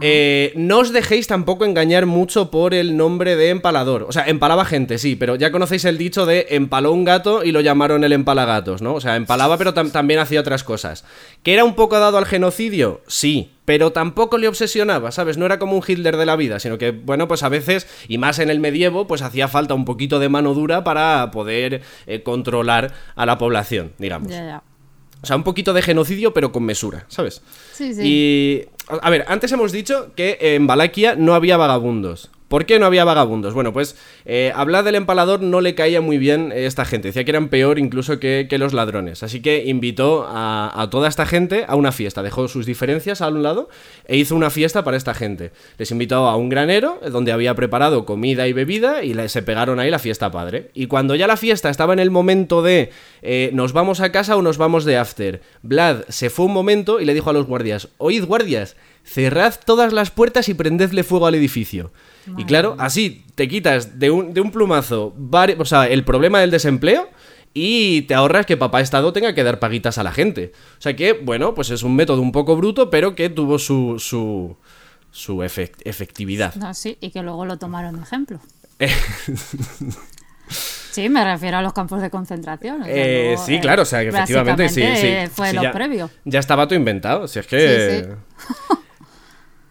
Eh, 0.00 0.52
no 0.56 0.78
os 0.78 0.92
dejéis 0.92 1.26
tampoco 1.26 1.64
engañar 1.64 2.06
mucho 2.06 2.50
por 2.50 2.74
el 2.74 2.96
nombre 2.96 3.36
de 3.36 3.50
empalador. 3.50 4.04
O 4.04 4.12
sea, 4.12 4.24
empalaba 4.24 4.64
gente, 4.64 4.98
sí, 4.98 5.16
pero 5.16 5.36
ya 5.36 5.50
conocéis 5.50 5.84
el 5.84 5.98
dicho 5.98 6.26
de 6.26 6.46
empaló 6.50 6.92
un 6.92 7.04
gato 7.04 7.44
y 7.44 7.52
lo 7.52 7.60
llamaron 7.60 8.04
el 8.04 8.12
empalagatos, 8.12 8.82
¿no? 8.82 8.94
O 8.94 9.00
sea, 9.00 9.16
empalaba, 9.16 9.58
pero 9.58 9.74
también 9.74 10.20
hacía 10.20 10.40
otras 10.40 10.64
cosas. 10.64 11.04
¿Que 11.42 11.54
era 11.54 11.64
un 11.64 11.74
poco 11.74 11.98
dado 11.98 12.18
al 12.18 12.26
genocidio? 12.26 13.02
Sí, 13.06 13.52
pero 13.64 13.92
tampoco 13.92 14.38
le 14.38 14.48
obsesionaba, 14.48 15.12
¿sabes? 15.12 15.36
No 15.36 15.46
era 15.46 15.58
como 15.58 15.76
un 15.76 15.84
Hitler 15.86 16.16
de 16.16 16.26
la 16.26 16.36
vida, 16.36 16.58
sino 16.58 16.78
que, 16.78 16.90
bueno, 16.90 17.28
pues 17.28 17.42
a 17.42 17.48
veces, 17.48 17.86
y 18.08 18.18
más 18.18 18.38
en 18.38 18.50
el 18.50 18.60
medievo, 18.60 19.06
pues 19.06 19.22
hacía 19.22 19.48
falta 19.48 19.74
un 19.74 19.84
poquito 19.84 20.18
de 20.18 20.28
mano 20.28 20.54
dura 20.54 20.84
para 20.84 21.30
poder 21.30 21.82
eh, 22.06 22.22
controlar 22.22 22.94
a 23.14 23.26
la 23.26 23.36
población, 23.36 23.92
digamos. 23.98 24.32
O 25.20 25.26
sea, 25.26 25.36
un 25.36 25.42
poquito 25.42 25.72
de 25.72 25.82
genocidio, 25.82 26.32
pero 26.32 26.52
con 26.52 26.62
mesura, 26.62 27.04
¿sabes? 27.08 27.42
Sí, 27.72 27.92
sí. 27.94 28.02
Y. 28.04 28.68
A 28.88 29.10
ver, 29.10 29.24
antes 29.28 29.52
hemos 29.52 29.72
dicho 29.72 30.12
que 30.16 30.38
en 30.40 30.66
Valaquia 30.66 31.14
no 31.14 31.34
había 31.34 31.56
vagabundos. 31.56 32.30
¿Por 32.48 32.64
qué 32.64 32.78
no 32.78 32.86
había 32.86 33.04
vagabundos? 33.04 33.52
Bueno, 33.52 33.74
pues 33.74 33.94
eh, 34.24 34.52
hablar 34.54 34.82
del 34.82 34.94
empalador 34.94 35.42
no 35.42 35.60
le 35.60 35.74
caía 35.74 36.00
muy 36.00 36.16
bien 36.16 36.50
esta 36.54 36.86
gente. 36.86 37.08
Decía 37.08 37.24
que 37.24 37.30
eran 37.30 37.48
peor 37.48 37.78
incluso 37.78 38.18
que, 38.18 38.48
los 38.58 38.72
ladrones. 38.72 39.22
Así 39.22 39.40
que 39.40 39.66
invitó 39.66 40.26
a, 40.26 40.88
toda 40.90 41.08
esta 41.08 41.26
gente 41.26 41.66
a 41.68 41.76
una 41.76 41.92
fiesta. 41.92 42.22
Dejó 42.22 42.48
sus 42.48 42.64
diferencias 42.64 43.20
a 43.20 43.28
un 43.28 43.42
lado 43.42 43.68
e 44.06 44.16
hizo 44.16 44.34
una 44.34 44.48
fiesta 44.48 44.82
para 44.82 44.96
esta 44.96 45.12
gente. 45.12 45.52
Les 45.76 45.90
invitó 45.90 46.26
a 46.26 46.36
un 46.36 46.48
granero 46.48 46.98
donde 47.12 47.32
había 47.32 47.54
preparado 47.54 48.06
comida 48.06 48.48
y 48.48 48.54
bebida 48.54 49.04
y 49.04 49.14
se 49.28 49.42
pegaron 49.42 49.78
ahí 49.78 49.90
la 49.90 49.98
fiesta 49.98 50.30
padre. 50.30 50.70
Y 50.72 50.86
cuando 50.86 51.14
ya 51.14 51.26
la 51.26 51.36
fiesta 51.36 51.68
estaba 51.68 51.92
en 51.92 51.98
el 51.98 52.10
momento 52.10 52.62
de 52.62 52.90
eh, 53.20 53.50
nos 53.52 53.74
vamos 53.74 54.00
a 54.00 54.10
casa 54.10 54.36
o 54.36 54.42
nos 54.42 54.56
vamos 54.56 54.86
de 54.86 54.96
after, 54.96 55.42
Vlad 55.62 56.04
se 56.08 56.30
fue 56.30 56.46
un 56.46 56.54
momento 56.54 56.98
y 56.98 57.04
le 57.04 57.14
dijo 57.14 57.28
a 57.28 57.34
los 57.34 57.46
guardias, 57.46 57.88
oíd 57.98 58.24
guardias, 58.24 58.74
cerrad 59.04 59.54
todas 59.64 59.92
las 59.92 60.10
puertas 60.10 60.48
y 60.48 60.54
prendedle 60.54 61.04
fuego 61.04 61.26
al 61.26 61.34
edificio. 61.34 61.92
Y 62.36 62.44
claro, 62.44 62.76
así 62.78 63.24
te 63.34 63.48
quitas 63.48 63.98
de 63.98 64.10
un, 64.10 64.34
de 64.34 64.40
un 64.40 64.50
plumazo 64.50 65.14
o 65.58 65.64
sea, 65.64 65.86
el 65.86 66.04
problema 66.04 66.40
del 66.40 66.50
desempleo 66.50 67.08
y 67.54 68.02
te 68.02 68.14
ahorras 68.14 68.46
que 68.46 68.56
papá 68.56 68.80
Estado 68.80 69.12
tenga 69.12 69.34
que 69.34 69.42
dar 69.42 69.58
paguitas 69.58 69.98
a 69.98 70.02
la 70.02 70.12
gente. 70.12 70.52
O 70.78 70.82
sea 70.82 70.94
que, 70.94 71.12
bueno, 71.12 71.54
pues 71.54 71.70
es 71.70 71.82
un 71.82 71.96
método 71.96 72.22
un 72.22 72.32
poco 72.32 72.56
bruto, 72.56 72.90
pero 72.90 73.14
que 73.14 73.30
tuvo 73.30 73.58
su, 73.58 73.98
su, 73.98 74.56
su 75.10 75.42
efectividad. 75.42 76.54
sí, 76.74 76.98
y 77.00 77.10
que 77.10 77.22
luego 77.22 77.44
lo 77.44 77.58
tomaron 77.58 77.96
de 77.96 78.02
ejemplo. 78.02 78.40
Sí, 80.90 81.08
me 81.08 81.22
refiero 81.22 81.58
a 81.58 81.62
los 81.62 81.74
campos 81.74 82.00
de 82.00 82.10
concentración. 82.10 82.82
Eh, 82.86 83.36
sí, 83.44 83.56
eh, 83.56 83.60
claro, 83.60 83.82
o 83.82 83.84
sea, 83.84 84.00
que 84.00 84.08
efectivamente 84.08 84.68
sí, 84.68 84.82
sí. 84.96 85.14
Fue 85.30 85.52
lo 85.52 85.70
previo. 85.70 86.10
Ya 86.24 86.40
estaba 86.40 86.66
todo 86.66 86.76
inventado, 86.76 87.28
si 87.28 87.38
es 87.38 87.46
que... 87.46 88.04
Sí, 88.04 88.74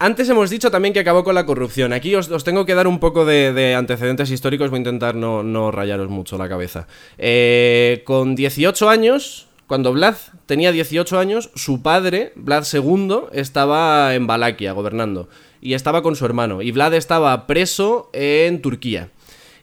Antes 0.00 0.28
hemos 0.28 0.48
dicho 0.48 0.70
también 0.70 0.94
que 0.94 1.00
acabó 1.00 1.24
con 1.24 1.34
la 1.34 1.44
corrupción. 1.44 1.92
Aquí 1.92 2.14
os, 2.14 2.44
tengo 2.44 2.64
que 2.64 2.76
dar 2.76 2.86
un 2.86 3.00
poco 3.00 3.24
de, 3.24 3.74
antecedentes 3.74 4.30
históricos, 4.30 4.70
voy 4.70 4.76
a 4.76 4.78
intentar 4.78 5.16
no, 5.16 5.70
rayaros 5.72 6.08
mucho 6.08 6.38
la 6.38 6.48
cabeza. 6.48 6.86
Eh, 7.18 8.02
con 8.04 8.36
18 8.36 8.88
años, 8.88 9.48
cuando 9.66 9.92
Vlad 9.92 10.14
tenía 10.46 10.70
18 10.70 11.18
años, 11.18 11.50
su 11.56 11.82
padre, 11.82 12.32
Vlad 12.36 12.64
II, 12.72 13.22
estaba 13.32 14.14
en 14.14 14.28
Valaquia 14.28 14.70
gobernando 14.70 15.28
y 15.60 15.74
estaba 15.74 16.00
con 16.02 16.14
su 16.14 16.24
hermano. 16.24 16.62
Y 16.62 16.70
Vlad 16.70 16.94
estaba 16.94 17.48
preso 17.48 18.08
en 18.12 18.62
Turquía. 18.62 19.10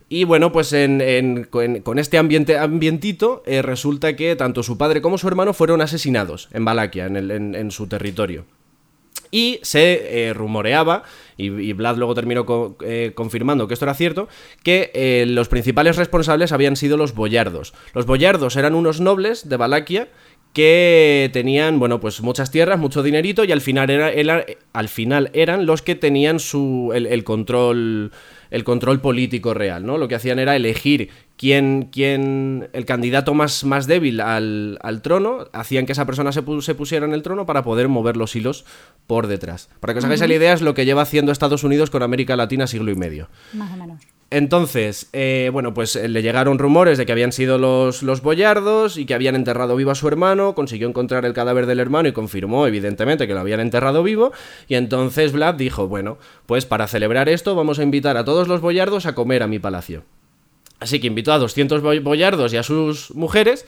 Y 0.09 0.25
bueno, 0.25 0.51
pues 0.51 0.75
con 1.81 1.97
este 1.97 2.17
ambiente, 2.17 2.57
ambientito 2.57 3.41
eh, 3.45 3.61
resulta 3.61 4.17
que 4.17 4.35
tanto 4.35 4.63
su 4.63 4.77
padre 4.77 5.01
como 5.01 5.17
su 5.17 5.29
hermano 5.29 5.53
fueron 5.53 5.79
asesinados 5.79 6.49
en 6.51 6.65
Valaquia, 6.65 7.05
en 7.05 7.71
su 7.71 7.87
territorio. 7.87 8.45
Y 9.31 9.59
se 9.63 10.27
eh, 10.29 10.33
rumoreaba, 10.33 11.03
y, 11.37 11.73
Vlad 11.73 11.97
luego 11.97 12.15
terminó 12.15 12.77
eh, 12.81 13.11
confirmando 13.15 13.67
que 13.67 13.73
esto 13.73 13.85
era 13.85 13.93
cierto, 13.93 14.27
que 14.63 14.91
eh, 14.93 15.25
los 15.27 15.49
principales 15.49 15.97
responsables 15.97 16.51
habían 16.51 16.75
sido 16.75 16.97
los 16.97 17.13
boyardos. 17.13 17.73
Los 17.93 18.05
boyardos 18.05 18.55
eran 18.55 18.75
unos 18.75 19.01
nobles 19.01 19.49
de 19.49 19.57
Valaquia 19.57 20.09
que 20.55 21.29
tenían, 21.33 21.79
bueno, 21.79 21.99
pues 21.99 22.21
muchas 22.21 22.49
tierras, 22.49 22.79
mucho 22.79 23.03
dinerito 23.03 23.43
y 23.43 23.51
al 23.51 23.59
final, 23.59 23.89
era, 23.89 24.45
al 24.71 24.87
final 24.87 25.29
eran 25.33 25.65
los 25.65 25.81
que 25.81 25.95
tenían 25.95 26.39
su, 26.39 26.93
el, 26.95 27.23
control 27.25 28.13
el 28.51 28.63
control 28.63 29.01
político 29.01 29.53
real, 29.53 29.85
¿no? 29.85 29.97
Lo 29.97 30.07
que 30.07 30.15
hacían 30.15 30.39
era 30.39 30.55
elegir 30.55 31.09
quién, 31.37 31.89
quién 31.91 32.69
el 32.73 32.85
candidato 32.85 33.33
más, 33.33 33.63
más 33.63 33.87
débil 33.87 34.21
al, 34.21 34.79
al, 34.81 35.01
trono, 35.01 35.47
hacían 35.53 35.85
que 35.85 35.91
esa 35.91 36.05
persona 36.05 36.31
se, 36.31 36.43
se, 36.61 36.75
pusiera 36.75 37.05
en 37.05 37.13
el 37.13 37.23
trono 37.23 37.45
para 37.45 37.63
poder 37.63 37.87
mover 37.87 38.17
los 38.17 38.35
hilos 38.35 38.65
por 39.07 39.27
detrás. 39.27 39.69
Para 39.79 39.93
que 39.93 39.99
os 39.99 40.05
hagáis 40.05 40.21
la 40.21 40.33
idea 40.33 40.53
es 40.53 40.61
lo 40.61 40.73
que 40.73 40.85
lleva 40.85 41.01
haciendo 41.01 41.31
Estados 41.31 41.63
Unidos 41.63 41.89
con 41.89 42.03
América 42.03 42.35
Latina 42.35 42.67
siglo 42.67 42.91
y 42.91 42.95
medio. 42.95 43.29
Más 43.53 43.71
o 43.71 43.77
menos. 43.77 44.01
Entonces, 44.35 45.07
eh, 45.13 45.49
bueno, 45.53 45.73
pues 45.73 45.95
eh, 45.95 46.09
le 46.09 46.21
llegaron 46.21 46.59
rumores 46.59 46.97
de 46.97 47.05
que 47.05 47.13
habían 47.13 47.31
sido 47.31 47.57
los, 47.57 48.03
los 48.03 48.21
boyardos 48.21 48.97
y 48.97 49.05
que 49.05 49.13
habían 49.13 49.33
enterrado 49.33 49.77
vivo 49.77 49.91
a 49.91 49.95
su 49.95 50.09
hermano, 50.09 50.55
consiguió 50.55 50.89
encontrar 50.89 51.23
el 51.23 51.31
cadáver 51.31 51.67
del 51.67 51.79
hermano 51.79 52.09
y 52.09 52.11
confirmó 52.11 52.67
evidentemente 52.67 53.27
que 53.27 53.33
lo 53.33 53.39
habían 53.39 53.61
enterrado 53.61 54.03
vivo, 54.03 54.33
y 54.67 54.75
entonces 54.75 55.31
Vlad 55.31 55.55
dijo, 55.55 55.87
bueno, 55.87 56.17
pues 56.47 56.65
para 56.65 56.87
celebrar 56.87 57.29
esto 57.29 57.55
vamos 57.55 57.79
a 57.79 57.83
invitar 57.83 58.17
a 58.17 58.25
todos 58.25 58.49
los 58.49 58.59
boyardos 58.59 59.05
a 59.05 59.15
comer 59.15 59.41
a 59.41 59.47
mi 59.47 59.59
palacio. 59.59 60.03
Así 60.81 60.99
que 60.99 61.07
invitó 61.07 61.31
a 61.31 61.37
200 61.37 61.81
boyardos 62.03 62.51
y 62.51 62.57
a 62.57 62.63
sus 62.63 63.15
mujeres, 63.15 63.65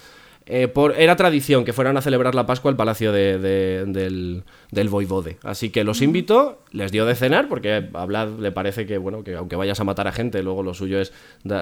eh, 0.48 0.70
por, 0.70 0.98
era 0.98 1.16
tradición 1.18 1.66
que 1.66 1.74
fueran 1.74 1.98
a 1.98 2.02
celebrar 2.02 2.34
la 2.34 2.46
Pascua 2.46 2.72
al 2.72 2.78
palacio 2.78 3.12
de, 3.12 3.38
del, 3.38 4.44
del 4.72 4.90
voivode. 4.90 5.38
Así 5.44 5.70
que 5.72 5.84
los 5.84 6.02
invitó, 6.02 6.60
les 6.72 6.92
dio 6.92 7.06
de 7.06 7.16
cenar, 7.16 7.50
porque 7.50 7.90
a 7.94 8.06
Vlad 8.06 8.40
le 8.40 8.52
parece 8.54 8.86
que, 8.86 8.98
bueno, 8.98 9.24
que 9.24 9.36
aunque 9.36 9.58
vayas 9.58 9.80
a 9.82 9.84
matar 9.84 10.08
a 10.08 10.14
gente, 10.14 10.42
luego 10.44 10.64
lo 10.64 10.74
suyo 10.74 11.02
es, 11.02 11.12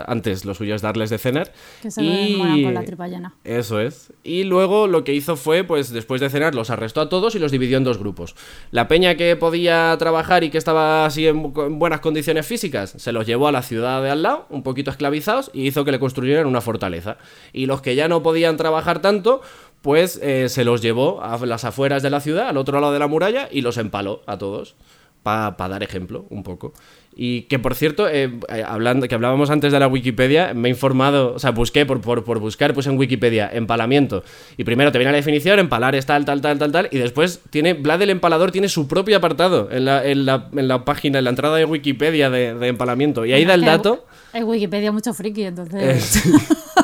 antes 0.05 0.45
lo 0.45 0.53
suyo 0.53 0.75
es 0.75 0.83
darles 0.83 1.09
de 1.09 1.17
cenar. 1.17 1.51
Que 1.81 1.89
se 1.89 2.03
y... 2.03 2.63
con 2.63 2.73
la 2.75 2.83
tripa 2.83 3.07
llena. 3.07 3.33
Eso 3.43 3.79
es. 3.79 4.13
Y 4.23 4.43
luego 4.43 4.87
lo 4.87 5.03
que 5.03 5.13
hizo 5.13 5.35
fue, 5.35 5.63
pues 5.63 5.89
después 5.89 6.21
de 6.21 6.29
cenar, 6.29 6.53
los 6.53 6.69
arrestó 6.69 7.01
a 7.01 7.09
todos 7.09 7.33
y 7.33 7.39
los 7.39 7.51
dividió 7.51 7.77
en 7.77 7.83
dos 7.83 7.97
grupos. 7.97 8.35
La 8.69 8.87
peña 8.87 9.15
que 9.15 9.35
podía 9.35 9.95
trabajar 9.97 10.43
y 10.43 10.51
que 10.51 10.59
estaba 10.59 11.05
así 11.05 11.27
en, 11.27 11.53
buenas 11.79 12.01
condiciones 12.01 12.45
físicas, 12.45 12.93
se 12.97 13.11
los 13.11 13.25
llevó 13.25 13.47
a 13.47 13.51
la 13.51 13.63
ciudad 13.63 14.03
de 14.03 14.11
al 14.11 14.21
lado, 14.21 14.45
un 14.49 14.61
poquito 14.61 14.91
esclavizados, 14.91 15.49
y 15.53 15.65
hizo 15.65 15.85
que 15.85 15.91
le 15.91 15.99
construyeran 15.99 16.45
una 16.45 16.61
fortaleza. 16.61 17.17
Y 17.51 17.65
los 17.65 17.81
que 17.81 17.95
ya 17.95 18.07
no 18.07 18.21
podían 18.21 18.57
trabajar 18.57 18.74
tanto, 18.83 19.41
pues 19.81 20.19
eh, 20.21 20.49
se 20.49 20.63
los 20.63 20.81
llevó 20.81 21.21
a 21.23 21.37
las 21.45 21.63
afueras 21.65 22.03
de 22.03 22.09
la 22.09 22.19
ciudad, 22.19 22.49
al 22.49 22.57
otro 22.57 22.79
lado 22.79 22.93
de 22.93 22.99
la 22.99 23.07
muralla, 23.07 23.47
y 23.51 23.61
los 23.61 23.77
empaló 23.77 24.21
a 24.25 24.37
todos. 24.37 24.75
Para 25.23 25.55
dar 25.57 25.81
ejemplo, 25.81 26.25
un 26.29 26.43
poco. 26.43 26.71
Y 27.15 27.43
que 27.43 27.57
por 27.57 27.73
cierto, 27.73 28.07
eh, 28.07 28.29
eh, 28.47 28.63
hablando, 28.67 29.07
que 29.07 29.15
hablábamos 29.15 29.49
antes 29.49 29.73
de 29.73 29.79
la 29.79 29.87
Wikipedia, 29.87 30.53
me 30.53 30.67
he 30.67 30.71
informado, 30.71 31.33
o 31.33 31.39
sea, 31.39 31.49
busqué 31.49 31.83
por, 31.83 31.99
por, 31.99 32.23
por 32.23 32.37
buscar, 32.37 32.75
pues 32.75 32.85
en 32.85 32.95
Wikipedia, 32.95 33.49
empalamiento. 33.51 34.23
Y 34.55 34.65
primero 34.65 34.91
te 34.91 34.99
viene 34.99 35.11
la 35.11 35.17
definición, 35.17 35.57
empalar 35.57 35.95
es 35.95 36.05
tal, 36.05 36.25
tal, 36.25 36.41
tal, 36.41 36.59
tal, 36.59 36.71
tal. 36.71 36.89
Y 36.91 36.99
después 36.99 37.41
tiene, 37.49 37.73
Vlad 37.73 38.03
el 38.03 38.11
Empalador 38.11 38.51
tiene 38.51 38.69
su 38.69 38.87
propio 38.87 39.17
apartado 39.17 39.69
en 39.71 39.85
la, 39.85 40.05
en 40.05 40.27
la, 40.27 40.49
en 40.55 40.67
la 40.67 40.85
página, 40.85 41.17
en 41.17 41.23
la 41.23 41.31
entrada 41.31 41.55
de 41.55 41.65
Wikipedia 41.65 42.29
de, 42.29 42.53
de 42.53 42.67
empalamiento. 42.67 43.25
Y 43.25 43.33
ahí 43.33 43.45
da 43.45 43.55
el 43.55 43.65
dato. 43.65 44.05
En 44.35 44.43
Wikipedia 44.43 44.91
mucho 44.91 45.13
friki, 45.13 45.43
entonces. 45.43 46.21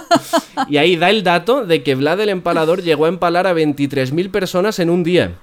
y 0.70 0.78
ahí 0.78 0.96
da 0.96 1.10
el 1.10 1.22
dato 1.22 1.66
de 1.66 1.84
que 1.84 1.96
Vlad 1.96 2.22
el 2.22 2.30
Empalador 2.30 2.82
llegó 2.82 3.04
a 3.04 3.10
empalar 3.10 3.46
a 3.46 3.54
23.000 3.54 4.32
personas 4.32 4.80
en 4.80 4.90
un 4.90 5.04
día. 5.04 5.38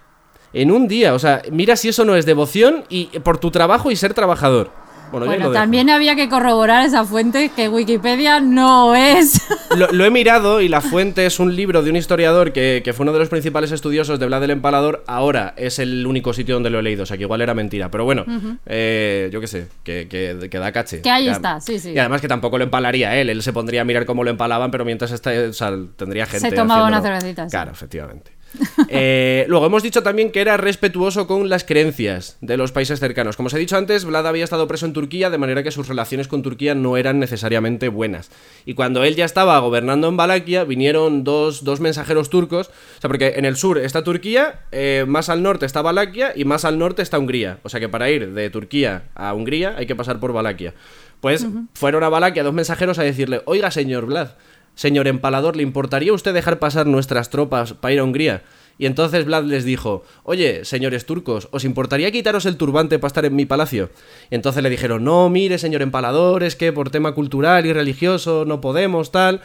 En 0.54 0.70
un 0.70 0.88
día, 0.88 1.12
o 1.12 1.18
sea, 1.18 1.42
mira 1.52 1.76
si 1.76 1.90
eso 1.90 2.06
no 2.06 2.16
es 2.16 2.24
devoción 2.24 2.84
y 2.88 3.08
por 3.18 3.36
tu 3.36 3.50
trabajo 3.50 3.90
y 3.90 3.96
ser 3.96 4.14
trabajador. 4.14 4.70
Bueno, 5.10 5.52
también 5.52 5.90
había 5.90 6.16
que 6.16 6.28
corroborar 6.28 6.84
esa 6.84 7.04
fuente 7.04 7.50
que 7.54 7.68
Wikipedia 7.68 8.40
no 8.40 8.94
es. 8.94 9.40
Lo, 9.76 10.04
he 10.04 10.10
mirado 10.10 10.60
y 10.60 10.68
la 10.68 10.80
fuente 10.80 11.26
es 11.26 11.38
un 11.38 11.54
libro 11.54 11.82
de 11.82 11.90
un 11.90 11.96
historiador 11.96 12.52
que, 12.52 12.92
fue 12.94 13.04
uno 13.04 13.12
de 13.12 13.18
los 13.18 13.28
principales 13.28 13.70
estudiosos 13.70 14.18
de 14.18 14.26
Vlad 14.26 14.44
el 14.44 14.50
Empalador. 14.50 15.04
Ahora 15.06 15.54
es 15.56 15.78
el 15.78 16.06
único 16.06 16.32
sitio 16.32 16.54
donde 16.54 16.70
lo 16.70 16.78
he 16.78 16.82
leído, 16.82 17.02
o 17.02 17.06
sea 17.06 17.16
que 17.16 17.24
igual 17.24 17.40
era 17.40 17.54
mentira. 17.54 17.90
Pero 17.90 18.04
bueno, 18.04 18.24
eh, 18.66 19.28
yo 19.32 19.40
qué 19.40 19.46
sé, 19.46 19.68
que, 19.82 20.08
que, 20.08 20.58
da 20.58 20.72
caché. 20.72 21.02
Que 21.02 21.10
ahí 21.10 21.28
está, 21.28 21.60
sí, 21.60 21.78
sí. 21.78 21.92
Y 21.92 21.98
además 21.98 22.20
que 22.20 22.28
tampoco 22.28 22.58
lo 22.58 22.64
empalaría 22.64 23.16
él, 23.16 23.30
él 23.30 23.42
se 23.42 23.52
pondría 23.52 23.82
a 23.82 23.84
mirar 23.84 24.06
cómo 24.06 24.24
lo 24.24 24.30
empalaban, 24.30 24.70
pero 24.70 24.84
mientras 24.84 25.12
está, 25.12 25.32
o 25.48 25.52
sea, 25.52 25.72
tendría 25.96 26.26
gente. 26.26 26.50
Se 26.50 26.56
tomaba 26.56 26.86
una 26.86 27.00
cervecita. 27.00 27.46
Claro, 27.46 27.72
efectivamente. 27.72 28.37
Eh, 28.90 29.44
luego 29.48 29.66
hemos 29.66 29.82
dicho 29.82 30.02
también 30.02 30.32
que 30.32 30.40
era 30.40 30.56
respetuoso 30.56 31.26
con 31.26 31.48
las 31.48 31.64
creencias 31.64 32.38
de 32.40 32.56
los 32.56 32.72
países 32.72 33.00
cercanos. 33.00 33.36
Como 33.36 33.48
os 33.48 33.54
he 33.54 33.58
dicho 33.58 33.76
antes, 33.76 34.04
Vlad 34.04 34.26
había 34.26 34.44
estado 34.44 34.66
preso 34.66 34.86
en 34.86 34.92
Turquía, 34.92 35.30
de 35.30 35.38
manera 35.38 35.62
que 35.62 35.70
sus 35.70 35.88
relaciones 35.88 36.26
con 36.26 36.42
Turquía 36.42 36.74
no 36.74 36.96
eran 36.96 37.18
necesariamente 37.18 37.88
buenas. 37.88 38.30
Y 38.64 38.74
cuando 38.74 39.04
él 39.04 39.14
ya 39.14 39.24
estaba 39.24 39.58
gobernando 39.58 40.08
en 40.08 40.16
Valaquia, 40.16 40.64
vinieron 40.64 41.22
dos, 41.22 41.62
mensajeros 41.80 42.30
turcos. 42.30 42.68
O 42.68 43.00
sea, 43.00 43.08
porque 43.08 43.34
en 43.36 43.44
el 43.44 43.56
sur 43.56 43.78
está 43.78 44.02
Turquía, 44.02 44.60
eh, 44.72 45.04
más 45.06 45.28
al 45.28 45.42
norte 45.42 45.66
está 45.66 45.82
Valaquia 45.82 46.32
y 46.34 46.44
más 46.44 46.64
al 46.64 46.78
norte 46.78 47.02
está 47.02 47.18
Hungría. 47.18 47.58
O 47.64 47.68
sea 47.68 47.80
que 47.80 47.88
para 47.88 48.10
ir 48.10 48.32
de 48.32 48.50
Turquía 48.50 49.04
a 49.14 49.34
Hungría 49.34 49.74
hay 49.76 49.86
que 49.86 49.96
pasar 49.96 50.18
por 50.18 50.32
Valaquia. 50.32 50.74
Pues 51.20 51.46
fueron 51.74 52.04
a 52.04 52.08
Valaquia 52.08 52.44
dos 52.44 52.54
mensajeros 52.54 52.98
a 52.98 53.02
decirle, 53.02 53.42
oiga 53.44 53.72
señor 53.72 54.06
Vlad, 54.06 54.30
Señor 54.78 55.08
empalador, 55.08 55.56
¿le 55.56 55.64
importaría 55.64 56.12
usted 56.12 56.32
dejar 56.32 56.60
pasar 56.60 56.86
nuestras 56.86 57.30
tropas 57.30 57.72
para 57.72 57.94
ir 57.94 57.98
a 57.98 58.04
Hungría? 58.04 58.44
Y 58.78 58.86
entonces 58.86 59.24
Vlad 59.24 59.42
les 59.42 59.64
dijo, 59.64 60.04
oye, 60.22 60.64
señores 60.64 61.04
turcos, 61.04 61.48
¿os 61.50 61.64
importaría 61.64 62.12
quitaros 62.12 62.46
el 62.46 62.56
turbante 62.56 63.00
para 63.00 63.08
estar 63.08 63.24
en 63.24 63.34
mi 63.34 63.44
palacio? 63.44 63.90
Y 64.30 64.36
entonces 64.36 64.62
le 64.62 64.70
dijeron, 64.70 65.02
no, 65.02 65.28
mire, 65.30 65.58
señor 65.58 65.82
empalador, 65.82 66.44
es 66.44 66.54
que 66.54 66.72
por 66.72 66.90
tema 66.90 67.10
cultural 67.10 67.66
y 67.66 67.72
religioso 67.72 68.44
no 68.44 68.60
podemos, 68.60 69.10
tal. 69.10 69.40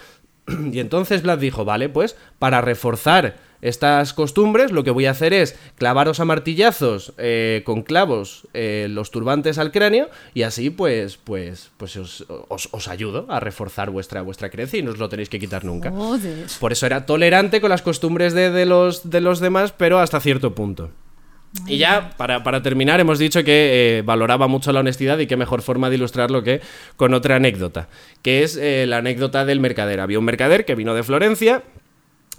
Y 0.72 0.80
entonces 0.80 1.24
Vlad 1.24 1.40
dijo, 1.40 1.66
vale, 1.66 1.90
pues 1.90 2.16
para 2.38 2.62
reforzar 2.62 3.38
estas 3.64 4.14
costumbres, 4.14 4.72
lo 4.72 4.84
que 4.84 4.92
voy 4.92 5.06
a 5.06 5.12
hacer 5.12 5.34
es 5.34 5.58
clavaros 5.78 6.20
a 6.20 6.26
martillazos 6.26 7.14
eh, 7.18 7.62
con 7.66 7.82
clavos 7.82 8.46
eh, 8.54 8.88
los 8.90 9.10
turbantes 9.10 9.58
al 9.58 9.72
cráneo 9.72 10.10
y 10.34 10.44
así 10.44 10.70
pues 10.70 11.18
pues 11.18 11.72
pues 11.78 11.96
os, 11.96 12.26
os, 12.50 12.88
ayudo 12.90 13.26
a 13.30 13.40
reforzar 13.40 13.90
vuestra, 13.90 14.22
vuestra 14.22 14.50
creencia 14.50 14.80
y 14.80 14.84
no 14.84 14.92
os 14.92 15.00
lo 15.00 15.08
tenéis 15.08 15.30
que 15.30 15.40
quitar 15.40 15.64
nunca. 15.64 15.94
Por 16.60 16.74
eso 16.74 16.86
era 16.86 17.06
tolerante 17.06 17.62
con 17.62 17.70
las 17.70 17.82
costumbres 17.82 18.34
de, 18.34 18.66
los, 18.66 19.10
de 19.10 19.22
los 19.22 19.40
demás, 19.40 19.72
pero 19.72 20.00
hasta 20.00 20.20
cierto 20.20 20.54
punto. 20.54 20.90
Y 21.68 21.78
ya, 21.78 22.10
para, 22.18 22.64
terminar, 22.64 23.00
hemos 23.00 23.20
dicho 23.20 23.44
que 23.44 24.00
eh, 24.00 24.02
valoraba 24.02 24.48
mucho 24.48 24.74
la 24.74 24.82
honestidad 24.82 25.20
y 25.20 25.28
qué 25.28 25.38
mejor 25.38 25.62
forma 25.62 25.90
de 25.90 25.96
ilustrarlo 25.96 26.44
que 26.44 26.62
con 26.98 27.14
otra 27.14 27.36
anécdota, 27.36 27.88
que 28.24 28.44
es 28.44 28.60
la 28.60 28.98
anécdota 28.98 29.46
del 29.46 29.60
mercader. 29.60 30.02
Había 30.02 30.20
un 30.20 30.26
mercader 30.26 30.66
que 30.66 30.76
vino 30.76 30.96
de 30.96 31.04
Florencia, 31.04 31.64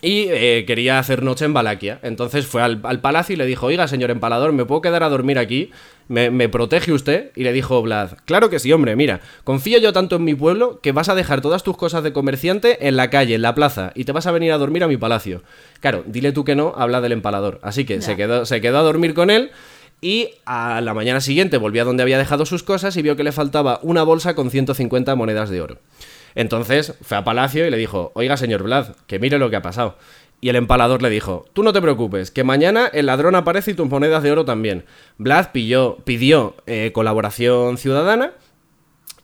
y 0.05 0.29
eh, 0.29 0.65
quería 0.67 0.99
hacer 0.99 1.23
noche 1.23 1.47
en 1.47 1.55
Valaquia. 1.55 1.99
Entonces 2.03 2.47
fue 2.47 2.63
al, 2.63 3.01
palacio 3.01 3.33
y 3.33 3.37
le 3.37 3.47
dijo, 3.47 3.67
oiga, 3.67 3.89
señor 3.89 4.11
empalador, 4.11 4.53
¿me 4.53 4.67
puedo 4.67 4.83
quedar 4.83 5.03
a 5.03 5.09
dormir 5.09 5.39
aquí? 5.39 5.71
¿Me, 6.09 6.49
protege 6.51 6.93
usted? 6.93 7.31
Y 7.35 7.45
le 7.45 7.55
dijo 7.55 7.81
Vlad, 7.81 8.19
claro 8.27 8.51
que 8.51 8.59
sí, 8.59 8.71
hombre, 8.71 8.95
mira, 8.97 9.23
confío 9.43 9.79
yo 9.79 9.95
tanto 9.95 10.17
en 10.17 10.25
mi 10.25 10.35
pueblo 10.35 10.81
que 10.83 10.93
vas 10.93 11.09
a 11.09 11.15
dejar 11.15 11.41
todas 11.41 11.63
tus 11.63 11.79
cosas 11.79 12.05
de 12.05 12.13
comerciante 12.13 12.87
en 12.87 12.97
la 12.97 13.09
calle, 13.09 13.35
en 13.35 13.43
la 13.43 13.55
plaza, 13.55 13.93
y 13.95 14.05
te 14.05 14.13
vas 14.13 14.27
a 14.27 14.33
venir 14.33 14.53
a 14.53 14.59
dormir 14.59 14.85
a 14.85 14.89
mi 14.89 14.99
palacio. 14.99 15.43
Claro, 15.81 16.05
dile 16.07 16.33
tú 16.33 16.45
que 16.45 16.55
no, 16.55 16.75
habla 16.77 17.01
del 17.01 17.13
empalador. 17.13 17.59
Así 17.63 17.87
que 17.87 18.03
se 18.03 18.17
quedó, 18.17 18.45
se 18.45 18.61
quedó 18.61 18.79
a 18.79 18.83
dormir 18.83 19.15
con 19.15 19.31
él. 19.31 19.51
Y 20.03 20.33
a 20.45 20.83
la 20.83 20.93
mañana 20.93 21.23
siguiente 21.23 21.57
volvió 21.57 21.81
a 21.81 21.85
donde 21.87 22.03
había 22.03 22.19
dejado 22.19 22.45
sus 22.45 22.63
cosas 22.63 22.95
y 22.99 23.01
vio 23.01 23.17
que 23.17 23.25
le 23.25 23.33
faltaba 23.33 23.81
una 23.83 24.03
bolsa 24.03 24.35
con 24.35 24.51
150 24.51 25.15
monedas 25.15 25.49
de 25.49 25.63
oro. 25.63 25.79
Entonces 26.35 26.94
fue 27.02 27.16
a 27.16 27.24
Palacio 27.24 27.66
y 27.66 27.70
le 27.70 27.77
dijo, 27.77 28.12
oiga 28.15 28.36
señor 28.36 28.62
Vlad, 28.62 28.97
que 29.06 29.19
mire 29.19 29.39
lo 29.39 29.51
que 29.51 29.56
ha 29.56 29.62
pasado. 29.62 29.97
Y 30.40 30.51
el 30.51 30.56
empalador 30.56 31.01
le 31.01 31.09
dijo, 31.09 31.47
tú 31.55 31.62
no 31.62 31.73
te 31.73 31.81
preocupes, 31.81 32.31
que 32.31 32.44
mañana 32.44 32.90
el 32.93 33.06
ladrón 33.06 33.35
aparece 33.35 33.70
y 33.70 33.74
tus 33.74 33.89
monedas 33.89 34.23
de 34.23 34.31
oro 34.31 34.44
también. 34.44 34.85
Vlad 35.16 35.52
pidió 35.52 36.56
eh, 36.66 36.90
colaboración 36.93 37.78
ciudadana 37.78 38.32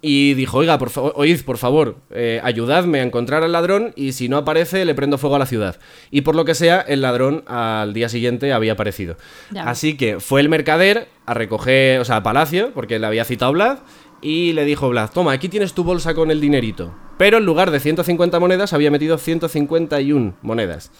y 0.02 0.32
dijo, 0.34 0.58
oiga, 0.58 0.78
por 0.78 0.90
oíd, 0.96 1.42
por 1.42 1.58
favor, 1.58 1.96
eh, 2.10 2.40
ayudadme 2.42 3.00
a 3.00 3.02
encontrar 3.02 3.42
al 3.42 3.52
ladrón 3.52 3.92
y 3.96 4.12
si 4.12 4.30
no 4.30 4.38
aparece 4.38 4.84
le 4.86 4.94
prendo 4.94 5.18
fuego 5.18 5.36
a 5.36 5.38
la 5.38 5.46
ciudad. 5.46 5.78
Y 6.10 6.22
por 6.22 6.34
lo 6.34 6.46
que 6.46 6.54
sea, 6.54 6.80
el 6.80 7.02
ladrón 7.02 7.44
al 7.46 7.92
día 7.92 8.08
siguiente 8.08 8.52
había 8.52 8.72
aparecido. 8.72 9.16
Así 9.58 9.98
que 9.98 10.18
fue 10.20 10.40
el 10.40 10.48
mercader 10.48 11.08
a 11.26 11.34
recoger, 11.34 12.00
o 12.00 12.04
sea, 12.04 12.16
a 12.16 12.22
Palacio, 12.22 12.72
porque 12.72 12.98
le 12.98 13.06
había 13.06 13.26
citado 13.26 13.52
Vlad, 13.52 13.78
y 14.22 14.52
le 14.52 14.64
dijo 14.64 14.88
Vlad, 14.88 15.10
toma, 15.10 15.32
aquí 15.32 15.48
tienes 15.48 15.74
tu 15.74 15.84
bolsa 15.84 16.14
con 16.14 16.30
el 16.30 16.40
dinerito. 16.40 16.94
Pero 17.18 17.38
en 17.38 17.44
lugar 17.44 17.70
de 17.70 17.80
150 17.80 18.38
monedas 18.40 18.72
había 18.72 18.90
metido 18.90 19.18
151 19.18 20.34
monedas. 20.42 20.90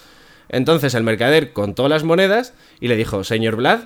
Entonces 0.48 0.94
el 0.94 1.05
mercader 1.05 1.52
contó 1.52 1.88
las 1.88 2.05
monedas 2.05 2.55
y 2.80 2.88
le 2.88 2.97
dijo, 2.97 3.24
señor 3.24 3.56
Vlad, 3.56 3.84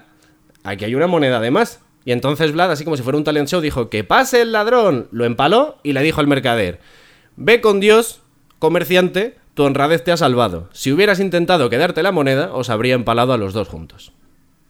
aquí 0.63 0.85
hay 0.85 0.95
una 0.95 1.07
moneda 1.07 1.41
de 1.41 1.51
más. 1.51 1.81
Y 2.05 2.13
entonces 2.13 2.53
Vlad, 2.53 2.71
así 2.71 2.85
como 2.85 2.97
si 2.97 3.03
fuera 3.03 3.19
un 3.19 3.25
talent 3.25 3.49
show, 3.49 3.61
dijo, 3.61 3.89
que 3.89 4.05
pase 4.05 4.43
el 4.43 4.53
ladrón. 4.53 5.09
Lo 5.11 5.25
empaló 5.25 5.79
y 5.83 5.93
le 5.93 6.03
dijo 6.03 6.21
al 6.21 6.27
mercader, 6.27 6.81
ve 7.37 7.61
con 7.61 7.81
Dios, 7.81 8.21
comerciante, 8.59 9.37
tu 9.55 9.63
honradez 9.63 10.03
te 10.05 10.13
ha 10.13 10.17
salvado. 10.17 10.69
Si 10.73 10.93
hubieras 10.93 11.21
intentado 11.21 11.71
quedarte 11.71 12.03
la 12.03 12.13
moneda, 12.13 12.53
os 12.53 12.71
habría 12.71 12.95
empalado 12.95 13.33
a 13.33 13.39
los 13.39 13.53
dos 13.53 13.69
juntos. 13.69 14.13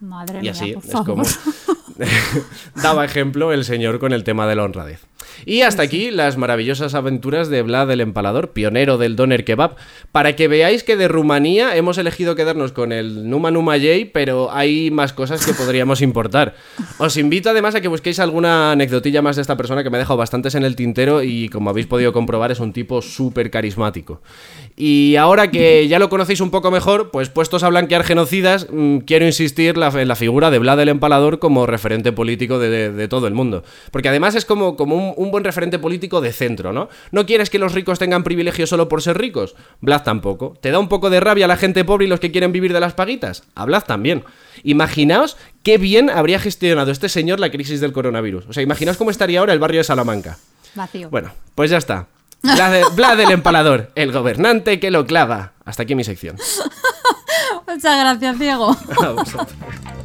Madre 0.01 0.41
y 0.43 0.49
así 0.49 0.71
es 0.73 0.93
como 1.07 1.23
daba 2.83 3.05
ejemplo 3.05 3.53
el 3.53 3.65
señor 3.65 3.99
con 3.99 4.13
el 4.13 4.25
tema 4.25 4.47
de 4.47 4.57
la 4.57 4.65
honradez. 4.65 5.01
Y 5.47 5.63
hasta 5.63 5.83
aquí 5.83 6.11
las 6.11 6.37
maravillosas 6.37 6.95
aventuras 6.95 7.49
de 7.49 7.63
Vlad 7.63 7.91
el 7.91 8.01
Empalador, 8.01 8.53
pionero 8.53 8.99
del 8.99 9.17
Doner 9.17 9.45
Kebab. 9.45 9.77
Para 10.13 10.37
que 10.37 10.49
veáis 10.49 10.83
que 10.85 10.97
de 10.97 11.09
Rumanía 11.09 11.77
hemos 11.77 11.99
elegido 11.99 12.35
quedarnos 12.35 12.73
con 12.73 12.93
el 12.93 13.29
Numa 13.29 13.51
Numa 13.51 13.79
Jay, 13.79 14.05
pero 14.05 14.53
hay 14.53 14.91
más 14.91 15.13
cosas 15.13 15.45
que 15.45 15.53
podríamos 15.55 16.03
importar. 16.03 16.55
Os 16.99 17.17
invito 17.17 17.51
además 17.51 17.75
a 17.75 17.81
que 17.81 17.89
busquéis 17.89 18.19
alguna 18.21 18.73
anecdotilla 18.73 19.23
más 19.23 19.37
de 19.37 19.43
esta 19.43 19.57
persona 19.57 19.83
que 19.83 19.91
me 19.91 19.97
ha 19.97 20.01
dejado 20.01 20.17
bastantes 20.17 20.55
en 20.55 20.65
el 20.65 20.77
tintero 20.77 21.23
y 21.23 21.49
como 21.49 21.71
habéis 21.71 21.87
podido 21.87 22.13
comprobar 22.13 22.53
es 22.53 22.61
un 22.61 22.73
tipo 22.73 23.03
súper 23.03 23.51
carismático. 23.51 24.21
Y 24.77 25.17
ahora 25.17 25.51
que 25.51 25.87
ya 25.89 25.99
lo 25.99 26.09
conocéis 26.09 26.41
un 26.41 26.51
poco 26.51 26.71
mejor, 26.71 27.11
pues 27.11 27.29
puestos 27.29 27.63
a 27.63 27.69
blanquear 27.69 28.05
genocidas, 28.05 28.67
mm, 28.71 28.99
quiero 28.99 29.27
insistir 29.27 29.77
en 29.77 30.09
la 30.09 30.17
figura 30.17 30.51
de 30.51 30.59
Vlad 30.59 30.81
el 30.81 30.89
Empalador 30.89 31.39
como 31.39 31.67
referente 31.67 32.13
político 32.13 32.59
de, 32.59 33.09
todo 33.09 33.27
el 33.27 33.35
mundo. 33.35 33.63
Porque 33.91 34.09
además 34.09 34.35
es 34.35 34.45
como, 34.45 34.77
como 34.77 35.13
un 35.13 35.24
un 35.25 35.31
buen 35.31 35.45
referente 35.45 35.79
político 35.79 36.21
de 36.21 36.33
centro, 36.33 36.73
¿no? 36.73 36.89
No 37.11 37.27
quieres 37.27 37.51
que 37.51 37.59
los 37.59 37.73
ricos 37.73 37.99
tengan 37.99 38.23
privilegios 38.23 38.69
solo 38.69 38.89
por 38.89 39.03
ser 39.03 39.19
ricos. 39.19 39.57
Blaz 39.81 40.05
tampoco. 40.05 40.57
¿Te 40.61 40.71
da 40.71 40.79
un 40.79 40.89
poco 40.89 41.11
de 41.11 41.21
rabia 41.21 41.47
la 41.47 41.57
gente 41.57 41.85
pobre 41.85 42.07
y 42.07 42.09
los 42.09 42.21
que 42.21 42.31
quieren 42.31 42.53
vivir 42.53 42.73
de 42.73 42.81
las 42.81 42.95
paguitas? 42.95 43.45
A 43.55 43.65
Blaz 43.65 43.85
también. 43.85 44.25
Imaginaos 44.63 45.37
qué 45.63 45.79
bien 45.79 46.11
habría 46.11 46.39
gestionado 46.39 46.91
este 46.91 47.09
señor 47.09 47.41
la 47.41 47.51
crisis 47.51 47.81
del 47.81 47.93
coronavirus. 47.93 48.47
O 48.49 48.53
sea, 48.53 48.63
imaginaos 48.63 48.97
cómo 48.97 49.11
estaría 49.11 49.41
ahora 49.41 49.53
el 49.53 49.59
barrio 49.59 49.81
de 49.81 49.85
Salamanca. 49.85 50.39
Vacío. 50.75 51.11
Bueno, 51.11 51.33
pues 51.55 51.71
ya 51.71 51.79
está. 51.79 52.09
Blaz, 52.43 53.17
del 53.17 53.31
empalador, 53.31 53.91
el 53.95 54.13
gobernante 54.13 54.79
que 54.79 54.91
lo 54.91 55.07
clava. 55.07 55.53
Hasta 55.65 55.85
aquí 55.85 55.95
mi 55.95 56.05
sección. 56.05 56.37
Muchas 57.67 57.99
gracias, 57.99 58.39
Diego. 58.39 58.77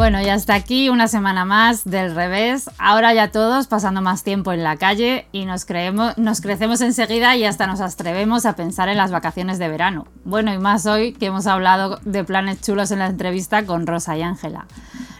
Bueno, 0.00 0.18
y 0.22 0.30
hasta 0.30 0.54
aquí 0.54 0.88
una 0.88 1.08
semana 1.08 1.44
más 1.44 1.84
del 1.84 2.14
revés. 2.14 2.70
Ahora 2.78 3.12
ya 3.12 3.30
todos 3.30 3.66
pasando 3.66 4.00
más 4.00 4.24
tiempo 4.24 4.50
en 4.54 4.64
la 4.64 4.78
calle 4.78 5.26
y 5.30 5.44
nos, 5.44 5.66
creemos, 5.66 6.16
nos 6.16 6.40
crecemos 6.40 6.80
enseguida 6.80 7.36
y 7.36 7.44
hasta 7.44 7.66
nos 7.66 7.82
atrevemos 7.82 8.46
a 8.46 8.56
pensar 8.56 8.88
en 8.88 8.96
las 8.96 9.10
vacaciones 9.10 9.58
de 9.58 9.68
verano. 9.68 10.06
Bueno, 10.24 10.54
y 10.54 10.58
más 10.58 10.86
hoy 10.86 11.12
que 11.12 11.26
hemos 11.26 11.46
hablado 11.46 12.00
de 12.02 12.24
planes 12.24 12.62
chulos 12.62 12.90
en 12.92 13.00
la 13.00 13.08
entrevista 13.08 13.66
con 13.66 13.86
Rosa 13.86 14.16
y 14.16 14.22
Ángela. 14.22 14.64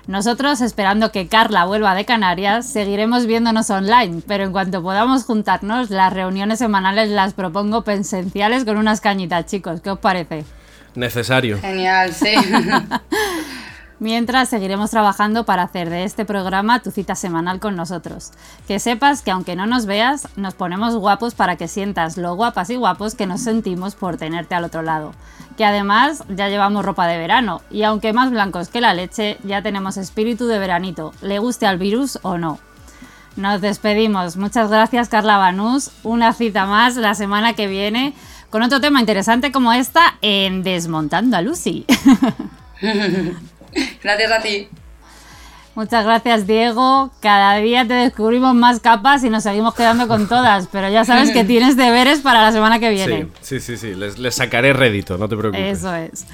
Nosotros, 0.06 0.62
esperando 0.62 1.12
que 1.12 1.28
Carla 1.28 1.66
vuelva 1.66 1.94
de 1.94 2.06
Canarias, 2.06 2.66
seguiremos 2.66 3.26
viéndonos 3.26 3.68
online, 3.68 4.22
pero 4.26 4.44
en 4.44 4.52
cuanto 4.52 4.82
podamos 4.82 5.24
juntarnos, 5.24 5.90
las 5.90 6.10
reuniones 6.10 6.58
semanales 6.58 7.10
las 7.10 7.34
propongo 7.34 7.84
presenciales 7.84 8.64
con 8.64 8.78
unas 8.78 9.02
cañitas, 9.02 9.44
chicos. 9.44 9.82
¿Qué 9.82 9.90
os 9.90 9.98
parece? 9.98 10.46
Necesario. 10.94 11.60
Genial, 11.60 12.14
sí. 12.14 12.32
Mientras 14.00 14.48
seguiremos 14.48 14.90
trabajando 14.90 15.44
para 15.44 15.64
hacer 15.64 15.90
de 15.90 16.04
este 16.04 16.24
programa 16.24 16.80
tu 16.80 16.90
cita 16.90 17.14
semanal 17.14 17.60
con 17.60 17.76
nosotros. 17.76 18.32
Que 18.66 18.78
sepas 18.78 19.20
que 19.20 19.30
aunque 19.30 19.56
no 19.56 19.66
nos 19.66 19.84
veas, 19.84 20.26
nos 20.36 20.54
ponemos 20.54 20.96
guapos 20.96 21.34
para 21.34 21.56
que 21.56 21.68
sientas 21.68 22.16
lo 22.16 22.34
guapas 22.34 22.70
y 22.70 22.76
guapos 22.76 23.14
que 23.14 23.26
nos 23.26 23.42
sentimos 23.42 23.96
por 23.96 24.16
tenerte 24.16 24.54
al 24.54 24.64
otro 24.64 24.80
lado. 24.80 25.12
Que 25.58 25.66
además 25.66 26.24
ya 26.30 26.48
llevamos 26.48 26.82
ropa 26.82 27.06
de 27.06 27.18
verano 27.18 27.60
y 27.70 27.82
aunque 27.82 28.14
más 28.14 28.30
blancos 28.30 28.68
que 28.68 28.80
la 28.80 28.94
leche, 28.94 29.36
ya 29.44 29.60
tenemos 29.60 29.98
espíritu 29.98 30.46
de 30.46 30.58
veranito, 30.58 31.12
le 31.20 31.38
guste 31.38 31.66
al 31.66 31.76
virus 31.76 32.18
o 32.22 32.38
no. 32.38 32.58
Nos 33.36 33.60
despedimos. 33.60 34.38
Muchas 34.38 34.70
gracias 34.70 35.10
Carla 35.10 35.36
Banús. 35.36 35.90
Una 36.04 36.32
cita 36.32 36.64
más 36.64 36.96
la 36.96 37.14
semana 37.14 37.52
que 37.52 37.66
viene 37.66 38.14
con 38.48 38.62
otro 38.62 38.80
tema 38.80 38.98
interesante 38.98 39.52
como 39.52 39.74
esta 39.74 40.16
en 40.22 40.62
Desmontando 40.62 41.36
a 41.36 41.42
Lucy. 41.42 41.84
Gracias 44.02 44.32
a 44.32 44.40
ti. 44.40 44.68
Muchas 45.74 46.04
gracias, 46.04 46.46
Diego. 46.46 47.10
Cada 47.20 47.56
día 47.56 47.86
te 47.86 47.94
descubrimos 47.94 48.54
más 48.54 48.80
capas 48.80 49.22
y 49.24 49.30
nos 49.30 49.44
seguimos 49.44 49.74
quedando 49.74 50.08
con 50.08 50.28
todas, 50.28 50.68
pero 50.70 50.88
ya 50.90 51.04
sabes 51.04 51.30
que 51.30 51.44
tienes 51.44 51.76
deberes 51.76 52.20
para 52.20 52.42
la 52.42 52.52
semana 52.52 52.78
que 52.78 52.90
viene. 52.90 53.28
Sí, 53.40 53.60
sí, 53.60 53.76
sí, 53.76 53.94
Les, 53.94 54.34
sacaré 54.34 54.72
rédito, 54.72 55.16
no 55.16 55.28
te 55.28 55.36
preocupes. 55.36 55.78
Eso 55.78 55.94
es. 55.94 56.26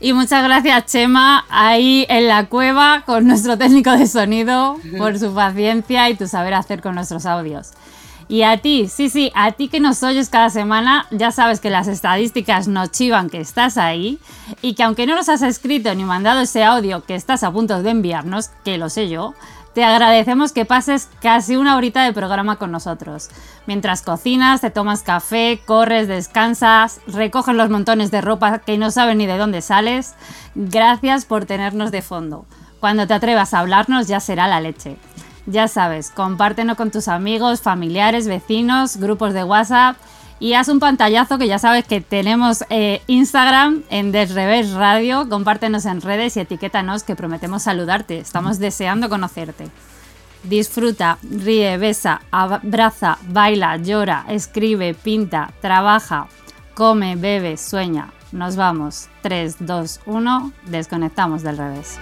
Y 0.00 0.12
muchas 0.12 0.44
gracias, 0.44 0.86
Chema, 0.86 1.44
ahí 1.48 2.06
en 2.08 2.28
la 2.28 2.46
cueva 2.46 3.02
con 3.04 3.26
nuestro 3.26 3.58
técnico 3.58 3.90
de 3.90 4.06
sonido, 4.06 4.76
por 4.96 5.18
su 5.18 5.34
paciencia 5.34 6.08
y 6.08 6.14
tu 6.14 6.28
saber 6.28 6.54
hacer 6.54 6.80
con 6.80 6.94
nuestros 6.94 7.26
audios. 7.26 7.72
Y 8.28 8.42
a 8.42 8.58
ti, 8.58 8.88
sí, 8.88 9.08
sí, 9.08 9.32
a 9.34 9.52
ti 9.52 9.68
que 9.68 9.80
nos 9.80 10.02
oyes 10.02 10.28
cada 10.28 10.50
semana, 10.50 11.06
ya 11.10 11.30
sabes 11.30 11.60
que 11.60 11.70
las 11.70 11.88
estadísticas 11.88 12.68
nos 12.68 12.90
chivan 12.90 13.30
que 13.30 13.40
estás 13.40 13.78
ahí 13.78 14.18
y 14.60 14.74
que 14.74 14.82
aunque 14.82 15.06
no 15.06 15.14
nos 15.14 15.30
has 15.30 15.40
escrito 15.40 15.94
ni 15.94 16.04
mandado 16.04 16.40
ese 16.40 16.62
audio 16.62 17.04
que 17.04 17.14
estás 17.14 17.42
a 17.42 17.50
punto 17.50 17.82
de 17.82 17.90
enviarnos, 17.90 18.50
que 18.64 18.76
lo 18.76 18.90
sé 18.90 19.08
yo, 19.08 19.34
te 19.72 19.82
agradecemos 19.82 20.52
que 20.52 20.66
pases 20.66 21.08
casi 21.22 21.56
una 21.56 21.76
horita 21.76 22.02
de 22.04 22.12
programa 22.12 22.56
con 22.56 22.70
nosotros. 22.70 23.30
Mientras 23.66 24.02
cocinas, 24.02 24.60
te 24.60 24.70
tomas 24.70 25.02
café, 25.02 25.60
corres, 25.64 26.06
descansas, 26.06 27.00
recoges 27.06 27.54
los 27.54 27.70
montones 27.70 28.10
de 28.10 28.20
ropa 28.20 28.58
que 28.58 28.76
no 28.76 28.90
saben 28.90 29.18
ni 29.18 29.26
de 29.26 29.38
dónde 29.38 29.62
sales, 29.62 30.14
gracias 30.54 31.24
por 31.24 31.46
tenernos 31.46 31.92
de 31.92 32.02
fondo. 32.02 32.44
Cuando 32.80 33.06
te 33.06 33.14
atrevas 33.14 33.54
a 33.54 33.60
hablarnos 33.60 34.06
ya 34.06 34.20
será 34.20 34.48
la 34.48 34.60
leche. 34.60 34.96
Ya 35.48 35.66
sabes, 35.66 36.10
compártenos 36.10 36.76
con 36.76 36.90
tus 36.90 37.08
amigos, 37.08 37.62
familiares, 37.62 38.28
vecinos, 38.28 38.98
grupos 38.98 39.32
de 39.32 39.44
WhatsApp 39.44 39.96
y 40.40 40.52
haz 40.52 40.68
un 40.68 40.78
pantallazo 40.78 41.38
que 41.38 41.48
ya 41.48 41.58
sabes 41.58 41.86
que 41.86 42.02
tenemos 42.02 42.64
eh, 42.68 43.00
Instagram 43.06 43.82
en 43.88 44.12
Desrevés 44.12 44.72
Radio. 44.72 45.26
Compártenos 45.30 45.86
en 45.86 46.02
redes 46.02 46.36
y 46.36 46.40
etiquétanos 46.40 47.02
que 47.02 47.16
prometemos 47.16 47.62
saludarte. 47.62 48.18
Estamos 48.18 48.58
deseando 48.58 49.08
conocerte. 49.08 49.68
Disfruta, 50.42 51.16
ríe, 51.22 51.78
besa, 51.78 52.20
abraza, 52.30 53.16
baila, 53.22 53.78
llora, 53.78 54.26
escribe, 54.28 54.92
pinta, 54.92 55.50
trabaja, 55.62 56.28
come, 56.74 57.16
bebe, 57.16 57.56
sueña. 57.56 58.12
Nos 58.32 58.56
vamos. 58.56 59.08
3, 59.22 59.56
2, 59.60 60.00
1. 60.04 60.52
Desconectamos 60.66 61.42
del 61.42 61.56
revés. 61.56 61.98